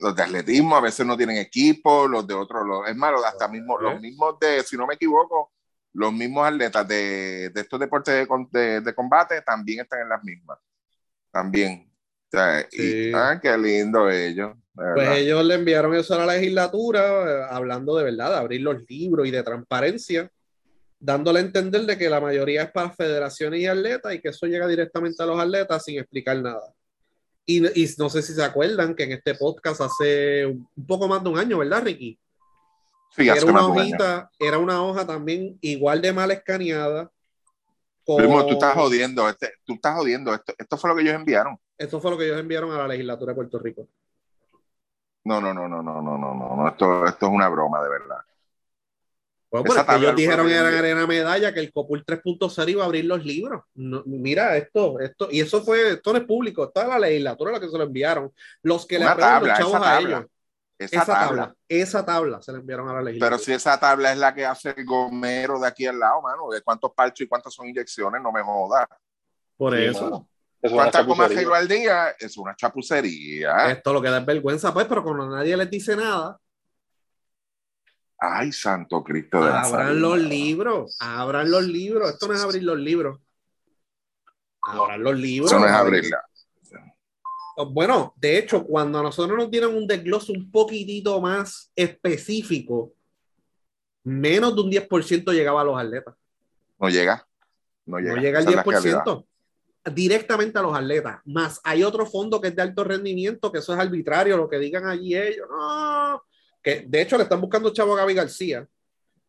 Los 0.00 0.16
de 0.16 0.22
atletismo 0.22 0.76
a 0.76 0.80
veces 0.80 1.06
no 1.06 1.16
tienen 1.16 1.36
equipo, 1.36 2.08
los 2.08 2.26
de 2.26 2.34
otros, 2.34 2.66
los, 2.66 2.88
es 2.88 2.96
malo, 2.96 3.24
hasta 3.24 3.48
mismo, 3.48 3.78
los 3.78 4.00
mismos 4.00 4.38
de, 4.40 4.62
si 4.62 4.76
no 4.76 4.86
me 4.86 4.94
equivoco, 4.94 5.52
los 5.92 6.12
mismos 6.12 6.48
atletas 6.48 6.88
de, 6.88 7.50
de 7.50 7.60
estos 7.60 7.78
deportes 7.78 8.26
de, 8.50 8.80
de, 8.80 8.94
combate 8.94 9.42
también 9.42 9.80
están 9.80 10.00
en 10.00 10.08
las 10.08 10.22
mismas. 10.24 10.58
También. 11.30 11.90
O 12.26 12.30
sea, 12.30 12.66
y, 12.72 13.12
ah, 13.12 13.38
qué 13.42 13.56
lindo 13.58 14.08
ellos. 14.08 14.56
Pues 14.72 15.18
ellos 15.18 15.44
le 15.44 15.54
enviaron 15.56 15.94
eso 15.94 16.14
a 16.14 16.24
la 16.24 16.34
legislatura, 16.34 17.00
eh, 17.02 17.46
hablando 17.50 17.96
de 17.96 18.04
verdad, 18.04 18.30
de 18.30 18.36
abrir 18.36 18.62
los 18.62 18.88
libros 18.88 19.26
y 19.26 19.30
de 19.30 19.42
transparencia, 19.42 20.30
dándole 20.98 21.40
a 21.40 21.42
entender 21.42 21.82
de 21.82 21.98
que 21.98 22.08
la 22.08 22.20
mayoría 22.20 22.62
es 22.62 22.70
para 22.70 22.90
federaciones 22.90 23.60
y 23.60 23.66
atletas 23.66 24.14
y 24.14 24.20
que 24.20 24.28
eso 24.28 24.46
llega 24.46 24.66
directamente 24.66 25.22
a 25.22 25.26
los 25.26 25.38
atletas 25.38 25.84
sin 25.84 25.98
explicar 25.98 26.40
nada. 26.40 26.72
Y, 27.50 27.82
y 27.82 27.94
no 27.98 28.08
sé 28.08 28.22
si 28.22 28.32
se 28.32 28.44
acuerdan 28.44 28.94
que 28.94 29.02
en 29.02 29.12
este 29.12 29.34
podcast 29.34 29.80
hace 29.80 30.46
un 30.46 30.86
poco 30.86 31.08
más 31.08 31.20
de 31.20 31.30
un 31.30 31.38
año, 31.38 31.58
¿verdad, 31.58 31.82
Ricky? 31.82 32.16
Sí, 33.16 33.28
era 33.28 33.44
una 33.44 33.66
hojita, 33.66 34.30
era 34.38 34.58
una 34.58 34.80
hoja 34.84 35.04
también 35.04 35.58
igual 35.60 36.00
de 36.00 36.12
mal 36.12 36.30
escaneada. 36.30 37.10
Primo, 38.06 38.46
tú 38.46 38.52
estás 38.52 38.74
jodiendo, 38.74 39.28
este, 39.28 39.52
tú 39.64 39.74
estás 39.74 39.96
jodiendo, 39.96 40.32
esto, 40.32 40.54
esto 40.56 40.76
fue 40.76 40.90
lo 40.90 40.96
que 40.96 41.02
ellos 41.02 41.14
enviaron. 41.14 41.58
Esto 41.76 42.00
fue 42.00 42.12
lo 42.12 42.18
que 42.18 42.26
ellos 42.26 42.38
enviaron 42.38 42.70
a 42.70 42.78
la 42.78 42.88
legislatura 42.88 43.32
de 43.32 43.36
Puerto 43.36 43.58
Rico. 43.58 43.88
No, 45.24 45.40
no, 45.40 45.52
no, 45.52 45.68
no, 45.68 45.82
no, 45.82 46.00
no, 46.00 46.18
no, 46.18 46.56
no, 46.56 46.68
esto, 46.68 47.04
esto 47.04 47.26
es 47.26 47.32
una 47.32 47.48
broma, 47.48 47.82
de 47.82 47.90
verdad. 47.90 48.18
Bueno, 49.50 49.64
pues 49.64 49.98
ellos 49.98 50.14
dijeron 50.14 50.46
que 50.46 50.54
era 50.54 50.68
arena 50.68 51.06
medalla, 51.06 51.52
que 51.52 51.58
el 51.58 51.72
Copul 51.72 52.04
3.0 52.04 52.68
iba 52.68 52.84
a 52.84 52.86
abrir 52.86 53.04
los 53.04 53.24
libros. 53.24 53.64
mira 53.74 54.56
esto, 54.56 55.00
esto, 55.00 55.28
y 55.30 55.40
eso 55.40 55.62
fue, 55.62 55.90
esto 55.90 56.12
no 56.12 56.18
es 56.18 56.24
público, 56.24 56.64
está 56.64 56.86
la 56.86 57.00
legislatura 57.00 57.52
la 57.52 57.60
que 57.60 57.68
se 57.68 57.76
lo 57.76 57.84
enviaron. 57.84 58.32
Los 58.62 58.86
que 58.86 58.98
le 58.98 59.06
abrieron 59.06 59.48
los 59.48 59.58
chavos 59.58 59.86
a 59.86 60.00
ellos. 60.00 60.24
Esa, 60.78 61.04
tabla, 61.04 61.54
esa 61.68 62.06
tabla 62.06 62.40
se 62.40 62.52
la 62.52 62.58
enviaron 62.58 62.88
a 62.88 62.94
la 62.94 63.02
legislatura. 63.02 63.36
Pero 63.36 63.44
si 63.44 63.52
esa 63.52 63.78
tabla 63.78 64.12
es 64.12 64.18
la 64.18 64.34
que 64.34 64.46
hace 64.46 64.72
el 64.74 64.84
gomero 64.86 65.58
de 65.58 65.66
aquí 65.66 65.84
al 65.86 65.98
lado, 65.98 66.22
mano, 66.22 66.48
de 66.48 66.62
cuántos 66.62 66.92
parchos 66.94 67.26
y 67.26 67.28
cuántas 67.28 67.52
son 67.52 67.68
inyecciones, 67.68 68.22
no 68.22 68.32
me 68.32 68.42
jodas. 68.42 68.86
Por 69.56 69.76
eso. 69.76 70.26
¿Cuántas 70.60 71.04
comas 71.04 71.30
al 71.30 71.68
día? 71.68 72.14
Es 72.18 72.36
una 72.38 72.54
chapucería. 72.54 73.72
Esto 73.72 73.92
lo 73.92 74.00
que 74.00 74.10
da 74.10 74.18
es 74.18 74.26
vergüenza, 74.26 74.72
pues, 74.72 74.86
pero 74.86 75.02
cuando 75.02 75.28
nadie 75.28 75.56
les 75.56 75.70
dice 75.70 75.96
nada. 75.96 76.38
Ay, 78.20 78.52
Santo 78.52 79.02
Cristo 79.02 79.42
de 79.42 79.50
Abran 79.50 80.00
los 80.00 80.18
libros, 80.18 80.96
abran 81.00 81.50
los 81.50 81.64
libros. 81.64 82.10
Esto 82.10 82.28
no 82.28 82.34
es 82.34 82.42
abrir 82.42 82.62
los 82.62 82.78
libros. 82.78 83.18
Abran 84.62 85.02
los 85.02 85.18
libros. 85.18 85.50
Eso 85.50 85.58
no 85.58 85.66
es 85.66 85.72
abrirla. 85.72 86.22
Bueno, 87.72 88.14
de 88.16 88.38
hecho, 88.38 88.64
cuando 88.64 88.98
a 88.98 89.02
nosotros 89.02 89.38
nos 89.38 89.50
dieron 89.50 89.74
un 89.74 89.86
desglose 89.86 90.32
un 90.32 90.50
poquitito 90.50 91.20
más 91.20 91.70
específico, 91.74 92.92
menos 94.04 94.54
de 94.54 94.62
un 94.62 94.70
10% 94.70 95.32
llegaba 95.32 95.62
a 95.62 95.64
los 95.64 95.78
atletas. 95.78 96.14
No 96.78 96.88
llega. 96.88 97.26
No 97.86 97.98
llega, 97.98 98.14
no 98.14 98.20
llega 98.20 98.38
al 98.38 98.46
10% 98.46 99.26
directamente 99.94 100.58
a 100.58 100.62
los 100.62 100.76
atletas. 100.76 101.20
Más 101.24 101.60
hay 101.64 101.82
otro 101.82 102.06
fondo 102.06 102.40
que 102.40 102.48
es 102.48 102.56
de 102.56 102.62
alto 102.62 102.84
rendimiento, 102.84 103.50
que 103.50 103.58
eso 103.58 103.72
es 103.72 103.78
arbitrario, 103.78 104.36
lo 104.36 104.48
que 104.48 104.58
digan 104.58 104.86
allí 104.86 105.16
ellos. 105.16 105.46
No, 105.48 106.22
que 106.62 106.84
de 106.86 107.02
hecho 107.02 107.16
le 107.16 107.24
están 107.24 107.40
buscando 107.40 107.72
chavo 107.72 107.94
a 107.94 107.98
Gaby 107.98 108.14
García. 108.14 108.66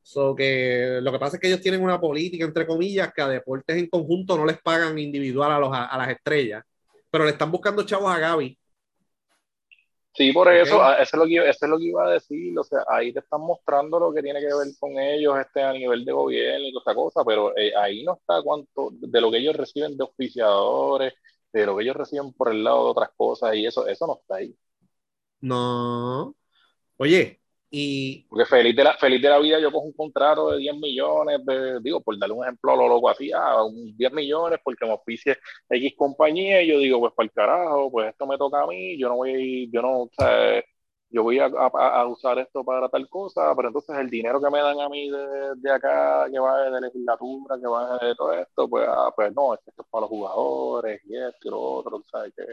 So 0.03 0.35
que 0.35 0.99
lo 1.01 1.11
que 1.11 1.19
pasa 1.19 1.35
es 1.35 1.41
que 1.41 1.47
ellos 1.47 1.61
tienen 1.61 1.83
una 1.83 1.99
política, 1.99 2.43
entre 2.43 2.65
comillas, 2.65 3.13
que 3.13 3.21
a 3.21 3.27
deportes 3.27 3.77
en 3.77 3.87
conjunto 3.87 4.35
no 4.35 4.45
les 4.45 4.59
pagan 4.61 4.97
individual 4.97 5.51
a, 5.51 5.59
los, 5.59 5.69
a 5.71 5.95
las 5.97 6.09
estrellas, 6.09 6.63
pero 7.09 7.23
le 7.23 7.31
están 7.31 7.51
buscando 7.51 7.83
chavos 7.83 8.11
a 8.11 8.17
Gaby 8.17 8.57
Sí, 10.13 10.33
por 10.33 10.51
eso, 10.53 10.81
eso 10.93 11.01
es, 11.01 11.13
lo 11.13 11.25
que, 11.25 11.37
eso 11.37 11.65
es 11.65 11.69
lo 11.69 11.77
que 11.77 11.85
iba 11.85 12.05
a 12.05 12.11
decir, 12.11 12.57
o 12.59 12.63
sea, 12.65 12.83
ahí 12.89 13.13
te 13.13 13.19
están 13.19 13.39
mostrando 13.39 13.97
lo 13.97 14.13
que 14.13 14.21
tiene 14.21 14.41
que 14.41 14.47
ver 14.47 14.67
con 14.77 14.99
ellos 14.99 15.39
este, 15.39 15.63
a 15.63 15.71
nivel 15.71 16.03
de 16.03 16.11
gobierno 16.11 16.67
y 16.67 16.73
toda 16.73 16.81
esta 16.81 16.95
cosa, 16.95 17.23
pero 17.25 17.55
eh, 17.57 17.71
ahí 17.77 18.03
no 18.03 18.15
está 18.15 18.41
cuánto, 18.43 18.89
de 18.91 19.21
lo 19.21 19.31
que 19.31 19.37
ellos 19.37 19.55
reciben 19.55 19.95
de 19.95 20.03
oficiadores, 20.03 21.13
de 21.53 21.65
lo 21.65 21.77
que 21.77 21.83
ellos 21.83 21.95
reciben 21.95 22.33
por 22.33 22.51
el 22.51 22.61
lado 22.61 22.83
de 22.83 22.91
otras 22.91 23.09
cosas, 23.15 23.55
y 23.55 23.65
eso, 23.65 23.87
eso 23.87 24.05
no 24.05 24.19
está 24.21 24.35
ahí. 24.35 24.53
No. 25.39 26.35
Oye, 27.01 27.39
y... 27.71 28.27
Porque 28.29 28.45
feliz 28.45 28.75
de, 28.75 28.83
la, 28.83 28.95
feliz 28.95 29.19
de 29.19 29.29
la 29.29 29.39
vida 29.39 29.59
yo 29.59 29.71
cojo 29.71 29.87
un 29.87 29.93
contrato 29.93 30.51
de 30.51 30.59
10 30.59 30.75
millones, 30.77 31.39
digo, 31.81 31.99
por 32.01 32.15
darle 32.19 32.35
un 32.35 32.43
ejemplo 32.43 32.73
a 32.73 32.75
lo 32.75 32.87
loco 32.87 33.09
así, 33.09 33.31
a 33.31 33.63
un 33.63 33.97
10 33.97 34.13
millones 34.13 34.59
porque 34.63 34.85
me 34.85 34.91
oficie 34.93 35.39
X 35.67 35.93
compañía 35.97 36.61
y 36.61 36.67
yo 36.67 36.77
digo, 36.77 36.99
pues 36.99 37.13
para 37.15 37.25
el 37.25 37.31
carajo, 37.31 37.89
pues 37.91 38.09
esto 38.09 38.27
me 38.27 38.37
toca 38.37 38.61
a 38.61 38.67
mí, 38.67 38.99
yo 38.99 39.09
no 39.09 39.15
voy, 39.15 39.67
yo 39.73 39.81
no, 39.81 40.01
o 40.03 40.09
sea, 40.15 40.63
yo 41.09 41.23
voy 41.23 41.39
a, 41.39 41.45
a, 41.45 42.07
usar 42.07 42.37
esto 42.37 42.63
para 42.63 42.87
tal 42.87 43.09
cosa, 43.09 43.51
pero 43.55 43.69
entonces 43.69 43.97
el 43.97 44.09
dinero 44.09 44.39
que 44.39 44.51
me 44.51 44.59
dan 44.59 44.79
a 44.79 44.87
mí 44.89 45.09
de, 45.09 45.55
de 45.55 45.71
acá, 45.71 46.27
que 46.31 46.37
va 46.39 46.69
de 46.69 46.81
legislatura, 46.81 47.57
que 47.59 47.67
va 47.67 47.97
de 47.97 48.15
todo 48.15 48.33
esto, 48.33 48.69
pues, 48.69 48.85
ah, 48.87 49.11
pues 49.15 49.33
no, 49.33 49.55
esto 49.55 49.71
es 49.71 49.87
para 49.89 50.01
los 50.01 50.09
jugadores 50.09 51.01
y 51.05 51.17
esto 51.17 51.47
y 51.47 51.49
lo 51.49 51.61
otro, 51.61 51.97
o 51.97 52.03
sea, 52.11 52.29
que 52.31 52.43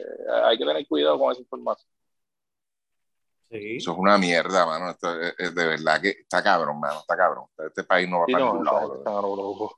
hay 0.45 0.57
que 0.57 0.65
tener 0.65 0.87
cuidado 0.87 1.19
con 1.19 1.33
esa 1.33 1.43
información. 1.43 1.98
Eso 3.51 3.93
es 3.93 3.99
una 3.99 4.19
mierda, 4.19 4.67
mano. 4.67 4.91
Esto 4.91 5.21
es, 5.21 5.55
de 5.55 5.67
verdad 5.67 6.01
que 6.03 6.11
está 6.11 6.43
cabrón, 6.43 6.79
mano. 6.81 7.01
Está 7.01 7.17
cabrón. 7.17 7.45
Este 7.67 7.83
país 7.83 8.09
no 8.09 8.21
va 8.21 8.27
para 8.27 8.45
ningún 8.45 8.65
lado. 8.65 9.77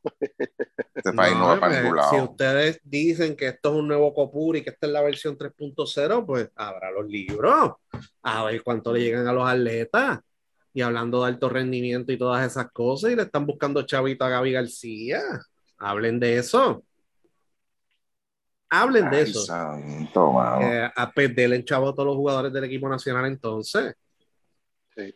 Este 0.95 1.13
país 1.13 1.37
no, 1.37 1.47
va 1.47 1.61
para 1.61 1.81
ningún 1.81 1.97
lado. 1.97 2.11
Si 2.11 2.21
ustedes 2.21 2.81
dicen 2.83 3.37
que 3.37 3.49
esto 3.49 3.71
es 3.71 3.77
un 3.77 3.87
nuevo 3.89 4.13
Copur 4.13 4.57
y 4.57 4.63
que 4.63 4.71
esta 4.71 4.87
es 4.87 4.93
la 4.93 5.03
versión 5.03 5.39
3.0, 5.39 6.27
pues 6.27 6.51
habrá 6.57 6.91
los 6.91 7.07
libros. 7.07 7.73
A 8.23 8.45
ver 8.45 8.63
cuánto 8.65 8.93
le 8.93 9.01
llegan 9.01 9.29
a 9.29 9.33
los 9.33 9.49
atletas. 9.49 10.19
Y 10.73 10.83
hablando 10.83 11.23
de 11.23 11.29
alto 11.29 11.49
rendimiento 11.49 12.13
y 12.13 12.19
todas 12.19 12.47
esas 12.47 12.71
cosas, 12.73 13.11
y 13.11 13.17
le 13.17 13.23
están 13.23 13.45
buscando 13.45 13.83
chavito 13.83 14.25
a 14.25 14.29
Gaby 14.29 14.53
García. 14.53 15.21
Hablen 15.79 16.21
de 16.21 16.39
eso. 16.39 16.85
Hablen 18.71 19.11
de 19.11 19.23
eso. 19.23 19.45
Eh, 20.63 20.91
a 20.95 21.11
perder 21.13 21.53
el 21.53 21.65
chavo 21.65 21.89
a 21.89 21.93
todos 21.93 22.07
los 22.07 22.17
jugadores 22.17 22.53
del 22.53 22.65
equipo 22.65 22.89
nacional 22.89 23.27
entonces. 23.27 23.95
Sí. 24.95 25.13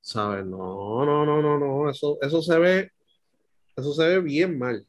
¿Sabes? 0.00 0.46
No, 0.46 1.04
no, 1.04 1.26
no, 1.26 1.42
no, 1.42 1.58
no. 1.58 1.90
Eso, 1.90 2.18
eso 2.22 2.40
se 2.40 2.58
ve, 2.60 2.92
eso 3.76 3.92
se 3.92 4.06
ve 4.06 4.20
bien 4.20 4.56
mal. 4.56 4.86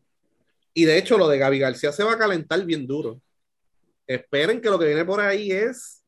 Y 0.75 0.85
de 0.85 0.97
hecho, 0.97 1.17
lo 1.17 1.27
de 1.27 1.39
Gaby 1.39 1.59
García 1.59 1.91
se 1.91 2.03
va 2.03 2.13
a 2.13 2.17
calentar 2.17 2.63
bien 2.65 2.85
duro. 2.85 3.19
Esperen 4.05 4.61
que 4.61 4.69
lo 4.69 4.77
que 4.77 4.87
viene 4.87 5.05
por 5.05 5.19
ahí 5.19 5.51
es. 5.51 6.03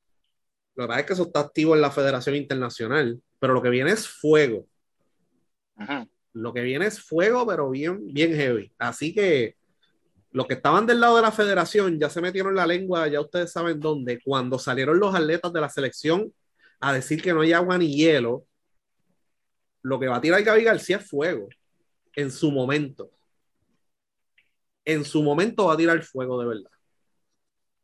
Lo 0.76 0.84
que 0.84 0.88
pasa 0.90 0.99
es 0.99 1.06
que 1.07 1.14
eso 1.14 1.23
está 1.23 1.40
activo 1.40 1.73
en 1.73 1.82
la 1.82 1.90
Federación 1.90 2.36
Internacional, 2.36 3.19
pero 3.40 3.53
lo 3.53 3.61
que 3.61 3.69
viene 3.69 3.91
es 3.91 4.07
fuego. 4.07 4.68
Lo 6.34 6.53
que 6.53 6.61
viene 6.61 6.86
es 6.86 7.02
fuego, 7.02 7.48
pero 7.48 7.69
bien, 7.69 8.14
bien 8.14 8.34
heavy. 8.34 8.72
Así 8.77 9.14
que 9.14 9.56
los 10.36 10.48
que 10.48 10.56
estaban 10.56 10.86
del 10.86 10.99
lado 10.99 11.16
de 11.16 11.22
la 11.22 11.32
federación 11.32 11.98
ya 11.98 12.10
se 12.10 12.20
metieron 12.20 12.53
la 12.56 12.68
lengua, 12.68 13.07
ya 13.07 13.22
ustedes 13.22 13.53
saben 13.53 13.80
dónde, 13.80 14.20
cuando 14.22 14.60
salieron 14.60 14.99
los 14.99 15.16
atletas 15.16 15.53
de 15.53 15.62
la 15.62 15.70
selección 15.70 16.34
a 16.82 16.91
decir 16.91 17.22
que 17.22 17.34
no 17.34 17.40
hay 17.40 17.53
agua 17.53 17.78
ni 17.78 17.95
hielo, 17.95 18.44
lo 19.82 19.98
que 19.98 20.07
va 20.07 20.18
a 20.18 20.22
tirar 20.22 20.44
Gaby 20.44 20.66
García 20.66 20.98
es 20.98 21.10
fuego 21.10 21.48
en 22.18 22.30
su 22.32 22.52
momento. 22.52 23.10
en 24.84 25.06
su 25.06 25.24
momento 25.24 25.68
va 25.68 25.74
a 25.74 25.78
tirar 25.78 26.03
fuego 26.03 26.38
de 26.41 26.48
verdad. 26.48 26.72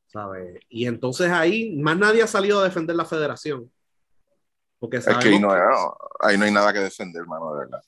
¿Sabes? 0.08 0.60
Y 0.68 0.88
entonces 0.88 1.32
ahí 1.32 1.78
más 1.78 1.98
nadie 1.98 2.22
ha 2.22 2.28
salido 2.28 2.60
a 2.60 2.66
defender 2.66 2.98
la 2.98 3.06
federación. 3.06 3.72
Porque 4.78 4.98
es 4.98 5.06
que 5.06 5.30
ahí 5.30 5.40
no, 5.40 5.54
ahí 6.20 6.38
no 6.38 6.44
hay 6.44 6.52
nada 6.52 6.74
que 6.74 6.80
defender, 6.80 7.22
hermano, 7.22 7.54
de 7.54 7.60
verdad. 7.60 7.82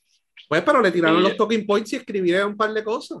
Pues, 0.48 0.62
pero 0.62 0.80
le 0.80 0.90
tiraron 0.90 1.22
los 1.22 1.36
talking 1.36 1.66
points 1.66 1.92
y 1.92 1.96
escribieron 1.96 2.52
un 2.52 2.56
par 2.56 2.72
de 2.72 2.82
cosas. 2.82 3.18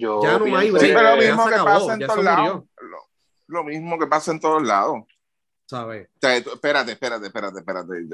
Yo 0.00 0.22
ya 0.22 0.38
no 0.38 0.56
hay 0.56 0.68
sí, 0.68 0.92
pero 0.94 1.14
lo 1.14 1.16
mismo 1.18 1.46
que 1.46 1.56
pasa 1.56 1.92
en 1.94 2.00
todos 2.06 2.24
lados. 2.24 2.64
Lo, 3.46 3.64
mismo 3.64 3.98
que 3.98 4.06
pasa 4.06 4.32
en 4.32 4.40
todos 4.40 4.62
lados. 4.62 5.02
¿Sabes? 5.66 6.08
espérate, 6.20 6.92
espérate, 6.92 7.26
espérate, 7.26 7.58
espérate. 7.58 8.08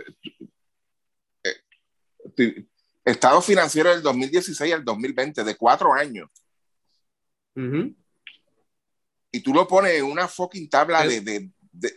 Eh, 1.45 2.67
estado 3.05 3.41
financiero 3.41 3.91
del 3.91 4.03
2016 4.03 4.75
al 4.75 4.85
2020, 4.85 5.45
de 5.45 5.57
cuatro 5.57 5.93
años. 5.95 6.29
Y 9.31 9.41
tú 9.41 9.55
lo 9.55 9.69
pones 9.69 9.93
en 9.95 10.07
una 10.07 10.27
fucking 10.27 10.69
tabla 10.69 11.07
de, 11.07 11.21
de, 11.21 11.51
de, 11.73 11.97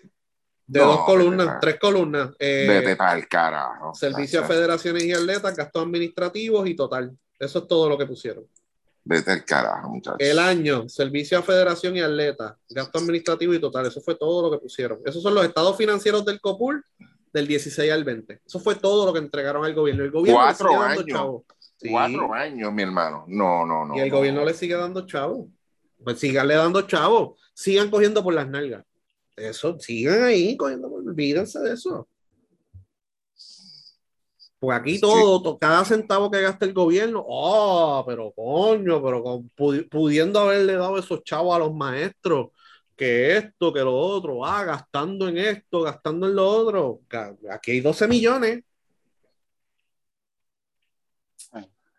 dos 0.68 1.04
columnas, 1.04 1.58
tres 1.60 1.80
columnas. 1.80 2.30
Eh, 2.38 2.66
vete 2.68 2.96
para 2.96 3.18
el 3.18 3.28
carajo. 3.28 3.96
Servicio 3.96 4.42
a 4.42 4.44
federaciones 4.44 5.04
y 5.04 5.14
atletas, 5.14 5.56
gastos 5.56 5.84
administrativos 5.84 6.70
y 6.70 6.76
total. 6.76 7.18
Eso 7.40 7.60
es 7.60 7.68
todo 7.68 7.90
lo 7.90 7.98
que 7.98 8.06
pusieron. 8.06 8.46
Vete 9.04 9.32
al 9.32 9.46
carajo, 9.46 9.90
muchachos. 9.90 10.20
El 10.20 10.40
año, 10.40 10.88
servicio 10.88 11.40
a 11.40 11.42
federación 11.42 11.96
y 11.98 12.02
atletas, 12.02 12.54
gasto 12.70 13.00
administrativo 13.00 13.54
y 13.54 13.60
total. 13.60 13.86
Eso 13.86 14.02
fue 14.02 14.16
todo 14.16 14.44
lo 14.44 14.52
que 14.52 14.62
pusieron. 14.62 15.00
Esos 15.06 15.24
son 15.24 15.34
los 15.34 15.46
estados 15.46 15.76
financieros 15.78 16.26
del 16.26 16.40
COPUR 16.40 16.84
del 17.34 17.48
16 17.48 17.92
al 17.92 18.04
20. 18.04 18.42
Eso 18.46 18.60
fue 18.60 18.76
todo 18.76 19.06
lo 19.06 19.14
que 19.14 19.20
entregaron 19.20 19.66
al 19.66 19.74
gobierno. 19.74 20.04
El 20.04 20.12
gobierno 20.12 20.42
Cuatro 20.42 20.82
años. 20.82 21.42
Cuatro 21.90 22.34
años, 22.34 22.74
mi 22.74 22.84
hermano. 22.84 23.26
No, 23.28 23.66
no, 23.66 23.86
no. 23.86 23.96
Y 23.96 24.00
el 24.00 24.12
gobierno 24.12 24.44
le 24.44 24.54
sigue 24.54 24.76
dando 24.76 25.06
chavo. 25.06 25.50
Pues 26.04 26.20
síganle 26.20 26.56
dando 26.56 26.82
chavo. 26.84 27.38
Sigan 27.54 27.90
cogiendo 27.90 28.24
por 28.24 28.34
las 28.34 28.48
nalgas. 28.48 28.86
Eso, 29.36 29.80
sigan 29.80 30.24
ahí 30.24 30.58
cogiendo, 30.58 30.90
olvídense 30.90 31.60
de 31.60 31.74
eso. 31.74 32.08
Pues 34.60 34.78
aquí 34.78 35.00
todo, 35.00 35.58
cada 35.58 35.86
centavo 35.86 36.30
que 36.30 36.42
gasta 36.42 36.66
el 36.66 36.74
gobierno, 36.74 37.24
oh, 37.26 38.04
pero 38.06 38.34
coño, 38.34 39.02
pero 39.02 39.44
pudiendo 39.90 40.40
haberle 40.40 40.74
dado 40.74 40.98
esos 40.98 41.24
chavos 41.24 41.56
a 41.56 41.60
los 41.60 41.74
maestros, 41.74 42.50
que 42.94 43.38
esto, 43.38 43.72
que 43.72 43.80
lo 43.80 43.96
otro, 43.96 44.46
ah, 44.46 44.66
gastando 44.66 45.30
en 45.30 45.38
esto, 45.38 45.84
gastando 45.84 46.28
en 46.28 46.36
lo 46.36 46.46
otro. 46.50 47.02
Aquí 47.50 47.72
hay 47.72 47.80
12 47.80 48.08
millones. 48.10 48.62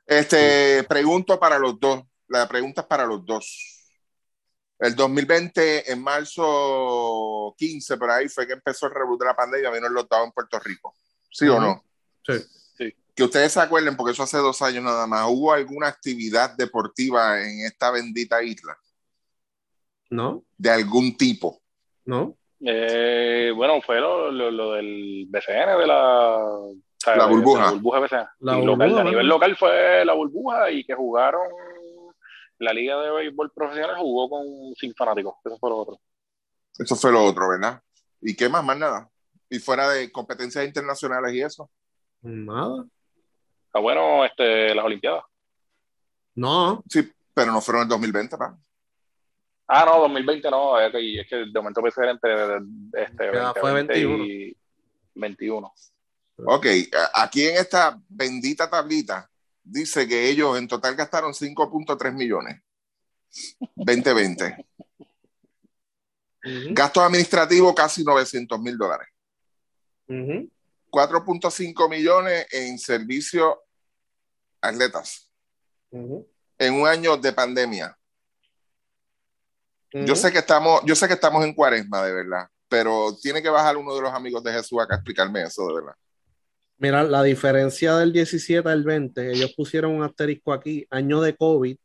Este, 0.06 0.84
pregunto 0.84 1.40
para 1.40 1.58
los 1.58 1.80
dos. 1.80 2.02
La 2.28 2.46
pregunta 2.46 2.82
es 2.82 2.86
para 2.86 3.06
los 3.06 3.24
dos. 3.24 3.94
El 4.78 4.94
2020, 4.94 5.90
en 5.90 6.02
marzo 6.02 7.54
15, 7.56 7.96
por 7.96 8.10
ahí 8.10 8.28
fue 8.28 8.46
que 8.46 8.52
empezó 8.52 8.86
el 8.86 8.92
reboot 8.92 9.20
de 9.20 9.26
la 9.26 9.36
pandemia, 9.36 9.70
vino 9.70 9.86
el 9.86 9.94
lockdown 9.94 10.26
en 10.26 10.32
Puerto 10.32 10.58
Rico. 10.58 10.94
¿Sí 11.30 11.48
o 11.48 11.58
no? 11.58 11.84
Sí. 12.24 12.34
sí. 12.76 12.94
Que 13.14 13.24
ustedes 13.24 13.52
se 13.52 13.60
acuerden, 13.60 13.96
porque 13.96 14.12
eso 14.12 14.22
hace 14.22 14.38
dos 14.38 14.60
años 14.62 14.84
nada 14.84 15.06
más, 15.06 15.26
¿hubo 15.28 15.52
alguna 15.52 15.88
actividad 15.88 16.56
deportiva 16.56 17.40
en 17.42 17.66
esta 17.66 17.90
bendita 17.90 18.42
isla? 18.42 18.76
No. 20.10 20.44
De 20.56 20.70
algún 20.70 21.16
tipo. 21.16 21.60
No. 22.04 22.36
Eh, 22.60 23.52
bueno, 23.54 23.80
fue 23.80 24.00
lo, 24.00 24.30
lo, 24.30 24.72
del 24.72 25.26
BCN, 25.28 25.78
de 25.78 25.86
la, 25.86 26.38
la 27.16 27.26
burbuja. 27.26 27.64
La 27.64 27.70
burbuja 27.72 28.00
BCN. 28.00 28.66
local, 28.66 28.98
a 28.98 29.04
nivel 29.04 29.26
local 29.26 29.56
fue 29.56 30.04
la 30.04 30.12
burbuja 30.12 30.70
y 30.70 30.84
que 30.84 30.94
jugaron 30.94 31.48
la 32.60 32.74
liga 32.74 33.00
de 33.00 33.10
béisbol 33.10 33.50
profesional 33.52 33.96
jugó 33.96 34.28
con 34.28 34.74
sin 34.76 34.94
fanáticos. 34.94 35.34
Eso 35.44 35.58
fue 35.58 35.70
lo 35.70 35.78
otro. 35.78 36.00
Eso 36.78 36.94
fue 36.94 37.10
lo 37.10 37.24
otro, 37.24 37.48
¿verdad? 37.48 37.80
¿Y 38.20 38.36
qué 38.36 38.48
más? 38.48 38.62
Más 38.62 38.78
nada. 38.78 39.08
¿Y 39.48 39.58
fuera 39.58 39.88
de 39.88 40.12
competencias 40.12 40.64
internacionales 40.66 41.32
y 41.32 41.40
eso? 41.40 41.70
Nada. 42.22 42.84
Está 43.66 43.78
ah, 43.78 43.82
bueno 43.82 44.24
este, 44.24 44.74
las 44.74 44.84
Olimpiadas. 44.84 45.24
No. 46.34 46.82
Sí, 46.88 47.10
pero 47.32 47.52
no 47.52 47.60
fueron 47.60 47.82
en 47.82 47.84
el 47.84 47.88
2020, 47.90 48.36
¿verdad? 48.36 48.56
Ah, 49.68 49.84
no, 49.86 50.00
2020 50.00 50.50
no. 50.50 50.80
Es 50.80 50.90
que, 50.90 51.20
es 51.20 51.28
que 51.28 51.36
de 51.36 51.52
momento 51.54 51.80
puede 51.80 51.92
ser 51.92 52.08
entre 52.08 52.32
este, 52.94 53.30
fue 53.60 53.72
21. 53.72 54.24
y 54.24 54.56
21. 55.14 55.72
Ok, 56.46 56.66
aquí 57.14 57.46
en 57.46 57.56
esta 57.56 58.00
bendita 58.08 58.68
tablita 58.68 59.30
dice 59.62 60.08
que 60.08 60.28
ellos 60.28 60.58
en 60.58 60.66
total 60.66 60.96
gastaron 60.96 61.32
5.3 61.32 62.12
millones. 62.12 62.60
2020. 63.76 64.66
Gastos 66.70 67.02
administrativos 67.02 67.74
casi 67.74 68.02
900 68.02 68.60
mil 68.60 68.76
dólares. 68.76 69.08
4.5 70.90 71.88
millones 71.88 72.46
en 72.52 72.78
servicios 72.78 73.54
atletas. 74.60 75.30
En 75.90 76.74
un 76.74 76.86
año 76.86 77.16
de 77.16 77.32
pandemia. 77.32 77.96
Yo 79.92 80.14
sé 80.14 80.30
que 80.30 80.38
estamos, 80.38 80.82
yo 80.84 80.94
sé 80.94 81.08
que 81.08 81.14
estamos 81.14 81.44
en 81.44 81.52
cuaresma, 81.52 82.04
de 82.04 82.12
verdad, 82.12 82.48
pero 82.68 83.16
tiene 83.20 83.42
que 83.42 83.48
bajar 83.48 83.76
uno 83.76 83.94
de 83.94 84.02
los 84.02 84.12
amigos 84.12 84.42
de 84.44 84.52
Jesús 84.52 84.80
acá 84.80 84.94
a 84.94 84.98
explicarme 84.98 85.42
eso, 85.42 85.66
de 85.66 85.74
verdad. 85.74 85.94
Mira, 86.78 87.02
la 87.02 87.22
diferencia 87.22 87.96
del 87.96 88.12
17 88.12 88.66
al 88.68 88.84
20, 88.84 89.32
ellos 89.32 89.52
pusieron 89.54 89.92
un 89.92 90.02
asterisco 90.02 90.52
aquí, 90.52 90.86
año 90.90 91.20
de 91.20 91.36
COVID. 91.36 91.76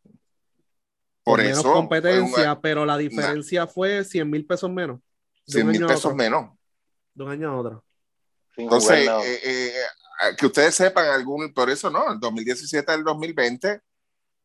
Por 1.23 1.39
menos 1.39 1.63
competencia, 1.63 2.59
pero 2.61 2.85
la 2.85 2.97
diferencia 2.97 3.65
fue 3.65 4.03
100 4.03 4.29
mil 4.29 4.45
pesos 4.45 4.69
menos. 4.69 5.01
100 5.47 5.67
mil 5.67 5.85
pesos 5.85 6.13
menos. 6.13 6.51
De 7.13 7.23
un 7.23 7.31
año 7.31 7.49
a 7.49 7.57
otro. 7.57 7.83
Entonces, 8.57 9.07
eh, 9.07 9.39
eh, 9.43 9.73
eh, 9.73 10.35
que 10.37 10.45
ustedes 10.45 10.75
sepan, 10.75 11.07
algún, 11.07 11.53
por 11.53 11.69
eso 11.69 11.89
no, 11.89 12.11
el 12.11 12.19
2017 12.19 12.91
al 12.91 13.03
2020, 13.03 13.81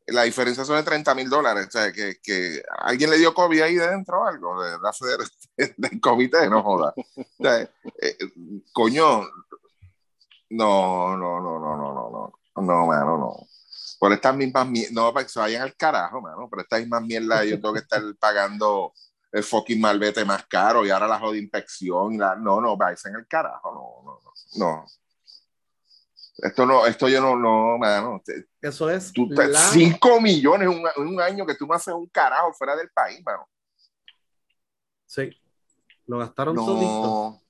la 0.07 0.23
diferencia 0.25 0.65
son 0.65 0.77
de 0.77 0.83
30 0.83 1.15
mil 1.15 1.29
dólares. 1.29 1.69
O 1.69 1.71
sea, 1.71 1.93
que, 1.93 2.17
que, 2.23 2.63
alguien 2.81 3.11
le 3.11 3.19
dio 3.19 3.33
COVID 3.33 3.61
ahí 3.61 3.77
dentro 3.77 4.21
o 4.21 4.27
algo, 4.27 4.63
de, 4.63 4.71
de, 5.57 5.75
del 5.77 6.01
comité, 6.01 6.49
no 6.49 6.63
joda. 6.63 6.93
O 6.97 7.25
sea, 7.43 7.71
coño, 8.73 9.29
no, 10.51 11.17
no, 11.17 11.41
no, 11.41 11.59
no, 11.61 11.77
no, 11.77 11.95
no, 11.95 12.11
no. 12.11 12.33
No, 12.57 12.87
mano, 12.87 13.17
no. 13.17 13.47
Por 13.99 14.13
estas 14.13 14.35
mismas 14.35 14.67
mierdas, 14.67 14.93
no, 14.93 15.13
para 15.13 15.25
que 15.25 15.33
se 15.33 15.39
vayan 15.39 15.63
al 15.63 15.77
carajo, 15.77 16.21
mano. 16.21 16.49
Por 16.49 16.61
estas 16.61 16.81
mismas 16.81 17.03
mierdas 17.03 17.45
yo 17.47 17.61
tengo 17.61 17.75
que 17.75 17.81
estar 17.81 18.03
pagando 18.19 18.93
el 19.33 19.45
fucking 19.45 19.81
malvete 19.81 20.25
más 20.25 20.47
caro 20.47 20.85
y 20.85 20.91
ahora 20.91 21.07
la 21.07 21.19
jodida 21.19 21.43
inspección. 21.43 22.19
La... 22.19 22.35
No, 22.37 22.61
no, 22.61 22.77
vais 22.77 23.05
en 23.07 23.17
el 23.17 23.27
carajo, 23.27 23.73
no, 23.73 24.13
no, 24.13 24.21
no. 24.57 24.87
Esto 26.43 26.65
no, 26.65 26.87
esto 26.87 27.09
yo 27.09 27.21
no, 27.21 27.37
no, 27.37 27.79
mano. 27.79 28.23
Eso 28.61 28.89
es. 28.91 29.13
Tú, 29.13 29.29
Cinco 29.73 30.21
millones 30.21 30.69
en 30.97 31.07
un, 31.07 31.21
año 31.21 31.45
que 31.45 31.55
tú 31.55 31.67
no 31.67 31.75
haces 31.75 31.93
un 31.93 32.09
carajo 32.09 32.53
fuera 32.55 32.75
del 32.77 32.91
país, 32.91 33.23
mano. 33.25 33.47
Sí. 35.07 35.31
Lo 36.07 36.19
gastaron 36.19 36.55
no 36.55 37.41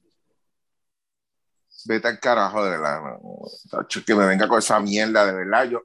vete 1.84 2.08
al 2.08 2.20
carajo, 2.20 2.64
de 2.64 2.70
verdad. 2.70 3.00
Que 4.04 4.14
me 4.14 4.26
venga 4.26 4.48
con 4.48 4.58
esa 4.58 4.80
mierda, 4.80 5.26
de 5.26 5.32
verdad. 5.32 5.64
Yo, 5.64 5.82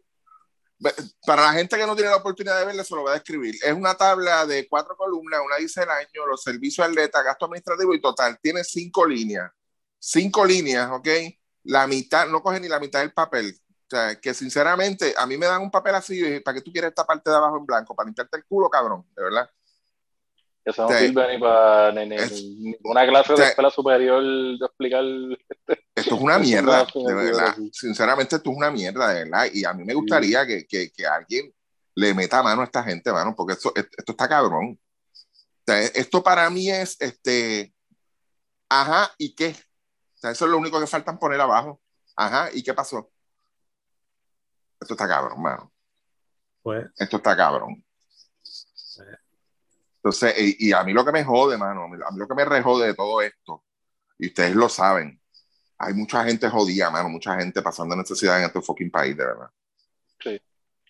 para 1.25 1.43
la 1.43 1.53
gente 1.53 1.77
que 1.77 1.85
no 1.85 1.95
tiene 1.95 2.11
la 2.11 2.17
oportunidad 2.17 2.59
de 2.59 2.65
verle, 2.65 2.83
se 2.83 2.95
lo 2.95 3.01
voy 3.01 3.11
a 3.11 3.15
describir. 3.15 3.55
Es 3.63 3.73
una 3.73 3.95
tabla 3.95 4.45
de 4.45 4.67
cuatro 4.67 4.95
columnas, 4.95 5.41
una 5.45 5.57
dice 5.57 5.83
el 5.83 5.89
año, 5.89 6.25
los 6.27 6.43
servicios 6.43 6.87
atleta, 6.87 7.23
gasto 7.23 7.45
administrativo 7.45 7.93
y 7.93 8.01
total. 8.01 8.37
Tiene 8.41 8.63
cinco 8.63 9.05
líneas. 9.05 9.51
Cinco 9.99 10.45
líneas, 10.45 10.89
¿ok? 10.91 11.07
La 11.63 11.87
mitad, 11.87 12.27
no 12.27 12.41
coge 12.43 12.59
ni 12.59 12.67
la 12.67 12.79
mitad 12.79 12.99
del 12.99 13.13
papel. 13.13 13.57
O 13.87 13.89
sea, 13.89 14.19
que 14.19 14.33
sinceramente, 14.33 15.13
a 15.17 15.25
mí 15.25 15.37
me 15.37 15.45
dan 15.45 15.61
un 15.61 15.71
papel 15.71 15.95
así 15.95 16.23
y 16.23 16.39
¿para 16.39 16.55
qué 16.55 16.61
tú 16.61 16.71
quieres 16.71 16.89
esta 16.89 17.05
parte 17.05 17.29
de 17.29 17.35
abajo 17.35 17.57
en 17.57 17.65
blanco? 17.65 17.95
Para 17.95 18.07
limpiarte 18.07 18.37
el 18.37 18.45
culo, 18.45 18.69
cabrón, 18.69 19.05
de 19.15 19.23
verdad. 19.23 19.49
Eso 20.65 20.89
no 20.89 20.97
sirve 20.97 21.33
ni 21.33 21.39
para 21.39 21.91
una 22.83 23.07
clase 23.07 23.33
de 23.35 23.43
escuela 23.43 23.69
superior 23.69 24.23
de 24.23 24.65
explicar. 24.65 25.03
Esto 25.93 26.15
es 26.15 26.21
una 26.21 26.39
mierda, 26.39 26.87
de 26.91 27.13
verdad. 27.13 27.55
Sinceramente, 27.71 28.37
esto 28.37 28.49
es 28.49 28.57
una 28.57 28.71
mierda, 28.71 29.13
de 29.13 29.25
verdad. 29.25 29.45
Y 29.53 29.63
a 29.63 29.73
mí 29.73 29.83
me 29.83 29.93
gustaría 29.93 30.43
que, 30.47 30.65
que, 30.65 30.91
que, 30.91 31.05
alguien 31.05 31.53
le 31.93 32.15
meta 32.15 32.41
mano 32.41 32.61
a 32.61 32.65
esta 32.65 32.83
gente, 32.83 33.11
mano, 33.11 33.35
porque 33.35 33.53
esto, 33.53 33.71
esto 33.75 34.11
está 34.11 34.27
cabrón. 34.27 34.79
esto 35.67 36.23
para 36.23 36.49
mí 36.49 36.71
es, 36.71 36.99
este, 36.99 37.71
ajá, 38.67 39.11
¿y 39.19 39.35
qué? 39.35 39.55
O 40.15 40.17
sea, 40.17 40.31
eso 40.31 40.45
es 40.45 40.51
lo 40.51 40.57
único 40.57 40.79
que 40.79 40.87
faltan 40.87 41.19
poner 41.19 41.39
abajo. 41.39 41.79
Ajá, 42.15 42.49
¿y 42.51 42.63
qué 42.63 42.73
pasó? 42.73 43.11
Esto 44.81 44.95
está 44.95 45.07
cabrón, 45.07 45.39
mano. 45.39 45.71
Pues. 46.63 46.87
Esto 46.97 47.17
está 47.17 47.37
cabrón. 47.37 47.84
Entonces, 50.05 50.35
y, 50.59 50.71
a 50.71 50.83
mí 50.83 50.93
lo 50.93 51.03
que 51.03 51.11
me 51.11 51.23
jode, 51.23 51.57
mano, 51.57 51.85
a 51.85 51.87
mí 51.87 52.19
lo 52.19 52.27
que 52.27 52.35
me 52.35 52.45
rejode 52.45 52.85
de 52.85 52.93
todo 52.93 53.23
esto, 53.23 53.63
y 54.19 54.27
ustedes 54.27 54.55
lo 54.55 54.69
saben, 54.69 55.19
hay 55.79 55.95
mucha 55.95 56.23
gente 56.23 56.47
jodida, 56.47 56.91
mano, 56.91 57.09
mucha 57.09 57.35
gente 57.39 57.63
pasando 57.63 57.95
necesidad 57.95 58.37
en 58.37 58.45
este 58.45 58.61
fucking 58.61 58.91
país, 58.91 59.17
de 59.17 59.25
verdad. 59.25 59.49
Sí. 60.19 60.39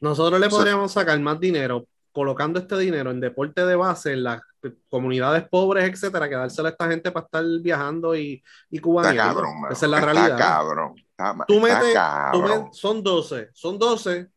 Nosotros 0.01 0.37
le 0.37 0.49
podríamos 0.49 0.91
sacar 0.91 1.17
más 1.21 1.39
dinero 1.39 1.87
colocando 2.11 2.59
este 2.59 2.77
dinero 2.77 3.09
en 3.11 3.21
deporte 3.21 3.65
de 3.65 3.77
base, 3.77 4.11
en 4.11 4.23
las 4.23 4.41
comunidades 4.89 5.47
pobres, 5.47 5.89
etcétera, 5.89 6.27
que 6.27 6.35
dárselo 6.35 6.67
a 6.67 6.71
esta 6.71 6.89
gente 6.89 7.09
para 7.09 7.25
estar 7.25 7.45
viajando 7.61 8.17
y, 8.17 8.43
y 8.69 8.77
Esa 8.79 9.85
es 9.85 9.91
la 9.91 10.01
realidad. 10.01 10.37
cabrón. 10.37 10.93
tú 11.47 11.61
metes, 11.61 11.97
son 12.73 13.01
12, 13.01 13.51
son 13.53 13.79
12. 13.79 14.27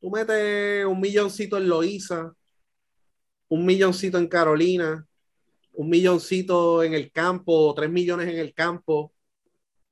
Tú 0.00 0.10
metes 0.12 0.86
un 0.86 1.00
milloncito 1.00 1.58
en 1.58 1.68
Loíza, 1.68 2.32
un 3.50 3.66
milloncito 3.66 4.16
en 4.16 4.28
Carolina, 4.28 5.06
un 5.74 5.90
milloncito 5.90 6.82
en 6.82 6.94
el 6.94 7.12
campo, 7.12 7.74
tres 7.74 7.90
millones 7.90 8.28
en 8.28 8.38
el 8.38 8.54
campo. 8.54 9.12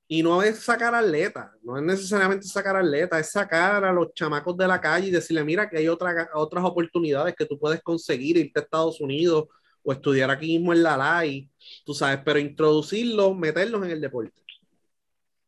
Y 0.07 0.23
no 0.23 0.43
es 0.43 0.61
sacar 0.61 0.95
atletas, 0.95 1.51
no 1.63 1.77
es 1.77 1.83
necesariamente 1.83 2.47
sacar 2.47 2.77
atletas, 2.77 3.21
es 3.21 3.31
sacar 3.31 3.85
a 3.85 3.93
los 3.93 4.15
chamacos 4.15 4.57
de 4.57 4.67
la 4.67 4.81
calle 4.81 5.09
y 5.09 5.11
decirle, 5.11 5.45
mira 5.45 5.69
que 5.69 5.77
hay 5.77 5.89
otra, 5.89 6.31
otras 6.33 6.65
oportunidades 6.65 7.35
que 7.37 7.45
tú 7.45 7.59
puedes 7.59 7.83
conseguir, 7.83 8.39
irte 8.39 8.61
a 8.61 8.63
Estados 8.63 9.01
Unidos 9.03 9.49
o 9.83 9.93
estudiar 9.93 10.31
aquí 10.31 10.47
mismo 10.57 10.73
en 10.73 10.83
la 10.83 10.97
LAI, 10.97 11.51
tú 11.85 11.93
sabes, 11.93 12.21
pero 12.25 12.39
introducirlos, 12.39 13.37
meterlos 13.37 13.85
en 13.85 13.91
el 13.91 14.01
deporte. 14.01 14.43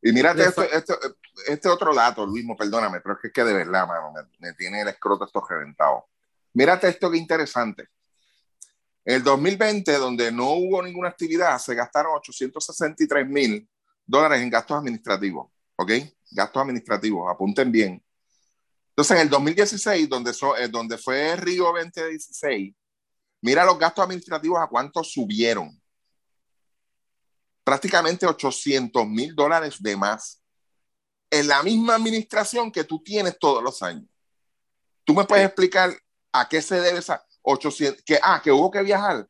Y 0.02 0.12
mírate 0.12 0.42
este, 0.44 0.68
este, 1.46 1.68
otro 1.68 1.94
dato, 1.94 2.26
Luis, 2.26 2.44
perdóname, 2.58 3.00
pero 3.00 3.14
es 3.14 3.20
que, 3.20 3.28
es 3.28 3.32
que 3.32 3.44
de 3.44 3.52
verdad, 3.52 3.86
mano, 3.86 4.12
me, 4.38 4.52
tiene 4.54 4.82
el 4.82 4.88
escroto 4.88 5.24
esto 5.24 5.42
reventado. 5.48 6.06
Mírate 6.54 6.88
esto 6.88 7.10
que 7.10 7.18
interesante. 7.18 7.88
En 9.04 9.16
el 9.16 9.24
2020, 9.24 9.92
donde 9.94 10.30
no 10.30 10.52
hubo 10.52 10.82
ninguna 10.82 11.08
actividad, 11.08 11.58
se 11.58 11.74
gastaron 11.74 12.12
863 12.16 13.26
mil 13.26 13.68
dólares 14.06 14.42
en 14.42 14.50
gastos 14.50 14.76
administrativos, 14.76 15.50
¿ok? 15.76 15.92
Gastos 16.30 16.62
administrativos, 16.62 17.30
apunten 17.30 17.72
bien. 17.72 18.04
Entonces, 18.90 19.16
en 19.16 19.22
el 19.22 19.30
2016, 19.30 20.08
donde, 20.08 20.32
eh, 20.58 20.68
donde 20.68 20.98
fue 20.98 21.34
Río 21.36 21.72
2016, 21.72 22.74
mira 23.40 23.64
los 23.64 23.78
gastos 23.78 24.04
administrativos 24.04 24.60
a 24.60 24.66
cuánto 24.66 25.02
subieron. 25.02 25.80
Prácticamente 27.64 28.26
800 28.26 29.06
mil 29.06 29.34
dólares 29.34 29.76
de 29.80 29.96
más. 29.96 30.42
En 31.30 31.46
la 31.46 31.62
misma 31.62 31.94
administración 31.94 32.70
que 32.70 32.84
tú 32.84 33.02
tienes 33.02 33.38
todos 33.38 33.62
los 33.62 33.82
años. 33.82 34.08
¿Tú 35.04 35.14
me 35.14 35.24
puedes 35.24 35.46
explicar 35.46 35.90
a 36.32 36.48
qué 36.48 36.60
se 36.60 36.80
debe 36.80 36.98
esa 36.98 37.24
800? 37.50 38.02
Que, 38.04 38.18
ah, 38.22 38.40
que 38.42 38.50
hubo 38.50 38.70
que 38.70 38.82
viajar 38.82 39.26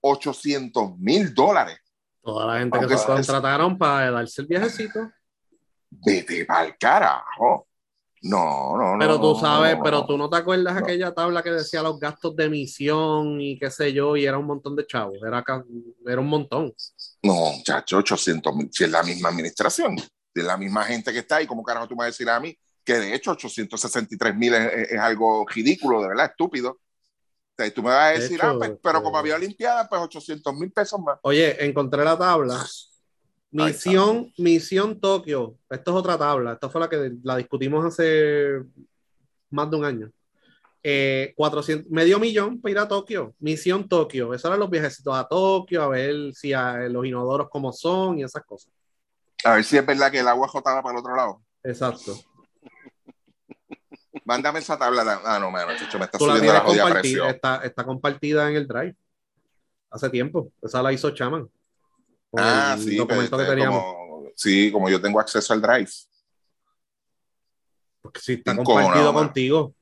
800 0.00 0.98
mil 0.98 1.32
dólares 1.34 1.78
Toda 2.22 2.46
la 2.46 2.60
gente 2.60 2.78
que 2.86 2.96
se 2.96 3.06
contrataron 3.06 3.76
para 3.76 4.10
darse 4.12 4.42
el 4.42 4.46
viajecito. 4.46 5.10
Vete 5.90 6.44
para 6.44 6.66
el 6.66 6.78
carajo. 6.78 7.66
No, 8.22 8.76
no, 8.76 8.92
no. 8.92 8.98
Pero 9.00 9.20
tú 9.20 9.34
sabes, 9.34 9.76
pero 9.82 10.06
tú 10.06 10.16
no 10.16 10.30
te 10.30 10.36
acuerdas 10.36 10.76
aquella 10.76 11.12
tabla 11.12 11.42
que 11.42 11.50
decía 11.50 11.82
los 11.82 11.98
gastos 11.98 12.36
de 12.36 12.44
emisión 12.44 13.40
y 13.40 13.58
qué 13.58 13.68
sé 13.68 13.92
yo, 13.92 14.16
y 14.16 14.24
era 14.24 14.38
un 14.38 14.46
montón 14.46 14.76
de 14.76 14.86
chavos, 14.86 15.18
era, 15.26 15.42
era 16.06 16.20
un 16.20 16.28
montón. 16.28 16.72
No, 17.20 17.34
muchacho, 17.56 17.96
800 17.96 18.54
mil, 18.54 18.68
si 18.70 18.84
es 18.84 18.90
la 18.90 19.02
misma 19.02 19.30
administración, 19.30 19.96
es 19.96 20.44
la 20.44 20.56
misma 20.56 20.84
gente 20.84 21.12
que 21.12 21.18
está 21.18 21.36
ahí, 21.36 21.48
¿cómo 21.48 21.64
carajo 21.64 21.88
tú 21.88 21.94
me 21.94 21.98
vas 21.98 22.04
a 22.04 22.10
decir 22.10 22.30
a 22.30 22.38
mí 22.38 22.56
que 22.84 22.94
de 22.94 23.14
hecho 23.14 23.32
863 23.32 24.36
mil 24.36 24.54
es, 24.54 24.98
algo 25.00 25.44
ridículo, 25.48 26.00
de 26.02 26.08
verdad, 26.08 26.26
estúpido? 26.26 26.78
Y 27.58 27.70
tú 27.70 27.82
me 27.82 27.90
vas 27.90 28.16
a 28.16 28.18
decir, 28.18 28.40
ah, 28.42 28.54
pues, 28.58 28.72
pero 28.82 29.02
como 29.02 29.18
había 29.18 29.36
Olimpiada, 29.36 29.88
pues 29.88 30.00
800 30.02 30.54
mil 30.54 30.72
pesos 30.72 30.98
más. 31.00 31.18
Oye, 31.22 31.64
encontré 31.64 32.04
la 32.04 32.18
tabla. 32.18 32.64
Misión, 33.50 34.32
Misión 34.38 34.98
Tokio. 34.98 35.56
Esto 35.68 35.90
es 35.90 35.96
otra 35.96 36.16
tabla. 36.16 36.54
Esta 36.54 36.68
fue 36.68 36.80
la 36.80 36.88
que 36.88 37.12
la 37.22 37.36
discutimos 37.36 37.84
hace 37.84 38.62
más 39.50 39.70
de 39.70 39.76
un 39.76 39.84
año. 39.84 40.10
400, 41.36 41.86
eh, 41.86 41.88
medio 41.90 42.18
millón 42.18 42.60
para 42.60 42.72
ir 42.72 42.78
a 42.78 42.88
Tokio. 42.88 43.34
Misión 43.38 43.88
Tokio. 43.88 44.32
Esos 44.34 44.46
eran 44.46 44.58
los 44.58 44.70
viajecitos 44.70 45.14
a 45.14 45.28
Tokio, 45.28 45.82
a 45.82 45.88
ver 45.88 46.34
si 46.34 46.52
los 46.88 47.06
inodoros 47.06 47.48
como 47.50 47.72
son 47.72 48.18
y 48.18 48.24
esas 48.24 48.42
cosas. 48.44 48.72
A 49.44 49.54
ver 49.54 49.64
si 49.64 49.76
es 49.76 49.84
verdad 49.84 50.10
que 50.10 50.20
el 50.20 50.28
agua 50.28 50.48
jotaba 50.48 50.82
para 50.82 50.94
el 50.94 51.00
otro 51.00 51.14
lado. 51.14 51.42
Exacto. 51.62 52.16
Mándame 54.24 54.58
esa 54.58 54.78
tabla. 54.78 55.20
Ah, 55.24 55.38
no, 55.38 55.50
me 55.50 55.60
está 55.60 56.18
subiendo 56.18 56.52
la, 56.52 56.60
jodida 56.60 56.90
presión. 56.90 57.28
Está, 57.28 57.56
está, 57.64 57.84
compartida 57.84 58.48
en 58.50 58.56
el 58.56 58.68
drive. 58.68 58.96
Hace 59.90 60.10
tiempo. 60.10 60.52
Esa 60.60 60.82
la 60.82 60.92
hizo 60.92 61.10
Chaman. 61.10 61.48
Ah, 62.36 62.76
sí. 62.78 62.96
Documento 62.96 63.38
que 63.38 63.44
teníamos. 63.44 63.82
Como, 63.82 64.30
sí, 64.36 64.70
como 64.70 64.88
yo 64.90 65.00
tengo 65.00 65.18
acceso 65.18 65.52
al 65.52 65.62
drive. 65.62 65.90
Porque 68.02 68.20
si 68.20 68.34
está 68.34 68.56
compartido 68.56 69.12
contigo. 69.12 69.74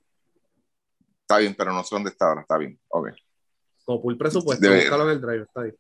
Está 1.23 1.39
bien, 1.39 1.55
pero 1.57 1.73
no 1.73 1.83
sé 1.83 1.95
dónde 1.95 2.11
está 2.11 2.29
ahora. 2.29 2.43
Está 2.43 2.57
bien. 2.59 2.79
Ok. 2.89 3.11
Como 3.85 4.03
full 4.03 4.17
presupuesto, 4.17 4.69
búscalo 4.69 5.05
en 5.05 5.11
el 5.11 5.21
drive. 5.21 5.43
Está 5.43 5.63
ahí. 5.63 5.73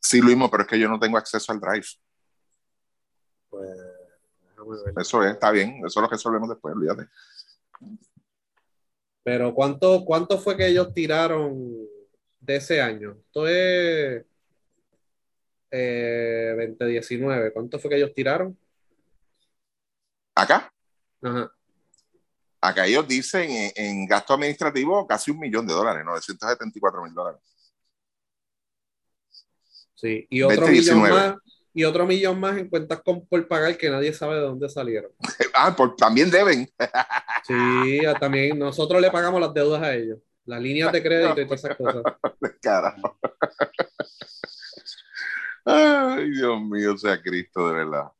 Sí, 0.00 0.20
lo 0.20 0.26
mismo, 0.26 0.50
pero 0.50 0.64
es 0.64 0.68
que 0.68 0.78
yo 0.78 0.88
no 0.88 0.98
tengo 0.98 1.18
acceso 1.18 1.52
al 1.52 1.60
drive. 1.60 1.86
Pues 3.48 3.89
eso 5.00 5.22
es, 5.24 5.32
está 5.32 5.50
bien, 5.50 5.78
eso 5.78 5.86
es 5.86 5.96
lo 5.96 6.08
que 6.08 6.14
resolvemos 6.14 6.48
después, 6.48 6.74
olvídate. 6.74 7.08
Pero 9.22 9.54
¿cuánto, 9.54 10.04
¿cuánto 10.04 10.38
fue 10.38 10.56
que 10.56 10.66
ellos 10.66 10.92
tiraron 10.94 11.86
de 12.40 12.56
ese 12.56 12.80
año? 12.80 13.16
Esto 13.26 13.46
es 13.46 14.24
2019. 15.70 17.48
Eh, 17.48 17.52
¿Cuánto 17.52 17.78
fue 17.78 17.90
que 17.90 17.96
ellos 17.96 18.14
tiraron? 18.14 18.56
¿Acá? 20.34 20.72
Acá 22.60 22.86
ellos 22.86 23.06
dicen 23.06 23.72
en, 23.74 24.06
gasto 24.06 24.34
administrativo 24.34 25.06
casi 25.06 25.30
un 25.30 25.38
millón 25.38 25.66
de 25.66 25.74
dólares, 25.74 26.04
974 26.04 27.02
mil 27.02 27.14
dólares. 27.14 27.40
Sí, 29.94 30.26
y 30.30 30.42
otro 30.42 30.66
millón 30.66 31.00
más 31.00 31.34
y 31.72 31.84
otro 31.84 32.06
millón 32.06 32.40
más 32.40 32.58
en 32.58 32.68
cuentas 32.68 33.00
con, 33.02 33.26
por 33.26 33.46
pagar 33.46 33.76
que 33.76 33.90
nadie 33.90 34.12
sabe 34.12 34.36
de 34.36 34.42
dónde 34.42 34.68
salieron. 34.68 35.12
ah, 35.54 35.74
por, 35.74 35.96
también 35.96 36.30
deben. 36.30 36.68
sí, 37.46 38.00
también 38.18 38.58
nosotros 38.58 39.00
le 39.00 39.10
pagamos 39.10 39.40
las 39.40 39.54
deudas 39.54 39.82
a 39.82 39.94
ellos, 39.94 40.18
las 40.44 40.60
líneas 40.60 40.92
de 40.92 41.02
crédito 41.02 41.40
y 41.40 41.44
todas 41.44 41.64
esas 41.64 41.76
cosas. 41.76 42.02
Carajo. 42.62 43.18
Ay, 45.64 46.30
Dios 46.30 46.60
mío, 46.62 46.96
sea 46.96 47.20
Cristo, 47.22 47.68
de 47.68 47.74
verdad. 47.74 48.10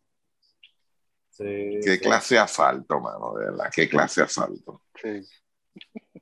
Sí, 1.30 1.80
Qué 1.82 1.98
clase 1.98 2.34
de 2.34 2.40
asalto, 2.40 3.00
mano, 3.00 3.34
de 3.34 3.46
verdad. 3.46 3.70
Qué 3.74 3.88
clase 3.88 4.20
de 4.20 4.26
asalto. 4.26 4.82
Sí. 5.02 5.26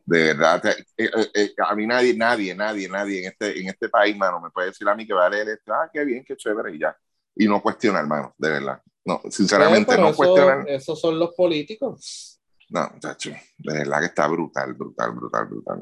De 0.07 0.25
verdad, 0.33 0.65
eh, 0.67 0.85
eh, 0.97 1.31
eh, 1.35 1.55
a 1.59 1.75
mí 1.75 1.87
nadie, 1.87 2.15
nadie, 2.17 2.55
nadie, 2.55 2.89
nadie 2.89 3.21
en 3.21 3.25
este, 3.27 3.61
en 3.61 3.69
este 3.69 3.89
país, 3.89 4.17
mano, 4.17 4.41
me 4.41 4.51
puede 4.51 4.69
decir 4.69 4.89
a 4.89 4.95
mí 4.95 5.07
que 5.07 5.13
va 5.13 5.27
a 5.27 5.31
leer 5.31 5.49
esto, 5.51 5.75
ah, 5.75 5.91
qué 5.93 6.05
bien, 6.05 6.25
qué 6.25 6.37
chévere, 6.37 6.75
y 6.75 6.79
ya 6.79 6.97
y 7.39 7.47
no 7.47 7.63
cuestionar, 7.63 8.03
hermano, 8.03 8.35
de 8.37 8.51
verdad. 8.51 8.83
No, 9.05 9.23
sinceramente, 9.31 9.97
no 9.97 10.15
cuestionar. 10.15 10.69
Esos 10.69 11.01
son 11.01 11.19
los 11.19 11.35
políticos. 11.35 12.41
No, 12.69 12.91
muchacho, 12.93 13.31
de 13.57 13.73
verdad 13.73 14.01
que 14.01 14.07
está 14.07 14.27
brutal, 14.27 14.75
brutal, 14.75 15.13
brutal, 15.13 15.47
brutal. 15.47 15.81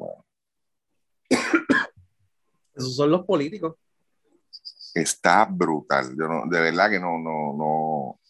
Esos 2.75 2.95
son 2.95 3.11
los 3.11 3.25
políticos. 3.25 3.75
Está 4.95 5.47
brutal. 5.47 6.15
Yo 6.17 6.29
no, 6.29 6.45
de 6.47 6.61
verdad 6.61 6.91
que 6.91 7.01
no, 7.01 7.19
no, 7.19 7.57
no. 7.57 7.67
O 8.11 8.21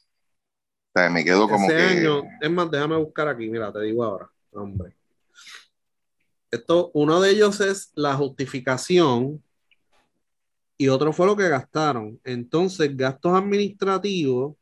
sea, 0.94 1.10
me 1.10 1.24
quedo 1.24 1.48
como 1.48 1.68
que. 1.68 1.74
Año, 1.74 2.22
es 2.40 2.50
más, 2.50 2.70
déjame 2.70 2.96
buscar 2.96 3.28
aquí, 3.28 3.50
mira, 3.50 3.72
te 3.72 3.80
digo 3.82 4.04
ahora, 4.04 4.30
hombre. 4.52 4.96
Esto, 6.50 6.90
uno 6.94 7.20
de 7.20 7.30
ellos 7.30 7.60
es 7.60 7.90
la 7.94 8.14
justificación 8.14 9.42
y 10.78 10.88
otro 10.88 11.12
fue 11.12 11.26
lo 11.26 11.36
que 11.36 11.48
gastaron. 11.48 12.20
Entonces, 12.24 12.96
gastos 12.96 13.32
administrativos, 13.34 14.56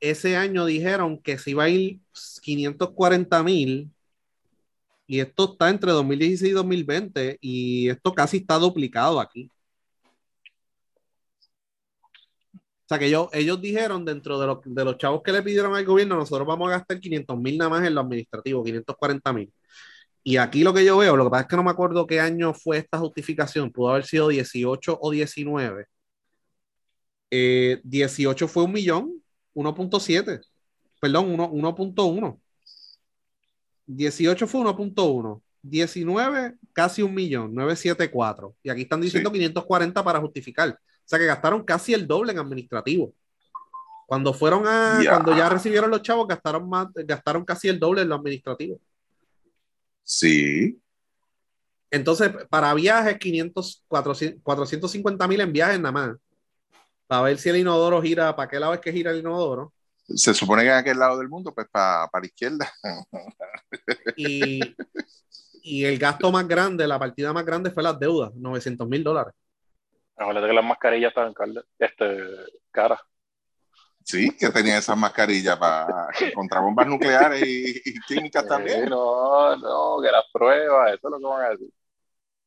ese 0.00 0.36
año 0.36 0.66
dijeron 0.66 1.18
que 1.22 1.38
se 1.38 1.50
iba 1.52 1.64
a 1.64 1.68
ir 1.68 2.00
540 2.42 3.42
mil 3.42 3.90
y 5.06 5.20
esto 5.20 5.52
está 5.52 5.68
entre 5.70 5.90
2016 5.92 6.52
y 6.52 6.54
2020 6.54 7.38
y 7.40 7.88
esto 7.90 8.14
casi 8.14 8.38
está 8.38 8.56
duplicado 8.58 9.20
aquí. 9.20 9.50
O 12.54 12.88
sea 12.88 12.98
que 12.98 13.06
ellos, 13.06 13.28
ellos 13.32 13.60
dijeron 13.60 14.04
dentro 14.04 14.38
de, 14.38 14.56
de 14.64 14.84
los 14.84 14.98
chavos 14.98 15.22
que 15.22 15.32
le 15.32 15.42
pidieron 15.42 15.74
al 15.76 15.84
gobierno, 15.84 16.16
nosotros 16.16 16.46
vamos 16.46 16.68
a 16.68 16.72
gastar 16.72 16.98
500 17.00 17.38
mil 17.38 17.56
nada 17.56 17.70
más 17.70 17.86
en 17.86 17.94
lo 17.94 18.00
administrativo, 18.00 18.64
540 18.64 19.32
mil. 19.32 19.52
Y 20.22 20.36
aquí 20.36 20.62
lo 20.62 20.74
que 20.74 20.84
yo 20.84 20.98
veo, 20.98 21.16
lo 21.16 21.24
que 21.24 21.30
pasa 21.30 21.42
es 21.42 21.48
que 21.48 21.56
no 21.56 21.64
me 21.64 21.70
acuerdo 21.70 22.06
qué 22.06 22.20
año 22.20 22.52
fue 22.52 22.78
esta 22.78 22.98
justificación, 22.98 23.70
pudo 23.70 23.90
haber 23.90 24.04
sido 24.04 24.28
18 24.28 24.98
o 25.00 25.10
19. 25.10 25.86
18 27.30 28.44
eh, 28.44 28.48
fue 28.48 28.64
un 28.64 28.72
millón, 28.72 29.22
1.7, 29.54 30.40
perdón, 31.00 31.36
1.1. 31.36 32.40
18 33.86 34.46
fue 34.46 34.60
1.1. 34.60 35.42
19, 35.62 36.54
casi 36.72 37.02
un 37.02 37.14
millón, 37.14 37.54
974. 37.54 38.54
Y 38.62 38.70
aquí 38.70 38.82
están 38.82 39.00
diciendo 39.00 39.30
540 39.30 40.02
para 40.02 40.20
justificar. 40.20 40.70
O 40.70 40.76
sea 41.04 41.18
que 41.18 41.26
gastaron 41.26 41.64
casi 41.64 41.92
el 41.92 42.06
doble 42.06 42.32
en 42.32 42.38
administrativo. 42.38 43.12
Cuando 44.06 44.32
fueron 44.32 44.66
a, 44.66 45.00
cuando 45.08 45.36
ya 45.36 45.48
recibieron 45.48 45.90
los 45.90 46.02
chavos, 46.02 46.26
gastaron 46.26 46.68
más, 46.68 46.88
gastaron 46.94 47.44
casi 47.44 47.68
el 47.68 47.78
doble 47.78 48.02
en 48.02 48.08
lo 48.08 48.16
administrativo. 48.16 48.80
Sí. 50.02 50.80
Entonces, 51.90 52.30
para 52.48 52.72
viajes, 52.74 53.18
500, 53.18 53.84
400, 53.88 54.42
450 54.42 55.28
mil 55.28 55.40
en 55.40 55.52
viajes 55.52 55.80
nada 55.80 55.92
más. 55.92 56.16
Para 57.06 57.22
ver 57.22 57.38
si 57.38 57.48
el 57.48 57.56
inodoro 57.56 58.00
gira, 58.00 58.34
¿para 58.36 58.48
qué 58.48 58.60
lado 58.60 58.74
es 58.74 58.80
que 58.80 58.92
gira 58.92 59.10
el 59.10 59.18
inodoro? 59.18 59.72
Se 60.06 60.32
supone 60.34 60.62
que 60.62 60.68
en 60.68 60.74
aquel 60.74 60.98
lado 60.98 61.18
del 61.18 61.28
mundo, 61.28 61.52
pues 61.52 61.68
para, 61.70 62.08
para 62.08 62.22
la 62.22 62.26
izquierda. 62.26 62.72
Y, 64.16 64.60
y 65.62 65.84
el 65.84 65.98
gasto 65.98 66.30
más 66.30 66.46
grande, 66.46 66.86
la 66.86 66.98
partida 66.98 67.32
más 67.32 67.44
grande 67.44 67.70
fue 67.70 67.82
las 67.82 67.98
deudas, 67.98 68.34
900 68.34 68.88
mil 68.88 69.04
dólares. 69.04 69.34
Acuérdate 70.16 70.48
que 70.48 70.52
las 70.52 70.64
mascarillas 70.64 71.08
estaban 71.08 71.34
este, 71.78 72.26
caras. 72.70 73.00
Sí, 74.04 74.36
que 74.36 74.50
tenía 74.50 74.78
esas 74.78 74.96
mascarillas 74.96 75.56
para 75.58 76.08
contra 76.34 76.60
bombas 76.60 76.86
nucleares 76.86 77.42
y, 77.42 77.80
y 77.84 78.00
químicas 78.00 78.42
Sí, 78.42 78.48
también. 78.48 78.88
no, 78.88 79.56
no, 79.56 80.02
que 80.02 80.10
las 80.10 80.24
pruebas, 80.32 80.94
eso 80.94 81.08
es 81.08 81.10
lo 81.12 81.18
que 81.18 81.24
van 81.26 81.42
a 81.44 81.50
decir. 81.50 81.70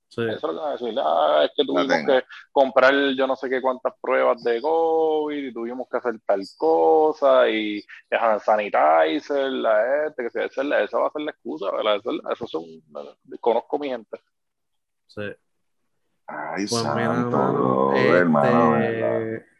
Sí. 0.09 0.21
Eso 0.23 0.33
es 0.35 0.43
lo 0.43 0.49
que 0.49 0.57
van 0.57 0.67
a 0.67 0.71
decir. 0.73 0.95
Ah, 0.99 1.41
es 1.45 1.51
que 1.55 1.65
tuvimos 1.65 1.87
que 2.05 2.23
comprar 2.51 2.93
yo 3.17 3.27
no 3.27 3.35
sé 3.35 3.49
qué 3.49 3.61
cuántas 3.61 3.93
pruebas 4.01 4.43
de 4.43 4.61
COVID 4.61 5.47
y 5.47 5.53
tuvimos 5.53 5.87
que 5.89 5.97
hacer 5.97 6.15
tal 6.25 6.41
cosa 6.57 7.49
y 7.49 7.83
hand 8.11 8.41
sanitizer, 8.41 9.51
la 9.51 10.07
este, 10.07 10.23
que 10.23 10.29
sea, 10.31 10.45
esa, 10.45 10.61
esa 10.81 10.97
va 10.99 11.07
a 11.07 11.11
ser 11.11 11.21
la 11.21 11.31
excusa, 11.31 11.71
¿verdad? 11.71 11.95
Eso, 11.97 12.11
eso 12.31 12.47
son, 12.47 12.63
conozco 13.39 13.79
mi 13.79 13.89
gente. 13.89 14.19
Sí. 15.07 15.21
Ay, 16.27 16.65
Pues 16.67 16.81
santo, 16.81 17.37
mano, 17.37 17.95
hermano, 17.95 18.77
este. 18.83 19.52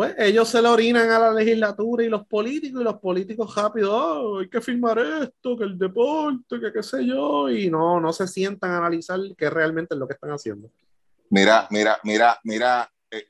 Pues 0.00 0.14
ellos 0.16 0.48
se 0.48 0.62
le 0.62 0.68
orinan 0.68 1.10
a 1.10 1.18
la 1.18 1.30
legislatura 1.30 2.02
y 2.02 2.08
los 2.08 2.26
políticos, 2.26 2.80
y 2.80 2.84
los 2.84 2.98
políticos 2.98 3.54
rápido, 3.54 3.94
"Ah, 4.00 4.40
hay 4.40 4.48
que 4.48 4.62
firmar 4.62 4.98
esto, 4.98 5.58
que 5.58 5.64
el 5.64 5.78
deporte, 5.78 6.58
que 6.58 6.72
qué 6.72 6.82
sé 6.82 7.04
yo, 7.04 7.50
y 7.50 7.68
no, 7.68 8.00
no 8.00 8.10
se 8.10 8.26
sientan 8.26 8.70
a 8.70 8.78
analizar 8.78 9.20
qué 9.36 9.50
realmente 9.50 9.94
es 9.94 9.98
lo 9.98 10.08
que 10.08 10.14
están 10.14 10.30
haciendo. 10.30 10.70
Mira, 11.28 11.68
mira, 11.70 12.00
mira, 12.02 12.40
mira, 12.44 12.90
eh, 13.10 13.26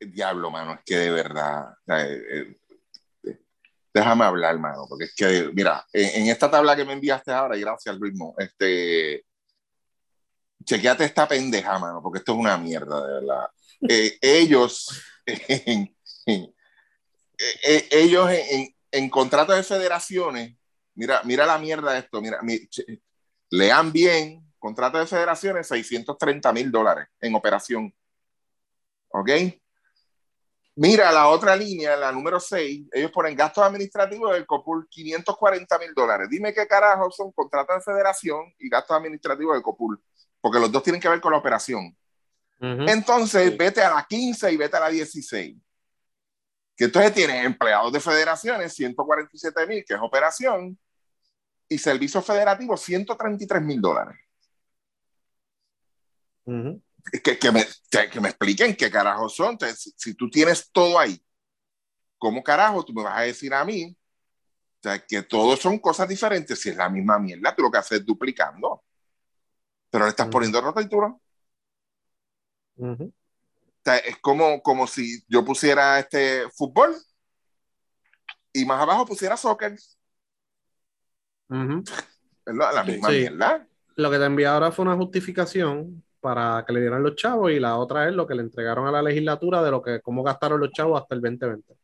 eh, 0.00 0.06
diablo, 0.06 0.50
mano, 0.50 0.76
es 0.76 0.80
que 0.82 0.96
de 0.96 1.10
verdad, 1.10 1.74
eh, 1.88 2.56
déjame 3.92 4.24
hablar, 4.24 4.58
mano, 4.58 4.86
porque 4.88 5.04
es 5.04 5.14
que, 5.14 5.50
mira, 5.52 5.84
en, 5.92 6.26
esta 6.28 6.50
tabla 6.50 6.74
que 6.74 6.86
me 6.86 6.94
enviaste 6.94 7.32
ahora, 7.32 7.54
y 7.54 7.60
gracias 7.60 7.94
al 7.94 8.00
ritmo, 8.00 8.34
este, 8.38 9.26
chequeate 10.64 11.04
esta 11.04 11.28
pendeja, 11.28 11.78
mano, 11.78 12.00
porque 12.02 12.20
esto 12.20 12.32
es 12.32 12.38
una 12.38 12.56
mierda, 12.56 13.06
de 13.06 13.12
verdad. 13.12 13.50
Ellos, 14.22 15.04
ellos 17.90 18.30
en, 18.30 18.60
en, 18.60 18.76
en 18.90 19.10
contratos 19.10 19.56
de 19.56 19.62
federaciones, 19.62 20.56
mira, 20.94 21.22
mira 21.24 21.46
la 21.46 21.58
mierda 21.58 21.92
de 21.92 22.00
esto, 22.00 22.20
mira, 22.20 22.40
mi- 22.42 22.66
che- 22.68 23.00
lean 23.50 23.92
bien, 23.92 24.44
contrato 24.58 24.98
de 24.98 25.06
federaciones, 25.06 25.66
630 25.68 26.52
mil 26.52 26.70
dólares 26.70 27.08
en 27.20 27.34
operación. 27.34 27.94
¿Ok? 29.10 29.30
Mira 30.76 31.10
la 31.10 31.26
otra 31.28 31.56
línea, 31.56 31.96
la 31.96 32.12
número 32.12 32.38
6, 32.38 32.86
ellos 32.92 33.10
ponen 33.10 33.34
gastos 33.34 33.64
administrativos 33.64 34.32
del 34.32 34.46
COPUL 34.46 34.86
540 34.88 35.78
mil 35.78 35.92
dólares. 35.92 36.28
Dime 36.30 36.54
qué 36.54 36.68
carajo 36.68 37.10
son 37.10 37.32
contratos 37.32 37.76
de 37.76 37.92
federación 37.92 38.54
y 38.58 38.68
gastos 38.68 38.96
administrativos 38.96 39.54
del 39.54 39.62
COPUL, 39.62 40.00
porque 40.40 40.60
los 40.60 40.70
dos 40.70 40.82
tienen 40.84 41.00
que 41.00 41.08
ver 41.08 41.20
con 41.20 41.32
la 41.32 41.38
operación. 41.38 41.96
Entonces, 42.60 43.50
Sí. 43.50 43.56
vete 43.56 43.82
a 43.82 43.94
la 43.94 44.06
15 44.08 44.52
y 44.52 44.56
vete 44.56 44.76
a 44.76 44.80
la 44.80 44.88
16. 44.88 45.56
Que 46.78 46.84
entonces 46.84 47.12
tienes 47.12 47.44
empleados 47.44 47.92
de 47.92 48.00
federaciones, 48.00 48.72
147 48.72 49.66
mil, 49.66 49.84
que 49.84 49.94
es 49.94 50.00
operación, 50.00 50.78
y 51.68 51.76
servicios 51.78 52.24
federativos, 52.24 52.80
133 52.80 53.62
mil 53.62 53.80
dólares. 53.80 54.16
Que, 57.22 57.38
que, 57.38 57.50
me, 57.52 57.64
que, 57.90 58.10
que 58.10 58.20
me 58.20 58.28
expliquen 58.28 58.76
qué 58.76 58.90
carajo 58.90 59.28
son. 59.28 59.52
Entonces, 59.52 59.80
si, 59.80 59.92
si 59.96 60.14
tú 60.14 60.30
tienes 60.30 60.70
todo 60.70 60.98
ahí, 60.98 61.20
¿cómo 62.18 62.42
carajo 62.42 62.84
tú 62.84 62.92
me 62.92 63.02
vas 63.02 63.18
a 63.18 63.22
decir 63.22 63.52
a 63.54 63.64
mí 63.64 63.96
o 64.80 64.82
sea, 64.82 65.04
que 65.04 65.22
todos 65.22 65.58
son 65.60 65.78
cosas 65.78 66.08
diferentes? 66.08 66.60
Si 66.60 66.68
es 66.70 66.76
la 66.76 66.88
misma 66.88 67.18
mierda, 67.18 67.54
tú 67.54 67.62
lo 67.62 67.70
que 67.70 67.78
haces 67.78 68.00
es 68.00 68.06
duplicando. 68.06 68.84
Pero 69.90 70.04
le 70.04 70.10
estás 70.10 70.28
Ujú. 70.28 70.32
poniendo 70.32 70.58
otra 70.60 70.82
título. 70.82 71.20
O 72.76 73.17
sea, 73.88 73.96
es 73.98 74.18
como, 74.18 74.62
como 74.62 74.86
si 74.86 75.22
yo 75.28 75.44
pusiera 75.44 75.98
este 75.98 76.48
fútbol 76.50 76.94
y 78.52 78.64
más 78.64 78.80
abajo 78.80 79.06
pusiera 79.06 79.36
soccer. 79.36 79.72
Es 79.72 79.98
la, 82.54 82.84
misma 82.84 83.08
Sí. 83.08 83.20
mierda. 83.20 83.66
Lo 83.96 84.10
que 84.10 84.18
te 84.18 84.24
envié 84.24 84.46
ahora 84.46 84.70
fue 84.70 84.84
una 84.84 84.96
justificación 84.96 86.04
para 86.20 86.64
que 86.66 86.72
le 86.72 86.80
dieran 86.80 87.02
los 87.02 87.14
chavos 87.14 87.52
y 87.52 87.60
la 87.60 87.76
otra 87.76 88.08
es 88.08 88.14
lo 88.14 88.26
que 88.26 88.34
le 88.34 88.42
entregaron 88.42 88.86
a 88.86 88.92
la 88.92 89.02
legislatura 89.02 89.62
de 89.62 89.70
lo 89.70 89.82
que 89.82 90.00
cómo 90.00 90.22
gastaron 90.22 90.60
los 90.60 90.70
chavos 90.72 91.00
hasta 91.00 91.14
el 91.14 91.20
2020. 91.20 91.74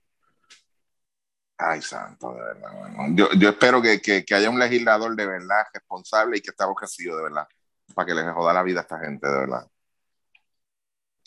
Ay, 1.57 1.81
santo, 1.83 2.35
de 2.35 2.41
verdad. 2.41 2.71
Yo, 3.13 3.29
yo 3.39 3.51
espero 3.51 3.81
que, 3.81 4.01
que, 4.01 4.25
que 4.25 4.35
haya 4.35 4.51
un 4.51 4.59
legislador 4.59 5.15
de 5.15 5.27
verdad 5.27 5.65
responsable 5.73 6.39
y 6.39 6.41
que 6.41 6.51
esté 6.51 6.65
aborrecido 6.65 7.17
de 7.17 7.25
verdad 7.25 7.47
para 7.95 8.07
que 8.07 8.15
les 8.15 8.33
joda 8.33 8.53
la 8.53 8.63
vida 8.63 8.81
a 8.81 8.83
esta 8.83 8.99
gente, 8.99 9.29
de 9.29 9.39
verdad. 9.39 9.67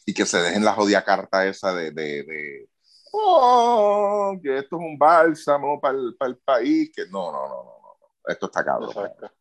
Y 0.10 0.14
que 0.14 0.26
se 0.26 0.38
dejen 0.38 0.64
la 0.64 0.74
jodida 0.74 1.04
carta 1.04 1.46
esa 1.46 1.76
de, 1.76 1.92
de, 1.92 2.24
de, 2.24 2.70
oh, 3.12 4.40
que 4.42 4.60
esto 4.60 4.78
es 4.78 4.82
un 4.82 4.98
bálsamo 4.98 5.82
para 5.82 5.98
el, 5.98 6.16
para 6.16 6.32
el 6.32 6.38
país. 6.38 6.90
Que 6.96 7.08
no, 7.08 7.30
no, 7.30 7.48
no, 7.48 7.64
no, 7.64 7.80
no. 7.82 8.32
Esto 8.32 8.46
está 8.46 8.64
cabrón. 8.64 8.90
Exacto. 8.90 9.32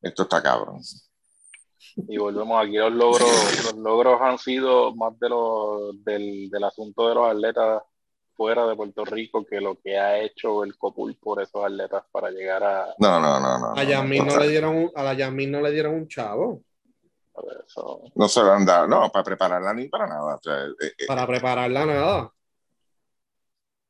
Esto 0.00 0.22
está 0.22 0.42
cabrón. 0.42 0.80
Y 2.08 2.16
volvemos 2.16 2.64
aquí, 2.64 2.76
los 2.76 2.92
logros, 2.92 3.64
los 3.64 3.74
logros 3.74 4.20
han 4.22 4.38
sido 4.38 4.94
más 4.94 5.18
de 5.18 5.28
lo, 5.28 5.92
del, 5.92 6.48
del 6.48 6.64
asunto 6.64 7.08
de 7.08 7.14
los 7.14 7.30
atletas 7.30 7.82
fuera 8.34 8.66
de 8.66 8.76
Puerto 8.76 9.04
Rico 9.04 9.44
que 9.44 9.60
lo 9.60 9.78
que 9.80 9.98
ha 9.98 10.18
hecho 10.20 10.62
el 10.62 10.76
COPUL 10.76 11.16
por 11.16 11.42
esos 11.42 11.64
atletas 11.64 12.04
para 12.10 12.30
llegar 12.30 12.62
a, 12.62 12.94
No, 12.98 13.20
no, 13.20 13.40
no, 13.40 13.58
no. 13.58 13.72
A 13.74 13.84
no 13.84 14.38
le 14.38 14.48
dieron 14.48 14.76
un, 14.76 14.92
a 14.94 15.02
la 15.02 15.14
Yasmín 15.14 15.50
no 15.50 15.60
le 15.60 15.70
dieron 15.70 15.94
un 15.94 16.08
chavo 16.08 16.62
eso. 17.66 18.02
No 18.14 18.28
se 18.28 18.40
lo 18.40 18.52
han 18.52 18.64
dado, 18.64 18.86
no, 18.86 19.10
para 19.10 19.24
prepararla 19.24 19.74
ni 19.74 19.88
para 19.88 20.06
nada. 20.06 20.36
O 20.36 20.40
sea, 20.42 20.66
eh, 20.66 20.92
eh, 20.98 21.06
para 21.06 21.26
prepararla 21.26 21.86
nada. 21.86 22.32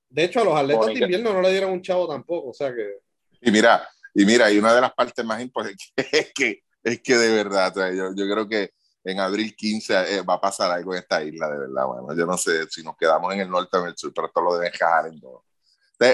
De 0.09 0.25
hecho, 0.25 0.41
a 0.41 0.45
los 0.45 0.57
atletas 0.57 0.87
de 0.87 0.93
invierno 0.95 1.33
no 1.33 1.43
le 1.43 1.51
dieron 1.51 1.73
un 1.73 1.83
chavo 1.83 2.09
tampoco, 2.09 2.51
o 2.51 2.55
sea 2.55 2.75
que 2.75 3.01
Y 3.41 3.51
mira, 3.51 3.87
y 4.15 4.25
mira, 4.25 4.51
y 4.51 4.59
una 4.59 4.75
de 4.75 4.81
las 4.81 4.95
partes 4.95 5.25
más 5.25 5.41
importantes 5.43 5.93
es 5.97 6.33
que, 6.33 6.63
es 6.83 7.03
que 7.03 7.17
de 7.17 7.35
verdad, 7.35 7.71
o 7.77 7.81
sea, 7.81 7.93
yo, 7.93 8.15
yo 8.15 8.25
creo 8.33 8.49
que 8.49 8.71
en 9.05 9.21
abril 9.21 9.55
15 9.55 10.17
eh, 10.17 10.23
va 10.23 10.35
a 10.35 10.41
pasar 10.41 10.71
algo 10.71 10.93
en 10.93 11.01
esta 11.01 11.23
isla, 11.23 11.49
de 11.49 11.59
verdad. 11.59 11.87
Bueno, 11.87 12.15
yo 12.17 12.27
no 12.27 12.37
sé 12.37 12.67
si 12.69 12.83
nos 12.83 12.97
quedamos 12.97 13.33
en 13.33 13.41
el 13.41 13.51
norte 13.51 13.77
o 13.77 13.83
en 13.83 13.89
el 13.89 13.97
sur, 13.97 14.13
pero 14.13 14.27
esto 14.27 14.41
lo 14.41 14.55
deben 14.55 14.73
dejar 14.73 15.07
en 15.07 15.21
todo. 15.21 15.45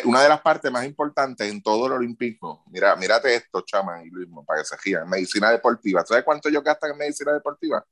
Una 0.04 0.22
de 0.22 0.28
las 0.28 0.40
partes 0.40 0.70
más 0.70 0.84
importantes 0.86 1.50
en 1.50 1.60
todo 1.60 1.86
el 1.86 1.92
olimpismo, 1.92 2.64
mira, 2.70 2.94
mírate 2.94 3.34
esto, 3.34 3.62
chaman 3.62 4.06
y 4.06 4.10
Luis, 4.10 4.28
para 4.46 4.60
que 4.60 4.64
se 4.66 4.78
giran, 4.78 5.08
medicina 5.08 5.50
deportiva. 5.50 6.04
¿Sabes 6.06 6.22
cuánto 6.24 6.48
ellos 6.48 6.62
gastan 6.62 6.92
en 6.92 6.98
medicina 6.98 7.32
deportiva? 7.32 7.84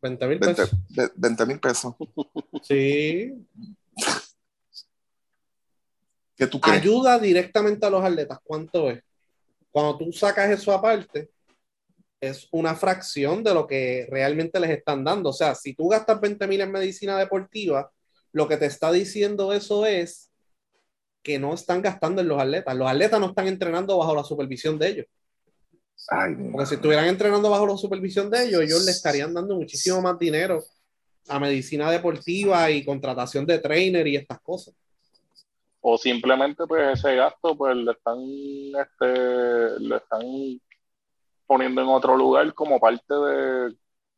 20 0.00 0.26
mil 0.26 0.38
20 0.38 0.62
pesos. 0.62 1.46
mil 1.46 1.60
pesos. 1.60 1.94
Sí, 2.62 3.34
¿Qué 6.36 6.46
tú 6.46 6.60
crees? 6.60 6.80
ayuda 6.82 7.18
directamente 7.18 7.84
a 7.86 7.90
los 7.90 8.04
atletas. 8.04 8.38
¿Cuánto 8.42 8.90
es? 8.90 9.02
Cuando 9.70 9.98
tú 9.98 10.12
sacas 10.12 10.50
eso 10.50 10.72
aparte, 10.72 11.30
es 12.20 12.48
una 12.50 12.74
fracción 12.74 13.42
de 13.42 13.54
lo 13.54 13.66
que 13.66 14.06
realmente 14.10 14.58
les 14.60 14.70
están 14.70 15.04
dando. 15.04 15.30
O 15.30 15.34
sea, 15.34 15.54
si 15.54 15.74
tú 15.74 15.88
gastas 15.88 16.20
20 16.20 16.46
mil 16.46 16.60
en 16.60 16.72
medicina 16.72 17.18
deportiva, 17.18 17.90
lo 18.32 18.48
que 18.48 18.56
te 18.56 18.66
está 18.66 18.92
diciendo 18.92 19.52
eso 19.52 19.86
es 19.86 20.30
que 21.26 21.40
no 21.40 21.54
están 21.54 21.82
gastando 21.82 22.20
en 22.20 22.28
los 22.28 22.40
atletas. 22.40 22.76
Los 22.76 22.88
atletas 22.88 23.18
no 23.18 23.26
están 23.26 23.48
entrenando 23.48 23.98
bajo 23.98 24.14
la 24.14 24.22
supervisión 24.22 24.78
de 24.78 24.88
ellos. 24.88 25.06
Ay, 26.08 26.36
Porque 26.52 26.66
si 26.66 26.76
estuvieran 26.76 27.06
entrenando 27.06 27.50
bajo 27.50 27.66
la 27.66 27.76
supervisión 27.76 28.30
de 28.30 28.44
ellos, 28.44 28.62
ellos 28.62 28.84
le 28.84 28.92
estarían 28.92 29.34
dando 29.34 29.56
muchísimo 29.56 30.00
más 30.00 30.16
dinero 30.20 30.62
a 31.26 31.40
medicina 31.40 31.90
deportiva 31.90 32.70
y 32.70 32.84
contratación 32.84 33.44
de 33.44 33.58
trainer 33.58 34.06
y 34.06 34.14
estas 34.14 34.40
cosas. 34.40 34.72
O 35.80 35.98
simplemente 35.98 36.64
pues 36.64 36.96
ese 36.96 37.16
gasto 37.16 37.56
pues 37.56 37.74
lo 37.74 37.90
están, 37.90 38.20
este, 38.20 39.80
lo 39.80 39.96
están 39.96 40.22
poniendo 41.44 41.82
en 41.82 41.88
otro 41.88 42.16
lugar 42.16 42.54
como 42.54 42.78
parte 42.78 43.12
de, 43.12 43.74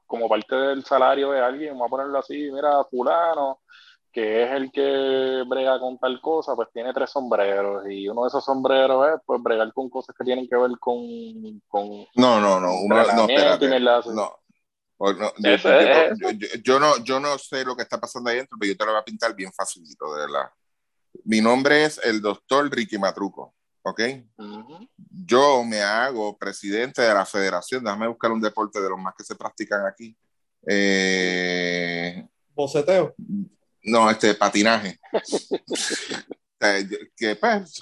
como 0.07 0.29
parte 0.29 0.55
del 0.55 0.85
salario 0.85 1.31
de 1.31 1.41
alguien, 1.41 1.71
vamos 1.71 1.87
a 1.87 1.91
ponerlo 1.91 2.19
así, 2.19 2.51
mira, 2.53 2.85
fulano, 2.85 3.61
que 4.19 4.43
es 4.43 4.51
el 4.51 4.73
que 4.73 5.45
brega 5.47 5.79
con 5.79 5.97
tal 5.99 6.21
cosa, 6.21 6.57
pues 6.57 6.69
tiene 6.73 6.93
tres 6.93 7.11
sombreros 7.11 7.85
y 7.89 8.09
uno 8.09 8.23
de 8.23 8.29
esos 8.29 8.45
sombreros 8.45 9.07
es 9.15 9.21
pues 9.25 9.41
bregar 9.43 9.73
con 9.73 9.89
cosas 9.89 10.15
que 10.19 10.25
tienen 10.25 10.49
que 10.49 10.57
ver 10.57 10.73
con, 10.81 10.97
con 11.69 11.89
No, 12.17 12.41
no, 12.41 12.59
no, 12.59 12.81
uno, 12.83 12.97
no, 12.97 13.27
espérate. 13.29 13.69
No. 14.13 14.33
O 15.01 15.13
no, 15.13 15.33
yo, 15.39 15.51
Eso 15.51 15.69
yo- 15.69 15.79
es- 15.79 16.19
yo- 16.19 16.31
yo- 16.33 16.49
yo 16.65 16.81
no, 16.81 16.97
yo 17.05 17.21
no 17.21 17.39
sé 17.39 17.65
lo 17.65 17.77
que 17.77 17.83
está 17.83 18.01
pasando 18.01 18.31
ahí 18.31 18.37
dentro, 18.39 18.59
pero 18.59 18.73
yo 18.73 18.77
te 18.77 18.85
lo 18.85 18.91
voy 18.91 19.01
a 19.01 19.05
pintar 19.05 19.35
bien 19.37 19.53
facilito, 19.53 20.13
de 20.15 20.21
verdad. 20.23 20.51
Mi 21.25 21.41
nombre 21.41 21.85
es 21.85 21.99
el 22.05 22.21
doctor 22.21 22.69
Ricky 22.71 22.99
Matruco. 22.99 23.55
¿Ok? 23.83 24.01
Yo 25.25 25.63
me 25.65 25.81
hago 25.81 26.37
presidente 26.37 27.01
de 27.03 27.15
la 27.15 27.25
federación. 27.25 27.85
Déjame 27.85 28.09
buscar 28.09 28.33
un 28.33 28.41
deporte 28.41 28.81
de 28.83 28.91
los 28.91 28.99
más 28.99 29.15
que 29.17 29.23
se 29.25 29.37
practican 29.37 29.87
aquí. 29.87 30.15
Eh, 30.67 32.27
¿Boceteo? 32.55 33.15
No, 33.89 34.11
este, 34.11 34.35
patinaje. 34.35 34.99
Eh, 36.61 36.89
que, 37.17 37.37
pues, 37.37 37.81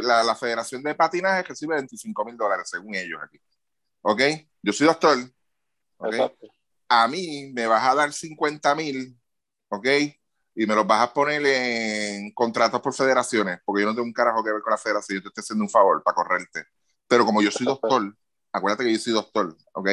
la, 0.00 0.22
la, 0.22 0.36
Federación 0.36 0.80
de 0.80 0.94
Patinaje 0.94 1.42
recibe 1.42 1.74
25 1.74 2.24
mil 2.24 2.36
dólares, 2.36 2.68
según 2.70 2.94
ellos 2.94 3.18
aquí. 3.20 3.36
¿Ok? 4.02 4.20
Yo 4.62 4.72
soy 4.72 4.86
doctor. 4.86 5.18
¿okay? 5.96 6.20
A 6.88 7.08
mí 7.08 7.50
me 7.52 7.66
vas 7.66 7.84
a 7.84 7.96
dar 7.96 8.12
50 8.12 8.76
mil, 8.76 9.18
¿ok? 9.70 9.88
Y 10.54 10.66
me 10.66 10.76
los 10.76 10.86
vas 10.86 11.02
a 11.02 11.12
poner 11.12 11.44
en 11.46 12.32
contratos 12.32 12.80
por 12.80 12.94
federaciones, 12.94 13.58
porque 13.64 13.82
yo 13.82 13.88
no 13.88 13.94
tengo 13.94 14.06
un 14.06 14.12
carajo 14.12 14.44
que 14.44 14.52
ver 14.52 14.62
con 14.62 14.70
la 14.70 14.78
federación, 14.78 15.18
yo 15.18 15.22
te 15.22 15.28
estoy 15.30 15.42
haciendo 15.42 15.64
un 15.64 15.70
favor 15.70 16.00
para 16.04 16.14
correrte. 16.14 16.64
Pero 17.08 17.26
como 17.26 17.42
yo 17.42 17.50
soy 17.50 17.66
doctor, 17.66 18.16
acuérdate 18.52 18.84
que 18.84 18.92
yo 18.92 19.00
soy 19.00 19.14
doctor, 19.14 19.56
¿ok? 19.72 19.88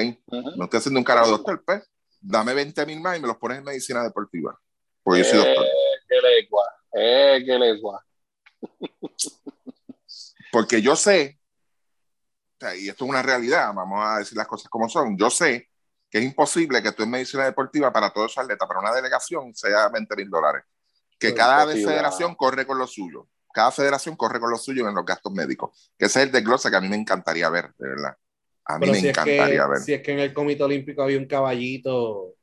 No 0.55 0.65
estoy 0.65 0.77
haciendo 0.77 0.99
un 0.99 1.03
carajo 1.03 1.31
doctor, 1.31 1.63
pues 1.65 1.81
dame 2.21 2.53
20 2.53 2.85
mil 2.85 3.01
más 3.01 3.17
y 3.17 3.21
me 3.21 3.27
los 3.27 3.37
pones 3.37 3.57
en 3.57 3.63
medicina 3.63 4.03
deportiva. 4.03 4.57
Porque 5.03 5.23
yo 5.23 5.25
soy 5.25 5.37
doctor. 5.37 5.65
Eh, 5.65 5.69
qué 6.07 6.15
legua, 6.21 6.63
eh, 6.93 7.43
qué 7.45 7.59
legua. 7.59 8.05
Porque 10.51 10.81
yo 10.81 10.95
sé, 10.95 11.39
y 12.77 12.87
esto 12.87 13.05
es 13.05 13.09
una 13.09 13.21
realidad, 13.21 13.73
vamos 13.73 14.05
a 14.05 14.19
decir 14.19 14.37
las 14.37 14.47
cosas 14.47 14.69
como 14.69 14.87
son, 14.87 15.17
yo 15.17 15.29
sé 15.29 15.69
que 16.09 16.19
es 16.19 16.23
imposible 16.23 16.83
que 16.83 16.91
tú 16.91 17.01
en 17.01 17.09
medicina 17.09 17.43
deportiva 17.43 17.91
para 17.91 18.11
todos 18.11 18.31
esos 18.31 18.43
atletas, 18.43 18.67
para 18.67 18.79
una 18.79 18.93
delegación, 18.93 19.53
sea 19.55 19.89
20 19.89 20.15
mil 20.15 20.29
dólares. 20.29 20.63
Que 21.17 21.33
cada 21.33 21.65
federación 21.65 22.35
corre 22.35 22.67
con 22.67 22.77
lo 22.77 22.85
suyo. 22.85 23.27
Cada 23.51 23.71
federación 23.71 24.15
corre 24.15 24.39
con 24.39 24.51
lo 24.51 24.57
suyo 24.57 24.87
en 24.87 24.93
los 24.93 25.05
gastos 25.05 25.33
médicos. 25.33 25.91
Que 25.97 26.05
ese 26.05 26.19
es 26.19 26.25
el 26.27 26.31
desglose 26.31 26.69
que 26.69 26.75
a 26.75 26.81
mí 26.81 26.87
me 26.87 26.97
encantaría 26.97 27.49
ver, 27.49 27.73
de 27.79 27.89
verdad. 27.89 28.15
A 28.65 28.77
mí 28.77 28.91
me 28.91 28.99
encantaría 28.99 29.65
ver. 29.65 29.79
Si 29.79 29.93
es 29.93 30.03
que 30.03 30.11
en 30.11 30.19
el 30.19 30.33
Comité 30.35 30.63
Olímpico 30.63 31.01
había 31.01 31.17
un 31.17 31.25
caballito 31.25 32.35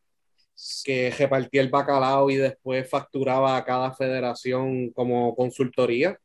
que 0.84 1.10
repartía 1.16 1.62
el 1.62 1.70
bacalao 1.70 2.30
y 2.30 2.36
después 2.36 2.88
facturaba 2.88 3.56
a 3.56 3.64
cada 3.64 3.92
federación 3.94 4.90
como 4.90 5.34
consultoría. 5.34 6.18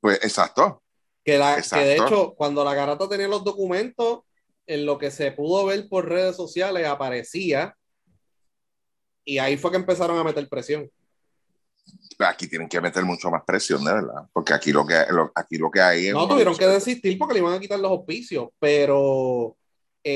Pues 0.00 0.18
exacto. 0.22 0.82
Que, 1.24 1.38
la, 1.38 1.60
que 1.60 1.84
de 1.84 1.96
hecho, 1.96 2.34
cuando 2.34 2.64
la 2.64 2.74
garata 2.74 3.08
tenía 3.08 3.28
los 3.28 3.44
documentos, 3.44 4.20
en 4.66 4.86
lo 4.86 4.98
que 4.98 5.10
se 5.10 5.32
pudo 5.32 5.66
ver 5.66 5.88
por 5.88 6.08
redes 6.08 6.36
sociales 6.36 6.86
aparecía 6.86 7.74
y 9.28 9.38
ahí 9.38 9.58
fue 9.58 9.70
que 9.70 9.76
empezaron 9.76 10.16
a 10.18 10.24
meter 10.24 10.48
presión. 10.48 10.90
Aquí 12.18 12.48
tienen 12.48 12.68
que 12.68 12.80
meter 12.80 13.04
mucho 13.04 13.30
más 13.30 13.42
presión, 13.46 13.84
de 13.84 13.92
verdad, 13.92 14.26
porque 14.32 14.54
aquí 14.54 14.72
lo 14.72 14.86
que, 14.86 14.94
aquí 15.34 15.56
lo 15.56 15.70
que 15.70 15.80
hay 15.80 16.06
es... 16.06 16.14
No, 16.14 16.26
tuvieron 16.26 16.56
que 16.56 16.66
desistir 16.66 17.18
porque 17.18 17.34
le 17.34 17.40
iban 17.40 17.54
a 17.54 17.60
quitar 17.60 17.78
los 17.78 17.90
auspicios, 17.90 18.48
pero 18.58 19.56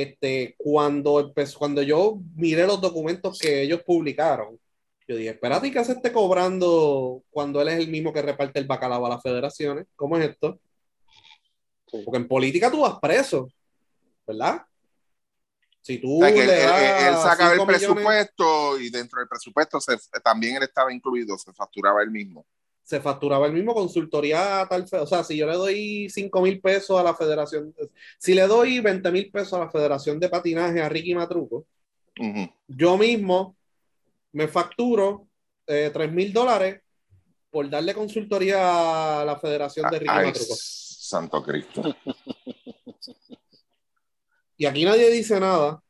este, 0.01 0.55
cuando, 0.56 1.20
empezó, 1.20 1.59
cuando 1.59 1.82
yo 1.82 2.20
miré 2.35 2.66
los 2.66 2.81
documentos 2.81 3.39
que 3.39 3.62
ellos 3.62 3.82
publicaron, 3.82 4.59
yo 5.06 5.16
dije, 5.16 5.31
espérate, 5.31 5.70
¿qué 5.70 5.85
se 5.85 5.93
esté 5.93 6.12
cobrando 6.12 7.23
cuando 7.31 7.60
él 7.60 7.69
es 7.69 7.78
el 7.81 7.89
mismo 7.89 8.12
que 8.12 8.23
reparte 8.23 8.59
el 8.59 8.66
bacalao 8.66 9.05
a 9.05 9.10
las 9.10 9.23
federaciones? 9.23 9.86
¿Cómo 9.97 10.16
es 10.16 10.31
esto? 10.31 10.59
Porque 11.90 12.16
en 12.16 12.28
política 12.28 12.70
tú 12.70 12.81
vas 12.81 12.98
preso, 13.01 13.48
¿verdad? 14.27 14.62
Si 15.82 15.98
tú 15.98 16.24
él, 16.24 16.48
sacaba 17.20 17.55
el 17.55 17.66
presupuesto 17.66 18.78
y 18.78 18.89
dentro 18.89 19.19
del 19.19 19.28
presupuesto 19.28 19.78
también 20.23 20.56
él 20.56 20.62
estaba 20.62 20.93
incluido, 20.93 21.36
se 21.36 21.52
facturaba 21.52 22.02
él 22.02 22.10
mismo 22.10 22.47
se 22.83 23.01
facturaba 23.01 23.47
el 23.47 23.53
mismo 23.53 23.75
consultoría 23.75 24.67
tal, 24.69 24.87
o 24.91 25.07
sea, 25.07 25.23
si 25.25 25.37
yo 25.37 25.47
le 25.47 25.55
doy 25.55 26.09
5 26.11 26.43
mil 26.43 26.61
pesos 26.61 26.99
a 26.99 27.03
la 27.03 27.15
federación, 27.15 27.75
si 28.19 28.35
le 28.35 28.47
doy 28.47 28.81
20 28.81 29.11
mil 29.13 29.31
pesos 29.31 29.55
a 29.55 29.61
la 29.61 29.71
federación 29.71 30.19
de 30.19 30.29
patinaje 30.29 30.81
a 30.81 30.89
Ricky 30.89 31.15
Matruco, 31.15 31.67
yo 32.67 32.99
mismo 32.99 33.57
me 34.33 34.49
facturo 34.49 35.29
eh, 35.67 35.91
3 35.93 36.13
mil 36.13 36.33
dólares 36.33 36.81
por 37.51 37.69
darle 37.69 37.95
consultoría 37.95 39.21
a 39.21 39.25
la 39.25 39.39
federación 39.39 39.91
de 39.91 39.99
Ricky 39.99 40.15
Matruco. 40.15 40.55
Santo 40.57 41.43
Cristo. 41.43 41.83
Y 44.55 44.67
aquí 44.67 44.85
nadie 44.85 45.11
dice 45.11 45.41
nada. 45.41 45.83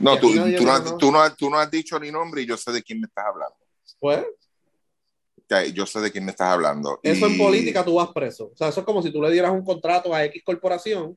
No, 0.00 0.18
tú, 0.18 0.34
tú, 0.34 0.64
no, 0.64 0.98
tú, 0.98 1.12
no, 1.12 1.36
tú 1.36 1.48
no 1.48 1.58
has 1.60 1.70
dicho 1.70 1.96
ni 2.00 2.10
nombre 2.10 2.42
y 2.42 2.46
yo 2.46 2.56
sé 2.56 2.72
de 2.72 2.82
quién 2.82 2.98
me 2.98 3.06
estás 3.06 3.26
hablando. 3.26 3.54
Pues, 4.00 4.26
yo 5.72 5.86
sé 5.86 6.00
de 6.00 6.10
quién 6.10 6.24
me 6.24 6.30
estás 6.30 6.48
hablando. 6.48 7.00
Eso 7.02 7.26
en 7.26 7.36
política 7.36 7.84
tú 7.84 7.94
vas 7.94 8.10
preso. 8.12 8.50
O 8.52 8.56
sea, 8.56 8.68
eso 8.68 8.80
es 8.80 8.86
como 8.86 9.02
si 9.02 9.10
tú 9.10 9.20
le 9.20 9.30
dieras 9.30 9.52
un 9.52 9.64
contrato 9.64 10.14
a 10.14 10.24
X 10.24 10.42
corporación 10.44 11.16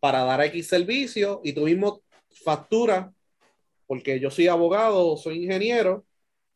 para 0.00 0.24
dar 0.24 0.40
X 0.42 0.68
servicio 0.68 1.40
y 1.44 1.52
tú 1.52 1.62
mismo 1.62 2.02
factura, 2.44 3.12
porque 3.86 4.18
yo 4.18 4.30
soy 4.30 4.48
abogado, 4.48 5.06
o 5.06 5.16
soy 5.16 5.44
ingeniero, 5.44 6.04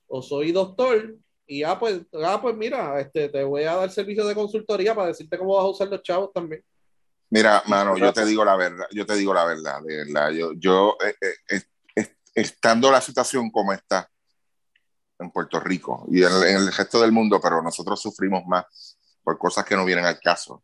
o 0.07 0.23
soy 0.23 0.53
doctor, 0.53 1.17
y 1.47 1.61
ya 1.61 1.79
pues, 1.79 2.01
ah, 2.25 2.41
pues 2.41 2.57
mira, 2.57 3.01
este, 3.01 3.29
te 3.29 3.43
voy 3.45 3.65
a 3.65 3.77
dar 3.77 3.91
servicio 3.91 4.27
de 4.27 4.35
consultoría 4.35 4.95
para 4.95 5.09
decirte 5.09 5.39
cómo 5.39 5.55
vas 5.55 5.65
a 5.65 5.69
usar 5.69 5.89
los 5.89 6.03
chavos 6.03 6.33
también. 6.33 6.63
Mira, 7.31 7.63
mano, 7.67 7.97
yo 7.97 8.13
te 8.13 8.25
digo 8.25 8.45
la 8.45 8.57
verdad, 8.57 8.87
yo 8.91 9.05
te 9.05 9.15
digo 9.15 9.35
la 9.35 9.45
verdad, 9.45 9.83
de 9.83 9.97
verdad. 9.97 10.31
Yo, 10.31 10.53
yo 10.55 10.97
eh, 11.05 11.15
eh, 11.51 11.63
estando 12.35 12.91
la 12.91 13.01
situación 13.01 13.51
como 13.51 13.73
está, 13.73 14.11
en 15.19 15.31
Puerto 15.31 15.61
Rico 15.61 16.07
y 16.11 16.23
en, 16.23 16.32
el 16.32 16.73
resto 16.73 17.01
del 17.01 17.12
mundo, 17.12 17.40
pero 17.40 17.62
nosotros 17.62 18.01
sufrimos 18.01 18.45
más 18.47 18.97
por 19.23 19.39
cosas 19.39 19.65
que 19.65 19.77
no 19.77 19.85
vienen 19.85 20.05
al 20.05 20.20
caso. 20.20 20.62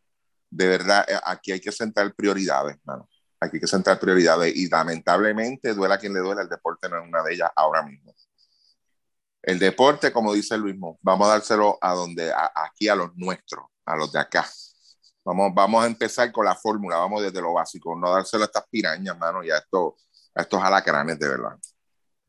De 0.49 0.67
verdad, 0.67 1.05
eh, 1.07 1.19
aquí 1.25 1.51
hay 1.51 1.59
que 1.59 1.71
sentar 1.71 2.13
prioridades, 2.13 2.77
mano. 2.83 3.09
Aquí 3.39 3.57
hay 3.57 3.61
que 3.61 3.67
sentar 3.67 3.99
prioridades 3.99 4.55
y 4.55 4.69
lamentablemente, 4.69 5.73
duela 5.73 5.95
a 5.95 5.97
quien 5.97 6.13
le 6.13 6.19
duela, 6.19 6.41
el 6.41 6.49
deporte 6.49 6.89
no 6.89 6.97
es 6.97 7.07
una 7.07 7.21
de 7.21 7.33
ellas 7.33 7.51
ahora 7.55 7.83
mismo. 7.83 8.13
El 9.41 9.59
deporte, 9.59 10.11
como 10.11 10.33
dice 10.33 10.57
Luis, 10.57 10.75
vamos 11.01 11.27
a 11.27 11.31
dárselo 11.31 11.77
a 11.79 11.93
donde, 11.93 12.33
aquí 12.55 12.87
a 12.87 12.95
los 12.95 13.15
nuestros, 13.15 13.65
a 13.85 13.95
los 13.95 14.11
de 14.11 14.19
acá. 14.19 14.47
Vamos, 15.23 15.51
vamos 15.53 15.83
a 15.83 15.87
empezar 15.87 16.31
con 16.31 16.45
la 16.45 16.55
fórmula, 16.55 16.97
vamos 16.97 17.21
desde 17.21 17.41
lo 17.41 17.53
básico, 17.53 17.95
no 17.95 18.11
dárselo 18.11 18.43
a 18.43 18.45
estas 18.47 18.65
pirañas, 18.69 19.17
mano, 19.17 19.43
y 19.43 19.51
a 19.51 19.57
estos, 19.57 19.93
a 20.33 20.41
estos 20.41 20.63
alacranes, 20.63 21.19
de 21.19 21.27
verdad. 21.27 21.57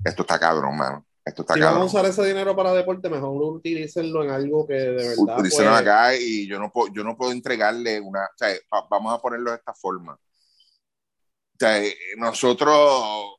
Esto 0.05 0.23
está 0.23 0.39
cabrón, 0.39 0.77
mano 0.77 1.06
si 1.35 1.61
vamos 1.61 1.83
a 1.83 1.85
usar 1.85 2.07
ese 2.07 2.25
dinero 2.25 2.55
para 2.55 2.73
deporte, 2.73 3.11
mejor 3.11 3.43
utilícenlo 3.43 4.23
en 4.23 4.31
algo 4.31 4.67
que 4.67 4.75
de 4.75 4.93
verdad. 4.93 5.15
Utilícenlo 5.19 5.71
pues, 5.73 5.83
acá 5.83 6.15
y 6.15 6.47
yo 6.47 6.61
no, 6.61 6.71
puedo, 6.71 6.93
yo 6.93 7.03
no 7.03 7.17
puedo 7.17 7.33
entregarle 7.33 8.01
una. 8.01 8.27
O 8.27 8.37
sea, 8.37 8.55
vamos 8.89 9.13
a 9.13 9.21
ponerlo 9.21 9.51
de 9.51 9.57
esta 9.57 9.75
forma. 9.75 10.15
O 10.15 11.59
sea, 11.59 11.83
nosotros 12.17 13.37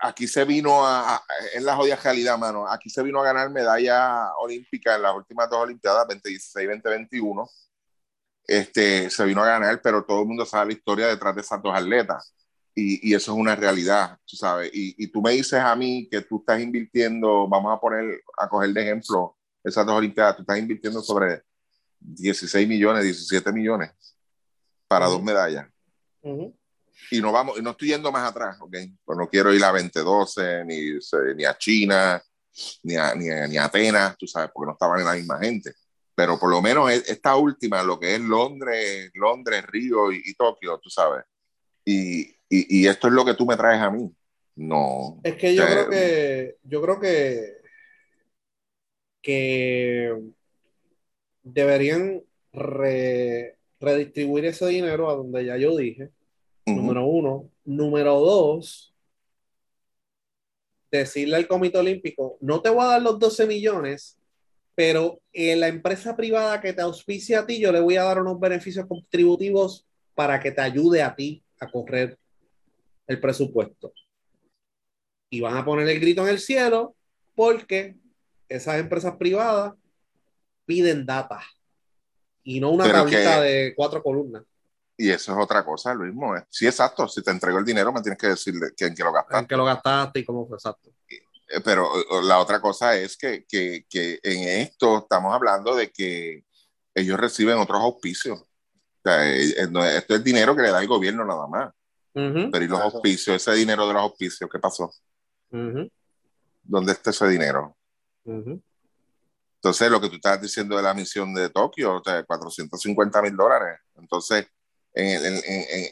aquí 0.00 0.28
se 0.28 0.44
vino 0.44 0.86
a, 0.86 1.20
en 1.54 1.64
la 1.64 1.74
jodida 1.74 1.96
realidad, 1.96 2.38
mano. 2.38 2.68
Aquí 2.68 2.90
se 2.90 3.02
vino 3.02 3.20
a 3.20 3.24
ganar 3.24 3.50
medalla 3.50 4.32
olímpica 4.36 4.94
en 4.94 5.02
las 5.02 5.14
últimas 5.14 5.50
dos 5.50 5.60
Olimpiadas, 5.60 6.06
2016 6.06 6.64
y 6.64 6.68
2021. 6.68 7.50
Este, 8.46 9.10
se 9.10 9.24
vino 9.24 9.42
a 9.42 9.46
ganar, 9.46 9.80
pero 9.82 10.04
todo 10.04 10.20
el 10.20 10.28
mundo 10.28 10.46
sabe 10.46 10.66
la 10.66 10.72
historia 10.74 11.06
detrás 11.08 11.34
de 11.34 11.40
esas 11.40 11.60
dos 11.60 11.74
atletas 11.74 12.32
y, 12.78 13.14
eso 13.14 13.32
es 13.32 13.38
una 13.38 13.56
realidad, 13.56 14.18
tú 14.26 14.36
sabes. 14.36 14.70
Y, 14.72 14.94
y, 15.02 15.06
tú 15.08 15.22
me 15.22 15.32
dices 15.32 15.58
a 15.58 15.74
mí 15.74 16.06
que 16.10 16.20
tú 16.20 16.40
estás 16.40 16.60
invirtiendo, 16.60 17.48
vamos 17.48 17.74
a 17.74 17.80
poner, 17.80 18.20
a 18.38 18.48
coger 18.48 18.70
de 18.74 18.82
ejemplo 18.82 19.34
esas 19.64 19.84
dos 19.86 19.96
Olimpiadas, 19.96 20.36
tú 20.36 20.42
estás 20.42 20.58
invirtiendo 20.58 21.02
sobre 21.02 21.42
16 21.98 22.68
millones, 22.68 23.02
17 23.02 23.50
millones 23.50 23.90
para 24.86 25.06
dos 25.06 25.22
medallas. 25.22 25.66
Y 27.10 27.20
no 27.20 27.32
vamos, 27.32 27.58
y 27.58 27.62
no 27.62 27.70
estoy 27.70 27.88
yendo 27.88 28.12
más 28.12 28.28
atrás, 28.28 28.58
¿ok? 28.60 28.76
Pues 29.04 29.18
no 29.18 29.26
quiero 29.26 29.54
ir 29.54 29.64
a 29.64 29.72
2012, 29.72 30.64
ni, 30.66 30.98
ni 31.34 31.44
a 31.44 31.56
China, 31.56 32.22
ni 32.82 32.96
a, 32.96 33.14
ni, 33.14 33.30
a, 33.30 33.46
ni 33.46 33.56
a 33.56 33.64
Atenas, 33.64 34.16
tú 34.18 34.26
sabes, 34.26 34.50
porque 34.52 34.66
no 34.66 34.72
estaban 34.72 35.00
en 35.00 35.06
la 35.06 35.14
misma 35.14 35.38
gente. 35.38 35.72
Pero 36.14 36.38
por 36.38 36.50
lo 36.50 36.60
menos 36.60 36.90
e, 36.90 36.96
esta 37.06 37.36
última, 37.36 37.82
lo 37.82 37.98
que 37.98 38.14
es 38.14 38.20
Londres, 38.20 39.10
Londres, 39.14 39.64
Río 39.66 40.12
y, 40.12 40.22
y 40.26 40.34
Tokio, 40.34 40.78
tú 40.78 40.90
sabes. 40.90 41.24
Y, 41.84 42.35
y, 42.48 42.86
esto 42.86 43.08
es 43.08 43.14
lo 43.14 43.24
que 43.24 43.34
tú 43.34 43.46
me 43.46 43.56
traes 43.56 43.80
a 43.80 43.90
mí. 43.90 44.10
No. 44.54 45.20
Es 45.22 45.36
que 45.36 45.54
yo 45.54 45.64
creo 45.64 45.90
que, 45.90 46.56
yo 46.62 46.80
creo 46.80 47.00
que, 47.00 47.52
que 49.20 50.14
deberían 51.42 52.22
redistribuir 53.80 54.46
ese 54.46 54.66
dinero 54.66 55.10
a 55.10 55.14
donde 55.14 55.44
ya 55.44 55.56
yo 55.56 55.76
dije. 55.76 56.10
Número 56.64 57.04
uno. 57.04 57.50
Número 57.64 58.18
dos, 58.20 58.94
decirle 60.90 61.36
al 61.36 61.48
Comité 61.48 61.78
Olímpico, 61.78 62.38
no 62.40 62.62
te 62.62 62.70
voy 62.70 62.84
a 62.84 62.88
dar 62.88 63.02
los 63.02 63.18
12 63.18 63.46
millones, 63.46 64.18
pero 64.74 65.20
en 65.32 65.60
la 65.60 65.68
empresa 65.68 66.16
privada 66.16 66.60
que 66.60 66.72
te 66.72 66.82
auspicia 66.82 67.40
a 67.40 67.46
ti, 67.46 67.60
yo 67.60 67.72
le 67.72 67.80
voy 67.80 67.96
a 67.96 68.04
dar 68.04 68.20
unos 68.20 68.38
beneficios 68.38 68.86
contributivos 68.86 69.86
para 70.14 70.40
que 70.40 70.52
te 70.52 70.60
ayude 70.60 71.02
a 71.02 71.14
ti 71.14 71.42
a 71.60 71.70
correr 71.70 72.18
el 73.06 73.20
presupuesto. 73.20 73.92
Y 75.30 75.40
van 75.40 75.56
a 75.56 75.64
poner 75.64 75.88
el 75.88 76.00
grito 76.00 76.22
en 76.22 76.28
el 76.28 76.40
cielo 76.40 76.94
porque 77.34 77.96
esas 78.48 78.78
empresas 78.78 79.16
privadas 79.16 79.74
piden 80.64 81.06
data. 81.06 81.40
y 82.42 82.60
no 82.60 82.70
una 82.70 82.90
tablita 82.90 83.40
de 83.40 83.74
cuatro 83.74 84.02
columnas. 84.02 84.44
Y 84.96 85.10
eso 85.10 85.32
es 85.32 85.38
otra 85.38 85.64
cosa, 85.64 85.92
lo 85.94 86.04
mismo. 86.04 86.34
Sí, 86.48 86.66
exacto. 86.66 87.06
Si 87.08 87.22
te 87.22 87.30
entrego 87.30 87.58
el 87.58 87.64
dinero, 87.64 87.92
me 87.92 88.00
tienes 88.00 88.18
que 88.18 88.28
decir 88.28 88.54
en 88.54 88.94
qué 88.94 89.02
lo 89.02 89.12
gastaste. 89.12 89.38
En 89.38 89.46
qué 89.46 89.56
lo 89.56 89.64
gastaste 89.64 90.20
y 90.20 90.24
cómo 90.24 90.46
fue 90.46 90.56
exacto. 90.56 90.90
Eh, 91.48 91.60
pero 91.62 91.90
la 92.22 92.38
otra 92.38 92.60
cosa 92.60 92.96
es 92.96 93.16
que, 93.16 93.44
que, 93.46 93.84
que, 93.88 94.18
en 94.22 94.62
esto 94.62 94.98
estamos 94.98 95.34
hablando 95.34 95.74
de 95.74 95.90
que 95.90 96.44
ellos 96.94 97.18
reciben 97.18 97.58
otros 97.58 97.80
auspicios. 97.80 98.40
O 98.40 98.46
sea, 99.04 99.28
eh, 99.28 99.50
eh, 99.50 99.96
esto 99.96 100.14
es 100.14 100.24
dinero 100.24 100.56
que 100.56 100.62
le 100.62 100.70
da 100.70 100.80
el 100.80 100.88
gobierno 100.88 101.24
nada 101.24 101.46
más. 101.46 101.72
Pero 102.16 102.64
y 102.64 102.68
los 102.68 102.80
auspicios, 102.80 103.36
ese 103.36 103.52
dinero 103.52 103.86
de 103.86 103.92
los 103.92 104.02
auspicios, 104.02 104.48
¿qué 104.50 104.58
pasó? 104.58 104.90
¿Dónde 106.62 106.92
está 106.92 107.10
ese 107.10 107.28
dinero? 107.28 107.76
Entonces, 108.24 109.90
lo 109.90 110.00
que 110.00 110.08
tú 110.08 110.14
estás 110.16 110.40
diciendo 110.40 110.78
de 110.78 110.82
la 110.82 110.94
misión 110.94 111.34
de 111.34 111.50
Tokio, 111.50 111.96
o 111.96 112.02
sea, 112.02 112.24
450 112.24 113.20
mil 113.20 113.36
dólares. 113.36 113.80
Entonces, 113.96 114.46
en, 114.94 115.26
en, 115.26 115.34
en, 115.44 115.90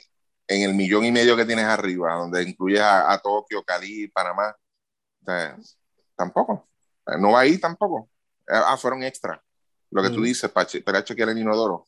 en, 0.48 0.62
el 0.62 0.74
millón 0.74 1.04
y 1.04 1.12
medio 1.12 1.36
que 1.36 1.44
tienes 1.44 1.66
arriba, 1.66 2.14
donde 2.14 2.42
incluyes 2.42 2.80
a, 2.80 3.20
Tokio, 3.22 3.62
Cali, 3.62 4.08
Panamá, 4.08 4.56
tampoco. 6.16 6.66
No 7.18 7.32
va 7.32 7.40
ahí 7.40 7.58
tampoco. 7.58 8.08
Ah, 8.48 8.78
fueron 8.78 9.02
extra. 9.02 9.42
Lo 9.90 10.02
que 10.02 10.08
tú 10.08 10.22
dices, 10.22 10.50
para, 10.50 10.66
para 10.82 11.04
chequear 11.04 11.28
el 11.28 11.38
inodoro. 11.38 11.84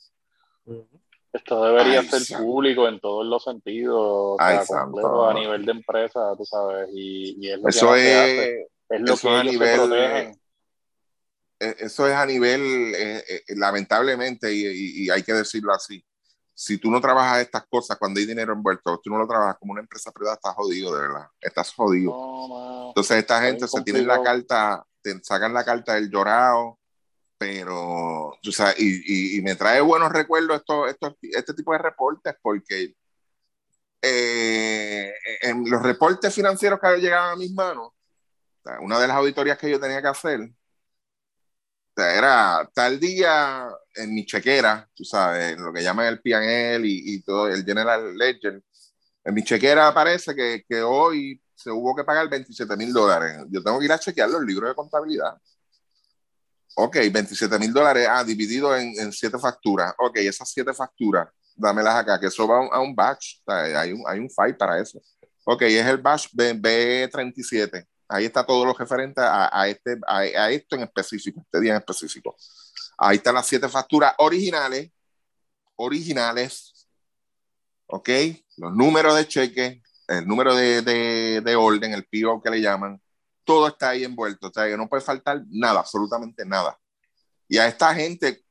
Esto 1.36 1.64
debería 1.64 2.02
ser 2.02 2.38
público 2.38 2.88
en 2.88 2.98
todos 2.98 3.26
los 3.26 3.44
sentidos, 3.44 4.38
a 4.40 5.34
nivel 5.34 5.66
de 5.66 5.72
empresa, 5.72 6.32
tú 6.36 6.44
sabes, 6.46 6.88
y, 6.94 7.50
es 7.50 7.60
lo 7.60 7.68
eso 7.68 7.92
que 7.92 8.66
es, 8.88 9.00
lo 9.00 9.16
que 9.16 9.28
a 9.28 9.44
nivel, 9.44 9.92
e, 9.92 11.76
Eso 11.78 12.06
es 12.06 12.14
a 12.14 12.24
nivel, 12.24 12.62
eh, 12.94 13.22
eh, 13.28 13.42
lamentablemente, 13.48 14.50
y, 14.52 15.10
hay 15.10 15.22
que 15.22 15.34
decirlo 15.34 15.74
así, 15.74 16.02
si 16.54 16.78
tú 16.78 16.90
no 16.90 17.02
trabajas 17.02 17.42
estas 17.42 17.66
cosas 17.66 17.98
cuando 17.98 18.18
hay 18.18 18.24
dinero 18.24 18.54
envuelto, 18.54 18.98
tú 19.04 19.10
no 19.10 19.18
lo 19.18 19.26
trabajas 19.26 19.58
como 19.58 19.72
una 19.72 19.82
empresa 19.82 20.10
privada, 20.12 20.36
estás 20.36 20.54
jodido, 20.54 20.94
de 20.94 21.02
verdad, 21.02 21.26
estás 21.38 21.74
jodido. 21.74 22.88
Entonces 22.88 23.18
esta 23.18 23.42
gente 23.42 23.68
se 23.68 23.82
tiene 23.82 24.00
la 24.00 24.22
carta, 24.22 24.82
te 25.02 25.22
sacan 25.22 25.52
la 25.52 25.64
carta 25.64 25.94
del 25.94 26.10
llorado, 26.10 26.78
pero, 27.38 28.38
tú 28.42 28.52
sabes, 28.52 28.76
y, 28.78 29.38
y, 29.38 29.42
me 29.42 29.56
trae 29.56 29.80
buenos 29.80 30.10
recuerdos 30.12 30.58
esto, 30.58 30.86
esto, 30.86 31.16
este 31.22 31.54
tipo 31.54 31.72
de 31.72 31.78
reportes, 31.78 32.34
porque 32.42 32.94
eh, 34.02 35.12
en 35.42 35.68
los 35.68 35.82
reportes 35.82 36.34
financieros 36.34 36.80
que 36.80 36.96
llegaban 36.98 37.32
a 37.32 37.36
mis 37.36 37.52
manos, 37.52 37.92
una 38.80 38.98
de 39.00 39.08
las 39.08 39.16
auditorías 39.16 39.58
que 39.58 39.70
yo 39.70 39.80
tenía 39.80 40.02
que 40.02 40.08
hacer, 40.08 40.50
era 41.96 42.68
tal 42.74 43.00
día 43.00 43.68
en 43.94 44.14
mi 44.14 44.26
chequera, 44.26 44.88
tú 44.94 45.04
sabes, 45.04 45.56
lo 45.58 45.72
que 45.72 45.82
llaman 45.82 46.06
el 46.06 46.20
P&L 46.20 46.86
y, 46.86 47.14
y, 47.14 47.22
todo, 47.22 47.48
el 47.48 47.64
General 47.64 48.16
Ledger, 48.16 48.62
en 49.24 49.34
mi 49.34 49.42
chequera 49.44 49.88
aparece 49.88 50.34
que, 50.34 50.64
que 50.68 50.82
hoy 50.82 51.42
se 51.54 51.70
hubo 51.70 51.96
que 51.96 52.04
pagar 52.04 52.28
27 52.28 52.76
mil 52.76 52.92
dólares. 52.92 53.38
Yo 53.50 53.62
tengo 53.62 53.78
que 53.78 53.86
ir 53.86 53.92
a 53.92 53.98
chequear 53.98 54.30
los 54.30 54.42
libros 54.42 54.70
de 54.70 54.74
contabilidad 54.74 55.36
ok, 56.76 56.96
27 57.10 57.58
mil 57.58 57.72
dólares, 57.72 58.06
ah, 58.10 58.22
dividido 58.22 58.76
en, 58.76 58.92
en, 59.00 59.12
siete 59.12 59.38
facturas. 59.38 59.94
Ok, 59.98 60.18
esas 60.18 60.50
siete 60.50 60.74
facturas, 60.74 61.28
dámelas 61.54 61.96
acá, 61.96 62.20
que 62.20 62.26
eso 62.26 62.46
va 62.46 62.66
a 62.70 62.80
un, 62.80 62.94
batch, 62.94 63.38
hay 63.46 63.92
un, 63.92 64.02
hay 64.06 64.18
un 64.20 64.28
file 64.30 64.54
para 64.54 64.78
eso. 64.80 65.00
Ok, 65.44 65.62
es 65.62 65.86
el 65.86 65.98
batch 65.98 66.28
B, 66.32 67.08
37 67.10 67.86
Ahí 68.08 68.24
está 68.26 68.44
todo 68.46 68.64
lo 68.64 68.72
referente 68.72 69.20
a, 69.20 69.48
a 69.52 69.68
este, 69.68 69.98
a, 70.06 70.18
a, 70.18 70.50
esto 70.50 70.76
en 70.76 70.82
específico, 70.82 71.40
este 71.40 71.60
día 71.60 71.72
en 71.72 71.78
específico. 71.78 72.36
Ahí 72.98 73.16
están 73.16 73.34
las 73.34 73.46
siete 73.46 73.68
facturas 73.68 74.14
originales, 74.18 74.90
originales, 75.76 76.86
ok, 77.86 78.08
los 78.58 78.74
números 78.74 79.16
de 79.16 79.26
cheque, 79.26 79.82
el 80.08 80.26
número 80.26 80.54
de, 80.54 80.82
de, 80.82 81.40
de 81.40 81.56
orden, 81.56 81.92
el 81.94 82.04
PO 82.06 82.42
que 82.42 82.50
le 82.50 82.60
llaman, 82.60 83.00
todo 83.46 83.68
está 83.68 83.90
ahí 83.90 84.04
envuelto, 84.04 84.48
o 84.48 84.52
sea, 84.52 84.66
que 84.66 84.76
no 84.76 84.88
puede 84.88 85.02
faltar 85.02 85.42
nada, 85.48 85.80
absolutamente 85.80 86.44
nada. 86.44 86.78
Y 87.48 87.58
a 87.58 87.68
esta 87.68 87.94
gente, 87.94 88.44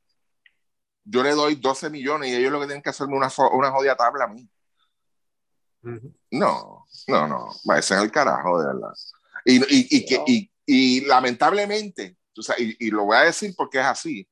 yo 1.04 1.22
le 1.22 1.32
doy 1.32 1.54
12 1.54 1.90
millones 1.90 2.30
y 2.30 2.34
ellos 2.34 2.50
lo 2.50 2.58
que 2.58 2.66
tienen 2.66 2.82
que 2.82 2.90
hacerme 2.90 3.16
una, 3.16 3.30
una 3.52 3.70
jodida 3.70 3.94
tabla 3.94 4.24
a 4.24 4.28
mí. 4.28 4.48
No, 6.30 6.86
no, 7.06 7.28
no, 7.28 7.50
a 7.68 7.82
ser 7.82 8.00
el 8.00 8.10
carajo, 8.10 8.58
de 8.58 8.66
verdad. 8.66 8.92
Y, 9.44 9.56
y, 9.56 9.98
y, 9.98 10.06
que, 10.06 10.24
y, 10.26 10.50
y 10.66 11.00
lamentablemente, 11.02 12.16
o 12.36 12.42
sea, 12.42 12.56
y, 12.58 12.90
lo 12.90 13.04
voy 13.04 13.16
a 13.16 13.22
decir 13.22 13.54
porque 13.56 13.78
es 13.78 13.84
así. 13.84 14.28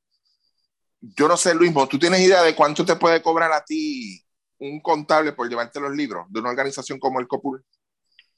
Yo 1.01 1.28
no 1.28 1.36
sé, 1.36 1.55
Luis, 1.55 1.73
¿tú 1.89 1.99
tienes 1.99 2.20
idea 2.20 2.43
de 2.43 2.57
cuánto 2.57 2.85
te 2.85 2.97
puede 2.97 3.23
cobrar 3.23 3.53
a 3.53 3.65
ti 3.65 4.24
un 4.59 4.81
contable 4.81 5.32
por 5.32 5.49
llevarte 5.49 5.78
los 5.78 5.95
libros 5.95 6.27
de 6.31 6.41
una 6.41 6.51
organización 6.51 6.99
como 6.99 7.20
el 7.20 7.28
COPUL? 7.28 7.65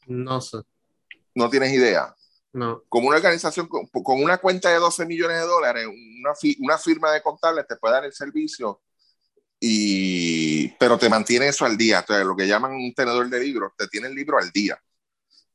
No 0.07 0.41
sé. 0.41 0.59
No 1.37 1.49
tienes 1.49 1.73
idea. 1.73 2.13
No. 2.53 2.83
Como 2.89 3.09
una 3.09 3.19
organización 3.19 3.69
con, 3.69 3.89
una 4.21 4.39
cuenta 4.39 4.71
de 4.71 4.77
12 4.77 5.07
millones 5.07 5.39
de 5.39 5.47
dólares, 5.47 5.87
una, 5.87 6.33
una 6.59 6.79
firma 6.79 7.13
de 7.13 7.23
contables 7.23 7.67
te 7.69 7.77
puede 7.77 7.95
dar 7.95 8.05
el 8.05 8.13
servicio, 8.13 8.81
y, 9.61 10.69
pero 10.79 10.99
te 10.99 11.09
mantiene 11.09 11.49
eso 11.49 11.65
al 11.65 11.77
día. 11.77 12.01
Entonces, 12.01 12.27
lo 12.27 12.37
que 12.37 12.47
llaman 12.47 12.73
un 12.73 12.93
tenedor 12.95 13.29
de 13.29 13.41
libros, 13.41 13.73
te 13.77 13.89
tiene 13.89 14.09
el 14.09 14.15
libro 14.15 14.39
al 14.39 14.51
día. 14.51 14.79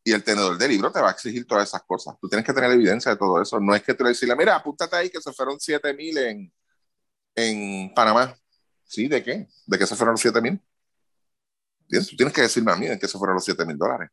Y 0.04 0.14
el 0.14 0.24
tenedor 0.24 0.58
de 0.58 0.68
libros 0.68 0.92
te 0.92 1.02
va 1.02 1.10
a 1.10 1.12
exigir 1.12 1.46
todas 1.46 1.68
esas 1.68 1.84
cosas. 1.84 2.16
Tú 2.20 2.28
tienes 2.28 2.46
que 2.46 2.54
tener 2.54 2.72
evidencia 2.72 3.12
de 3.12 3.18
todo 3.18 3.42
eso. 3.42 3.60
No 3.60 3.76
es 3.76 3.84
que 3.84 3.94
tú 3.94 4.04
le 4.04 4.10
decirle, 4.10 4.36
mira, 4.36 4.56
apúntate 4.56 4.96
ahí 4.96 5.10
que 5.10 5.22
se 5.22 5.32
fueron 5.32 5.60
7 5.60 5.94
mil 5.94 6.18
en, 6.18 6.54
en 7.36 7.94
Panamá. 7.94 8.36
¿Sí? 8.84 9.08
¿De 9.08 9.24
qué? 9.24 9.48
¿De 9.68 9.78
qué 9.78 9.86
se 9.86 9.96
fueron 9.96 10.14
los 10.14 10.22
7 10.22 10.42
mil? 10.42 10.60
Tú 11.88 12.16
tienes 12.16 12.34
que 12.34 12.42
decirme 12.42 12.72
a 12.72 12.76
mí 12.76 12.88
de 12.88 12.98
qué 12.98 13.08
se 13.08 13.18
fueron 13.18 13.36
los 13.36 13.46
7 13.46 13.66
mil 13.66 13.78
dólares. 13.78 14.10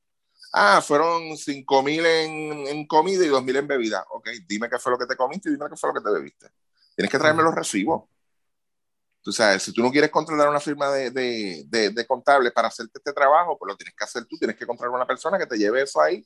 Ah, 0.52 0.80
fueron 0.80 1.36
5 1.36 1.82
mil 1.82 2.04
en, 2.04 2.66
en, 2.68 2.86
comida 2.86 3.24
y 3.24 3.28
2 3.28 3.42
mil 3.44 3.56
en 3.56 3.66
bebida. 3.66 4.04
Ok, 4.10 4.28
dime 4.46 4.68
qué 4.68 4.78
fue 4.78 4.92
lo 4.92 4.98
que 4.98 5.06
te 5.06 5.16
comiste 5.16 5.48
y 5.48 5.52
dime 5.52 5.66
qué 5.68 5.76
fue 5.76 5.90
lo 5.90 5.94
que 5.94 6.04
te 6.04 6.14
bebiste. 6.14 6.48
Tienes 6.96 7.10
que 7.10 7.18
traerme 7.18 7.42
los 7.42 7.54
recibos. 7.54 8.08
Tú 9.20 9.32
sabes, 9.32 9.62
si 9.62 9.72
tú 9.72 9.82
no 9.82 9.90
quieres 9.90 10.10
contratar 10.10 10.48
una 10.48 10.60
firma 10.60 10.90
de, 10.90 11.10
de, 11.10 11.64
de, 11.66 11.90
de 11.90 12.06
contables 12.06 12.52
para 12.52 12.68
hacerte 12.68 12.98
este 12.98 13.12
trabajo, 13.12 13.58
pues 13.58 13.72
lo 13.72 13.76
tienes 13.76 13.94
que 13.94 14.04
hacer 14.04 14.24
tú. 14.24 14.38
Tienes 14.38 14.56
que 14.56 14.66
contratar 14.66 14.94
una 14.94 15.06
persona 15.06 15.38
que 15.38 15.46
te 15.46 15.58
lleve 15.58 15.82
eso 15.82 16.00
ahí 16.00 16.24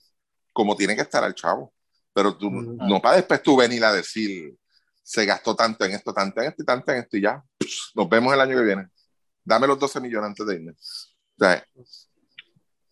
como 0.52 0.76
tiene 0.76 0.94
que 0.94 1.02
estar 1.02 1.24
al 1.24 1.34
chavo. 1.34 1.72
Pero 2.12 2.36
tú, 2.36 2.50
no 2.50 3.00
para 3.00 3.16
después 3.16 3.42
tú 3.42 3.56
venir 3.56 3.84
a 3.84 3.92
decir, 3.92 4.54
se 5.02 5.24
gastó 5.24 5.56
tanto 5.56 5.84
en 5.84 5.92
esto, 5.92 6.12
tanto 6.12 6.40
en 6.40 6.48
esto 6.48 6.62
y 6.62 6.66
tanto 6.66 6.92
en 6.92 6.98
esto 6.98 7.16
y 7.16 7.22
ya. 7.22 7.42
Nos 7.94 8.08
vemos 8.08 8.34
el 8.34 8.40
año 8.40 8.56
que 8.56 8.64
viene. 8.64 8.88
Dame 9.44 9.66
los 9.66 9.78
12 9.78 10.00
millones 10.00 10.28
antes 10.28 10.46
de 10.46 10.54
irme. 10.54 10.72
O 10.72 10.76
sea, 11.38 11.66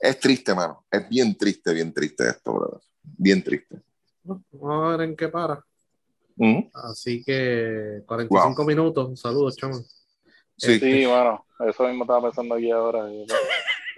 es 0.00 0.18
triste, 0.18 0.54
mano. 0.54 0.84
Es 0.90 1.08
bien 1.08 1.36
triste, 1.36 1.72
bien 1.74 1.92
triste 1.92 2.28
esto, 2.28 2.54
brother. 2.54 2.80
Bien 3.02 3.42
triste. 3.42 3.76
Vamos 4.22 4.94
a 4.94 4.96
ver 4.96 5.08
en 5.08 5.16
qué 5.16 5.28
para. 5.28 5.64
Así 6.72 7.22
que 7.22 8.02
45 8.06 8.64
minutos. 8.64 9.20
Saludos, 9.20 9.56
chamo. 9.56 9.78
Sí, 10.56 10.72
este... 10.72 10.92
sí, 10.92 11.06
bueno, 11.06 11.44
eso 11.68 11.86
mismo 11.86 12.04
estaba 12.04 12.22
pensando 12.22 12.54
aquí 12.54 12.70
ahora. 12.70 13.06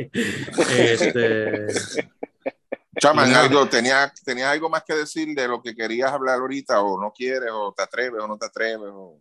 este... 0.77 1.66
Chaman, 3.01 3.35
algo, 3.35 3.66
¿tenías, 3.69 4.12
¿tenías 4.23 4.49
algo 4.49 4.69
más 4.69 4.85
que 4.85 4.95
decir 4.95 5.35
de 5.35 5.49
lo 5.49 5.62
que 5.62 5.74
querías 5.74 6.12
hablar 6.12 6.39
ahorita 6.39 6.83
o 6.83 7.01
no 7.01 7.12
quieres 7.12 7.51
o 7.53 7.73
te 7.73 7.83
atreves 7.83 8.20
o 8.20 8.29
no 8.29 8.37
te 8.37 8.47
atreves? 8.47 8.91
O... 8.93 9.20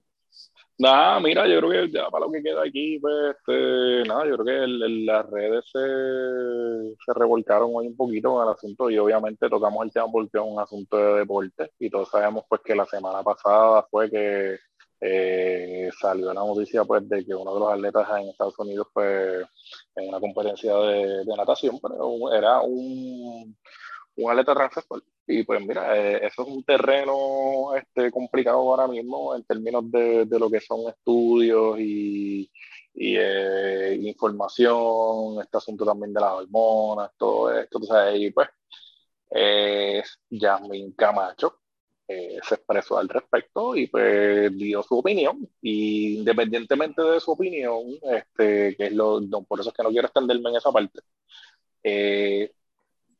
Nada, 0.82 1.20
mira, 1.20 1.48
yo 1.48 1.60
creo 1.60 1.70
que 1.70 1.91
ya 1.91 2.10
para 2.10 2.26
lo 2.26 2.32
que 2.32 2.41
queda 2.41 2.64
aquí, 2.64 2.98
pues, 2.99 3.36
este, 3.38 4.02
nada, 4.08 4.26
yo 4.26 4.36
creo 4.36 4.45
que 4.45 4.64
el, 4.64 5.06
las 5.06 5.30
redes 5.30 5.64
se, 5.72 7.14
revolcaron 7.14 7.70
hoy 7.76 7.86
un 7.86 7.95
poquito 7.95 8.34
con 8.34 8.48
el 8.48 8.53
asunto 8.53 8.90
y 8.90 8.98
obviamente 8.98 9.48
tocamos 9.48 9.86
el 9.86 9.91
tema 9.91 10.08
porque 10.12 10.40
es 10.40 10.44
un 10.44 10.60
asunto 10.60 10.98
de 10.98 11.20
deporte 11.20 11.72
y 11.78 11.88
todos 11.88 12.10
sabemos 12.10 12.45
pues 12.49 12.62
que 12.66 12.74
la 12.74 12.88
semana 12.88 13.22
pasada 13.22 13.86
fue 13.91 14.10
que 14.10 14.58
eh, 15.02 15.90
salió 15.99 16.34
la 16.34 16.41
noticia 16.41 16.84
pues 16.84 17.08
de 17.08 17.26
que 17.26 17.36
uno 17.36 17.53
de 17.53 17.60
los 17.60 17.74
atletas 17.74 18.08
en 18.20 18.30
Estados 18.30 18.58
Unidos 18.58 18.88
pues 18.91 19.45
en 19.95 20.10
una 20.10 20.20
competencia 20.20 20.76
de, 20.78 21.26
de 21.26 21.38
natación, 21.38 21.78
pero 21.80 22.34
era 22.34 22.60
un, 22.62 23.56
un 24.16 24.32
atleta 24.32 24.54
transexual 24.54 25.04
y 25.28 25.44
pues 25.44 25.66
mira, 25.66 25.98
eh, 25.98 26.26
eso 26.28 26.42
es 26.44 26.48
un 26.48 26.64
terreno 26.64 27.76
este, 27.76 28.12
complicado 28.12 28.58
ahora 28.58 28.88
mismo 28.88 29.36
en 29.36 29.44
términos 29.44 29.90
de, 29.92 30.26
de 30.26 30.40
lo 30.40 30.50
que 30.50 30.60
son 30.60 30.90
estudios 30.90 31.80
y, 31.80 32.52
y 32.94 33.16
eh, 33.18 33.96
información, 34.02 35.42
este 35.42 35.58
asunto 35.58 35.86
también 35.86 36.14
de 36.14 36.20
las 36.22 36.34
hormonas, 36.34 37.12
todo 37.18 37.58
esto, 37.58 37.80
y 38.16 38.32
pues 38.32 38.50
eh, 39.32 40.04
Jasmine 40.30 40.94
Camacho 40.96 41.60
eh, 42.08 42.40
se 42.44 42.56
expresó 42.56 42.98
al 42.98 43.08
respecto 43.10 43.76
y 43.76 43.88
pues 43.88 44.56
dio 44.58 44.84
su 44.84 44.98
opinión 45.00 45.48
y 45.62 46.18
independientemente 46.20 47.02
de 47.02 47.20
su 47.22 47.32
opinión, 47.32 47.84
este, 48.04 48.76
que 48.76 48.88
es 48.88 48.94
lo, 48.94 49.22
por 49.48 49.60
eso 49.62 49.70
es 49.70 49.76
que 49.76 49.84
no 49.84 49.90
quiero 49.90 50.08
extenderme 50.08 50.50
en 50.50 50.56
esa 50.58 50.72
parte, 50.72 51.00
eh, 51.84 52.52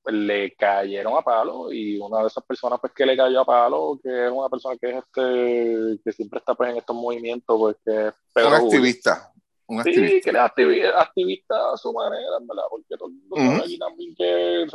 le 0.06 0.56
cayeron 0.56 1.18
a 1.18 1.22
palo 1.22 1.72
y 1.72 1.98
una 2.00 2.22
de 2.22 2.28
esas 2.28 2.44
personas 2.44 2.80
pues 2.80 2.94
que 2.94 3.06
le 3.06 3.16
cayó 3.16 3.42
a 3.42 3.46
palo, 3.46 4.00
que 4.02 4.28
es 4.28 4.32
una 4.32 4.50
persona 4.50 4.76
que 4.78 4.90
es 4.90 4.96
este, 4.98 6.02
que 6.04 6.12
siempre 6.12 6.40
está 6.40 6.56
pues 6.56 6.72
en 6.72 6.78
estos 6.78 6.96
movimientos, 6.96 7.58
pues 7.58 7.76
que 7.86 8.08
es 8.08 8.46
un 8.46 8.54
activista. 8.54 9.32
Un 9.68 9.82
sí, 9.84 9.94
que 9.94 10.32
es 10.32 10.36
activista, 10.94 11.72
a 11.72 11.78
su 11.78 11.94
manera, 11.94 12.40
¿verdad? 12.42 12.64
Porque 12.70 12.98
todo 12.98 13.08
el 13.08 13.14
mundo 13.30 13.64
aquí 13.64 13.80
también 13.80 14.14
que 14.16 14.66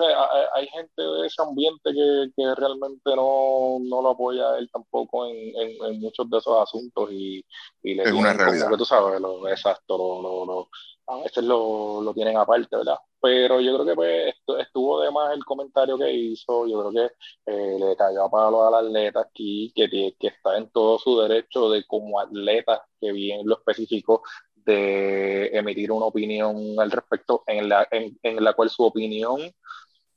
hay, 0.55 0.67
gente 0.69 1.03
de 1.03 1.27
ese 1.27 1.43
ambiente 1.43 1.93
que, 1.93 2.31
que 2.35 2.55
realmente 2.55 3.15
no, 3.15 3.77
no, 3.79 4.01
lo 4.01 4.11
apoya 4.11 4.57
él 4.57 4.71
tampoco 4.73 5.27
en, 5.27 5.53
en, 5.55 6.01
muchos 6.01 6.31
de 6.31 6.39
esos 6.39 6.63
asuntos 6.63 7.11
y, 7.13 7.45
y 7.83 7.95
le 7.95 8.05
es 8.05 8.13
una 8.13 8.33
realidad. 8.33 8.71
que 8.71 8.77
tú 8.79 8.87
sabes, 8.87 9.21
lo, 9.21 9.47
exacto, 9.49 9.99
lo, 9.99 10.47
lo, 10.47 10.71
a 11.07 11.17
veces 11.19 11.45
lo, 11.45 12.01
lo 12.01 12.15
tienen 12.15 12.37
aparte, 12.37 12.77
¿verdad? 12.77 12.99
pero 13.27 13.61
yo 13.61 13.75
creo 13.75 13.87
que 13.87 13.95
pues 13.97 14.35
estuvo 14.61 15.01
de 15.01 15.11
más 15.11 15.35
el 15.35 15.45
comentario 15.45 15.99
que 15.99 16.13
hizo, 16.13 16.65
yo 16.69 16.79
creo 16.79 16.93
que 16.93 17.53
eh, 17.53 17.77
le 17.79 17.97
cayó 17.97 18.25
a 18.25 18.31
palo 18.31 18.65
al 18.65 18.87
atleta 18.87 19.21
aquí, 19.21 19.73
que, 19.75 19.89
que 19.89 20.27
está 20.29 20.57
en 20.57 20.71
todo 20.71 20.97
su 20.99 21.19
derecho 21.21 21.69
de 21.71 21.85
como 21.87 22.21
atleta, 22.21 22.87
que 23.01 23.11
bien 23.11 23.41
lo 23.45 23.59
especificó, 23.59 24.23
de 24.55 25.49
emitir 25.49 25.91
una 25.91 26.07
opinión 26.07 26.79
al 26.79 26.91
respecto 26.91 27.43
en 27.49 27.69
la, 27.69 27.89
en, 27.91 28.17
en 28.23 28.45
la 28.45 28.53
cual 28.53 28.71
su 28.71 28.85
opinión 28.85 29.41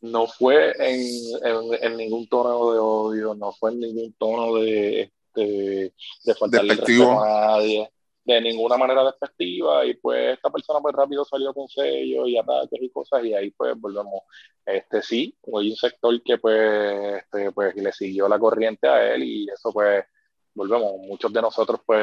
no 0.01 0.27
fue 0.27 0.73
en, 0.77 1.79
en, 1.81 1.97
ningún 1.97 2.27
tono 2.27 2.71
de 2.71 2.79
odio, 2.79 3.33
no 3.33 3.51
fue 3.53 3.71
en 3.71 3.79
ningún 3.79 4.13
tono 4.19 4.55
de, 4.55 5.01
este, 5.01 5.93
de 6.25 6.35
faltarle 6.35 6.75
respeto 6.75 7.21
a 7.21 7.27
nadie 7.27 7.91
de 8.35 8.41
ninguna 8.41 8.77
manera 8.77 9.03
despectiva 9.03 9.85
y 9.85 9.95
pues 9.95 10.35
esta 10.35 10.49
persona 10.49 10.79
pues 10.81 10.95
rápido 10.95 11.25
salió 11.25 11.53
con 11.53 11.67
sellos 11.67 12.27
y 12.27 12.37
ataques 12.37 12.81
y 12.81 12.89
cosas 12.89 13.23
y 13.23 13.33
ahí 13.33 13.51
pues 13.51 13.79
volvemos, 13.79 14.21
este 14.65 15.01
sí, 15.01 15.37
hay 15.57 15.71
un 15.71 15.75
sector 15.75 16.21
que 16.23 16.37
pues, 16.37 17.23
este, 17.23 17.51
pues 17.51 17.75
le 17.75 17.91
siguió 17.91 18.27
la 18.27 18.39
corriente 18.39 18.87
a 18.87 19.13
él 19.13 19.23
y 19.23 19.49
eso 19.49 19.71
pues 19.71 20.05
volvemos, 20.53 20.97
muchos 21.07 21.31
de 21.31 21.41
nosotros 21.41 21.81
pues 21.85 21.99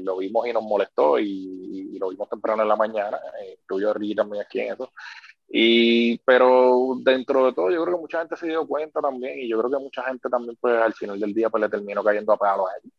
lo 0.00 0.16
vimos 0.18 0.46
y 0.46 0.52
nos 0.52 0.62
molestó 0.62 1.18
y, 1.18 1.98
lo 1.98 2.10
vimos 2.10 2.28
temprano 2.28 2.62
en 2.62 2.68
la 2.68 2.76
mañana, 2.76 3.18
incluyo 3.58 3.90
a 3.90 3.94
también 3.94 4.42
aquí 4.42 4.60
en 4.60 4.74
eso. 4.74 4.92
Y, 5.48 6.18
pero 6.18 6.96
dentro 7.02 7.46
de 7.46 7.52
todo, 7.52 7.70
yo 7.70 7.82
creo 7.82 7.96
que 7.96 8.00
mucha 8.00 8.18
gente 8.18 8.36
se 8.36 8.48
dio 8.48 8.66
cuenta 8.66 9.00
también, 9.00 9.38
y 9.38 9.48
yo 9.48 9.58
creo 9.58 9.70
que 9.70 9.84
mucha 9.84 10.02
gente 10.04 10.28
también, 10.28 10.56
pues 10.60 10.74
al 10.80 10.92
final 10.92 11.20
del 11.20 11.32
día, 11.32 11.48
pues 11.50 11.62
le 11.62 11.68
terminó 11.68 12.02
cayendo 12.04 12.32
a 12.32 12.36
palo 12.36 12.66
a 12.66 12.72
él. 12.82 12.92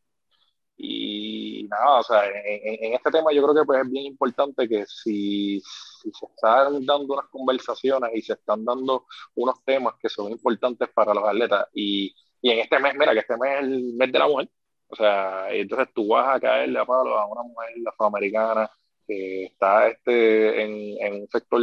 Y 0.78 1.68
nada, 1.70 2.00
o 2.00 2.04
sea, 2.04 2.26
en, 2.28 2.94
este 2.94 3.12
tema 3.12 3.32
yo 3.34 3.44
creo 3.44 3.56
que 3.56 3.66
pues, 3.66 3.82
es 3.84 3.90
bien 3.92 4.06
importante 4.06 4.68
que 4.70 4.86
si, 4.86 5.60
si, 5.62 6.12
se 6.12 6.26
están 6.28 6.86
dando 6.86 7.14
unas 7.16 7.28
conversaciones 7.30 8.12
y 8.14 8.22
se 8.22 8.34
están 8.34 8.64
dando 8.64 9.06
unos 9.36 9.64
temas 9.66 9.96
que 10.00 10.10
son 10.10 10.32
importantes 10.32 10.90
para 10.94 11.14
los 11.14 11.24
atletas, 11.24 11.68
y, 11.74 12.14
y 12.42 12.52
en 12.52 12.60
este 12.60 12.80
mes, 12.80 12.94
mira, 12.96 13.14
que 13.14 13.20
este 13.20 13.38
mes 13.38 13.56
es 13.56 13.64
el 13.64 13.94
mes 13.94 14.12
de 14.12 14.20
la 14.20 14.28
mujer, 14.28 14.50
o 14.90 14.96
sea, 14.96 15.48
entonces 15.52 15.90
tú 15.94 16.08
vas 16.10 16.36
a 16.36 16.40
caerle 16.40 16.80
a 16.80 16.86
palo 16.86 17.18
a 17.18 17.26
una 17.26 17.44
mujer 17.44 17.70
afroamericana 17.88 18.70
que 19.08 19.46
está 19.46 19.88
este, 19.88 20.64
en, 20.64 20.96
en 21.06 21.22
un 21.22 21.28
sector 21.30 21.62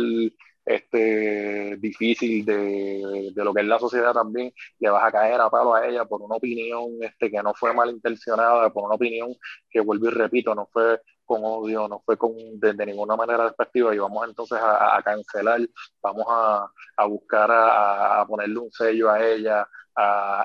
este, 0.64 1.76
difícil 1.78 2.44
de, 2.44 3.30
de, 3.34 3.44
lo 3.44 3.52
que 3.52 3.60
es 3.60 3.66
la 3.66 3.78
sociedad 3.78 4.12
también, 4.12 4.52
le 4.78 4.90
vas 4.90 5.04
a 5.04 5.12
caer 5.12 5.40
a 5.40 5.50
palo 5.50 5.74
a 5.74 5.86
ella 5.86 6.04
por 6.04 6.22
una 6.22 6.36
opinión 6.36 6.90
este, 7.00 7.30
que 7.30 7.42
no 7.42 7.54
fue 7.54 7.74
malintencionada, 7.74 8.70
por 8.70 8.84
una 8.84 8.94
opinión 8.94 9.34
que 9.70 9.80
vuelvo 9.80 10.06
y 10.08 10.10
repito, 10.10 10.54
no 10.54 10.66
fue 10.72 11.00
con 11.24 11.40
odio, 11.44 11.88
no 11.88 12.02
fue 12.04 12.16
con, 12.16 12.32
de, 12.60 12.86
ninguna 12.86 13.16
manera 13.16 13.44
despectiva. 13.44 13.94
Y 13.94 13.98
vamos 13.98 14.28
entonces 14.28 14.58
a, 14.60 15.00
cancelar, 15.02 15.60
vamos 16.02 16.26
a, 16.28 16.68
a 16.96 17.06
buscar 17.06 17.50
a, 17.50 18.20
a, 18.20 18.26
ponerle 18.26 18.58
un 18.58 18.70
sello 18.72 19.10
a 19.10 19.22
ella 19.24 19.66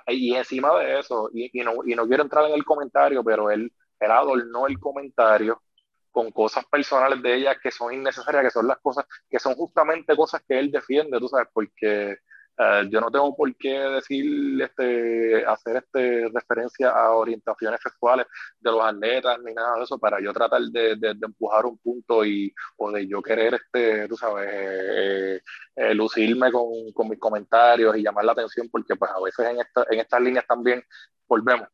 y 0.07 0.35
encima 0.35 0.77
de 0.79 0.99
eso, 0.99 1.29
y, 1.33 1.49
y, 1.59 1.63
no, 1.63 1.73
y 1.85 1.95
no 1.95 2.07
quiero 2.07 2.23
entrar 2.23 2.45
en 2.45 2.53
el 2.53 2.65
comentario, 2.65 3.23
pero 3.23 3.49
él, 3.51 3.71
él 3.99 4.11
adornó 4.11 4.67
el 4.67 4.79
comentario 4.79 5.61
con 6.11 6.31
cosas 6.31 6.65
personales 6.65 7.21
de 7.21 7.35
ella 7.35 7.57
que 7.61 7.71
son 7.71 7.93
innecesarias, 7.93 8.43
que 8.43 8.51
son 8.51 8.67
las 8.67 8.79
cosas, 8.79 9.05
que 9.29 9.39
son 9.39 9.55
justamente 9.55 10.15
cosas 10.15 10.41
que 10.47 10.59
él 10.59 10.71
defiende, 10.71 11.19
tú 11.19 11.27
sabes, 11.27 11.47
porque 11.53 12.17
eh, 12.61 12.89
yo 12.91 12.99
no 12.99 13.09
tengo 13.09 13.33
por 13.37 13.55
qué 13.55 13.79
decir, 13.79 14.61
este, 14.61 15.45
hacer 15.45 15.77
este, 15.77 16.29
referencia 16.33 16.89
a 16.89 17.11
orientaciones 17.13 17.79
sexuales 17.81 18.27
de 18.59 18.71
los 18.71 18.83
atletas 18.83 19.39
ni 19.41 19.53
nada 19.53 19.77
de 19.77 19.83
eso 19.83 19.97
para 19.97 20.19
yo 20.21 20.33
tratar 20.33 20.61
de, 20.63 20.97
de, 20.97 21.11
empujar 21.21 21.65
un 21.65 21.77
punto 21.77 22.25
y, 22.25 22.53
o 22.75 22.91
de 22.91 23.07
yo 23.07 23.21
querer, 23.21 23.53
este, 23.53 24.09
tú 24.09 24.17
sabes, 24.17 24.49
eh, 24.51 25.41
eh, 25.75 25.93
lucirme 25.93 26.51
con, 26.51 26.91
con, 26.93 27.07
mis 27.07 27.19
comentarios 27.19 27.95
y 27.95 28.03
llamar 28.03 28.25
la 28.25 28.33
atención 28.33 28.67
porque 28.69 28.95
pues 28.97 29.09
a 29.09 29.21
veces 29.23 29.47
en, 29.47 29.61
esta, 29.61 29.85
en 29.89 29.99
estas 30.01 30.21
líneas 30.21 30.45
también 30.45 30.83
volvemos 31.29 31.69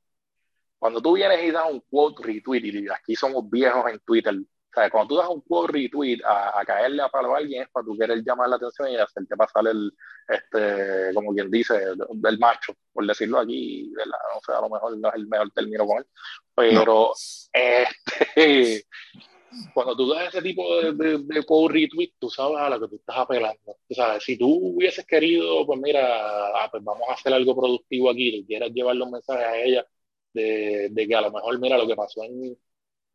cuando 0.86 1.02
tú 1.02 1.14
vienes 1.14 1.44
y 1.44 1.50
das 1.50 1.66
un 1.68 1.80
quote 1.90 2.22
retweet, 2.24 2.62
y 2.62 2.88
aquí 2.90 3.16
somos 3.16 3.50
viejos 3.50 3.92
en 3.92 4.00
Twitter, 4.02 4.36
sea, 4.76 4.90
cuando 4.92 5.16
tú 5.16 5.16
das 5.20 5.30
un 5.30 5.42
quote 5.42 5.74
retweet 5.74 6.20
a, 6.24 6.60
a 6.60 6.64
caerle 6.64 7.02
a 7.02 7.10
palo 7.10 7.34
a 7.34 7.40
alguien 7.40 7.64
es 7.64 7.70
para 7.70 7.84
tú 7.84 7.98
querer 7.98 8.24
llamar 8.24 8.50
la 8.50 8.58
atención 8.58 8.92
y 8.92 8.98
hacerte 8.98 9.36
pasar 9.36 9.68
el, 9.68 9.92
este, 10.28 11.12
como 11.16 11.34
quien 11.34 11.50
dice, 11.50 11.74
del 12.14 12.38
macho, 12.38 12.76
por 12.94 13.08
decirlo 13.08 13.40
aquí, 13.40 13.92
o 14.36 14.42
sea, 14.46 14.60
a 14.60 14.62
lo 14.62 14.70
mejor 14.70 14.96
no 14.96 15.10
es 15.10 15.16
el 15.16 15.28
mejor 15.28 15.50
término 15.52 15.88
con 15.88 15.98
él, 15.98 16.06
pero 16.54 17.14
este, 17.52 18.86
cuando 19.74 19.96
tú 19.96 20.10
das 20.14 20.28
ese 20.28 20.44
tipo 20.44 20.82
de, 20.82 20.94
de, 20.94 21.18
de 21.24 21.44
quote 21.46 21.74
retweet, 21.74 22.14
tú 22.20 22.30
sabes 22.30 22.58
a 22.60 22.70
lo 22.70 22.80
que 22.82 22.90
tú 22.90 22.96
estás 22.98 23.18
apelando. 23.18 23.78
O 23.90 23.94
sea, 23.94 24.20
si 24.20 24.38
tú 24.38 24.48
hubieses 24.48 25.04
querido, 25.08 25.66
pues 25.66 25.80
mira, 25.80 26.04
ah, 26.64 26.68
pues 26.70 26.84
vamos 26.84 27.08
a 27.10 27.14
hacer 27.14 27.34
algo 27.34 27.56
productivo 27.56 28.12
aquí, 28.12 28.36
y 28.36 28.46
quieras 28.46 28.72
llevar 28.72 28.96
los 28.96 29.10
mensajes 29.10 29.46
a 29.46 29.58
ella, 29.58 29.86
de, 30.36 31.08
que 31.08 31.16
a 31.16 31.22
lo 31.22 31.32
mejor, 31.32 31.60
mira, 31.60 31.78
lo 31.78 31.88
que 31.88 31.96
pasó 31.96 32.24
en, 32.24 32.58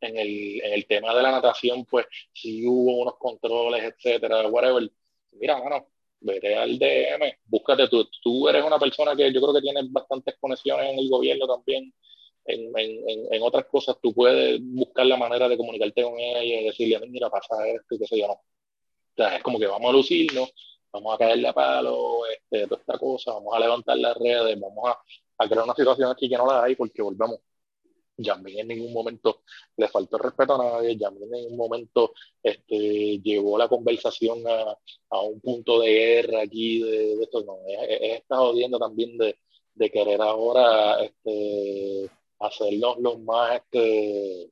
en, 0.01 0.17
el, 0.17 0.61
el 0.61 0.87
tema 0.87 1.15
de 1.15 1.23
la 1.23 1.31
natación, 1.31 1.85
pues 1.85 2.05
si 2.33 2.67
hubo 2.67 3.01
unos 3.01 3.17
controles, 3.17 3.83
etcétera, 3.83 4.47
whatever. 4.47 4.91
Mira, 5.33 5.61
mano, 5.61 5.87
vete 6.19 6.55
al 6.55 6.77
DM, 6.77 7.33
búscate 7.45 7.87
tú. 7.87 8.07
Tú 8.21 8.47
eres 8.49 8.63
una 8.63 8.79
persona 8.79 9.15
que 9.15 9.31
yo 9.31 9.41
creo 9.41 9.53
que 9.53 9.61
tienes 9.61 9.91
bastantes 9.91 10.35
conexiones 10.39 10.91
en 10.91 10.99
el 10.99 11.09
gobierno 11.09 11.47
también. 11.47 11.93
En, 12.45 12.71
en, 12.77 13.33
en, 13.33 13.43
otras 13.43 13.65
cosas, 13.65 13.97
tú 14.01 14.13
puedes 14.13 14.59
buscar 14.63 15.05
la 15.05 15.15
manera 15.15 15.47
de 15.47 15.57
comunicarte 15.57 16.01
con 16.01 16.19
ella 16.19 16.43
y 16.43 16.65
decirle, 16.65 16.99
mira, 17.07 17.29
pasa 17.29 17.67
esto 17.67 17.95
y 17.95 17.99
qué 17.99 18.07
sé 18.07 18.19
yo, 18.19 18.27
no. 18.27 18.33
O 18.33 18.43
sea, 19.15 19.35
es 19.37 19.43
como 19.43 19.59
que 19.59 19.67
vamos 19.67 19.89
a 19.89 19.93
lucirnos, 19.93 20.51
vamos 20.91 21.13
a 21.15 21.17
caerle 21.19 21.47
a 21.47 21.53
palo, 21.53 22.25
este, 22.25 22.63
esta 22.63 22.97
cosa, 22.97 23.33
vamos 23.33 23.53
a 23.55 23.59
levantar 23.59 23.97
las 23.97 24.17
redes, 24.17 24.59
vamos 24.59 24.89
a, 24.89 24.99
a 25.43 25.47
crear 25.47 25.63
una 25.63 25.75
situación 25.75 26.11
aquí 26.11 26.29
que 26.29 26.37
no 26.37 26.45
la 26.45 26.63
hay 26.63 26.75
porque 26.75 27.01
volvemos. 27.01 27.39
Yamín 28.17 28.59
en 28.59 28.67
ningún 28.67 28.93
momento 28.93 29.41
le 29.77 29.87
faltó 29.87 30.17
respeto 30.17 30.55
a 30.55 30.63
nadie, 30.63 30.97
Yamín 30.97 31.23
en 31.23 31.31
ningún 31.31 31.57
momento 31.57 32.13
este, 32.43 33.19
llevó 33.19 33.57
la 33.57 33.67
conversación 33.67 34.43
a, 34.47 34.77
a 35.09 35.21
un 35.21 35.39
punto 35.41 35.79
de 35.81 35.89
guerra 35.91 36.41
aquí, 36.43 36.81
de, 36.81 37.15
de 37.17 37.23
esto, 37.23 37.43
no, 37.43 37.57
es, 37.67 38.19
esta 38.21 38.37
jodiendo 38.37 38.77
también 38.77 39.17
de, 39.17 39.37
de, 39.75 39.89
querer 39.89 40.21
ahora 40.21 41.01
este, 41.03 42.09
hacernos 42.39 42.97
los 42.99 43.19
más, 43.21 43.55
este, 43.61 44.51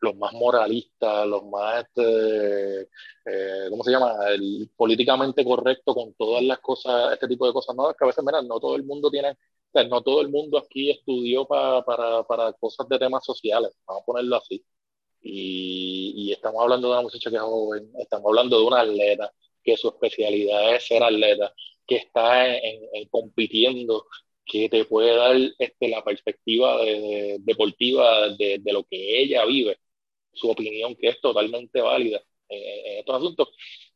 los 0.00 0.16
más 0.16 0.32
moralistas, 0.34 1.26
los 1.26 1.44
más, 1.44 1.84
este, 1.84 2.82
eh, 3.26 3.66
¿cómo 3.70 3.84
se 3.84 3.92
llama? 3.92 4.14
El 4.34 4.70
políticamente 4.76 5.44
correcto 5.44 5.94
con 5.94 6.12
todas 6.14 6.42
las 6.42 6.58
cosas, 6.60 7.12
este 7.14 7.28
tipo 7.28 7.46
de 7.46 7.52
cosas, 7.52 7.74
no, 7.76 7.90
es 7.90 7.96
que 7.96 8.04
a 8.04 8.08
veces, 8.08 8.24
mira, 8.24 8.42
no 8.42 8.60
todo 8.60 8.76
el 8.76 8.84
mundo 8.84 9.10
tiene 9.10 9.36
no 9.88 10.02
todo 10.02 10.20
el 10.20 10.28
mundo 10.28 10.58
aquí 10.58 10.90
estudió 10.90 11.46
para, 11.46 11.82
para, 11.84 12.22
para 12.24 12.52
cosas 12.54 12.88
de 12.88 12.98
temas 12.98 13.24
sociales, 13.24 13.72
vamos 13.86 14.02
a 14.02 14.06
ponerlo 14.06 14.36
así. 14.36 14.64
Y, 15.22 16.14
y, 16.16 16.32
estamos 16.32 16.62
hablando 16.62 16.88
de 16.88 16.94
una 16.94 17.02
muchacha 17.02 17.30
que 17.30 17.36
es 17.36 17.42
joven, 17.42 17.92
estamos 17.98 18.26
hablando 18.28 18.58
de 18.58 18.66
una 18.66 18.80
atleta 18.80 19.32
que 19.62 19.76
su 19.76 19.88
especialidad 19.88 20.74
es 20.74 20.86
ser 20.86 21.02
atleta, 21.02 21.54
que 21.86 21.96
está 21.96 22.56
en, 22.56 23.08
compitiendo, 23.10 24.06
que 24.44 24.68
te 24.68 24.84
puede 24.84 25.14
dar 25.16 25.36
este, 25.58 25.88
la 25.88 26.02
perspectiva 26.04 26.82
de, 26.84 27.38
deportiva 27.40 28.28
de, 28.30 28.58
de, 28.60 28.72
lo 28.72 28.84
que 28.84 29.22
ella 29.22 29.44
vive, 29.44 29.78
su 30.32 30.50
opinión 30.50 30.96
que 30.96 31.08
es 31.08 31.20
totalmente 31.20 31.80
válida 31.80 32.22
en, 32.48 32.98
estos 32.98 33.16
asuntos. 33.16 33.48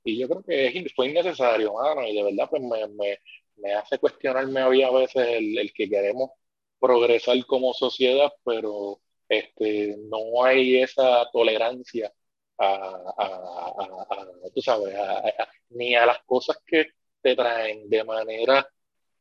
Y 0.05 0.19
yo 0.19 0.29
creo 0.29 0.43
que 0.45 0.87
fue 0.95 1.09
innecesario, 1.09 1.75
mano, 1.75 2.07
y 2.07 2.15
de 2.15 2.23
verdad 2.23 2.49
pues 2.51 2.63
me, 2.63 2.87
me, 2.89 3.19
me 3.57 3.75
hace 3.75 3.99
cuestionarme 3.99 4.61
a 4.61 4.69
veces 4.69 5.17
el, 5.29 5.59
el, 5.59 5.73
que 5.73 5.89
queremos 5.89 6.31
progresar 6.79 7.37
como 7.47 7.73
sociedad, 7.75 8.33
pero 8.45 9.01
este, 9.29 9.97
no 10.09 10.45
hay 10.45 10.83
esa 10.83 11.29
tolerancia 11.33 12.13
a, 12.59 12.67
a, 13.19 13.27
a, 14.11 14.27
tú 14.55 14.63
sabes, 14.63 14.95
ni 15.71 15.95
a 15.95 16.07
las 16.07 16.19
cosas 16.25 16.59
que 16.67 16.87
te 17.23 17.35
traen 17.37 17.89
de 17.89 18.05
manera, 18.05 18.69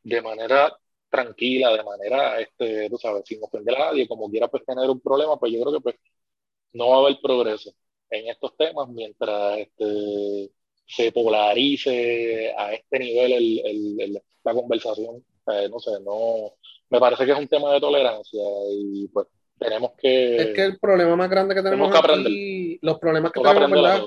de 0.04 0.22
manera 0.22 0.78
tranquila, 1.10 1.72
de 1.76 1.84
manera, 1.84 2.40
este, 2.40 2.90
tú 2.90 2.98
sabes, 2.98 3.24
sin 3.26 3.44
ofender 3.44 3.76
a 3.76 3.92
nadie, 3.92 4.08
como 4.08 4.30
quiera 4.30 4.48
pues 4.48 4.66
tener 4.66 4.90
un 4.90 5.00
problema, 5.02 5.38
pues 5.38 5.54
yo 5.54 5.62
creo 5.62 5.74
que 5.74 5.82
pues 5.82 5.96
no 6.74 6.90
va 6.90 6.98
a 6.98 7.00
haber 7.02 7.20
progreso 7.22 7.72
en 8.10 8.28
estos 8.30 8.56
temas 8.58 8.90
mientras 8.90 9.60
este, 9.60 10.52
se 10.86 11.12
polarice 11.12 12.54
a 12.58 12.74
este 12.74 13.00
nivel 13.00 13.34
el, 13.64 14.22
la 14.44 14.54
conversación. 14.54 15.24
no 15.46 15.80
sé, 15.80 15.92
no, 16.04 16.54
me 16.90 17.00
parece 17.00 17.26
que 17.26 17.32
es 17.32 17.40
un 17.40 17.48
tema 17.48 17.74
de 17.74 17.80
tolerancia 17.80 18.42
y 18.72 19.08
pues 19.08 19.28
tenemos 19.58 19.92
que... 19.98 20.36
Es 20.38 20.54
que 20.54 20.64
el 20.64 20.80
problema 20.80 21.16
más 21.16 21.30
grande 21.30 21.56
que 21.56 21.64
tenemos, 21.64 21.92
que 21.92 22.12
aquí, 22.12 22.80
los 22.82 23.00
problemas 23.00 23.32
que 23.32 23.42
tenemos, 23.42 23.72
¿verdad? 23.72 24.04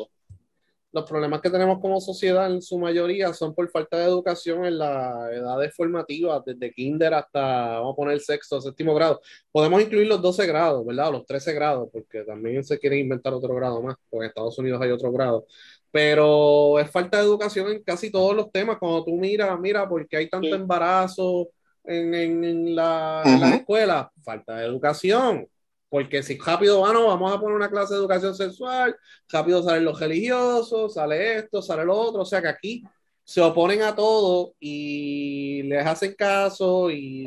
Los 0.91 1.05
problemas 1.05 1.43
que 1.43 1.51
tenemos 1.51 1.81
como 1.81 2.01
sociedad 2.01 2.51
en 2.51 2.63
su 2.63 2.79
mayoría 2.79 3.35
son 3.35 3.55
por 3.55 3.69
falta 3.71 3.99
de 3.99 4.05
educación 4.05 4.65
en 4.65 4.79
la 4.79 5.29
edades 5.33 5.75
formativas, 5.77 6.43
desde 6.47 6.73
kinder 6.73 7.13
hasta, 7.13 7.79
vamos 7.79 7.93
a 7.93 7.97
poner 7.97 8.21
sexto, 8.21 8.59
séptimo 8.59 8.95
grado. 8.95 9.21
Podemos 9.53 9.83
incluir 9.83 10.07
los 10.07 10.23
12 10.23 10.47
grados, 10.47 10.87
¿verdad? 10.87 11.13
los 11.13 11.27
13 11.27 11.53
grados, 11.53 11.91
porque 11.93 12.23
también 12.23 12.65
se 12.65 12.79
quiere 12.79 12.99
inventar 12.99 13.35
otro 13.35 13.55
grado 13.55 13.83
más, 13.83 13.97
porque 14.09 14.25
en 14.25 14.29
Estados 14.31 14.59
Unidos 14.59 14.81
hay 14.81 14.91
otro 14.91 15.13
grado 15.13 15.45
pero 15.91 16.79
es 16.79 16.91
falta 16.91 17.19
de 17.19 17.25
educación 17.25 17.71
en 17.73 17.83
casi 17.83 18.11
todos 18.11 18.35
los 18.35 18.51
temas. 18.53 18.79
Cuando 18.79 19.05
tú 19.05 19.13
miras, 19.13 19.59
mira, 19.59 19.89
porque 19.89 20.17
hay 20.17 20.29
tanto 20.29 20.55
embarazo, 20.55 21.49
en, 21.89 22.75
la, 22.75 23.23
escuela, 23.55 24.13
falta 24.23 24.57
de 24.57 24.67
educación. 24.67 25.49
Porque 25.89 26.23
si 26.23 26.37
rápido 26.39 26.83
van, 26.83 26.95
vamos 26.95 27.33
a 27.33 27.41
poner 27.41 27.57
una 27.57 27.71
clase 27.71 27.95
de 27.95 28.01
educación 28.01 28.35
sexual, 28.35 28.95
rápido 29.31 29.63
salen 29.63 29.85
los 29.85 29.99
religiosos, 29.99 30.95
sale 30.95 31.39
esto, 31.39 31.63
sale 31.63 31.85
lo 31.85 31.97
otro. 31.97 32.23
O 32.23 32.27
sea 32.27 32.43
que 32.43 32.49
aquí 32.49 32.85
se 33.25 33.41
oponen 33.41 33.83
a 33.83 33.95
todo 33.95 34.55
y 34.61 35.63
les 35.65 35.87
hacen 35.87 36.15
caso 36.15 36.91
y, 36.91 37.25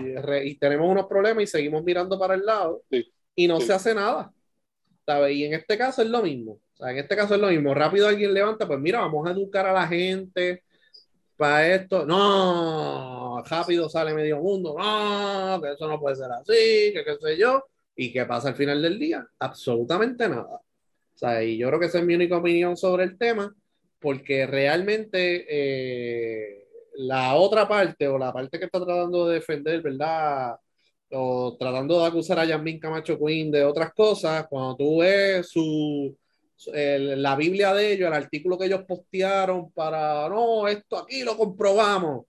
tenemos 0.60 0.88
unos 0.90 1.08
problemas 1.08 1.44
y 1.44 1.48
seguimos 1.48 1.84
mirando 1.84 2.20
para 2.20 2.36
el 2.36 2.46
lado 2.46 2.84
y 3.36 3.48
no 3.48 3.60
se 3.62 3.74
hace 3.74 3.96
nada. 3.96 4.32
Y 5.30 5.44
en 5.46 5.54
este 5.56 5.78
caso 5.78 6.04
es 6.04 6.10
lo 6.10 6.22
mismo. 6.22 6.60
Sea, 6.82 6.92
en 6.92 6.98
este 6.98 7.16
caso 7.16 7.36
es 7.36 7.42
lo 7.42 7.50
mismo. 7.50 7.74
Rápido 7.74 8.08
alguien 8.08 8.34
levanta, 8.34 8.68
pues 8.68 8.80
mira, 8.80 9.02
vamos 9.02 9.28
a 9.28 9.32
educar 9.32 9.68
a 9.68 9.74
la 9.74 9.88
gente, 9.88 10.64
para 11.38 11.68
esto, 11.76 12.06
no, 12.06 13.44
rápido 13.50 13.90
sale 13.90 14.14
medio 14.14 14.40
mundo, 14.40 14.76
no, 14.78 15.62
que 15.62 15.72
eso 15.74 15.88
no 15.88 16.00
puede 16.00 16.16
ser 16.16 16.32
así, 16.32 16.94
que 16.94 17.04
qué 17.06 17.18
sé 17.20 17.38
yo, 17.38 17.64
y 17.96 18.14
qué 18.14 18.26
pasa 18.26 18.50
al 18.50 18.56
final 18.56 18.82
del 18.82 19.00
día, 19.00 19.28
absolutamente 19.40 20.30
nada. 20.30 20.58
O 20.58 21.18
sea, 21.18 21.44
y 21.44 21.58
yo 21.58 21.68
creo 21.68 21.80
que 21.80 21.88
esa 21.88 22.00
es 22.00 22.06
mi 22.06 22.16
única 22.16 22.38
opinión 22.38 22.78
sobre 22.78 23.06
el 23.06 23.18
tema, 23.18 23.56
porque 24.00 24.48
realmente 24.48 25.46
eh, 25.50 26.68
la 26.96 27.36
otra 27.36 27.68
parte 27.68 28.08
o 28.08 28.18
la 28.18 28.34
parte 28.34 28.60
que 28.60 28.66
está 28.66 28.84
tratando 28.84 29.28
de 29.28 29.36
defender, 29.36 29.82
¿verdad? 29.82 30.58
O 31.12 31.58
tratando 31.58 32.00
de 32.02 32.08
acusar 32.08 32.40
a 32.40 32.46
Yasmin 32.46 32.80
Camacho 32.80 33.18
Queen 33.20 33.52
de 33.52 33.64
otras 33.66 33.94
cosas, 33.94 34.48
cuando 34.48 34.76
tú 34.78 35.00
ves 35.00 35.50
su, 35.50 36.16
la 36.74 37.36
Biblia 37.36 37.74
de 37.74 37.94
ellos, 37.94 38.08
el 38.08 38.14
artículo 38.14 38.58
que 38.58 38.66
ellos 38.66 38.84
postearon 38.88 39.72
para, 39.72 40.28
no, 40.30 40.68
esto 40.68 40.98
aquí 40.98 41.24
lo 41.24 41.38
comprobamos. 41.38 42.26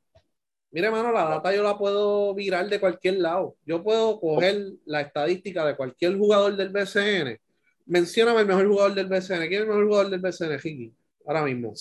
Mire, 0.70 0.90
mano, 0.90 1.12
la 1.12 1.24
data 1.24 1.54
yo 1.54 1.62
la 1.62 1.76
puedo 1.76 2.34
virar 2.34 2.66
de 2.68 2.80
cualquier 2.80 3.18
lado. 3.18 3.56
Yo 3.66 3.82
puedo 3.82 4.18
coger 4.18 4.72
la 4.86 5.02
estadística 5.02 5.66
de 5.66 5.76
cualquier 5.76 6.16
jugador 6.16 6.56
del 6.56 6.70
BCN. 6.70 7.38
Mencióname 7.84 8.40
el 8.40 8.46
mejor 8.46 8.68
jugador 8.68 8.94
del 8.94 9.06
BCN. 9.06 9.48
¿Quién 9.48 9.52
es 9.52 9.60
el 9.60 9.66
mejor 9.66 9.86
jugador 9.86 10.10
del 10.10 10.20
BCN, 10.20 10.58
Ricky? 10.58 10.94
Ahora 11.26 11.42
mismo. 11.42 11.74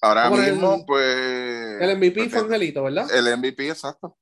Ahora 0.00 0.30
mismo, 0.30 0.86
pues. 0.86 1.80
El 1.80 1.98
MVP 1.98 2.30
fue 2.30 2.40
Angelito, 2.40 2.84
¿verdad? 2.84 3.06
El 3.14 3.36
MVP, 3.36 3.68
exacto. 3.68 4.16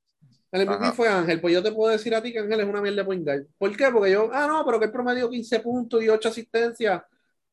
El 0.51 0.67
MVP 0.67 0.93
fue 0.93 1.09
Ángel. 1.09 1.41
Pues 1.41 1.55
yo 1.55 1.63
te 1.63 1.71
puedo 1.71 1.93
decir 1.93 2.13
a 2.15 2.21
ti 2.21 2.33
que 2.33 2.41
Ángel 2.41 2.61
es 2.61 2.67
una 2.67 2.81
mierda 2.81 3.03
de 3.03 3.05
point 3.05 3.25
guard. 3.25 3.45
¿Por 3.57 3.77
qué? 3.77 3.89
Porque 3.93 4.11
yo, 4.11 4.31
ah, 4.33 4.49
no, 4.49 4.65
pero 4.65 4.81
que 4.81 4.87
el 4.87 4.93
promedio 4.93 5.31
15 5.31 5.61
puntos 5.61 6.03
y 6.03 6.09
8 6.09 6.29
asistencias 6.29 7.03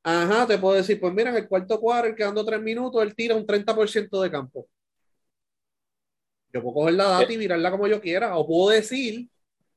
Ajá, 0.07 0.45
te 0.45 0.60
puedo 0.60 0.76
decir, 0.76 0.99
pues 0.99 1.11
mira, 1.15 1.32
en 1.32 1.38
el 1.38 1.48
cuarto 1.48 1.80
cuadro, 1.80 2.14
quedando 2.14 2.45
tres 2.45 2.61
minutos, 2.61 3.02
él 3.02 3.15
tira 3.15 3.34
un 3.34 3.44
30% 3.44 4.22
de 4.22 4.30
campo. 4.30 4.68
Yo 6.53 6.61
puedo 6.61 6.76
coger 6.76 6.94
la 6.94 7.06
data 7.06 7.34
y 7.34 7.38
mirarla 7.38 7.72
como 7.72 7.88
yo 7.88 7.99
quiera. 7.99 8.38
O 8.38 8.45
puedo 8.45 8.69
decir 8.69 9.27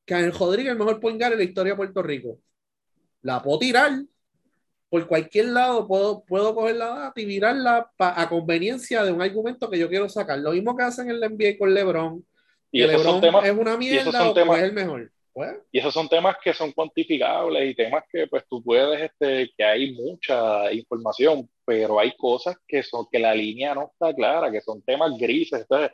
que 0.04 0.14
Ángel 0.14 0.34
Rodríguez 0.38 0.66
es 0.66 0.72
el 0.72 0.78
mejor 0.78 1.00
point 1.00 1.20
en 1.22 1.38
la 1.38 1.42
historia 1.42 1.72
de 1.72 1.76
Puerto 1.78 2.02
Rico. 2.02 2.38
La 3.22 3.42
puedo 3.42 3.58
tirar 3.58 4.02
por 4.90 5.06
cualquier 5.06 5.46
lado, 5.46 5.88
puedo, 5.88 6.22
puedo 6.24 6.54
coger 6.54 6.76
la 6.76 6.88
data 6.88 7.20
y 7.22 7.24
mirarla 7.24 7.90
a 7.98 8.28
conveniencia 8.28 9.04
de 9.04 9.12
un 9.12 9.22
argumento 9.22 9.70
que 9.70 9.78
yo 9.78 9.88
quiero 9.88 10.10
sacar. 10.10 10.40
Lo 10.40 10.52
mismo 10.52 10.76
que 10.76 10.82
hacen 10.82 11.08
en 11.08 11.20
la 11.20 11.28
NBA 11.28 11.58
con 11.58 11.72
LeBron. 11.72 12.22
Y 12.70 12.82
LeBron 12.82 13.24
es 13.46 13.52
una 13.52 13.78
mierda 13.78 14.30
o 14.30 14.54
es 14.54 14.62
el 14.62 14.72
mejor. 14.74 15.10
Y 15.70 15.78
esos 15.78 15.94
son 15.94 16.08
temas 16.08 16.36
que 16.42 16.52
son 16.52 16.72
cuantificables 16.72 17.70
y 17.70 17.74
temas 17.74 18.04
que 18.10 18.26
pues 18.26 18.44
tú 18.48 18.62
puedes, 18.62 19.00
este, 19.02 19.52
que 19.56 19.64
hay 19.64 19.92
mucha 19.92 20.72
información, 20.72 21.48
pero 21.64 22.00
hay 22.00 22.16
cosas 22.16 22.56
que 22.66 22.82
son, 22.82 23.06
que 23.10 23.18
la 23.18 23.34
línea 23.34 23.74
no 23.74 23.90
está 23.92 24.14
clara, 24.14 24.50
que 24.50 24.60
son 24.60 24.82
temas 24.82 25.16
grises. 25.16 25.60
Entonces, 25.60 25.92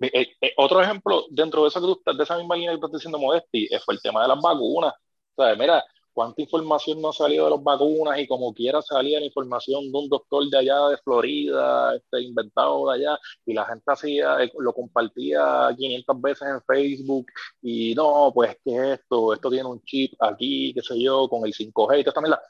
eh, 0.00 0.26
eh, 0.40 0.52
otro 0.56 0.82
ejemplo 0.82 1.26
dentro 1.30 1.62
de, 1.62 1.68
eso 1.68 1.80
que 1.80 1.86
tú 1.86 2.18
de 2.18 2.24
esa 2.24 2.36
misma 2.36 2.56
línea 2.56 2.70
que 2.70 2.76
estás 2.76 2.92
diciendo, 2.92 3.18
Modesti, 3.18 3.68
eh, 3.70 3.78
fue 3.84 3.94
el 3.94 4.02
tema 4.02 4.22
de 4.22 4.28
las 4.28 4.40
vacunas. 4.40 4.94
O 5.34 5.42
sea, 5.44 5.54
mira, 5.56 5.84
cuánta 6.12 6.42
información 6.42 7.00
no 7.00 7.10
ha 7.10 7.12
salido 7.12 7.44
de 7.46 7.52
las 7.52 7.62
vacunas 7.62 8.18
y 8.18 8.26
como 8.26 8.52
quiera 8.54 8.82
salía 8.82 9.20
la 9.20 9.26
información 9.26 9.90
de 9.90 9.98
un 9.98 10.08
doctor 10.08 10.48
de 10.48 10.58
allá 10.58 10.88
de 10.88 10.98
Florida, 10.98 11.96
este, 11.96 12.22
inventado 12.22 12.88
de 12.90 12.96
allá, 12.96 13.18
y 13.46 13.52
la 13.54 13.64
gente 13.66 13.84
hacía, 13.86 14.42
eh, 14.42 14.52
lo 14.58 14.72
compartía 14.72 15.68
500 15.76 16.20
veces 16.20 16.48
en 16.48 16.62
Facebook 16.62 17.26
y 17.62 17.94
no, 17.94 18.30
pues 18.34 18.56
que 18.64 18.94
esto, 18.94 19.34
esto 19.34 19.50
tiene 19.50 19.68
un 19.68 19.82
chip 19.82 20.14
aquí, 20.20 20.72
qué 20.74 20.82
sé 20.82 21.00
yo, 21.00 21.28
con 21.28 21.46
el 21.46 21.52
5G 21.52 22.00
y 22.00 22.04
también 22.04 22.30
la... 22.30 22.42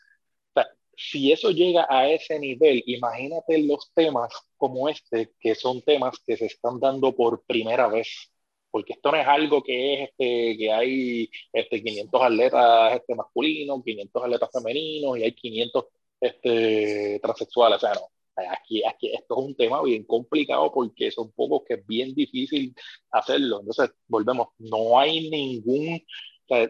Si 0.95 1.33
eso 1.33 1.51
llega 1.51 1.87
a 1.89 2.09
ese 2.09 2.39
nivel, 2.39 2.83
imagínate 2.87 3.59
los 3.59 3.91
temas 3.95 4.31
como 4.57 4.89
este, 4.89 5.33
que 5.41 5.55
son 5.55 5.81
temas 5.83 6.17
que 6.25 6.37
se 6.37 6.47
están 6.47 6.79
dando 6.79 7.15
por 7.15 7.43
primera 7.45 7.89
vez 7.89 8.32
porque 8.73 8.95
esto 8.95 9.13
no 9.13 9.19
es 9.19 9.27
algo 9.27 9.63
que 9.63 9.95
es 9.95 10.11
este, 10.11 10.57
que 10.57 10.73
hay 10.73 11.31
este, 11.53 11.83
500 11.83 12.23
atletas 12.23 12.95
este, 12.97 13.15
masculinos, 13.15 13.83
500 13.85 14.25
atletas 14.25 14.51
femeninos 14.53 15.19
y 15.19 15.25
hay 15.25 15.33
500 15.33 15.85
este, 16.21 17.21
transexuales. 17.23 17.77
O 17.77 17.81
sea, 17.81 17.95
no. 17.95 18.09
Aquí, 18.51 18.83
aquí 18.83 19.09
esto 19.15 19.39
es 19.39 19.45
un 19.47 19.55
tema 19.55 19.83
bien 19.83 20.05
complicado 20.05 20.73
porque 20.73 21.11
son 21.11 21.31
pocos 21.33 21.63
que 21.69 21.75
es 21.75 21.87
bien 21.87 22.15
difícil 22.15 22.75
hacerlo. 23.11 23.61
Entonces, 23.61 23.91
volvemos, 24.09 24.49
no 24.59 24.99
hay 24.99 25.29
ningún, 25.29 26.03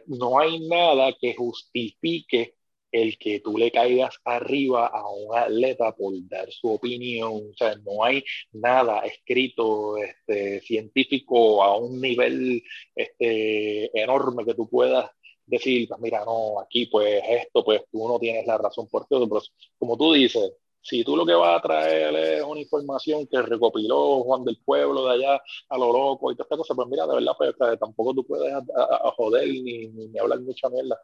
no 0.06 0.40
hay 0.40 0.58
nada 0.68 1.12
que 1.20 1.36
justifique 1.36 2.56
el 2.92 3.18
que 3.18 3.40
tú 3.40 3.56
le 3.58 3.70
caigas 3.70 4.14
arriba 4.24 4.86
a 4.86 5.08
un 5.10 5.36
atleta 5.36 5.94
por 5.96 6.12
dar 6.28 6.50
su 6.52 6.68
opinión, 6.68 7.32
o 7.50 7.56
sea, 7.56 7.74
no 7.76 8.04
hay 8.04 8.22
nada 8.52 9.00
escrito 9.00 9.96
este, 9.96 10.60
científico 10.60 11.62
a 11.62 11.76
un 11.78 12.00
nivel 12.00 12.62
este, 12.94 13.90
enorme 14.00 14.44
que 14.44 14.54
tú 14.54 14.68
puedas 14.68 15.10
decir, 15.46 15.88
pues 15.88 16.00
mira, 16.00 16.24
no, 16.24 16.60
aquí 16.60 16.86
pues 16.86 17.22
esto, 17.28 17.64
pues 17.64 17.82
tú 17.90 18.06
no 18.08 18.18
tienes 18.18 18.46
la 18.46 18.58
razón 18.58 18.88
por 18.88 19.06
todo, 19.06 19.28
pero 19.28 19.42
como 19.78 19.96
tú 19.96 20.12
dices, 20.12 20.52
si 20.82 21.04
tú 21.04 21.16
lo 21.16 21.24
que 21.24 21.34
vas 21.34 21.58
a 21.58 21.62
traer 21.62 22.14
es 22.16 22.42
una 22.42 22.60
información 22.60 23.26
que 23.26 23.40
recopiló 23.40 24.22
Juan 24.24 24.44
del 24.44 24.58
Pueblo 24.64 25.06
de 25.06 25.14
allá 25.14 25.42
a 25.68 25.78
lo 25.78 25.92
loco 25.92 26.30
y 26.30 26.34
toda 26.34 26.44
esta 26.44 26.56
cosa, 26.56 26.74
pues 26.74 26.88
mira, 26.88 27.06
de 27.06 27.14
verdad, 27.14 27.32
pues, 27.38 27.54
tampoco 27.78 28.14
tú 28.14 28.26
puedes 28.26 28.52
a, 28.52 29.10
joder 29.16 29.48
ni, 29.48 29.86
ni 29.88 30.18
hablar 30.18 30.40
mucha 30.40 30.68
mierda. 30.68 30.98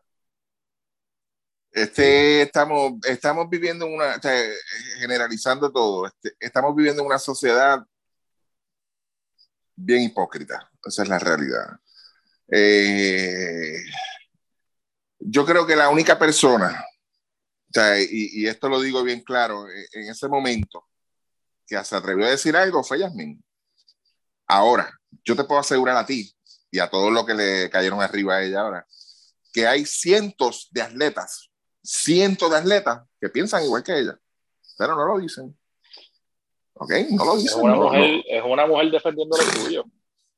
Este, 1.71 2.43
estamos, 2.43 2.95
estamos 3.05 3.49
viviendo 3.49 3.87
una, 3.87 4.19
generalizando 4.99 5.71
todo, 5.71 6.07
este, 6.07 6.35
estamos 6.41 6.75
viviendo 6.75 7.03
en 7.03 7.07
una 7.07 7.19
sociedad 7.19 7.85
bien 9.77 10.03
hipócrita, 10.03 10.71
esa 10.85 11.03
es 11.03 11.09
la 11.09 11.19
realidad. 11.19 11.79
Eh, 12.51 13.85
yo 15.21 15.45
creo 15.45 15.67
que 15.67 15.77
la 15.77 15.91
única 15.91 16.19
persona, 16.19 16.85
y, 18.11 18.43
y, 18.43 18.47
esto 18.49 18.69
lo 18.69 18.81
digo 18.81 19.03
bien 19.03 19.21
claro, 19.21 19.69
e, 19.69 19.87
en 19.93 20.11
ese 20.11 20.27
momento 20.27 20.89
que 21.67 21.83
se 21.85 21.97
atrevió 21.97 22.27
a 22.27 22.31
decir 22.31 22.57
algo 22.57 22.83
fue 22.83 23.01
Yasmin. 23.01 23.45
Ahora, 24.47 24.91
yo 25.23 25.37
te 25.37 25.45
puedo 25.45 25.61
asegurar 25.61 25.97
a 25.97 26.07
ti 26.07 26.35
y 26.71 26.79
a 26.79 26.89
todos 26.89 27.13
los 27.13 27.27
que 27.27 27.35
le 27.35 27.71
cayeron 27.71 28.01
arriba 28.01 28.37
a 28.37 28.43
ella 28.43 28.61
ahora, 28.63 28.87
que 29.53 29.67
hay 29.67 29.85
cientos 29.85 30.69
de 30.71 30.83
atletas 30.83 31.51
cientos 31.83 32.51
de 32.51 32.57
atletas 32.57 33.03
que 33.21 33.29
piensan 33.29 33.65
igual 33.65 33.83
que 33.83 33.99
ella, 33.99 34.19
pero 34.77 34.95
no 34.95 35.05
lo 35.07 35.19
dicen. 35.19 35.57
¿Ok? 36.75 36.93
No 37.11 37.25
lo 37.25 37.37
dicen. 37.37 37.59
Es 37.59 37.65
una, 37.65 37.75
mujer, 37.75 38.25
Es 38.29 38.43
una 38.45 38.67
mujer 38.67 38.91
defendiendo 38.91 39.37
lo 39.37 39.43
suyo. 39.43 39.85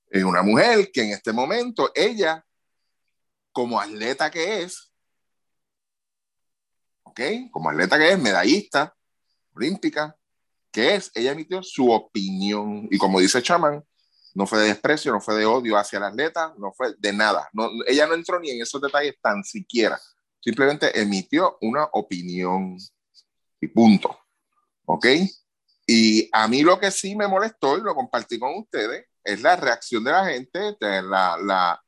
Es 0.08 0.24
una 0.24 0.42
mujer 0.42 0.90
que 0.92 1.02
en 1.02 1.10
este 1.10 1.32
momento, 1.32 1.90
ella, 1.94 2.44
como 3.52 3.80
atleta 3.80 4.30
que 4.30 4.62
es, 4.62 4.92
¿ok? 7.02 7.20
Como 7.50 7.70
atleta 7.70 7.98
que 7.98 8.12
es, 8.12 8.18
medallista, 8.18 8.94
olímpica, 9.54 10.16
que 10.72 10.94
es, 10.94 11.10
ella 11.14 11.32
emitió 11.32 11.62
su 11.62 11.90
opinión. 11.90 12.88
Y 12.90 12.98
como 12.98 13.20
dice 13.20 13.42
Chaman, 13.42 13.84
no 14.34 14.46
fue 14.46 14.60
de 14.60 14.68
desprecio, 14.68 15.12
no 15.12 15.20
fue 15.20 15.34
de 15.36 15.46
odio 15.46 15.76
hacia 15.76 15.98
el 15.98 16.04
atleta, 16.04 16.54
no 16.58 16.72
fue 16.72 16.94
de 16.98 17.12
nada. 17.12 17.48
No, 17.52 17.68
ella 17.86 18.06
no 18.06 18.14
entró 18.14 18.40
ni 18.40 18.50
en 18.50 18.62
esos 18.62 18.80
detalles 18.80 19.14
tan 19.20 19.44
siquiera 19.44 20.00
simplemente 20.40 20.98
emitió 21.00 21.58
una 21.60 21.84
opinión 21.92 22.76
y 23.60 23.68
punto. 23.68 24.18
¿Ok? 24.86 25.06
Y 25.86 26.28
a 26.32 26.48
mí 26.48 26.62
lo 26.62 26.78
que 26.78 26.90
sí 26.90 27.16
me 27.16 27.28
molestó 27.28 27.76
y 27.76 27.82
lo 27.82 27.94
compartí 27.94 28.38
con 28.38 28.56
ustedes 28.56 29.06
es 29.24 29.42
la 29.42 29.56
reacción 29.56 30.04
de 30.04 30.12
la 30.12 30.24
gente, 30.24 30.76
la, 30.80 31.36
la, 31.36 31.82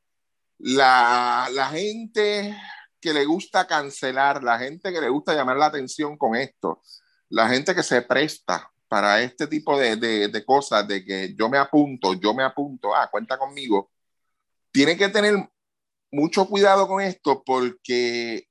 la, 0.59 1.49
la 1.51 1.67
gente 1.69 2.55
que 2.99 3.13
le 3.13 3.25
gusta 3.25 3.67
cancelar, 3.67 4.43
la 4.43 4.59
gente 4.59 4.93
que 4.93 5.01
le 5.01 5.09
gusta 5.09 5.33
llamar 5.33 5.57
la 5.57 5.65
atención 5.65 6.17
con 6.17 6.35
esto, 6.35 6.81
la 7.29 7.49
gente 7.49 7.75
que 7.75 7.83
se 7.83 8.01
presta 8.01 8.71
para 8.87 9.21
este 9.21 9.47
tipo 9.47 9.77
de, 9.77 9.95
de, 9.95 10.27
de, 10.27 10.45
cosas, 10.45 10.87
de 10.87 11.03
que 11.03 11.33
yo 11.35 11.49
me 11.49 11.57
apunto, 11.57 12.13
yo 12.13 12.33
me 12.33 12.43
apunto, 12.43 12.95
ah, 12.95 13.09
cuenta 13.09 13.37
conmigo, 13.37 13.91
tiene 14.71 14.95
que 14.95 15.09
tener 15.09 15.35
mucho 16.13 16.47
cuidado 16.47 16.87
con 16.87 17.01
esto 17.01 17.43
porque 17.43 18.47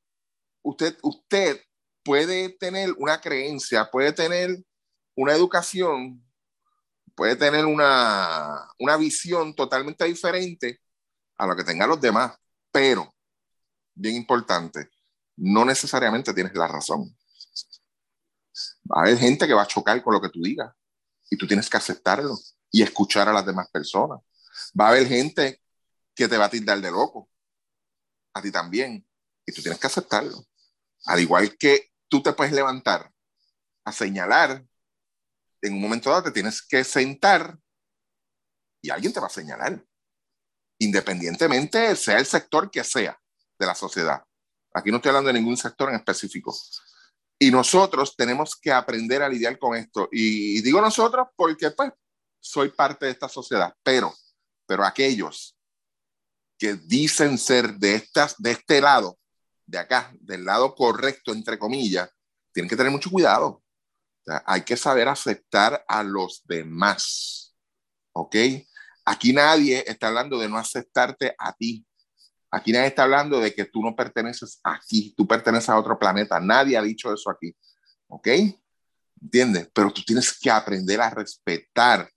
usted, 0.63 0.99
usted 1.03 1.61
puede 2.03 2.51
tener 2.51 2.93
una 2.99 3.21
creencia, 3.21 3.89
puede 3.91 4.13
tener 4.13 4.59
una 5.15 5.33
educación, 5.33 6.25
puede 7.15 7.37
tener 7.37 7.65
una, 7.65 8.69
una 8.81 8.97
visión 8.97 9.55
totalmente 9.55 10.05
diferente 10.05 10.81
a 11.37 11.47
lo 11.47 11.55
que 11.55 11.63
tengan 11.63 11.89
los 11.89 12.01
demás, 12.01 12.37
pero, 12.73 13.15
bien 13.95 14.17
importante, 14.17 14.89
no 15.37 15.65
necesariamente 15.65 16.35
tienes 16.35 16.55
la 16.55 16.67
razón. 16.67 17.17
Va 18.91 18.99
a 18.99 19.01
haber 19.03 19.19
gente 19.19 19.47
que 19.47 19.55
va 19.55 19.63
a 19.63 19.69
chocar 19.69 20.03
con 20.03 20.15
lo 20.15 20.21
que 20.21 20.31
tú 20.31 20.41
digas 20.43 20.75
y 21.31 21.37
tú 21.37 21.47
tienes 21.47 21.71
que 21.71 21.77
aceptarlo 21.77 22.37
y 22.73 22.83
escuchar 22.83 23.29
a 23.29 23.33
las 23.33 23.47
demás 23.47 23.71
personas. 23.71 24.21
Va 24.79 24.87
a 24.87 24.91
haber 24.91 25.07
gente 25.07 25.63
que 26.15 26.27
te 26.27 26.37
va 26.37 26.47
a 26.47 26.51
tildar 26.51 26.81
de 26.81 26.91
loco, 26.91 27.31
a 28.35 28.43
ti 28.43 28.51
también, 28.51 29.07
y 29.47 29.53
tú 29.53 29.63
tienes 29.63 29.81
que 29.81 29.87
aceptarlo. 29.87 30.45
Al 31.07 31.21
igual 31.21 31.57
que 31.57 31.93
tú 32.09 32.23
te 32.23 32.33
puedes 32.33 32.53
levantar 32.53 33.13
a 33.85 33.93
señalar, 33.93 34.65
en 35.61 35.75
un 35.75 35.81
momento 35.81 36.11
dado 36.11 36.25
te 36.25 36.33
tienes 36.33 36.63
que 36.63 36.85
sentar 36.85 37.59
y 38.81 38.91
alguien 38.91 39.13
te 39.13 39.21
va 39.21 39.27
a 39.27 39.31
señalar, 39.31 39.85
independientemente 40.79 41.95
sea 41.97 42.19
el 42.19 42.27
sector 42.27 42.71
que 42.71 42.83
sea 42.83 43.19
de 43.59 43.67
la 43.67 43.75
sociedad. 43.75 44.23
Aquí 44.75 44.91
no 44.91 44.97
estoy 44.97 45.11
hablando 45.11 45.29
de 45.29 45.39
ningún 45.39 45.57
sector 45.57 45.89
en 45.91 45.97
específico. 45.97 46.57
Y 47.39 47.51
nosotros 47.51 48.17
tenemos 48.17 48.57
que 48.57 48.73
aprender 48.73 49.23
a 49.23 49.29
lidiar 49.29 49.59
con 49.59 49.77
esto. 49.77 50.09
Y 50.11 50.61
digo 50.63 50.81
nosotros 50.81 51.29
porque 51.37 51.71
pues 51.71 51.93
soy 52.41 52.71
parte 52.71 53.07
de 53.07 53.13
esta 53.13 53.29
sociedad, 53.29 53.75
pero, 53.83 54.13
pero 54.67 54.85
aquellos 54.85 55.57
que 56.63 56.75
dicen 56.75 57.39
ser 57.39 57.75
de, 57.75 57.97
estas, 57.97 58.41
de 58.41 58.53
este 58.53 58.81
lado, 58.81 59.19
de 59.67 59.79
acá, 59.79 60.13
del 60.21 60.45
lado 60.45 60.77
correcto, 60.77 61.33
entre 61.33 61.59
comillas, 61.59 62.09
tienen 62.53 62.71
que 62.71 62.77
tener 62.77 62.93
mucho 62.93 63.11
cuidado. 63.11 63.61
hay 64.47 64.63
que 64.63 64.77
saber 64.77 65.09
aceptar 65.09 65.85
a 65.89 66.05
los 66.05 66.41
demás. 66.45 67.57
¿Ok? 68.13 68.37
Aquí 69.05 69.33
nadie 69.33 69.83
está 69.89 70.07
hablando 70.07 70.39
de 70.39 70.49
no 70.49 70.57
aceptarte 70.57 71.35
a 71.37 71.53
ti. 71.53 71.85
Aquí 72.49 72.71
nadie 72.71 72.87
está 72.87 73.03
hablando 73.03 73.41
de 73.41 73.53
que 73.53 73.65
tú 73.65 73.83
no 73.83 73.97
perteneces 73.97 74.61
aquí, 74.63 75.13
tú 75.17 75.27
perteneces 75.27 75.69
a 75.69 75.81
otro 75.81 75.99
planeta. 75.99 76.39
Nadie 76.39 76.77
ha 76.77 76.83
dicho 76.83 77.13
eso 77.13 77.29
aquí. 77.29 77.57
¿Ok? 78.07 78.29
¿Entiendes? 79.21 79.69
Pero 79.75 79.93
tú 79.93 80.05
tienes 80.05 80.39
que 80.39 80.49
aprender 80.49 81.01
a 81.01 81.11
respetar 81.11 82.09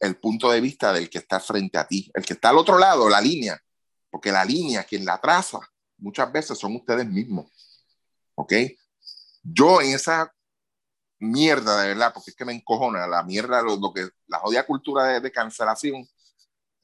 el 0.00 0.16
punto 0.16 0.50
de 0.50 0.60
vista 0.60 0.92
del 0.92 1.10
que 1.10 1.18
está 1.18 1.40
frente 1.40 1.78
a 1.78 1.86
ti, 1.86 2.10
el 2.14 2.24
que 2.24 2.34
está 2.34 2.50
al 2.50 2.58
otro 2.58 2.78
lado, 2.78 3.08
la 3.08 3.20
línea, 3.20 3.60
porque 4.10 4.32
la 4.32 4.44
línea, 4.44 4.84
quien 4.84 5.04
la 5.04 5.20
traza, 5.20 5.58
muchas 5.98 6.30
veces 6.32 6.58
son 6.58 6.76
ustedes 6.76 7.06
mismos. 7.06 7.46
¿Ok? 8.34 8.52
Yo 9.42 9.80
en 9.80 9.94
esa 9.94 10.32
mierda, 11.18 11.82
de 11.82 11.88
verdad, 11.88 12.12
porque 12.14 12.30
es 12.30 12.36
que 12.36 12.44
me 12.44 12.52
encojona 12.52 13.06
la 13.06 13.22
mierda, 13.24 13.62
lo, 13.62 13.92
que, 13.92 14.08
la 14.26 14.38
jodida 14.38 14.64
cultura 14.64 15.04
de, 15.04 15.20
de, 15.20 15.32
cancelación, 15.32 16.08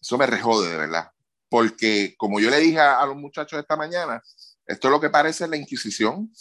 eso 0.01 0.19
me 0.19 0.27
rejode, 0.27 0.71
de 0.71 0.77
verdad. 0.77 1.11
Porque, 1.49 2.15
como 2.17 2.41
yo 2.41 2.51
le 2.51 2.59
dije 2.59 2.81
a, 2.81 3.01
a 3.01 3.07
los 3.07 3.17
muchachos 3.17 3.59
esta 3.59 3.77
mañana, 3.77 4.23
esto 4.67 4.89
es 4.89 4.93
lo 4.93 5.01
que 5.01 5.11
parece 5.11 5.47
la 5.47 5.57
Inquisición 5.57 6.33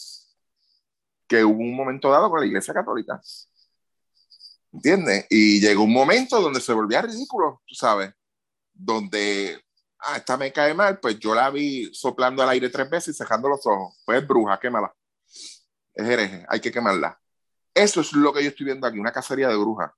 que 1.27 1.43
hubo 1.43 1.59
un 1.59 1.75
momento 1.75 2.09
dado 2.09 2.29
con 2.29 2.39
la 2.39 2.45
Iglesia 2.45 2.73
Católica. 2.73 3.21
¿Entiendes? 4.73 5.27
Y 5.29 5.61
llegó 5.61 5.83
un 5.83 5.93
momento 5.93 6.41
donde 6.41 6.59
se 6.59 6.73
volvía 6.73 7.03
ridículo, 7.03 7.61
tú 7.65 7.75
sabes, 7.75 8.11
donde, 8.73 9.63
ah, 9.99 10.17
esta 10.17 10.35
me 10.35 10.51
cae 10.51 10.73
mal, 10.73 10.99
pues 10.99 11.19
yo 11.19 11.35
la 11.35 11.51
vi 11.51 11.93
soplando 11.93 12.41
al 12.41 12.49
aire 12.49 12.69
tres 12.69 12.89
veces 12.89 13.15
y 13.15 13.17
cerrando 13.17 13.49
los 13.49 13.65
ojos. 13.67 14.01
Pues 14.03 14.25
bruja, 14.27 14.59
quémala. 14.59 14.91
Es 15.93 16.07
hereje, 16.07 16.43
hay 16.49 16.59
que 16.59 16.71
quemarla. 16.71 17.19
Eso 17.73 18.01
es 18.01 18.13
lo 18.13 18.33
que 18.33 18.43
yo 18.43 18.49
estoy 18.49 18.65
viendo 18.65 18.87
aquí, 18.87 18.97
una 18.97 19.11
cacería 19.11 19.47
de 19.47 19.55
brujas. 19.57 19.91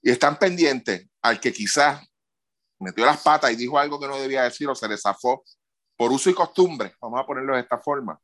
Y 0.00 0.10
están 0.10 0.38
pendientes 0.38 1.08
al 1.20 1.40
que 1.40 1.52
quizás 1.52 2.00
metió 2.78 3.04
las 3.04 3.20
patas 3.20 3.50
y 3.50 3.56
dijo 3.56 3.78
algo 3.78 3.98
que 3.98 4.06
no 4.06 4.16
debía 4.16 4.44
decir 4.44 4.68
o 4.68 4.76
se 4.76 4.86
le 4.86 4.96
zafó 4.96 5.42
por 5.96 6.12
uso 6.12 6.30
y 6.30 6.34
costumbre. 6.34 6.94
Vamos 7.00 7.20
a 7.20 7.26
ponerlo 7.26 7.54
de 7.54 7.62
esta 7.62 7.78
forma. 7.78 8.20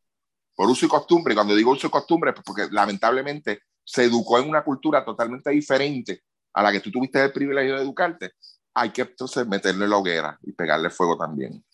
Por 0.55 0.69
uso 0.69 0.87
y 0.87 0.89
costumbre. 0.89 1.33
Y 1.33 1.37
cuando 1.37 1.57
digo 1.57 1.73
uso 1.73 1.89
y 1.89 1.91
costumbre, 1.91 2.33
pues 2.33 2.45
porque 2.45 2.69
lamentablemente 2.71 3.63
se 3.91 4.05
educó 4.05 4.39
en 4.39 4.49
una 4.49 4.63
cultura 4.63 5.05
totalmente 5.05 5.51
diferente 5.51 6.23
a 6.53 6.63
la 6.63 6.71
que 6.71 6.79
tú 6.79 6.93
tuviste 6.93 7.23
el 7.23 7.33
privilegio 7.33 7.75
de 7.75 7.83
educarte, 7.83 8.33
hay 8.73 8.91
que 8.91 9.03
entonces 9.03 9.45
meterle 9.49 9.89
la 9.89 9.97
hoguera 9.97 10.39
y 10.43 10.53
pegarle 10.53 10.91
fuego 10.91 11.19
también. 11.19 11.65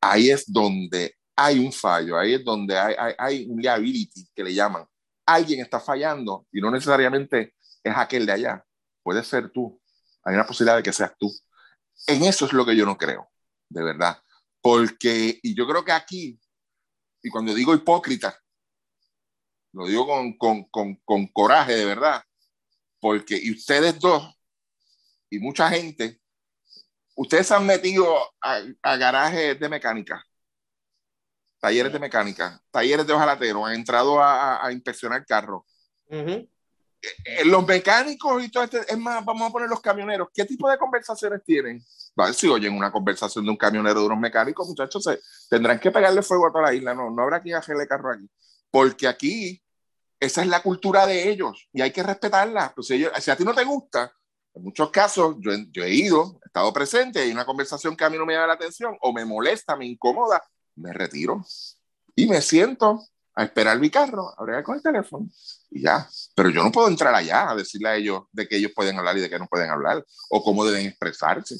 Ahí 0.00 0.30
es 0.30 0.50
donde 0.52 1.14
hay 1.36 1.64
un 1.64 1.72
fallo, 1.72 2.18
ahí 2.18 2.34
es 2.34 2.44
donde 2.44 2.76
hay, 2.76 2.94
hay, 2.98 3.14
hay 3.16 3.46
un 3.48 3.60
liability 3.60 4.28
que 4.34 4.42
le 4.42 4.52
llaman. 4.52 4.84
Alguien 5.24 5.60
está 5.60 5.78
fallando 5.78 6.46
y 6.50 6.60
no 6.60 6.68
necesariamente 6.68 7.54
es 7.84 7.96
aquel 7.96 8.26
de 8.26 8.32
allá, 8.32 8.64
puede 9.00 9.22
ser 9.22 9.50
tú. 9.50 9.80
Hay 10.24 10.34
una 10.34 10.46
posibilidad 10.46 10.78
de 10.78 10.82
que 10.82 10.92
seas 10.92 11.12
tú. 11.16 11.32
En 12.08 12.24
eso 12.24 12.46
es 12.46 12.52
lo 12.52 12.66
que 12.66 12.74
yo 12.74 12.84
no 12.84 12.98
creo, 12.98 13.30
de 13.68 13.84
verdad. 13.84 14.20
Porque, 14.60 15.38
y 15.44 15.54
yo 15.54 15.64
creo 15.68 15.84
que 15.84 15.92
aquí, 15.92 16.40
y 17.22 17.30
cuando 17.30 17.54
digo 17.54 17.72
hipócrita, 17.72 18.36
lo 19.72 19.86
digo 19.86 20.06
con, 20.06 20.32
con, 20.34 20.64
con, 20.64 20.94
con 21.04 21.26
coraje, 21.28 21.76
de 21.76 21.84
verdad, 21.84 22.22
porque 23.00 23.38
y 23.40 23.52
ustedes 23.52 23.98
dos 23.98 24.34
y 25.30 25.38
mucha 25.38 25.68
gente, 25.70 26.20
ustedes 27.14 27.46
se 27.46 27.54
han 27.54 27.66
metido 27.66 28.16
a, 28.40 28.60
a 28.82 28.96
garajes 28.96 29.58
de 29.58 29.68
mecánica, 29.68 30.24
talleres 31.60 31.92
de 31.92 31.98
mecánica, 31.98 32.60
talleres 32.70 33.06
de 33.06 33.12
ojalatero, 33.12 33.64
han 33.64 33.74
entrado 33.74 34.20
a, 34.20 34.64
a 34.64 34.72
inspeccionar 34.72 35.24
carros. 35.24 35.62
Uh 36.08 36.16
-huh. 36.16 36.48
eh, 37.24 37.44
los 37.44 37.64
mecánicos 37.64 38.44
y 38.44 38.50
todo 38.50 38.64
este, 38.64 38.80
es 38.80 38.98
más, 38.98 39.24
vamos 39.24 39.48
a 39.48 39.52
poner 39.52 39.68
los 39.68 39.80
camioneros, 39.80 40.28
¿qué 40.34 40.44
tipo 40.44 40.68
de 40.68 40.76
conversaciones 40.76 41.44
tienen? 41.44 41.84
Ver 42.16 42.34
si 42.34 42.48
oyen 42.48 42.76
una 42.76 42.90
conversación 42.90 43.44
de 43.44 43.52
un 43.52 43.56
camionero 43.56 44.00
de 44.00 44.06
unos 44.06 44.18
mecánicos, 44.18 44.66
muchachos, 44.68 45.04
se, 45.04 45.20
tendrán 45.48 45.78
que 45.78 45.92
pegarle 45.92 46.22
fuego 46.22 46.48
a 46.48 46.52
toda 46.52 46.64
la 46.64 46.74
isla, 46.74 46.92
no, 46.92 47.08
no 47.08 47.22
habrá 47.22 47.40
quien 47.40 47.54
hacerle 47.54 47.86
carro 47.86 48.12
aquí 48.12 48.28
porque 48.70 49.06
aquí 49.08 49.62
esa 50.20 50.42
es 50.42 50.48
la 50.48 50.62
cultura 50.62 51.06
de 51.06 51.30
ellos 51.30 51.68
y 51.72 51.80
hay 51.80 51.90
que 51.92 52.02
respetarla. 52.02 52.72
Pues 52.74 52.88
si, 52.88 53.04
a 53.04 53.36
ti 53.36 53.44
no 53.44 53.54
te 53.54 53.64
gusta, 53.64 54.12
en 54.54 54.62
muchos 54.62 54.90
casos 54.90 55.36
yo, 55.40 55.52
yo, 55.70 55.82
he 55.82 55.94
ido, 55.94 56.38
he 56.44 56.46
estado 56.46 56.72
presente, 56.72 57.20
hay 57.20 57.32
una 57.32 57.46
conversación 57.46 57.96
que 57.96 58.04
a 58.04 58.10
mí 58.10 58.18
no 58.18 58.26
me 58.26 58.34
llama 58.34 58.48
la 58.48 58.54
atención 58.54 58.96
o 59.00 59.12
me 59.12 59.24
molesta, 59.24 59.76
me 59.76 59.86
incomoda, 59.86 60.42
me 60.76 60.92
retiro 60.92 61.44
y 62.14 62.26
me 62.26 62.42
siento 62.42 63.02
a 63.34 63.44
esperar 63.44 63.78
mi 63.78 63.90
carro, 63.90 64.34
a 64.38 64.42
bregar 64.42 64.62
con 64.62 64.76
el 64.76 64.82
teléfono 64.82 65.26
y 65.70 65.82
ya. 65.82 66.06
Pero 66.34 66.50
yo 66.50 66.62
no 66.62 66.70
puedo 66.70 66.88
entrar 66.88 67.14
allá 67.14 67.50
a 67.50 67.54
decirle 67.54 67.88
a 67.88 67.96
ellos 67.96 68.24
de 68.32 68.46
que 68.46 68.56
ellos 68.56 68.72
pueden 68.74 68.98
hablar 68.98 69.16
y 69.16 69.20
de 69.20 69.30
que 69.30 69.38
no 69.38 69.46
pueden 69.46 69.70
hablar 69.70 70.04
o 70.28 70.42
cómo 70.42 70.64
deben 70.64 70.86
expresarse. 70.86 71.56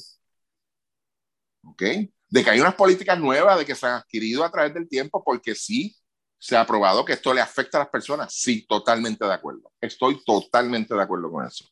¿Ok? 1.63 1.81
De 2.29 2.43
que 2.43 2.49
hay 2.49 2.59
unas 2.59 2.75
políticas 2.75 3.19
nuevas 3.19 3.57
de 3.57 3.65
que 3.65 3.75
se 3.75 3.85
han 3.87 3.93
adquirido 3.93 4.43
a 4.43 4.51
través 4.51 4.73
del 4.73 4.87
tiempo 4.87 5.23
porque 5.23 5.55
sí 5.55 5.95
se 6.41 6.57
ha 6.57 6.65
probado 6.65 7.05
que 7.05 7.13
esto 7.13 7.35
le 7.35 7.39
afecta 7.39 7.77
a 7.77 7.81
las 7.81 7.89
personas. 7.89 8.33
Sí, 8.33 8.65
totalmente 8.65 9.23
de 9.23 9.33
acuerdo. 9.33 9.71
Estoy 9.79 10.23
totalmente 10.25 10.95
de 10.95 11.01
acuerdo 11.01 11.31
con 11.31 11.45
eso. 11.45 11.65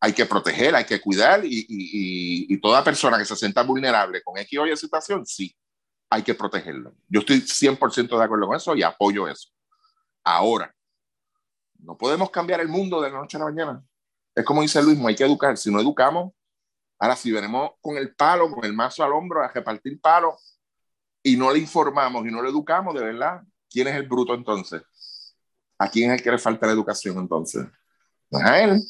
Hay 0.00 0.14
que 0.14 0.24
proteger, 0.24 0.74
hay 0.74 0.86
que 0.86 0.98
cuidar 0.98 1.42
y, 1.44 2.58
toda 2.62 2.82
persona 2.82 3.18
que 3.18 3.26
se 3.26 3.36
sienta 3.36 3.62
vulnerable 3.62 4.22
con 4.22 4.38
X 4.38 4.58
o 4.58 4.66
Y 4.66 4.74
situación, 4.78 5.26
sí, 5.26 5.54
hay 6.08 6.22
que 6.22 6.34
protegerlo. 6.34 6.94
Yo 7.06 7.20
estoy 7.20 7.42
100% 7.42 8.16
de 8.16 8.24
acuerdo 8.24 8.46
con 8.46 8.56
eso 8.56 8.74
y 8.74 8.82
apoyo 8.82 9.28
eso. 9.28 9.50
Ahora, 10.24 10.74
no 11.80 11.98
podemos 11.98 12.30
cambiar 12.30 12.62
el 12.62 12.68
mundo 12.68 13.02
de 13.02 13.10
la 13.10 13.18
noche 13.18 13.36
a 13.36 13.40
la 13.40 13.46
mañana. 13.46 13.84
Es 14.34 14.42
como 14.42 14.62
dice 14.62 14.82
Luis, 14.82 14.98
hay 15.04 15.14
que 15.14 15.24
educar. 15.24 15.58
Si 15.58 15.70
no 15.70 15.80
educamos, 15.80 16.32
ahora 16.98 17.14
si 17.14 17.30
venimos 17.30 17.72
con 17.82 17.98
el 17.98 18.14
palo, 18.14 18.50
con 18.50 18.64
el 18.64 18.72
mazo 18.72 19.04
al 19.04 19.12
hombro 19.12 19.42
a 19.42 19.48
repartir 19.48 20.00
palos, 20.00 20.53
y 21.26 21.36
no 21.36 21.50
le 21.50 21.58
informamos 21.58 22.24
y 22.26 22.30
no 22.30 22.42
le 22.42 22.50
educamos, 22.50 22.94
de 22.94 23.02
verdad, 23.02 23.42
¿quién 23.70 23.88
es 23.88 23.96
el 23.96 24.06
bruto 24.06 24.34
entonces? 24.34 24.82
¿A 25.78 25.90
quién 25.90 26.10
es 26.10 26.18
el 26.18 26.22
que 26.22 26.30
le 26.30 26.38
falta 26.38 26.66
la 26.66 26.72
educación 26.72 27.18
entonces? 27.18 27.66
No 28.30 28.38
es 28.38 28.44
a 28.44 28.60
él. 28.62 28.82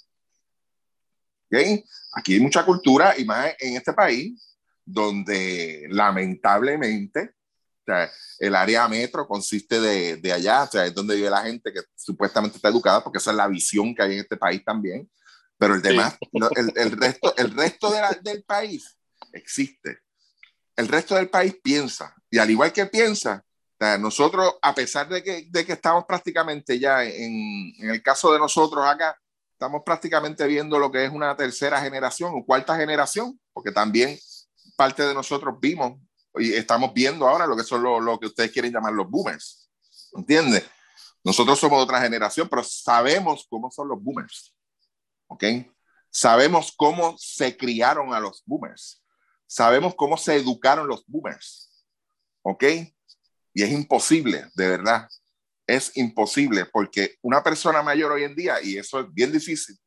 ¿Okay? 1.46 1.84
Aquí 2.12 2.34
hay 2.34 2.40
mucha 2.40 2.64
cultura 2.64 3.14
y 3.16 3.24
más 3.24 3.54
en 3.60 3.76
este 3.76 3.92
país 3.92 4.58
donde 4.84 5.86
lamentablemente 5.90 7.34
el 8.38 8.54
área 8.54 8.88
metro 8.88 9.28
consiste 9.28 9.80
de, 9.80 10.16
de, 10.16 10.32
allá, 10.32 10.64
o 10.64 10.66
sea, 10.66 10.86
es 10.86 10.94
donde 10.94 11.16
vive 11.16 11.30
la 11.30 11.42
gente 11.42 11.72
que 11.72 11.82
supuestamente 11.94 12.56
está 12.56 12.68
educada, 12.68 13.02
porque 13.02 13.18
esa 13.18 13.30
es 13.30 13.36
la 13.36 13.46
visión 13.46 13.94
que 13.94 14.02
hay 14.02 14.14
en 14.14 14.20
este 14.20 14.36
país 14.36 14.64
también. 14.64 15.08
Pero 15.56 15.74
el 15.74 15.82
demás, 15.82 16.16
el, 16.32 16.72
el, 16.74 16.92
resto, 16.92 17.36
el 17.36 17.50
resto 17.52 17.90
de 17.90 18.00
la, 18.00 18.18
del 18.22 18.42
país 18.42 18.98
existe. 19.32 20.00
El 20.74 20.88
resto 20.88 21.14
del 21.14 21.30
país 21.30 21.56
piensa. 21.62 22.14
Y 22.34 22.38
al 22.38 22.50
igual 22.50 22.72
que 22.72 22.86
piensa, 22.86 23.44
nosotros, 24.00 24.56
a 24.60 24.74
pesar 24.74 25.08
de 25.08 25.22
que, 25.22 25.46
de 25.48 25.64
que 25.64 25.74
estamos 25.74 26.04
prácticamente 26.04 26.80
ya 26.80 27.04
en, 27.04 27.72
en, 27.78 27.90
el 27.90 28.02
caso 28.02 28.32
de 28.32 28.40
nosotros 28.40 28.84
acá, 28.84 29.16
estamos 29.52 29.82
prácticamente 29.86 30.44
viendo 30.48 30.80
lo 30.80 30.90
que 30.90 31.04
es 31.04 31.12
una 31.12 31.36
tercera 31.36 31.80
generación 31.80 32.32
o 32.34 32.44
cuarta 32.44 32.76
generación, 32.76 33.38
porque 33.52 33.70
también 33.70 34.18
parte 34.74 35.04
de 35.04 35.14
nosotros 35.14 35.54
vimos 35.60 36.00
y 36.34 36.54
estamos 36.54 36.92
viendo 36.92 37.28
ahora 37.28 37.46
lo 37.46 37.56
que 37.56 37.62
son 37.62 37.84
lo, 37.84 38.00
lo 38.00 38.18
que 38.18 38.26
ustedes 38.26 38.50
quieren 38.50 38.72
llamar 38.72 38.94
los 38.94 39.08
boomers. 39.08 39.70
¿Entiendes? 40.16 40.64
Nosotros 41.22 41.56
somos 41.56 41.80
otra 41.80 42.00
generación, 42.00 42.48
pero 42.48 42.64
sabemos 42.64 43.46
cómo 43.48 43.70
son 43.70 43.86
los 43.86 44.02
boomers. 44.02 44.52
¿Ok? 45.28 45.44
Sabemos 46.10 46.74
cómo 46.76 47.14
se 47.16 47.56
criaron 47.56 48.12
a 48.12 48.18
los 48.18 48.42
boomers. 48.44 49.04
Sabemos 49.46 49.94
cómo 49.94 50.16
se 50.16 50.34
educaron 50.34 50.88
los 50.88 51.06
boomers. 51.06 51.63
¿Ok? 52.44 52.64
Y 53.54 53.62
es 53.62 53.70
imposible, 53.70 54.46
de 54.54 54.68
verdad. 54.68 55.08
Es 55.66 55.96
imposible 55.96 56.66
porque 56.66 57.16
una 57.22 57.42
persona 57.42 57.82
mayor 57.82 58.12
hoy 58.12 58.24
en 58.24 58.34
día, 58.34 58.62
y 58.62 58.76
eso 58.76 59.00
es 59.00 59.12
bien 59.12 59.32
difícil, 59.32 59.78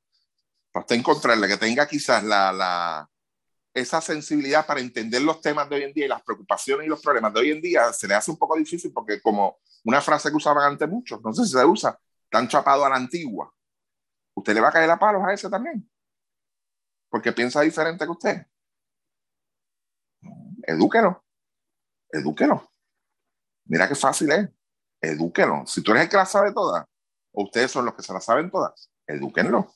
para 0.72 0.84
usted 0.84 0.96
encontrarle 0.96 1.48
que 1.48 1.58
tenga 1.58 1.88
quizás 1.88 2.24
la, 2.24 2.52
la, 2.52 3.10
esa 3.74 4.02
sensibilidad 4.02 4.66
para 4.66 4.80
entender 4.80 5.22
los 5.22 5.40
temas 5.40 5.70
de 5.70 5.76
hoy 5.76 5.84
en 5.84 5.94
día 5.94 6.06
y 6.06 6.10
las 6.10 6.24
preocupaciones 6.24 6.88
y 6.88 6.90
los 6.90 7.02
problemas 7.02 7.32
de 7.34 7.40
hoy 7.42 7.52
en 7.52 7.62
día, 7.62 7.94
se 7.94 8.08
le 8.08 8.16
hace 8.16 8.32
un 8.32 8.38
poco 8.38 8.58
difícil 8.58 8.92
porque 8.92 9.22
como 9.22 9.60
una 9.84 10.02
frase 10.02 10.30
que 10.30 10.36
usaban 10.36 10.72
antes 10.72 10.90
muchos, 10.90 11.22
no 11.22 11.32
sé 11.32 11.46
si 11.46 11.52
se 11.52 11.64
usa, 11.64 12.00
tan 12.30 12.48
chapado 12.48 12.86
a 12.86 12.90
la 12.90 12.96
antigua, 12.96 13.54
usted 14.34 14.56
le 14.56 14.62
va 14.62 14.70
a 14.70 14.72
caer 14.72 14.90
a 14.90 14.98
palos 14.98 15.22
a 15.24 15.32
ese 15.32 15.48
también, 15.48 15.88
porque 17.08 17.32
piensa 17.32 17.62
diferente 17.62 18.04
que 18.04 18.12
usted. 18.12 18.48
Edúquelo, 20.64 21.24
edúquelo. 22.12 22.72
Mira 23.66 23.88
qué 23.88 23.96
fácil 23.96 24.32
es. 24.32 24.50
Edúquelo. 25.02 25.64
Si 25.66 25.82
tú 25.82 25.92
eres 25.92 26.04
el 26.04 26.10
que 26.10 26.18
la 26.18 26.26
sabe 26.26 26.54
todas, 26.54 26.86
o 27.32 27.44
ustedes 27.44 27.72
son 27.72 27.86
los 27.86 27.94
que 27.94 28.02
se 28.02 28.14
la 28.14 28.22
saben 28.22 28.50
todas, 28.50 28.90
edúquenlo. 29.06 29.74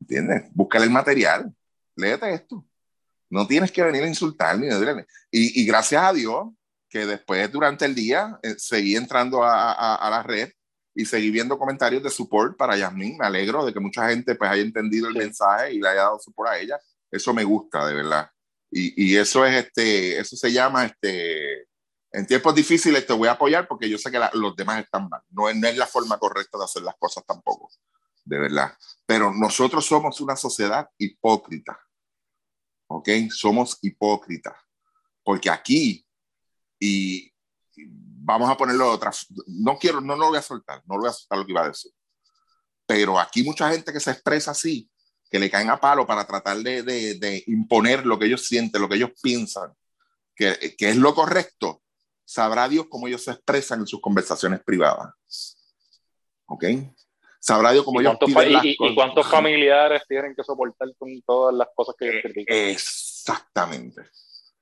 ¿Entiendes? 0.00 0.44
Búscale 0.52 0.84
el 0.84 0.90
material. 0.90 1.54
Léete 1.96 2.32
esto. 2.32 2.64
No 3.30 3.46
tienes 3.46 3.70
que 3.70 3.82
venir 3.82 4.02
a 4.02 4.08
insultar 4.08 4.58
ni 4.58 4.68
y, 4.68 5.62
y 5.62 5.66
gracias 5.66 6.02
a 6.02 6.12
Dios 6.12 6.48
que 6.88 7.04
después 7.04 7.50
durante 7.52 7.84
el 7.84 7.94
día 7.94 8.38
eh, 8.42 8.54
seguí 8.56 8.96
entrando 8.96 9.44
a, 9.44 9.72
a, 9.72 9.96
a, 9.96 10.10
la 10.10 10.22
red 10.22 10.50
y 10.94 11.04
seguí 11.04 11.30
viendo 11.30 11.58
comentarios 11.58 12.02
de 12.02 12.10
support 12.10 12.56
para 12.56 12.76
Yasmin. 12.76 13.18
Me 13.18 13.26
alegro 13.26 13.66
de 13.66 13.72
que 13.72 13.80
mucha 13.80 14.08
gente 14.08 14.34
pues 14.34 14.50
haya 14.50 14.62
entendido 14.62 15.08
el 15.08 15.14
sí. 15.14 15.18
mensaje 15.18 15.74
y 15.74 15.80
le 15.80 15.88
haya 15.88 16.02
dado 16.02 16.18
support 16.18 16.50
a 16.50 16.58
ella. 16.58 16.80
Eso 17.10 17.34
me 17.34 17.44
gusta, 17.44 17.86
de 17.86 17.94
verdad. 17.94 18.30
Y, 18.70 19.12
y, 19.12 19.16
eso 19.16 19.46
es 19.46 19.64
este, 19.64 20.18
eso 20.18 20.36
se 20.36 20.52
llama 20.52 20.84
este, 20.84 21.68
en 22.12 22.26
tiempos 22.26 22.54
difíciles 22.54 23.06
te 23.06 23.12
voy 23.12 23.28
a 23.28 23.32
apoyar 23.32 23.68
porque 23.68 23.88
yo 23.88 23.98
sé 23.98 24.10
que 24.10 24.18
la, 24.18 24.30
los 24.34 24.56
demás 24.56 24.82
están 24.82 25.08
mal. 25.08 25.22
No 25.30 25.48
es, 25.48 25.56
no 25.56 25.68
es 25.68 25.76
la 25.76 25.86
forma 25.86 26.18
correcta 26.18 26.58
de 26.58 26.64
hacer 26.64 26.82
las 26.82 26.96
cosas 26.98 27.24
tampoco, 27.26 27.70
de 28.24 28.38
verdad. 28.38 28.76
Pero 29.06 29.32
nosotros 29.32 29.84
somos 29.84 30.20
una 30.20 30.36
sociedad 30.36 30.88
hipócrita. 30.98 31.78
¿Ok? 32.88 33.08
Somos 33.30 33.78
hipócritas. 33.82 34.56
Porque 35.22 35.50
aquí, 35.50 36.06
y 36.80 37.30
vamos 37.76 38.48
a 38.48 38.56
ponerlo 38.56 38.84
de 38.84 38.90
otra, 38.90 39.10
no 39.46 39.78
quiero, 39.78 40.00
no, 40.00 40.16
no 40.16 40.24
lo 40.24 40.28
voy 40.28 40.38
a 40.38 40.42
soltar, 40.42 40.82
no 40.86 40.94
lo 40.94 41.02
voy 41.02 41.10
a 41.10 41.12
soltar 41.12 41.38
lo 41.38 41.44
que 41.44 41.52
iba 41.52 41.64
a 41.64 41.68
decir. 41.68 41.92
Pero 42.86 43.18
aquí 43.18 43.42
mucha 43.42 43.70
gente 43.70 43.92
que 43.92 44.00
se 44.00 44.10
expresa 44.10 44.52
así, 44.52 44.90
que 45.30 45.38
le 45.38 45.50
caen 45.50 45.70
a 45.70 45.80
palo 45.80 46.06
para 46.06 46.26
tratar 46.26 46.58
de, 46.58 46.82
de, 46.82 47.14
de 47.14 47.44
imponer 47.46 48.06
lo 48.06 48.18
que 48.18 48.26
ellos 48.26 48.46
sienten, 48.46 48.80
lo 48.80 48.88
que 48.88 48.96
ellos 48.96 49.10
piensan, 49.22 49.72
que, 50.34 50.74
que 50.76 50.90
es 50.90 50.96
lo 50.96 51.14
correcto, 51.14 51.82
sabrá 52.24 52.68
Dios 52.68 52.86
cómo 52.88 53.08
ellos 53.08 53.24
se 53.24 53.32
expresan 53.32 53.80
en 53.80 53.86
sus 53.86 54.00
conversaciones 54.00 54.60
privadas. 54.64 55.12
¿Ok? 56.46 56.64
Sabrá 57.40 57.72
Dios 57.72 57.84
cómo 57.84 58.00
ellos 58.00 58.16
piden 58.24 58.52
las 58.52 58.64
y, 58.64 58.76
cosas. 58.76 58.92
¿Y 58.92 58.94
cuántos 58.94 59.26
familiares 59.26 60.02
tienen 60.08 60.34
que 60.34 60.42
soportar 60.42 60.88
con 60.98 61.22
todas 61.22 61.54
las 61.54 61.68
cosas 61.74 61.94
que 61.98 62.08
ellos 62.08 62.22
critican? 62.22 62.56
Exactamente. 62.56 64.02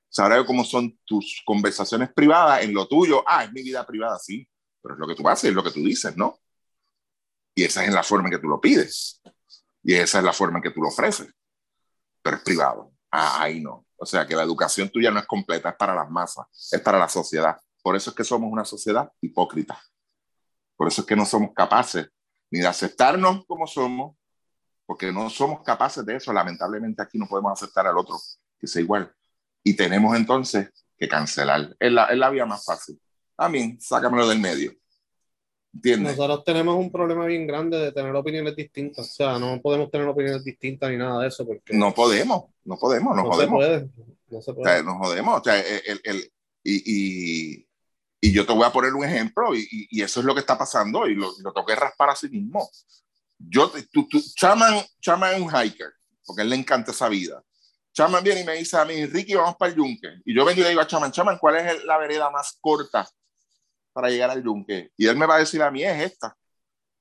Sabrá 0.09 0.35
Dios 0.35 0.47
cómo 0.47 0.63
son 0.63 0.97
tus 1.05 1.41
conversaciones 1.45 2.11
privadas 2.13 2.63
en 2.63 2.73
lo 2.73 2.87
tuyo. 2.87 3.23
Ah, 3.25 3.43
es 3.43 3.51
mi 3.51 3.63
vida 3.63 3.85
privada, 3.85 4.17
sí. 4.19 4.47
Pero 4.81 4.95
es 4.95 4.99
lo 4.99 5.07
que 5.07 5.15
tú 5.15 5.27
haces, 5.27 5.49
es 5.49 5.55
lo 5.55 5.63
que 5.63 5.71
tú 5.71 5.79
dices, 5.79 6.15
¿no? 6.15 6.39
Y 7.55 7.63
esa 7.63 7.83
es 7.83 7.91
la 7.91 8.03
forma 8.03 8.29
en 8.29 8.35
que 8.35 8.41
tú 8.41 8.47
lo 8.47 8.61
pides. 8.61 9.21
Y 9.87 9.95
esa 9.95 10.17
es 10.17 10.25
la 10.25 10.33
forma 10.33 10.57
en 10.57 10.63
que 10.63 10.71
tú 10.71 10.81
lo 10.81 10.89
ofreces. 10.89 11.33
Pero 12.21 12.35
es 12.35 12.43
privado. 12.43 12.91
Ah, 13.09 13.41
ahí 13.41 13.61
no. 13.61 13.85
O 13.95 14.05
sea 14.05 14.27
que 14.27 14.35
la 14.35 14.43
educación 14.43 14.89
tuya 14.89 15.11
no 15.11 15.19
es 15.19 15.25
completa, 15.25 15.69
es 15.69 15.75
para 15.77 15.95
las 15.95 16.09
masas, 16.09 16.45
es 16.73 16.81
para 16.81 16.99
la 16.99 17.07
sociedad. 17.07 17.57
Por 17.81 17.95
eso 17.95 18.09
es 18.09 18.15
que 18.17 18.25
somos 18.25 18.51
una 18.51 18.65
sociedad 18.65 19.09
hipócrita. 19.21 19.81
Por 20.75 20.89
eso 20.89 21.01
es 21.01 21.07
que 21.07 21.15
no 21.15 21.25
somos 21.25 21.51
capaces 21.55 22.09
ni 22.51 22.59
de 22.59 22.67
aceptarnos 22.67 23.45
como 23.45 23.65
somos, 23.65 24.17
porque 24.85 25.09
no 25.09 25.29
somos 25.29 25.63
capaces 25.63 26.05
de 26.05 26.17
eso. 26.17 26.33
Lamentablemente 26.33 27.01
aquí 27.01 27.17
no 27.17 27.25
podemos 27.25 27.53
aceptar 27.53 27.87
al 27.87 27.97
otro 27.97 28.19
que 28.59 28.67
sea 28.67 28.81
igual. 28.81 29.09
Y 29.63 29.73
tenemos 29.73 30.17
entonces 30.17 30.69
que 30.97 31.07
cancelar. 31.07 31.73
Es 31.79 31.93
la, 31.93 32.07
es 32.07 32.17
la 32.17 32.29
vía 32.29 32.45
más 32.45 32.65
fácil. 32.65 33.01
A 33.37 33.47
mí, 33.47 33.77
sácamelo 33.79 34.27
del 34.27 34.39
medio. 34.39 34.73
¿Entiendes? 35.77 36.17
Nosotros 36.17 36.43
tenemos 36.43 36.75
un 36.75 36.91
problema 36.91 37.27
bien 37.27 37.45
grande 37.45 37.77
de 37.77 37.91
tener 37.91 38.15
opiniones 38.15 38.55
distintas. 38.55 39.11
O 39.11 39.13
sea, 39.13 39.37
no 39.37 39.61
podemos 39.61 39.91
tener 39.91 40.07
opiniones 40.07 40.43
distintas 40.43 40.89
ni 40.89 40.97
nada 40.97 41.21
de 41.21 41.27
eso. 41.27 41.45
Porque 41.45 41.71
no 41.71 41.93
podemos, 41.93 42.45
no 42.65 42.77
podemos, 42.77 43.15
nos 43.15 43.25
no 43.25 43.31
jodemos. 43.31 43.63
Se 43.63 43.69
puede, 43.69 43.89
no 44.29 44.41
se 44.41 44.53
puede. 44.53 44.71
O 44.71 44.73
sea, 44.73 44.83
nos 44.83 44.97
jodemos. 44.97 45.39
O 45.39 45.43
sea, 45.43 45.59
el, 45.59 46.01
el, 46.03 46.31
y, 46.63 46.81
y, 46.83 47.67
y, 48.19 48.31
yo 48.31 48.43
te 48.47 48.53
voy 48.53 48.63
a 48.63 48.71
poner 48.71 48.95
un 48.95 49.05
ejemplo, 49.05 49.53
y, 49.53 49.67
y 49.69 50.01
eso 50.01 50.19
es 50.19 50.25
lo 50.25 50.33
que 50.33 50.39
está 50.39 50.57
pasando, 50.57 51.05
y 51.05 51.13
lo, 51.13 51.27
lo 51.43 51.53
tengo 51.53 51.67
que 51.67 51.75
raspar 51.75 52.09
a 52.09 52.15
sí 52.15 52.27
mismo. 52.27 52.67
Yo, 53.37 53.71
tú, 53.91 54.07
tú, 54.07 54.19
Chaman, 54.35 54.83
Chaman 54.99 55.35
es 55.35 55.41
un 55.41 55.51
hiker, 55.51 55.91
porque 56.25 56.41
a 56.41 56.43
él 56.43 56.49
le 56.49 56.55
encanta 56.55 56.89
esa 56.89 57.07
vida. 57.07 57.43
Chaman 57.93 58.23
viene 58.23 58.41
y 58.41 58.45
me 58.45 58.55
dice 58.55 58.77
a 58.77 58.85
mí, 58.85 59.05
Ricky, 59.05 59.35
vamos 59.35 59.57
para 59.57 59.71
el 59.71 59.77
yunque. 59.77 60.07
Y 60.25 60.35
yo 60.35 60.43
vengo 60.43 60.59
y 60.59 60.63
le 60.63 60.69
digo 60.69 60.81
a 60.81 60.87
Chaman, 60.87 61.11
Chaman, 61.11 61.37
¿cuál 61.39 61.57
es 61.57 61.83
la 61.85 61.99
vereda 61.99 62.31
más 62.31 62.57
corta 62.59 63.07
para 63.97 64.11
llegar 64.11 64.29
al 64.29 64.43
yunque. 64.43 64.91
Y 64.95 65.07
él 65.07 65.15
me 65.15 65.25
va 65.25 65.37
a 65.37 65.39
decir 65.39 65.59
a 65.63 65.71
mí, 65.71 65.83
es 65.83 66.11
esta. 66.11 66.37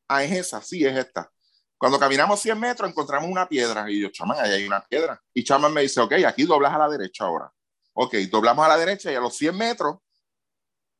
Ah, 0.08 0.24
es 0.24 0.32
esa, 0.32 0.62
sí, 0.62 0.82
es 0.82 0.96
esta. 0.96 1.30
Cuando 1.76 1.98
caminamos 1.98 2.40
100 2.40 2.58
metros 2.58 2.88
encontramos 2.88 3.28
una 3.28 3.46
piedra 3.46 3.90
y 3.90 4.00
yo, 4.00 4.08
chaman, 4.08 4.38
ahí 4.40 4.52
hay 4.52 4.66
una 4.66 4.80
piedra. 4.80 5.22
Y 5.34 5.44
chaman 5.44 5.74
me 5.74 5.82
dice, 5.82 6.00
ok, 6.00 6.12
aquí 6.26 6.44
doblas 6.44 6.72
a 6.72 6.78
la 6.78 6.88
derecha 6.88 7.24
ahora. 7.24 7.52
Ok, 7.92 8.14
doblamos 8.30 8.64
a 8.64 8.68
la 8.68 8.78
derecha 8.78 9.12
y 9.12 9.14
a 9.14 9.20
los 9.20 9.36
100 9.36 9.58
metros 9.58 9.98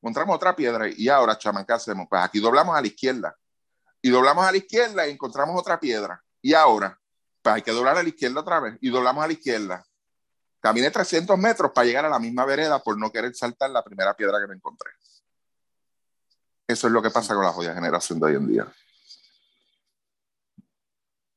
encontramos 0.02 0.36
otra 0.36 0.55
piedra. 0.55 0.86
Y 0.86 1.09
ahora, 1.09 1.39
chaman, 1.39 1.64
¿qué 1.64 1.73
hacemos? 1.73 2.06
Pues 2.10 2.23
aquí 2.23 2.40
doblamos 2.40 2.77
a 2.77 2.82
la 2.82 2.89
izquierda. 2.89 3.35
Y 4.02 4.10
doblamos 4.10 4.44
a 4.44 4.51
la 4.51 4.59
izquierda 4.59 5.09
y 5.09 5.12
encontramos 5.12 5.59
otra 5.59 5.81
piedra. 5.81 6.23
Y 6.43 6.52
ahora, 6.52 7.01
pues 7.40 7.55
hay 7.55 7.62
que 7.62 7.73
doblar 7.73 7.97
a 7.97 8.02
la 8.02 8.09
izquierda 8.10 8.43
otra 8.43 8.60
vez. 8.60 8.77
Y 8.82 8.90
doblamos 8.90 9.24
a 9.24 9.28
la 9.28 9.32
izquierda. 9.32 9.82
Caminé 10.60 10.90
300 10.90 11.39
metros 11.39 11.73
para 11.73 11.86
llegar 11.86 12.05
a 12.05 12.10
la 12.10 12.18
misma 12.18 12.44
vereda 12.44 12.82
por 12.82 12.98
no 12.98 13.10
querer 13.10 13.35
saltar 13.35 13.70
la 13.70 13.82
primera 13.82 14.12
piedra 14.12 14.39
que 14.39 14.47
me 14.47 14.56
encontré. 14.56 14.90
Eso 16.68 16.86
es 16.88 16.93
lo 16.93 17.01
que 17.01 17.10
pasa 17.10 17.34
con 17.34 17.44
la 17.44 17.52
joya 17.52 17.74
generación 17.74 18.18
de 18.18 18.26
hoy 18.26 18.34
en 18.34 18.48
día. 18.48 18.66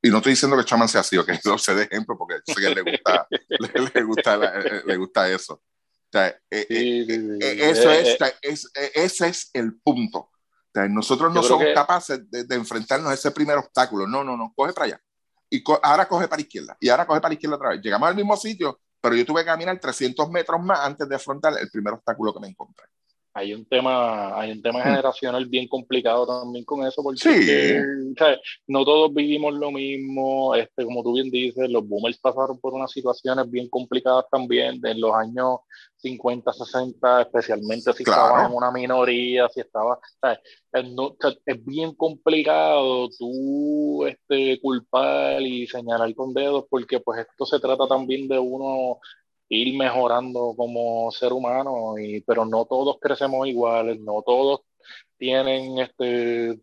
Y 0.02 0.10
no 0.10 0.18
estoy 0.18 0.32
diciendo 0.32 0.58
que 0.58 0.64
Chaman 0.64 0.88
sea 0.88 1.02
así, 1.02 1.18
o 1.18 1.26
que 1.26 1.38
lo 1.44 1.58
sé 1.58 1.76
de 1.76 1.84
ejemplo, 1.84 2.18
porque 2.18 2.36
sé 2.46 2.56
que 2.56 2.74
le 2.74 2.82
gusta, 2.82 3.28
le, 3.50 3.92
le, 3.94 4.04
gusta, 4.04 4.38
le, 4.38 4.84
le, 4.86 4.98
gusta 4.98 5.30
eso. 5.30 5.56
O 5.56 6.12
sea, 6.12 6.28
eh, 6.50 6.66
sí, 6.68 7.06
sí, 7.06 7.16
sí. 7.16 7.40
Eh, 7.42 7.70
eso 7.70 7.92
eh, 7.92 8.18
es, 8.42 8.72
es, 8.74 8.92
ese 8.96 9.28
es 9.28 9.50
el 9.54 9.78
punto. 9.80 10.20
O 10.20 10.72
sea, 10.74 10.88
nosotros 10.88 11.34
no 11.34 11.44
somos 11.44 11.66
que... 11.66 11.74
capaces 11.74 12.32
de, 12.32 12.46
de, 12.46 12.56
enfrentarnos 12.56 13.12
a 13.12 13.14
ese 13.14 13.32
primer 13.32 13.58
obstáculo. 13.58 14.08
No, 14.08 14.24
no, 14.24 14.38
no, 14.38 14.54
coge 14.56 14.74
para 14.74 14.86
allá. 14.86 15.02
Y 15.50 15.62
co 15.62 15.80
ahora 15.84 16.08
coge 16.08 16.28
para 16.28 16.38
la 16.38 16.44
izquierda. 16.44 16.78
Y 16.80 16.90
ahora 16.90 17.06
coge 17.06 17.20
para 17.20 17.30
la 17.30 17.34
izquierda 17.34 17.58
otra 17.58 17.70
vez. 17.70 17.82
Llegamos 17.82 18.08
al 18.08 18.16
mismo 18.16 18.38
sitio, 18.38 18.80
pero 19.02 19.16
yo 19.16 19.26
tuve 19.26 19.42
que 19.42 19.48
caminar 19.48 19.80
300 19.80 20.30
metros 20.32 20.62
más 20.64 20.80
antes 20.80 21.08
de 21.10 21.16
afrontar 21.16 21.54
el 21.60 21.70
primer 21.70 21.94
obstáculo 21.94 22.34
que 22.34 22.40
me 22.40 22.48
encontré 22.48 22.86
hay 23.34 23.54
un 23.54 23.66
tema, 23.66 24.40
hay 24.40 24.52
un 24.52 24.62
tema 24.62 24.82
generacional 24.82 25.46
bien 25.46 25.68
complicado 25.68 26.26
también 26.26 26.66
con 26.66 26.86
eso, 26.86 27.04
porque 27.04 27.20
sí. 27.20 27.46
que, 27.46 28.38
no 28.68 28.84
todos 28.84 29.14
vivimos 29.14 29.54
lo 29.54 29.72
mismo, 29.72 30.56
este, 30.56 30.84
como 30.84 31.04
tú 31.04 31.14
bien 31.14 31.30
dices, 31.30 31.70
los 31.70 31.88
boomers 31.88 32.18
pasaron 32.18 32.60
por 32.60 32.74
unas 32.74 32.92
situaciones 32.92 33.50
bien 33.50 33.70
complicadas 33.70 34.26
también 34.32 34.80
en 34.84 35.00
los 35.00 35.14
años 35.14 35.60
50, 35.98 36.54
60, 36.54 37.22
especialmente 37.22 37.94
si 37.94 38.04
claro. 38.04 38.24
estabas 38.24 38.50
en 38.50 38.58
una 38.58 38.72
minoría, 38.72 39.50
si 39.50 39.60
estabas, 39.60 40.00
no, 40.92 41.16
es, 41.46 41.66
bien 41.66 41.94
complicado 41.94 43.10
tú 43.18 44.06
este, 44.06 44.60
culpar 44.62 45.42
y 45.42 45.68
señalar 45.68 46.14
con 46.16 46.34
dedos, 46.34 46.66
porque 46.70 47.00
pues 47.00 47.28
esto 47.28 47.46
se 47.46 47.60
trata 47.60 47.88
también 47.88 48.28
de 48.28 48.40
uno 48.40 49.00
ir 49.50 49.78
mejorando 49.78 50.54
como 50.56 51.12
ser 51.12 51.34
humano, 51.34 51.98
y, 51.98 52.22
pero 52.22 52.46
no 52.46 52.66
todos 52.66 52.98
crecemos 53.02 53.48
iguales, 53.48 54.00
no 54.00 54.22
todos 54.26 54.62
tienen 55.18 55.80
este, 55.80 56.60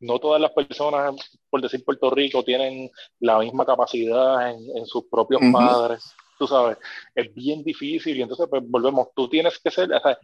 no 0.00 0.18
todas 0.18 0.40
las 0.40 0.52
personas, 0.52 1.14
por 1.50 1.60
decir 1.60 1.84
Puerto 1.84 2.10
Rico, 2.10 2.42
tienen 2.42 2.90
la 3.20 3.38
misma 3.38 3.66
capacidad 3.66 4.50
en, 4.50 4.86
sus 4.86 5.04
propios 5.04 5.40
padres, 5.52 6.14
tú 6.38 6.46
sabes, 6.46 6.78
es 7.14 7.34
bien 7.34 7.62
difícil 7.62 8.16
y 8.16 8.22
entonces 8.22 8.46
pues 8.48 8.62
volvemos, 8.66 9.08
tú 9.14 9.28
tienes 9.28 9.58
que 9.58 9.70
ser, 9.70 9.92
o 9.92 10.00
sea, 10.00 10.18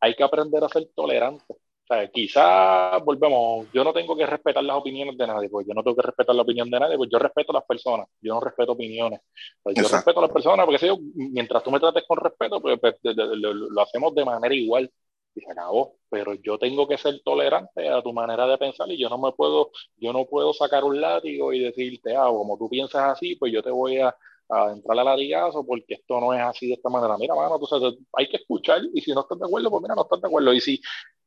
hay 0.00 0.14
que 0.14 0.24
aprender 0.24 0.62
a 0.64 0.68
ser 0.68 0.88
tolerante 0.94 1.54
sea, 1.94 2.08
quizá 2.08 2.98
volvemos, 2.98 3.66
yo 3.72 3.82
no 3.82 3.92
tengo 3.92 4.16
que 4.16 4.26
respetar 4.26 4.62
las 4.62 4.76
opiniones 4.76 5.16
de 5.18 5.26
nadie, 5.26 5.48
pues 5.48 5.66
yo 5.66 5.74
no 5.74 5.82
tengo 5.82 5.96
que 5.96 6.02
respetar 6.02 6.34
la 6.34 6.42
opinión 6.42 6.70
de 6.70 6.80
nadie, 6.80 6.96
pues 6.96 7.10
yo 7.10 7.18
respeto 7.18 7.52
a 7.52 7.56
las 7.56 7.64
personas, 7.64 8.06
yo 8.20 8.34
no 8.34 8.40
respeto 8.40 8.72
opiniones. 8.72 9.20
Pues 9.62 9.76
yo 9.76 9.88
respeto 9.88 10.20
a 10.20 10.22
las 10.22 10.32
personas 10.32 10.66
porque 10.66 10.78
si 10.78 10.86
yo, 10.86 10.98
mientras 11.14 11.62
tú 11.62 11.70
me 11.70 11.80
trates 11.80 12.04
con 12.06 12.18
respeto, 12.18 12.60
pues, 12.60 12.78
pues 12.80 12.94
lo, 13.02 13.80
hacemos 13.82 14.14
de 14.14 14.24
manera 14.24 14.54
igual 14.54 14.90
y 15.34 15.40
se 15.40 15.50
acabó. 15.50 15.96
Pero 16.08 16.34
yo 16.34 16.58
tengo 16.58 16.86
que 16.88 16.98
ser 16.98 17.20
tolerante 17.24 17.88
a 17.88 18.02
tu 18.02 18.12
manera 18.12 18.46
de 18.46 18.58
pensar 18.58 18.90
y 18.90 18.98
yo 18.98 19.08
no 19.08 19.18
me 19.18 19.32
puedo, 19.32 19.70
yo 19.96 20.12
no 20.12 20.26
puedo 20.26 20.52
sacar 20.52 20.84
un 20.84 21.00
látigo 21.00 21.52
y 21.52 21.60
decirte, 21.60 22.16
ah, 22.16 22.26
como 22.26 22.56
tú 22.56 22.68
piensas 22.68 23.02
así, 23.12 23.36
pues 23.36 23.52
yo 23.52 23.62
te 23.62 23.70
voy 23.70 23.98
a, 23.98 24.14
a 24.48 24.72
entrar 24.72 24.98
a 24.98 25.04
latigazo 25.04 25.64
porque 25.64 25.94
esto 25.94 26.20
no 26.20 26.34
es 26.34 26.40
así 26.40 26.68
de 26.68 26.74
esta 26.74 26.88
manera. 26.88 27.16
Mira, 27.18 27.34
mano, 27.34 27.58
tú 27.58 27.66
sabes, 27.66 27.94
hay 28.12 28.28
que 28.28 28.36
escuchar 28.36 28.80
y 28.92 29.00
si 29.00 29.12
no 29.12 29.20
estás 29.20 29.38
de 29.38 29.46
acuerdo, 29.46 29.70
pues 29.70 29.82
mira, 29.82 29.94
no 29.94 30.02
estás 30.02 30.20
de 30.20 30.28
acuerdo. 30.28 30.52
Y 30.52 30.60
si 30.60 30.80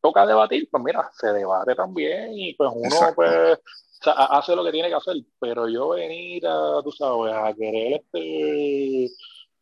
toca 0.04 0.26
debatir, 0.26 0.68
pues 0.70 0.84
mira, 0.84 1.10
se 1.14 1.28
debate 1.28 1.74
también 1.76 2.38
y 2.38 2.54
pues 2.56 2.70
uno 2.76 2.98
pues 3.16 3.58
hace 4.06 4.54
lo 4.54 4.66
que 4.66 4.72
tiene 4.74 4.90
que 4.90 4.96
hacer, 4.96 5.16
pero 5.40 5.70
yo 5.70 5.90
venir 5.90 6.46
a, 6.46 6.82
tú 6.84 6.92
sabes, 6.92 7.34
a 7.34 7.54
querer 7.54 8.02
este 8.02 9.08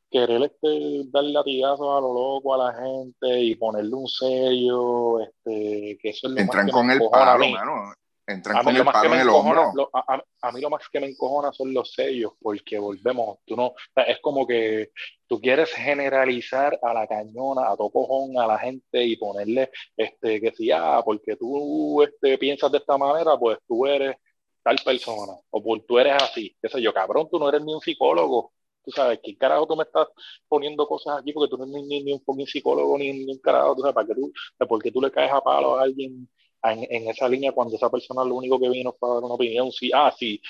querer 0.10 0.42
este, 0.42 1.04
dar 1.10 1.24
latigazos 1.24 1.88
a 1.88 2.02
lo 2.02 2.14
loco 2.14 2.56
a 2.56 2.58
la 2.58 2.74
gente 2.74 3.40
y 3.40 3.56
ponerle 3.56 3.94
un 3.94 4.08
sello, 4.08 5.22
este, 5.22 5.98
que 6.02 6.10
eso 6.10 6.28
es 6.28 6.34
lo 6.34 6.40
Entran 6.40 6.70
con 6.70 6.90
el 6.90 7.00
palo, 7.10 7.48
mano 7.48 7.94
entran 8.28 8.64
con 8.64 8.76
el 8.76 8.86
palo 8.86 9.14
en 9.14 9.22
el 9.22 9.30
hombro. 9.30 9.90
a, 9.94 10.52
mí 10.52 10.62
lo 10.62 10.70
más 10.70 10.88
que 10.90 11.00
me 11.00 11.08
encojona 11.08 11.52
son 11.52 11.74
los 11.74 11.94
sellos, 11.94 12.34
porque 12.42 12.80
volvemos, 12.80 13.40
tú 13.46 13.56
no, 13.56 13.74
es 13.96 14.20
como 14.22 14.46
que 14.46 14.92
tú 15.28 15.40
quieres 15.40 15.72
generalizar 15.74 16.80
a 16.82 16.94
la 16.94 17.08
cañona, 17.08 17.70
a 17.70 17.78
tocojón, 17.78 18.38
a 18.38 18.48
la 18.48 18.60
gente 18.60 19.04
y 19.04 19.18
ponerle, 19.18 19.72
este, 19.96 20.42
que 20.42 20.52
si, 20.52 20.72
ah, 20.72 21.02
porque 21.04 21.36
tú 21.36 22.02
este, 22.04 22.38
piensas 22.38 22.72
de 22.72 22.80
esta 22.80 22.98
manera, 22.98 23.38
pues 23.38 23.58
tú 23.68 23.86
eres 23.86 24.16
tal 24.64 24.78
persona, 24.84 25.34
o 25.50 25.64
por 25.64 25.82
tú 25.82 25.98
eres 26.00 26.22
así, 26.22 26.56
qué 26.62 26.70
sé 26.70 26.82
yo, 26.82 26.94
cabrón, 26.94 27.28
tú 27.32 27.40
no 27.40 27.50
eres 27.50 27.62
ni 27.62 27.74
un 27.74 27.82
psicólogo, 27.82 28.54
tú 28.84 28.92
sabes, 28.92 29.20
¿qué 29.24 29.38
carajo 29.38 29.68
tú 29.68 29.76
me 29.76 29.84
estás 29.84 30.08
poniendo 30.48 30.88
cosas 30.88 31.20
aquí? 31.20 31.34
Porque 31.34 31.50
tú 31.50 31.58
no 31.58 31.66
eres 31.66 31.88
ni, 31.88 32.04
ni, 32.04 32.14
un 32.14 32.48
psicólogo, 32.48 32.98
ni, 32.98 33.12
ni, 33.12 33.32
un 33.32 33.40
carajo, 33.40 33.76
tú 33.76 33.82
sabes, 33.82 33.96
¿para 33.96 34.08
que 34.08 34.16
tú, 34.16 34.32
porque 34.68 34.92
tú 34.92 35.02
le 35.02 35.12
caes 35.12 35.32
a 35.32 35.42
palo 35.42 35.78
a 35.78 35.84
alguien 35.84 36.28
en, 36.64 37.10
esa 37.10 37.28
línea 37.28 37.52
cuando 37.52 37.76
esa 37.76 37.90
persona 37.90 38.24
lo 38.24 38.36
único 38.36 38.60
que 38.60 38.70
vino 38.70 38.94
para 38.94 39.16
dar 39.16 39.24
una 39.24 39.36
opinión, 39.36 39.72
sí, 39.72 39.92
ah, 39.94 40.14
sí, 40.18 40.42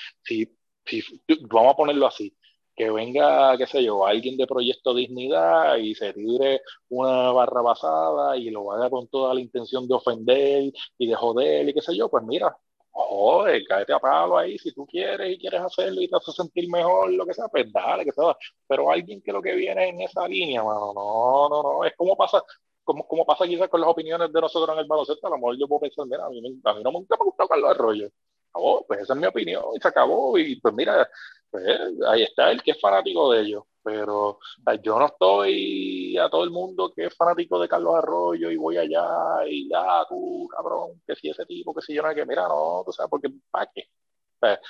vamos 1.50 1.72
a 1.72 1.76
ponerlo 1.76 2.06
así, 2.06 2.34
que 2.74 2.90
venga, 2.90 3.56
qué 3.58 3.66
sé 3.66 3.84
yo, 3.84 4.06
alguien 4.06 4.36
de 4.36 4.46
Proyecto 4.46 4.94
Dignidad 4.94 5.76
y 5.76 5.94
se 5.94 6.12
tire 6.12 6.62
una 6.88 7.32
barra 7.32 7.62
basada 7.62 8.36
y 8.36 8.50
lo 8.50 8.72
haga 8.72 8.90
con 8.90 9.08
toda 9.08 9.34
la 9.34 9.40
intención 9.40 9.86
de 9.88 9.94
ofender 9.94 10.72
y 10.98 11.06
de 11.06 11.14
joder 11.14 11.68
y 11.68 11.74
qué 11.74 11.80
sé 11.82 11.96
yo, 11.96 12.08
pues 12.08 12.24
mira, 12.24 12.56
joder, 12.92 13.62
cáete 13.68 13.92
a 13.92 13.98
palo 13.98 14.38
ahí 14.38 14.58
si 14.58 14.72
tú 14.72 14.86
quieres 14.86 15.34
y 15.34 15.38
quieres 15.38 15.60
hacerlo 15.62 16.00
y 16.00 16.08
te 16.08 16.16
hace 16.16 16.32
sentir 16.32 16.68
mejor, 16.68 17.10
lo 17.12 17.26
que 17.26 17.34
sea, 17.34 17.48
pues 17.48 17.70
dale, 17.72 18.04
que 18.04 18.12
sea. 18.12 18.36
Pero 18.66 18.90
alguien 18.90 19.22
que 19.22 19.32
lo 19.32 19.42
que 19.42 19.54
viene 19.54 19.88
en 19.88 20.00
esa 20.02 20.26
línea, 20.28 20.62
mano, 20.62 20.92
no, 20.94 21.48
no, 21.48 21.62
no, 21.62 21.84
es 21.84 21.94
como 21.96 22.16
pasa, 22.16 22.42
como, 22.84 23.06
como 23.06 23.24
pasa 23.24 23.46
quizás 23.46 23.68
con 23.68 23.80
las 23.80 23.90
opiniones 23.90 24.32
de 24.32 24.40
nosotros 24.40 24.74
en 24.74 24.82
el 24.82 24.88
baloncesto, 24.88 25.26
a 25.26 25.30
lo 25.30 25.36
mejor 25.36 25.56
yo 25.58 25.68
puedo 25.68 25.80
pensar, 25.80 26.06
mira, 26.06 26.26
a 26.26 26.30
mí, 26.30 26.38
a 26.64 26.74
mí 26.74 26.82
no 26.82 26.92
me, 26.92 26.98
gusta 26.98 27.46
Carlos 27.48 27.70
Arroyo. 27.70 28.08
Acabó, 28.50 28.84
pues 28.86 29.00
esa 29.00 29.14
es 29.14 29.18
mi 29.18 29.26
opinión 29.26 29.64
y 29.74 29.80
se 29.80 29.88
acabó. 29.88 30.36
Y 30.38 30.60
pues 30.60 30.74
mira, 30.74 31.08
pues, 31.50 31.64
ahí 32.08 32.22
está 32.22 32.50
el 32.50 32.62
que 32.62 32.72
es 32.72 32.80
fanático 32.80 33.32
de 33.32 33.42
ellos. 33.42 33.64
Pero 33.82 34.38
yo 34.82 34.98
no 34.98 35.06
estoy 35.06 36.16
a 36.18 36.28
todo 36.28 36.44
el 36.44 36.50
mundo 36.50 36.92
que 36.94 37.06
es 37.06 37.16
fanático 37.16 37.58
de 37.58 37.68
Carlos 37.68 37.96
Arroyo 37.96 38.50
y 38.50 38.56
voy 38.56 38.76
allá 38.76 39.44
y 39.48 39.68
ya 39.68 40.04
tú, 40.08 40.48
cabrón, 40.54 41.02
que 41.06 41.16
si 41.16 41.30
ese 41.30 41.44
tipo, 41.46 41.74
que 41.74 41.82
si 41.82 41.94
yo 41.94 42.02
no 42.02 42.14
que, 42.14 42.24
mira, 42.26 42.46
no, 42.46 42.82
tú 42.86 42.92
sabes, 42.92 43.10
porque 43.10 43.28
¿para 43.50 43.70
qué? 43.74 43.88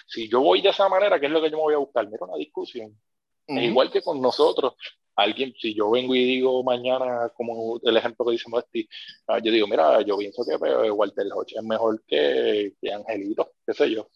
si 0.06 0.28
yo 0.28 0.40
voy 0.42 0.60
de 0.60 0.68
esa 0.68 0.88
manera, 0.88 1.18
¿qué 1.18 1.26
es 1.26 1.32
lo 1.32 1.40
que 1.40 1.50
yo 1.50 1.56
me 1.56 1.62
voy 1.62 1.74
a 1.74 1.78
buscar? 1.78 2.06
Mira, 2.06 2.26
una 2.26 2.36
discusión. 2.36 2.94
igual 3.48 3.90
que 3.90 4.02
con 4.02 4.20
nosotros 4.20 4.74
alguien, 5.16 5.52
si 5.58 5.74
yo 5.74 5.90
vengo 5.90 6.14
y 6.14 6.24
digo 6.24 6.62
mañana, 6.62 7.30
como 7.36 7.78
el 7.82 7.96
ejemplo 7.96 8.26
que 8.26 8.32
dice 8.32 8.48
Modesti, 8.48 8.88
ah, 9.28 9.38
yo 9.38 9.52
digo, 9.52 9.66
mira, 9.66 10.00
yo 10.02 10.16
pienso 10.18 10.44
que 10.44 10.58
pues, 10.58 10.90
Walter 10.92 11.26
Hodge 11.34 11.56
es 11.56 11.62
mejor 11.62 12.02
que, 12.06 12.74
que, 12.80 12.92
Angelito, 12.92 13.52
qué 13.66 13.74
sé 13.74 13.90
yo. 13.90 14.08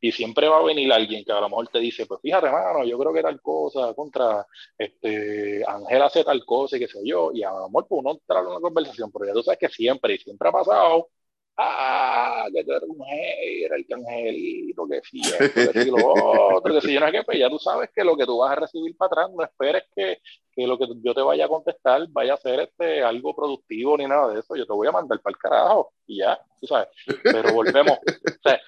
Y 0.00 0.12
siempre 0.12 0.48
va 0.48 0.58
a 0.58 0.62
venir 0.62 0.92
alguien 0.92 1.24
que 1.24 1.32
a 1.32 1.40
lo 1.40 1.48
mejor 1.48 1.68
te 1.68 1.78
dice, 1.78 2.06
pues 2.06 2.20
fíjate, 2.20 2.46
hermano, 2.46 2.84
yo 2.84 2.98
creo 2.98 3.12
que 3.12 3.22
tal 3.22 3.40
cosa, 3.40 3.94
contra, 3.94 4.46
este, 4.76 5.64
Ángel 5.66 6.02
hace 6.02 6.24
tal 6.24 6.44
cosa 6.44 6.76
y 6.76 6.80
qué 6.80 6.88
sé 6.88 7.00
yo, 7.04 7.30
y 7.32 7.42
a 7.42 7.50
lo 7.50 7.68
mejor 7.68 7.86
pues, 7.88 8.00
uno 8.00 8.12
entrar 8.12 8.42
en 8.42 8.50
una 8.50 8.60
conversación, 8.60 9.10
pero 9.10 9.26
ya 9.26 9.32
tú 9.32 9.42
sabes 9.42 9.58
que 9.58 9.68
siempre, 9.68 10.14
y 10.14 10.18
siempre 10.18 10.48
ha 10.48 10.52
pasado, 10.52 11.08
ah, 11.56 12.46
que 12.52 12.64
tú 12.64 12.72
eres 12.72 12.88
un 12.88 13.04
el 13.06 13.86
que 13.86 13.94
angelito, 13.94 14.86
que 14.86 15.00
si 15.02 15.20
esto, 15.20 15.72
que 15.72 15.84
si 15.84 15.90
lo 15.90 15.96
otro, 16.56 16.74
que 16.74 16.80
si 16.80 16.94
yo 16.94 17.00
no 17.00 17.06
sé 17.06 17.12
qué, 17.12 17.22
pues 17.22 17.38
ya 17.38 17.48
tú 17.48 17.58
sabes 17.58 17.90
que 17.94 18.04
lo 18.04 18.16
que 18.16 18.26
tú 18.26 18.38
vas 18.38 18.52
a 18.52 18.60
recibir 18.60 18.96
para 18.96 19.06
atrás, 19.06 19.30
no 19.34 19.44
esperes 19.44 19.84
que, 19.94 20.18
que 20.52 20.66
lo 20.66 20.78
que 20.78 20.86
yo 21.02 21.14
te 21.14 21.22
vaya 21.22 21.44
a 21.44 21.48
contestar 21.48 22.06
vaya 22.10 22.34
a 22.34 22.38
ser 22.38 22.60
este, 22.60 23.02
algo 23.02 23.34
productivo 23.34 23.96
ni 23.96 24.06
nada 24.06 24.32
de 24.32 24.40
eso, 24.40 24.56
yo 24.56 24.66
te 24.66 24.72
voy 24.72 24.88
a 24.88 24.92
mandar 24.92 25.20
para 25.20 25.32
el 25.32 25.38
carajo 25.38 25.92
y 26.06 26.18
ya, 26.18 26.40
tú 26.60 26.66
sabes, 26.66 26.88
pero 27.22 27.52
volvemos, 27.52 27.98
o 27.98 28.42
sea, 28.42 28.60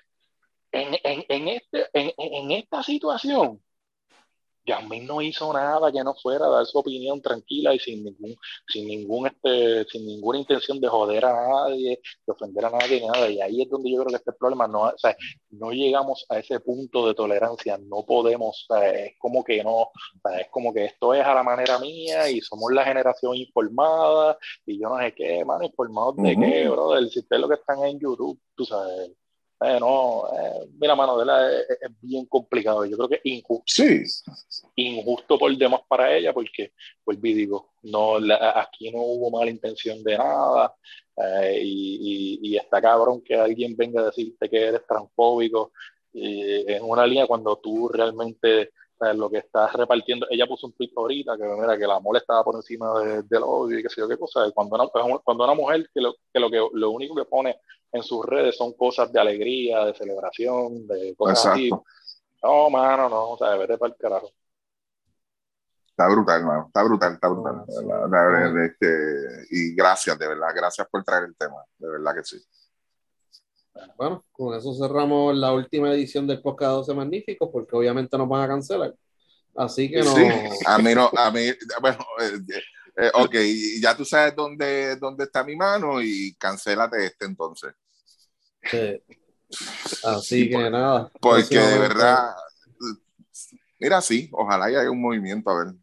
en, 0.73 0.95
en, 1.03 1.25
en, 1.29 1.49
este, 1.49 1.89
en, 1.93 2.13
en 2.17 2.51
esta 2.53 2.83
situación, 2.83 3.61
Yasmin 4.67 5.07
no 5.07 5.23
hizo 5.23 5.53
nada 5.53 5.93
que 5.93 6.03
no 6.03 6.15
fuera 6.15 6.47
a 6.47 6.51
dar 6.51 6.67
su 6.67 6.79
opinión 6.79 7.21
tranquila 7.23 7.75
y 7.75 7.79
sin 7.79 8.05
ningún, 8.05 8.37
sin 8.69 8.87
ningún 8.87 9.29
este, 9.29 9.85
sin 9.85 10.07
ninguna 10.07 10.39
intención 10.39 10.81
de 10.81 10.89
joder 10.89 11.25
a 11.25 11.49
nadie, 11.49 12.01
de 12.27 12.33
ofender 12.33 12.65
a 12.65 12.71
nadie, 12.71 13.07
nada. 13.07 13.29
Y 13.29 13.41
ahí 13.41 13.63
es 13.63 13.71
donde 13.71 13.91
yo 13.91 13.99
creo 13.99 14.11
que 14.11 14.17
este 14.17 14.33
problema. 14.33 14.67
No, 14.67 14.83
o 14.83 14.99
sea, 14.99 15.17
no 15.51 15.71
llegamos 15.71 16.27
a 16.29 16.39
ese 16.39 16.61
punto 16.61 17.07
de 17.07 17.15
tolerancia, 17.15 17.79
no 17.79 18.05
podemos, 18.05 18.67
es 18.83 19.13
como 19.19 19.45
que 19.45 19.63
no, 19.63 19.91
es 20.39 20.49
como 20.51 20.73
que 20.75 20.87
esto 20.87 21.15
es 21.15 21.25
a 21.25 21.35
la 21.35 21.43
manera 21.43 21.79
mía 21.79 22.29
y 22.31 22.41
somos 22.41 22.73
la 22.73 22.85
generación 22.85 23.37
informada 23.37 24.37
y 24.67 24.81
yo 24.81 24.89
no 24.89 24.99
sé 24.99 25.15
qué, 25.15 25.45
mano, 25.45 25.65
informados 25.65 26.17
de 26.17 26.37
qué, 26.37 26.69
bro, 26.69 26.93
del 26.93 27.11
sistema 27.11 27.49
que 27.49 27.55
están 27.55 27.85
en 27.85 27.99
YouTube, 28.01 28.41
tú 28.55 28.65
sabes 28.65 29.13
eh, 29.61 29.79
no, 29.81 30.25
eh, 30.29 30.69
mira, 30.79 30.95
mano, 30.95 31.19
de 31.19 31.25
la, 31.25 31.51
es, 31.51 31.67
bien 32.01 32.27
complicado. 32.27 32.85
Yo 32.85 32.97
creo 32.97 33.09
que 33.09 33.15
es 33.17 33.21
injusto. 33.25 33.65
Sí. 33.67 34.03
Injusto 34.77 35.39
por 35.39 35.57
demás 35.57 35.81
para 35.89 36.15
ella, 36.15 36.33
porque, 36.33 36.73
pues, 37.05 37.21
digo, 37.21 37.73
no, 37.83 38.17
aquí 38.55 38.91
no 38.91 39.01
hubo 39.01 39.31
mala 39.31 39.51
intención 39.51 40.03
de 40.03 40.19
nada. 40.19 40.75
Eh, 41.17 41.61
y, 41.63 42.41
y, 42.43 42.51
y, 42.53 42.57
está 42.57 42.83
cabrón 42.83 43.23
que 43.23 43.35
alguien 43.35 43.75
venga 43.77 44.03
a 44.03 44.07
decirte 44.07 44.51
que 44.51 44.65
eres 44.67 44.87
transfóbico 44.87 45.73
en 46.13 46.83
una 46.83 47.07
línea 47.07 47.27
cuando 47.27 47.57
tú 47.59 47.89
realmente 47.89 48.71
lo 49.15 49.29
que 49.31 49.39
estás 49.39 49.73
repartiendo, 49.75 50.27
ella 50.31 50.47
puso 50.47 50.67
un 50.67 50.73
tweet 50.73 50.91
ahorita 50.97 51.37
que 51.37 51.45
mira 51.45 51.77
que 51.77 51.87
la 51.87 51.97
amor 51.97 52.17
estaba 52.17 52.43
por 52.43 52.57
encima 52.57 52.99
de, 53.01 53.23
del 53.23 53.43
odio 53.43 53.79
y 53.79 53.83
qué 53.83 53.89
sé 53.89 54.01
yo 54.01 54.09
qué 54.09 54.17
cosa, 54.17 54.51
cuando 54.55 54.77
una, 54.77 55.19
cuando 55.23 55.45
una 55.45 55.55
mujer 55.55 55.89
que 55.93 56.01
lo, 56.01 56.15
que 56.33 56.41
lo 56.41 56.51
que 56.51 56.67
lo 56.73 56.91
único 56.91 57.15
que 57.15 57.25
pone 57.25 57.61
en 57.97 58.03
sus 58.03 58.25
redes 58.25 58.57
son 58.57 58.73
cosas 58.75 59.13
de 59.13 59.21
alegría, 59.21 59.85
de 59.85 59.95
celebración, 59.95 60.87
de 60.87 61.15
cosas 61.17 61.47
así. 61.47 61.71
No, 62.43 62.71
mano, 62.71 63.09
no, 63.09 63.31
o 63.31 63.39
sea, 63.39 63.57
vete 63.57 63.77
para 63.79 63.93
el 63.93 63.99
carajo. 63.99 64.31
Está 65.89 66.09
brutal, 66.09 66.45
mano, 66.45 66.65
está 66.67 66.83
brutal, 66.83 67.15
está 67.15 67.29
brutal. 67.29 68.65
este, 68.65 69.47
y 69.51 69.75
gracias, 69.75 70.19
de 70.19 70.29
verdad, 70.29 70.49
gracias 70.55 70.87
por 70.91 71.03
traer 71.03 71.25
el 71.25 71.37
tema, 71.37 71.57
de 71.79 71.89
verdad 71.89 72.15
que 72.15 72.25
sí. 72.25 72.37
Bueno, 73.97 74.25
con 74.33 74.55
eso 74.55 74.75
cerramos 74.75 75.35
la 75.35 75.53
última 75.53 75.93
edición 75.93 76.27
del 76.27 76.43
podcast 76.43 76.73
12 76.73 76.95
Magníficos, 76.95 77.49
porque 77.51 77.77
obviamente 77.77 78.17
nos 78.19 78.29
van 78.29 78.43
a 78.43 78.49
cancelar. 78.49 78.95
Así 79.55 79.91
que 79.91 80.03
no. 80.03 80.15
Sí, 80.15 80.29
a 80.67 80.79
mí 80.79 80.95
no, 80.95 81.11
a 81.17 81.31
mí, 81.31 81.49
bueno, 81.81 81.99
eh, 82.21 82.61
eh, 82.99 83.11
ok, 83.15 83.35
ya 83.81 83.97
tú 83.97 84.05
sabes 84.05 84.35
dónde, 84.35 84.97
dónde 84.97 85.25
está 85.25 85.45
mi 85.45 85.57
mano 85.57 86.01
y 86.03 86.35
cancélate 86.35 87.07
este 87.07 87.25
entonces. 87.25 87.75
Sí. 88.71 89.03
Así 90.05 90.51
que 90.51 90.71
nada. 90.71 91.11
Porque 91.21 91.59
de 91.59 91.79
verdad, 91.79 92.35
mira, 93.79 94.01
sí, 94.01 94.29
ojalá 94.33 94.67
haya 94.67 94.91
un 94.91 95.01
movimiento, 95.01 95.51
a 95.51 95.65
ver. 95.65 95.75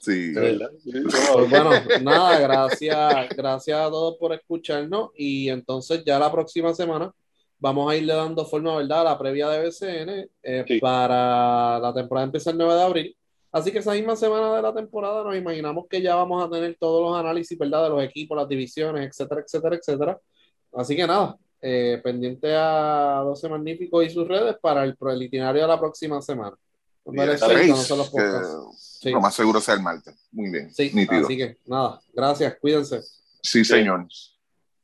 Sí. 0.00 0.34
Pues 0.34 1.50
bueno, 1.50 1.70
nada, 2.02 2.38
gracias, 2.40 3.28
gracias 3.36 3.78
a 3.78 3.90
todos 3.90 4.16
por 4.18 4.32
escucharnos 4.32 5.10
y 5.16 5.48
entonces 5.48 6.02
ya 6.04 6.18
la 6.18 6.30
próxima 6.30 6.74
semana 6.74 7.12
vamos 7.58 7.90
a 7.90 7.96
irle 7.96 8.12
dando 8.12 8.44
forma, 8.44 8.76
¿verdad? 8.76 9.02
A 9.02 9.04
la 9.04 9.18
previa 9.18 9.48
de 9.48 9.68
BCN 9.68 10.30
eh, 10.42 10.78
para 10.80 11.78
la 11.78 11.94
temporada 11.94 12.26
empieza 12.26 12.50
el 12.50 12.58
9 12.58 12.74
de 12.74 12.82
abril 12.82 13.16
Así 13.52 13.70
que 13.70 13.80
esa 13.80 13.92
misma 13.92 14.16
semana 14.16 14.56
de 14.56 14.62
la 14.62 14.72
temporada 14.72 15.22
nos 15.22 15.36
imaginamos 15.36 15.86
que 15.86 16.00
ya 16.00 16.16
vamos 16.16 16.42
a 16.42 16.48
tener 16.48 16.74
todos 16.80 17.02
los 17.02 17.20
análisis, 17.20 17.56
¿verdad? 17.58 17.84
De 17.84 17.90
los 17.90 18.02
equipos, 18.02 18.34
las 18.34 18.48
divisiones, 18.48 19.06
etcétera, 19.06 19.42
etcétera, 19.42 19.76
etcétera. 19.76 20.20
Así 20.72 20.96
que 20.96 21.06
nada, 21.06 21.36
eh, 21.62 22.00
pendiente 22.02 22.54
a 22.54 23.22
12 23.24 23.48
Magníficos 23.48 24.04
y 24.04 24.10
sus 24.10 24.26
redes 24.26 24.56
para 24.60 24.84
el, 24.84 24.96
el 25.00 25.22
itinerario 25.22 25.62
de 25.62 25.68
la 25.68 25.78
próxima 25.78 26.20
semana. 26.20 26.56
Lo 27.04 27.12
más 29.20 29.34
seguro 29.34 29.60
sea 29.60 29.74
el 29.74 29.82
martes. 29.82 30.14
Muy 30.32 30.50
bien. 30.50 30.72
Sí, 30.74 30.92
así 31.08 31.36
que 31.36 31.58
nada, 31.66 32.00
gracias, 32.12 32.56
cuídense. 32.60 33.00
Sí, 33.42 33.64
señor. 33.64 34.06